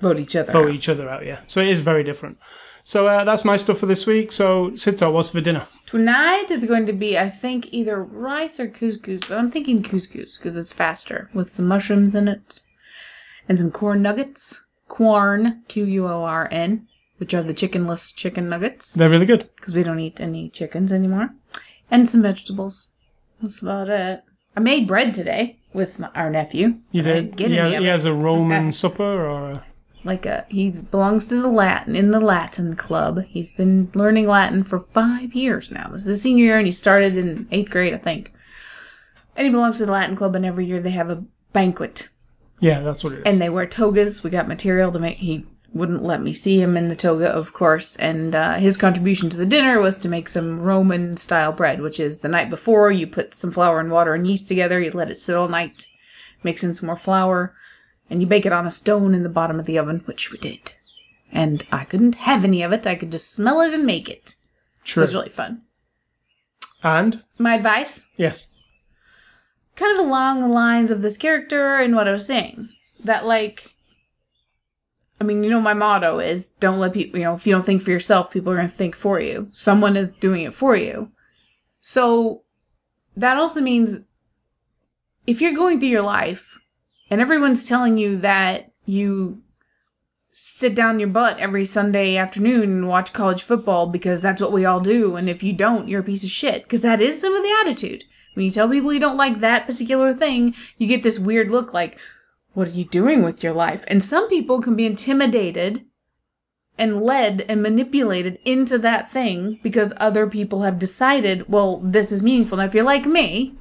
Vote 0.00 0.18
each 0.18 0.34
other. 0.36 0.52
vote 0.52 0.66
out. 0.66 0.74
each 0.74 0.88
other 0.88 1.08
out. 1.08 1.24
Yeah, 1.24 1.40
so 1.46 1.60
it 1.60 1.68
is 1.68 1.78
very 1.80 2.04
different. 2.04 2.36
So 2.84 3.06
uh, 3.06 3.24
that's 3.24 3.44
my 3.44 3.56
stuff 3.56 3.78
for 3.78 3.86
this 3.86 4.06
week. 4.06 4.32
So 4.32 4.70
Sito, 4.70 5.12
what's 5.12 5.30
for 5.30 5.40
dinner? 5.40 5.66
Tonight 5.86 6.50
is 6.50 6.64
going 6.64 6.86
to 6.86 6.92
be, 6.92 7.18
I 7.18 7.28
think, 7.30 7.68
either 7.70 8.02
rice 8.02 8.58
or 8.58 8.68
couscous, 8.68 9.28
but 9.28 9.38
I'm 9.38 9.50
thinking 9.50 9.82
couscous 9.82 10.38
because 10.38 10.56
it's 10.56 10.72
faster 10.72 11.28
with 11.34 11.50
some 11.50 11.68
mushrooms 11.68 12.14
in 12.14 12.28
it 12.28 12.60
and 13.48 13.58
some 13.58 13.70
Quorn 13.70 14.02
nuggets. 14.02 14.64
Quorn, 14.88 15.62
Q 15.68 15.84
U 15.84 16.06
O 16.06 16.24
R 16.24 16.48
N, 16.50 16.86
which 17.16 17.32
are 17.32 17.42
the 17.42 17.54
chickenless 17.54 18.14
chicken 18.14 18.48
nuggets 18.48 18.94
They're 18.94 19.08
really 19.08 19.26
good. 19.26 19.48
because 19.56 19.74
we 19.74 19.82
don't 19.82 20.00
eat 20.00 20.20
any 20.20 20.50
chickens 20.50 20.92
anymore, 20.92 21.30
and 21.90 22.08
some 22.08 22.22
vegetables. 22.22 22.92
That's 23.40 23.62
about 23.62 23.88
it. 23.88 24.22
I 24.54 24.60
made 24.60 24.86
bread 24.86 25.14
today 25.14 25.58
with 25.72 25.98
my, 25.98 26.08
our 26.14 26.30
nephew. 26.30 26.80
You 26.90 27.02
did. 27.02 27.36
get 27.36 27.50
has, 27.52 27.78
he 27.78 27.86
has 27.86 28.04
a 28.04 28.12
Roman 28.12 28.70
supper, 28.70 29.26
or 29.26 29.50
a, 29.52 29.64
like 30.04 30.26
a 30.26 30.46
he 30.48 30.70
belongs 30.70 31.26
to 31.28 31.40
the 31.40 31.48
Latin 31.48 31.94
in 31.96 32.10
the 32.10 32.20
Latin 32.20 32.76
club. 32.76 33.24
He's 33.24 33.52
been 33.52 33.90
learning 33.94 34.26
Latin 34.26 34.62
for 34.64 34.78
five 34.78 35.34
years 35.34 35.70
now. 35.70 35.88
This 35.88 36.02
is 36.02 36.06
his 36.08 36.22
senior 36.22 36.44
year, 36.44 36.58
and 36.58 36.66
he 36.66 36.72
started 36.72 37.16
in 37.16 37.46
eighth 37.50 37.70
grade, 37.70 37.94
I 37.94 37.98
think. 37.98 38.32
And 39.36 39.46
he 39.46 39.50
belongs 39.50 39.78
to 39.78 39.86
the 39.86 39.92
Latin 39.92 40.16
Club, 40.16 40.36
and 40.36 40.44
every 40.44 40.66
year 40.66 40.80
they 40.80 40.90
have 40.90 41.10
a 41.10 41.24
banquet. 41.52 42.08
Yeah, 42.60 42.80
that's 42.80 43.02
what 43.02 43.14
it 43.14 43.20
is. 43.20 43.22
And 43.24 43.40
they 43.40 43.48
wear 43.48 43.66
togas. 43.66 44.22
We 44.22 44.30
got 44.30 44.46
material 44.46 44.92
to 44.92 44.98
make. 44.98 45.18
He 45.18 45.46
wouldn't 45.72 46.02
let 46.02 46.20
me 46.20 46.34
see 46.34 46.60
him 46.60 46.76
in 46.76 46.88
the 46.88 46.96
toga, 46.96 47.28
of 47.28 47.52
course. 47.52 47.96
And 47.96 48.34
uh, 48.34 48.54
his 48.54 48.76
contribution 48.76 49.30
to 49.30 49.36
the 49.36 49.46
dinner 49.46 49.80
was 49.80 49.96
to 49.98 50.08
make 50.08 50.28
some 50.28 50.60
Roman 50.60 51.16
style 51.16 51.52
bread, 51.52 51.80
which 51.80 51.98
is 51.98 52.20
the 52.20 52.28
night 52.28 52.50
before 52.50 52.92
you 52.92 53.06
put 53.06 53.34
some 53.34 53.50
flour 53.50 53.80
and 53.80 53.90
water 53.90 54.14
and 54.14 54.26
yeast 54.26 54.48
together, 54.48 54.80
you 54.80 54.90
let 54.90 55.10
it 55.10 55.16
sit 55.16 55.34
all 55.34 55.48
night, 55.48 55.86
mix 56.42 56.62
in 56.62 56.74
some 56.74 56.88
more 56.88 56.96
flour, 56.96 57.54
and 58.12 58.20
you 58.20 58.26
bake 58.26 58.44
it 58.44 58.52
on 58.52 58.66
a 58.66 58.70
stone 58.70 59.14
in 59.14 59.22
the 59.22 59.30
bottom 59.30 59.58
of 59.58 59.64
the 59.64 59.78
oven, 59.78 60.02
which 60.04 60.30
we 60.30 60.36
did. 60.36 60.72
And 61.32 61.66
I 61.72 61.84
couldn't 61.84 62.16
have 62.16 62.44
any 62.44 62.62
of 62.62 62.70
it. 62.70 62.86
I 62.86 62.94
could 62.94 63.10
just 63.10 63.32
smell 63.32 63.62
it 63.62 63.72
and 63.72 63.86
make 63.86 64.08
it. 64.10 64.36
It 64.86 64.96
was 64.96 65.14
really 65.14 65.30
fun. 65.30 65.62
and 66.82 67.22
My 67.38 67.54
advice 67.54 68.08
yes, 68.18 68.50
kind 69.76 69.98
of 69.98 70.04
along 70.04 70.42
the 70.42 70.48
lines 70.48 70.90
of 70.90 71.00
this 71.00 71.16
character 71.16 71.76
and 71.76 71.94
what 71.94 72.06
I 72.06 72.12
was 72.12 72.26
saying. 72.26 72.68
That 73.02 73.24
like 73.24 73.72
I 75.18 75.24
mean, 75.24 75.42
you 75.42 75.48
know 75.48 75.60
my 75.60 75.72
motto 75.72 76.18
is 76.18 76.50
don't 76.50 76.80
let 76.80 76.92
people, 76.92 77.18
you 77.18 77.24
know, 77.24 77.34
if 77.34 77.46
you 77.46 77.54
don't 77.54 77.64
think 77.64 77.80
for 77.80 77.92
yourself, 77.92 78.30
people 78.30 78.52
are 78.52 78.56
going 78.56 78.68
to 78.68 78.74
think 78.74 78.94
for 78.94 79.20
you. 79.20 79.50
Someone 79.54 79.96
is 79.96 80.12
doing 80.12 80.42
it 80.42 80.52
for 80.52 80.76
you. 80.76 81.12
So 81.80 82.42
that 83.16 83.38
also 83.38 83.62
means 83.62 84.00
if 85.26 85.40
you're 85.40 85.54
going 85.54 85.78
through 85.78 85.88
your 85.88 86.02
life 86.02 86.58
and 87.12 87.20
everyone's 87.20 87.68
telling 87.68 87.98
you 87.98 88.16
that 88.16 88.72
you 88.86 89.42
sit 90.30 90.74
down 90.74 90.98
your 90.98 91.10
butt 91.10 91.38
every 91.38 91.62
Sunday 91.62 92.16
afternoon 92.16 92.62
and 92.62 92.88
watch 92.88 93.12
college 93.12 93.42
football 93.42 93.86
because 93.86 94.22
that's 94.22 94.40
what 94.40 94.50
we 94.50 94.64
all 94.64 94.80
do 94.80 95.14
and 95.16 95.28
if 95.28 95.42
you 95.42 95.52
don't, 95.52 95.88
you're 95.88 96.00
a 96.00 96.04
piece 96.04 96.24
of 96.24 96.30
shit 96.30 96.62
because 96.62 96.80
that 96.80 97.02
is 97.02 97.20
some 97.20 97.34
of 97.36 97.42
the 97.42 97.54
attitude. 97.60 98.04
When 98.32 98.46
you 98.46 98.50
tell 98.50 98.66
people 98.66 98.94
you 98.94 98.98
don't 98.98 99.18
like 99.18 99.40
that 99.40 99.66
particular 99.66 100.14
thing, 100.14 100.54
you 100.78 100.86
get 100.88 101.02
this 101.02 101.18
weird 101.18 101.50
look 101.50 101.74
like, 101.74 101.98
what 102.54 102.68
are 102.68 102.70
you 102.70 102.86
doing 102.86 103.22
with 103.22 103.44
your 103.44 103.52
life? 103.52 103.84
And 103.88 104.02
some 104.02 104.26
people 104.30 104.62
can 104.62 104.74
be 104.74 104.86
intimidated 104.86 105.84
and 106.78 107.02
led 107.02 107.44
and 107.46 107.62
manipulated 107.62 108.38
into 108.46 108.78
that 108.78 109.12
thing 109.12 109.60
because 109.62 109.92
other 109.98 110.26
people 110.26 110.62
have 110.62 110.78
decided, 110.78 111.46
well, 111.46 111.78
this 111.80 112.10
is 112.10 112.22
meaningful. 112.22 112.56
Now, 112.56 112.64
if 112.64 112.74
you're 112.74 112.84
like 112.84 113.04
me, 113.04 113.58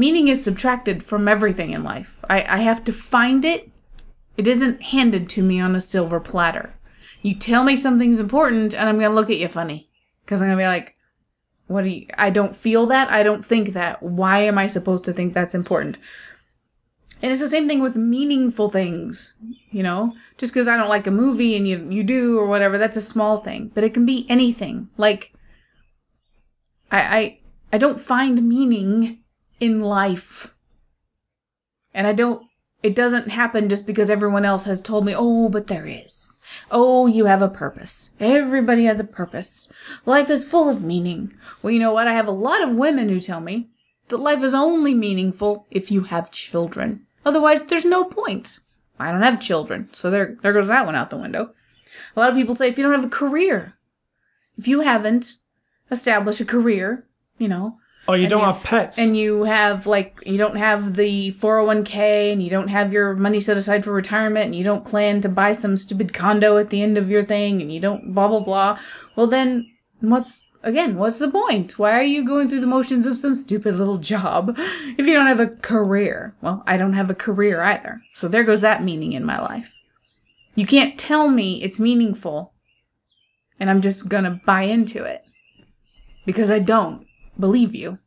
meaning 0.00 0.28
is 0.28 0.42
subtracted 0.42 1.02
from 1.02 1.28
everything 1.28 1.72
in 1.72 1.84
life. 1.84 2.24
I, 2.28 2.38
I 2.48 2.58
have 2.60 2.82
to 2.84 2.92
find 2.92 3.44
it. 3.44 3.70
It 4.38 4.48
isn't 4.48 4.82
handed 4.82 5.28
to 5.30 5.42
me 5.42 5.60
on 5.60 5.76
a 5.76 5.80
silver 5.80 6.18
platter. 6.18 6.72
You 7.20 7.34
tell 7.34 7.64
me 7.64 7.76
something's 7.76 8.18
important, 8.18 8.74
and 8.74 8.88
I'm 8.88 8.98
going 8.98 9.10
to 9.10 9.14
look 9.14 9.28
at 9.28 9.36
you 9.36 9.48
funny. 9.48 9.90
Because 10.24 10.40
I'm 10.40 10.48
going 10.48 10.56
to 10.56 10.62
be 10.62 10.66
like, 10.66 10.96
what 11.66 11.84
do 11.84 11.90
you, 11.90 12.06
I 12.16 12.30
don't 12.30 12.56
feel 12.56 12.86
that. 12.86 13.10
I 13.10 13.22
don't 13.22 13.44
think 13.44 13.74
that. 13.74 14.02
Why 14.02 14.40
am 14.40 14.56
I 14.56 14.68
supposed 14.68 15.04
to 15.04 15.12
think 15.12 15.34
that's 15.34 15.54
important? 15.54 15.98
And 17.22 17.30
it's 17.30 17.42
the 17.42 17.48
same 17.48 17.68
thing 17.68 17.82
with 17.82 17.96
meaningful 17.96 18.70
things, 18.70 19.36
you 19.70 19.82
know? 19.82 20.14
Just 20.38 20.54
because 20.54 20.66
I 20.66 20.78
don't 20.78 20.88
like 20.88 21.06
a 21.06 21.10
movie 21.10 21.54
and 21.56 21.68
you, 21.68 21.86
you 21.90 22.02
do 22.04 22.38
or 22.38 22.46
whatever, 22.46 22.78
that's 22.78 22.96
a 22.96 23.02
small 23.02 23.36
thing. 23.36 23.70
But 23.74 23.84
it 23.84 23.92
can 23.92 24.06
be 24.06 24.24
anything. 24.30 24.88
Like, 24.96 25.34
I, 26.90 27.00
I, 27.00 27.38
I 27.74 27.78
don't 27.78 28.00
find 28.00 28.48
meaning 28.48 29.19
in 29.60 29.80
life. 29.80 30.54
And 31.94 32.06
I 32.06 32.12
don't, 32.12 32.46
it 32.82 32.94
doesn't 32.94 33.28
happen 33.28 33.68
just 33.68 33.86
because 33.86 34.08
everyone 34.08 34.44
else 34.44 34.64
has 34.64 34.80
told 34.80 35.04
me, 35.04 35.14
oh, 35.14 35.48
but 35.48 35.66
there 35.66 35.86
is. 35.86 36.40
Oh, 36.70 37.06
you 37.06 37.26
have 37.26 37.42
a 37.42 37.48
purpose. 37.48 38.14
Everybody 38.18 38.84
has 38.84 38.98
a 38.98 39.04
purpose. 39.04 39.70
Life 40.06 40.30
is 40.30 40.44
full 40.44 40.68
of 40.68 40.82
meaning. 40.82 41.34
Well, 41.62 41.72
you 41.72 41.78
know 41.78 41.92
what? 41.92 42.08
I 42.08 42.14
have 42.14 42.28
a 42.28 42.32
lot 42.32 42.62
of 42.62 42.74
women 42.74 43.08
who 43.08 43.20
tell 43.20 43.40
me 43.40 43.68
that 44.08 44.16
life 44.16 44.42
is 44.42 44.54
only 44.54 44.94
meaningful 44.94 45.66
if 45.70 45.90
you 45.90 46.02
have 46.02 46.30
children. 46.30 47.06
Otherwise, 47.24 47.64
there's 47.64 47.84
no 47.84 48.04
point. 48.04 48.60
I 48.98 49.10
don't 49.10 49.22
have 49.22 49.40
children, 49.40 49.88
so 49.92 50.10
there, 50.10 50.36
there 50.42 50.52
goes 50.52 50.68
that 50.68 50.84
one 50.84 50.94
out 50.94 51.10
the 51.10 51.16
window. 51.16 51.54
A 52.14 52.20
lot 52.20 52.30
of 52.30 52.36
people 52.36 52.54
say 52.54 52.68
if 52.68 52.76
you 52.76 52.84
don't 52.84 52.94
have 52.94 53.04
a 53.04 53.08
career, 53.08 53.74
if 54.58 54.68
you 54.68 54.80
haven't 54.80 55.36
established 55.90 56.40
a 56.40 56.44
career, 56.44 57.06
you 57.38 57.48
know, 57.48 57.76
or 58.08 58.16
you 58.16 58.28
don't 58.28 58.40
you- 58.40 58.46
have 58.52 58.62
pets. 58.62 58.98
and 58.98 59.16
you 59.16 59.44
have 59.44 59.86
like 59.86 60.20
you 60.26 60.36
don't 60.38 60.56
have 60.56 60.96
the 60.96 61.32
401k 61.32 62.32
and 62.32 62.42
you 62.42 62.50
don't 62.50 62.68
have 62.68 62.92
your 62.92 63.14
money 63.14 63.40
set 63.40 63.56
aside 63.56 63.84
for 63.84 63.92
retirement 63.92 64.46
and 64.46 64.54
you 64.54 64.64
don't 64.64 64.84
plan 64.84 65.20
to 65.20 65.28
buy 65.28 65.52
some 65.52 65.76
stupid 65.76 66.12
condo 66.12 66.56
at 66.56 66.70
the 66.70 66.82
end 66.82 66.96
of 66.98 67.10
your 67.10 67.24
thing 67.24 67.60
and 67.60 67.72
you 67.72 67.80
don't 67.80 68.14
blah 68.14 68.28
blah 68.28 68.40
blah. 68.40 68.78
Well 69.16 69.26
then 69.26 69.70
what's 70.00 70.46
again 70.62 70.96
what's 70.96 71.18
the 71.18 71.30
point? 71.30 71.78
Why 71.78 71.92
are 71.92 72.02
you 72.02 72.26
going 72.26 72.48
through 72.48 72.60
the 72.60 72.66
motions 72.66 73.06
of 73.06 73.16
some 73.18 73.34
stupid 73.34 73.76
little 73.76 73.98
job 73.98 74.54
if 74.58 75.06
you 75.06 75.12
don't 75.14 75.26
have 75.26 75.40
a 75.40 75.48
career? 75.48 76.34
Well 76.40 76.62
i 76.66 76.76
don't 76.76 76.94
have 76.94 77.10
a 77.10 77.14
career 77.14 77.60
either. 77.60 78.02
So 78.12 78.28
there 78.28 78.44
goes 78.44 78.60
that 78.62 78.82
meaning 78.82 79.12
in 79.12 79.24
my 79.24 79.40
life. 79.40 79.76
You 80.56 80.66
can't 80.66 80.98
tell 80.98 81.28
me 81.28 81.62
it's 81.62 81.78
meaningful 81.78 82.52
and 83.58 83.70
i'm 83.70 83.80
just 83.82 84.08
gonna 84.08 84.40
buy 84.46 84.62
into 84.62 85.04
it 85.04 85.22
because 86.26 86.50
i 86.50 86.58
don't 86.58 87.06
believe 87.38 87.74
you 87.74 87.98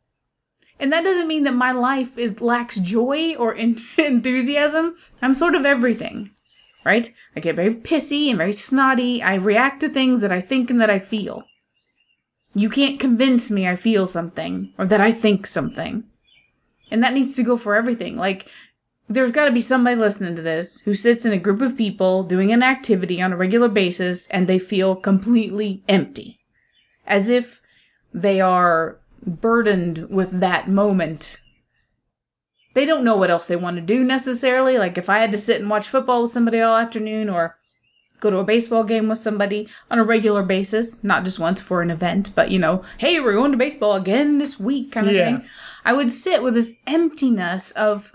and 0.80 0.92
that 0.92 1.04
doesn't 1.04 1.28
mean 1.28 1.44
that 1.44 1.54
my 1.54 1.72
life 1.72 2.18
is 2.18 2.40
lacks 2.40 2.76
joy 2.76 3.34
or 3.36 3.54
en- 3.54 3.80
enthusiasm. 3.98 4.96
I'm 5.22 5.34
sort 5.34 5.54
of 5.54 5.64
everything, 5.64 6.30
right? 6.84 7.12
I 7.36 7.40
get 7.40 7.56
very 7.56 7.74
pissy 7.74 8.28
and 8.28 8.38
very 8.38 8.52
snotty. 8.52 9.22
I 9.22 9.34
react 9.36 9.80
to 9.80 9.88
things 9.88 10.20
that 10.20 10.32
I 10.32 10.40
think 10.40 10.70
and 10.70 10.80
that 10.80 10.90
I 10.90 10.98
feel. 10.98 11.44
You 12.54 12.68
can't 12.68 13.00
convince 13.00 13.50
me 13.50 13.66
I 13.66 13.76
feel 13.76 14.06
something 14.06 14.72
or 14.78 14.84
that 14.86 15.00
I 15.00 15.12
think 15.12 15.46
something. 15.46 16.04
And 16.90 17.02
that 17.02 17.14
needs 17.14 17.34
to 17.36 17.42
go 17.42 17.56
for 17.56 17.74
everything. 17.74 18.16
Like, 18.16 18.48
there's 19.08 19.32
got 19.32 19.46
to 19.46 19.52
be 19.52 19.60
somebody 19.60 19.96
listening 19.96 20.36
to 20.36 20.42
this 20.42 20.80
who 20.80 20.94
sits 20.94 21.24
in 21.24 21.32
a 21.32 21.38
group 21.38 21.60
of 21.60 21.76
people 21.76 22.22
doing 22.22 22.52
an 22.52 22.62
activity 22.62 23.20
on 23.20 23.32
a 23.32 23.36
regular 23.36 23.68
basis 23.68 24.28
and 24.28 24.46
they 24.46 24.58
feel 24.58 24.94
completely 24.94 25.82
empty. 25.88 26.38
As 27.06 27.28
if 27.28 27.60
they 28.12 28.40
are 28.40 28.98
burdened 29.26 30.08
with 30.10 30.40
that 30.40 30.68
moment. 30.68 31.38
They 32.74 32.84
don't 32.84 33.04
know 33.04 33.16
what 33.16 33.30
else 33.30 33.46
they 33.46 33.56
want 33.56 33.76
to 33.76 33.82
do 33.82 34.02
necessarily. 34.02 34.78
Like 34.78 34.98
if 34.98 35.08
I 35.08 35.18
had 35.18 35.32
to 35.32 35.38
sit 35.38 35.60
and 35.60 35.70
watch 35.70 35.88
football 35.88 36.22
with 36.22 36.32
somebody 36.32 36.60
all 36.60 36.76
afternoon 36.76 37.28
or 37.28 37.56
go 38.20 38.30
to 38.30 38.38
a 38.38 38.44
baseball 38.44 38.84
game 38.84 39.08
with 39.08 39.18
somebody 39.18 39.68
on 39.90 39.98
a 39.98 40.04
regular 40.04 40.42
basis, 40.42 41.04
not 41.04 41.24
just 41.24 41.38
once 41.38 41.60
for 41.60 41.82
an 41.82 41.90
event, 41.90 42.32
but 42.34 42.50
you 42.50 42.58
know, 42.58 42.82
hey, 42.98 43.20
we're 43.20 43.34
going 43.34 43.52
to 43.52 43.58
baseball 43.58 43.94
again 43.94 44.38
this 44.38 44.58
week 44.58 44.92
kind 44.92 45.06
of 45.08 45.14
Yeah. 45.14 45.24
thing. 45.38 45.48
I 45.84 45.92
would 45.92 46.10
sit 46.10 46.42
with 46.42 46.54
this 46.54 46.72
emptiness 46.86 47.70
of 47.72 48.12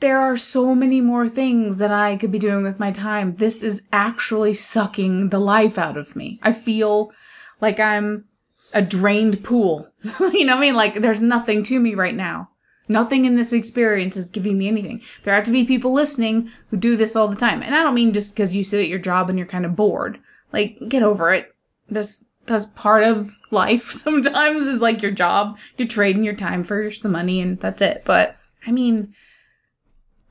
there 0.00 0.18
are 0.18 0.36
so 0.36 0.74
many 0.74 1.00
more 1.00 1.28
things 1.28 1.76
that 1.78 1.90
I 1.90 2.16
could 2.16 2.30
be 2.32 2.38
doing 2.38 2.62
with 2.62 2.78
my 2.80 2.90
time. 2.90 3.34
This 3.34 3.62
is 3.62 3.86
actually 3.92 4.54
sucking 4.54 5.28
the 5.28 5.38
life 5.40 5.76
out 5.76 5.96
of 5.96 6.14
me. 6.16 6.38
I 6.42 6.52
feel 6.52 7.12
like 7.60 7.78
I'm 7.80 8.24
a 8.72 8.82
drained 8.82 9.42
pool. 9.44 9.90
you 10.02 10.44
know 10.44 10.54
what 10.54 10.58
I 10.58 10.60
mean? 10.60 10.74
Like 10.74 10.94
there's 10.94 11.22
nothing 11.22 11.62
to 11.64 11.80
me 11.80 11.94
right 11.94 12.14
now. 12.14 12.50
Nothing 12.88 13.24
in 13.24 13.36
this 13.36 13.52
experience 13.52 14.16
is 14.16 14.30
giving 14.30 14.58
me 14.58 14.66
anything. 14.66 15.00
There 15.22 15.32
have 15.32 15.44
to 15.44 15.52
be 15.52 15.64
people 15.64 15.92
listening 15.92 16.50
who 16.70 16.76
do 16.76 16.96
this 16.96 17.14
all 17.14 17.28
the 17.28 17.36
time. 17.36 17.62
And 17.62 17.74
I 17.74 17.84
don't 17.84 17.94
mean 17.94 18.12
just 18.12 18.34
because 18.34 18.54
you 18.54 18.64
sit 18.64 18.80
at 18.80 18.88
your 18.88 18.98
job 18.98 19.30
and 19.30 19.38
you're 19.38 19.46
kind 19.46 19.64
of 19.64 19.76
bored. 19.76 20.18
Like, 20.52 20.76
get 20.88 21.04
over 21.04 21.32
it. 21.32 21.54
That's, 21.88 22.24
that's 22.46 22.64
part 22.64 23.04
of 23.04 23.38
life 23.52 23.90
sometimes 23.92 24.66
is 24.66 24.80
like 24.80 25.02
your 25.02 25.12
job. 25.12 25.56
You're 25.76 25.86
trading 25.86 26.24
your 26.24 26.34
time 26.34 26.64
for 26.64 26.90
some 26.90 27.12
money 27.12 27.40
and 27.40 27.60
that's 27.60 27.80
it. 27.80 28.02
But, 28.04 28.36
I 28.66 28.72
mean, 28.72 29.14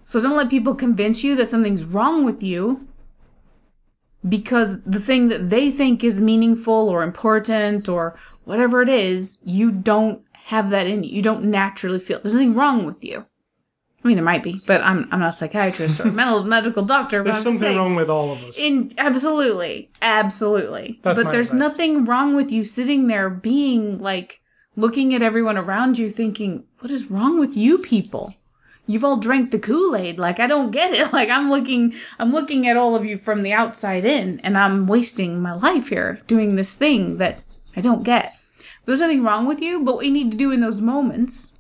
so 0.03 0.21
don't 0.21 0.35
let 0.35 0.49
people 0.49 0.75
convince 0.75 1.23
you 1.23 1.37
that 1.37 1.47
something's 1.47 1.85
wrong 1.85 2.25
with 2.25 2.43
you 2.43 2.88
because 4.27 4.83
the 4.83 4.99
thing 4.99 5.29
that 5.29 5.49
they 5.49 5.71
think 5.71 6.03
is 6.03 6.19
meaningful 6.19 6.89
or 6.89 7.03
important 7.03 7.87
or 7.87 8.17
whatever 8.43 8.81
it 8.81 8.89
is, 8.89 9.39
you 9.43 9.71
don't 9.71 10.21
have 10.45 10.69
that 10.71 10.87
in 10.87 11.03
you. 11.03 11.15
You 11.15 11.21
don't 11.21 11.45
naturally 11.45 11.99
feel. 11.99 12.19
There's 12.19 12.33
nothing 12.33 12.55
wrong 12.55 12.85
with 12.85 13.03
you. 13.03 13.25
I 14.03 14.07
mean, 14.07 14.15
there 14.15 14.23
might 14.23 14.43
be, 14.43 14.61
but 14.65 14.81
I'm 14.81 15.09
I'm 15.11 15.19
not 15.19 15.29
a 15.29 15.33
psychiatrist 15.33 15.99
or 15.99 16.07
a 16.07 16.11
mental 16.11 16.43
medical 16.43 16.83
doctor. 16.83 17.21
There's 17.21 17.43
something 17.43 17.59
saying, 17.59 17.77
wrong 17.77 17.95
with 17.95 18.09
all 18.09 18.31
of 18.31 18.41
us. 18.43 18.57
in 18.57 18.93
absolutely, 18.97 19.91
absolutely. 20.01 20.99
That's 21.03 21.21
but 21.21 21.31
there's 21.31 21.51
advice. 21.51 21.69
nothing 21.71 22.05
wrong 22.05 22.35
with 22.35 22.49
you 22.49 22.63
sitting 22.63 23.07
there 23.07 23.29
being 23.29 23.99
like 23.99 24.41
looking 24.77 25.13
at 25.13 25.21
everyone 25.21 25.57
around 25.57 25.97
you, 25.97 26.09
thinking, 26.09 26.63
"What 26.79 26.91
is 26.91 27.11
wrong 27.11 27.39
with 27.39 27.57
you 27.57 27.77
people? 27.77 28.33
You've 28.89 29.05
all 29.05 29.17
drank 29.17 29.51
the 29.51 29.59
Kool 29.59 29.95
Aid. 29.95 30.17
Like 30.17 30.39
I 30.39 30.47
don't 30.47 30.71
get 30.71 30.93
it. 30.93 31.13
Like 31.19 31.29
I'm 31.29 31.51
looking, 31.51 31.93
I'm 32.17 32.31
looking 32.31 32.67
at 32.67 32.75
all 32.75 32.95
of 32.95 33.05
you 33.05 33.17
from 33.17 33.43
the 33.43 33.53
outside 33.53 34.03
in, 34.03 34.39
and 34.39 34.57
I'm 34.57 34.87
wasting 34.87 35.39
my 35.39 35.53
life 35.53 35.89
here 35.89 36.19
doing 36.25 36.55
this 36.55 36.73
thing 36.73 37.19
that 37.19 37.43
I 37.75 37.81
don't 37.81 38.03
get. 38.03 38.35
There's 38.85 39.01
nothing 39.01 39.23
wrong 39.23 39.45
with 39.45 39.61
you, 39.61 39.83
but 39.83 39.95
what 39.95 40.05
you 40.05 40.11
need 40.11 40.31
to 40.31 40.37
do 40.37 40.51
in 40.51 40.61
those 40.61 40.81
moments 40.81 41.59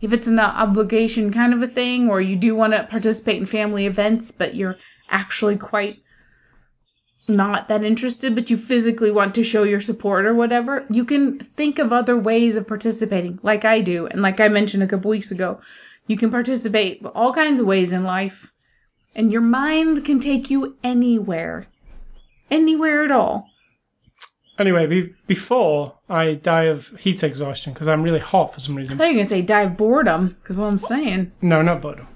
if 0.00 0.12
it's 0.12 0.26
an 0.26 0.38
obligation 0.38 1.32
kind 1.32 1.52
of 1.52 1.62
a 1.62 1.68
thing, 1.68 2.08
or 2.08 2.20
you 2.20 2.36
do 2.36 2.54
want 2.54 2.72
to 2.72 2.86
participate 2.90 3.36
in 3.36 3.46
family 3.46 3.84
events, 3.86 4.30
but 4.30 4.54
you're 4.54 4.76
actually 5.10 5.56
quite 5.56 6.02
not 7.28 7.68
that 7.68 7.84
interested, 7.84 8.34
but 8.34 8.50
you 8.50 8.56
physically 8.56 9.10
want 9.10 9.34
to 9.34 9.44
show 9.44 9.62
your 9.62 9.80
support 9.80 10.26
or 10.26 10.34
whatever, 10.34 10.86
you 10.90 11.04
can 11.04 11.38
think 11.38 11.78
of 11.78 11.92
other 11.92 12.18
ways 12.18 12.56
of 12.56 12.68
participating, 12.68 13.38
like 13.42 13.64
I 13.64 13.80
do. 13.80 14.06
And 14.06 14.20
like 14.22 14.40
I 14.40 14.48
mentioned 14.48 14.82
a 14.82 14.86
couple 14.86 15.10
weeks 15.10 15.30
ago, 15.30 15.60
you 16.06 16.16
can 16.16 16.30
participate 16.30 17.04
all 17.14 17.32
kinds 17.32 17.58
of 17.58 17.66
ways 17.66 17.92
in 17.92 18.04
life. 18.04 18.52
And 19.16 19.30
your 19.30 19.42
mind 19.42 20.04
can 20.04 20.18
take 20.18 20.50
you 20.50 20.76
anywhere. 20.82 21.66
Anywhere 22.50 23.04
at 23.04 23.10
all. 23.10 23.46
Anyway, 24.58 24.86
be- 24.86 25.14
before 25.26 25.98
I 26.08 26.34
die 26.34 26.64
of 26.64 26.88
heat 26.98 27.22
exhaustion 27.22 27.72
because 27.72 27.88
I'm 27.88 28.02
really 28.02 28.20
hot 28.20 28.52
for 28.52 28.60
some 28.60 28.74
reason. 28.76 28.92
I 28.92 28.94
reason. 28.94 28.98
thought 28.98 29.04
you 29.04 29.10
were 29.10 29.16
going 29.16 29.24
to 29.26 29.30
say 29.30 29.42
die 29.42 29.62
of 29.62 29.76
boredom, 29.76 30.36
because 30.40 30.58
what 30.58 30.66
I'm 30.66 30.78
saying. 30.78 31.32
No, 31.42 31.62
not 31.62 31.80
boredom. 31.80 32.06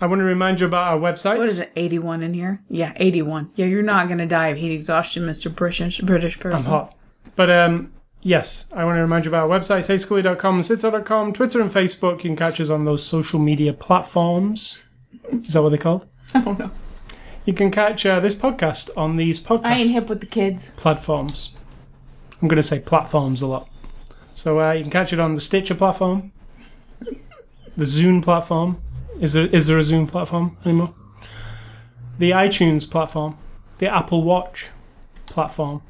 I 0.00 0.06
want 0.06 0.20
to 0.20 0.24
remind 0.24 0.60
you 0.60 0.66
about 0.66 0.92
our 0.92 0.98
website. 1.00 1.38
What 1.38 1.48
is 1.48 1.58
it, 1.58 1.72
81 1.74 2.22
in 2.22 2.34
here? 2.34 2.62
Yeah, 2.68 2.92
81. 2.96 3.50
Yeah, 3.56 3.66
you're 3.66 3.82
not 3.82 4.06
going 4.06 4.18
to 4.18 4.26
die 4.26 4.48
of 4.48 4.58
heat 4.58 4.72
exhaustion, 4.72 5.24
Mr. 5.24 5.52
British, 5.52 6.00
British 6.00 6.38
person. 6.38 6.66
I'm 6.66 6.70
hot. 6.70 6.96
But 7.34 7.50
um, 7.50 7.92
yes, 8.22 8.68
I 8.74 8.84
want 8.84 8.96
to 8.96 9.02
remind 9.02 9.24
you 9.24 9.30
about 9.30 9.50
our 9.50 9.58
website, 9.58 9.80
sayscully.com, 9.80 10.60
sitsa.com, 10.60 11.32
Twitter 11.32 11.60
and 11.60 11.70
Facebook. 11.70 12.18
You 12.24 12.30
can 12.30 12.36
catch 12.36 12.60
us 12.60 12.70
on 12.70 12.84
those 12.84 13.04
social 13.04 13.38
media 13.38 13.72
platforms. 13.72 14.78
Is 15.32 15.52
that 15.52 15.62
what 15.62 15.70
they're 15.70 15.78
called? 15.78 16.06
I 16.34 16.40
don't 16.40 16.58
know. 16.58 16.70
You 17.44 17.54
can 17.54 17.70
catch 17.70 18.04
uh, 18.04 18.20
this 18.20 18.34
podcast 18.34 18.90
on 18.96 19.16
these 19.16 19.40
podcast 19.40 19.64
I 19.64 19.78
ain't 19.78 19.90
hip 19.90 20.08
with 20.08 20.20
the 20.20 20.26
kids. 20.26 20.72
platforms. 20.72 21.52
I'm 22.42 22.48
going 22.48 22.56
to 22.56 22.62
say 22.62 22.78
platforms 22.80 23.40
a 23.42 23.46
lot. 23.46 23.68
So 24.34 24.60
uh, 24.60 24.72
you 24.72 24.82
can 24.82 24.90
catch 24.90 25.12
it 25.12 25.18
on 25.18 25.34
the 25.34 25.40
Stitcher 25.40 25.74
platform, 25.74 26.30
the 27.00 27.84
Zune 27.84 28.22
platform. 28.22 28.80
Is 29.20 29.32
there 29.32 29.46
is 29.48 29.66
there 29.66 29.78
a 29.78 29.82
Zune 29.82 30.06
platform 30.06 30.56
anymore? 30.64 30.94
The 32.18 32.30
iTunes 32.32 32.88
platform, 32.88 33.36
the 33.78 33.92
Apple 33.92 34.22
Watch 34.22 34.68
platform. 35.26 35.82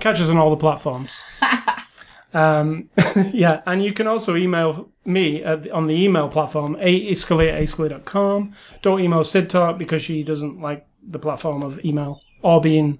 Catch 0.00 0.20
us 0.20 0.28
on 0.28 0.38
all 0.38 0.50
the 0.50 0.56
platforms. 0.56 1.20
um, 2.34 2.88
yeah, 3.32 3.62
and 3.66 3.84
you 3.84 3.92
can 3.92 4.06
also 4.06 4.34
email 4.36 4.88
me 5.04 5.42
at, 5.44 5.62
the- 5.64 5.70
on 5.72 5.86
the 5.86 5.94
email 5.94 6.28
platform, 6.28 6.74
aiscally 6.76 7.50
at. 7.50 8.52
Don't 8.82 9.00
email 9.00 9.22
Sid 9.24 9.50
Talk 9.50 9.78
because 9.78 10.02
she 10.02 10.22
doesn't 10.22 10.60
like 10.60 10.86
the 11.06 11.18
platform 11.18 11.62
of 11.62 11.84
email 11.84 12.22
or 12.42 12.60
being 12.60 12.98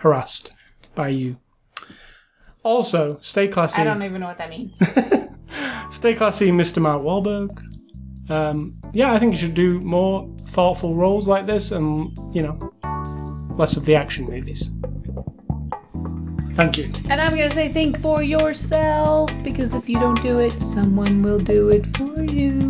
harassed 0.00 0.52
by 0.94 1.08
you. 1.08 1.36
Also, 2.62 3.18
stay 3.22 3.48
classy. 3.48 3.80
I 3.80 3.84
don't 3.84 4.02
even 4.02 4.20
know 4.20 4.28
what 4.28 4.38
that 4.38 4.50
means. 4.50 4.78
Stay 5.90 6.14
classy, 6.14 6.50
Mr. 6.50 6.80
Mark 6.80 7.02
Wahlberg. 7.02 7.50
Um, 8.30 8.72
yeah, 8.94 9.12
I 9.12 9.18
think 9.18 9.32
you 9.32 9.38
should 9.38 9.54
do 9.54 9.80
more 9.80 10.26
thoughtful 10.40 10.94
roles 10.94 11.28
like 11.28 11.44
this 11.44 11.70
and, 11.72 12.16
you 12.32 12.42
know, 12.42 12.58
less 13.58 13.76
of 13.76 13.84
the 13.84 13.94
action 13.94 14.24
movies. 14.26 14.74
Thank 16.54 16.78
you. 16.78 16.92
and 17.10 17.20
I'm 17.20 17.34
going 17.34 17.48
to 17.48 17.54
say 17.54 17.68
think 17.68 17.98
for 18.00 18.22
yourself, 18.22 19.30
because 19.42 19.74
if 19.74 19.88
you 19.88 19.98
don't 19.98 20.20
do 20.22 20.38
it, 20.40 20.52
someone 20.52 21.22
will 21.22 21.38
do 21.38 21.70
it 21.70 21.84
for 21.96 22.22
you. 22.22 22.61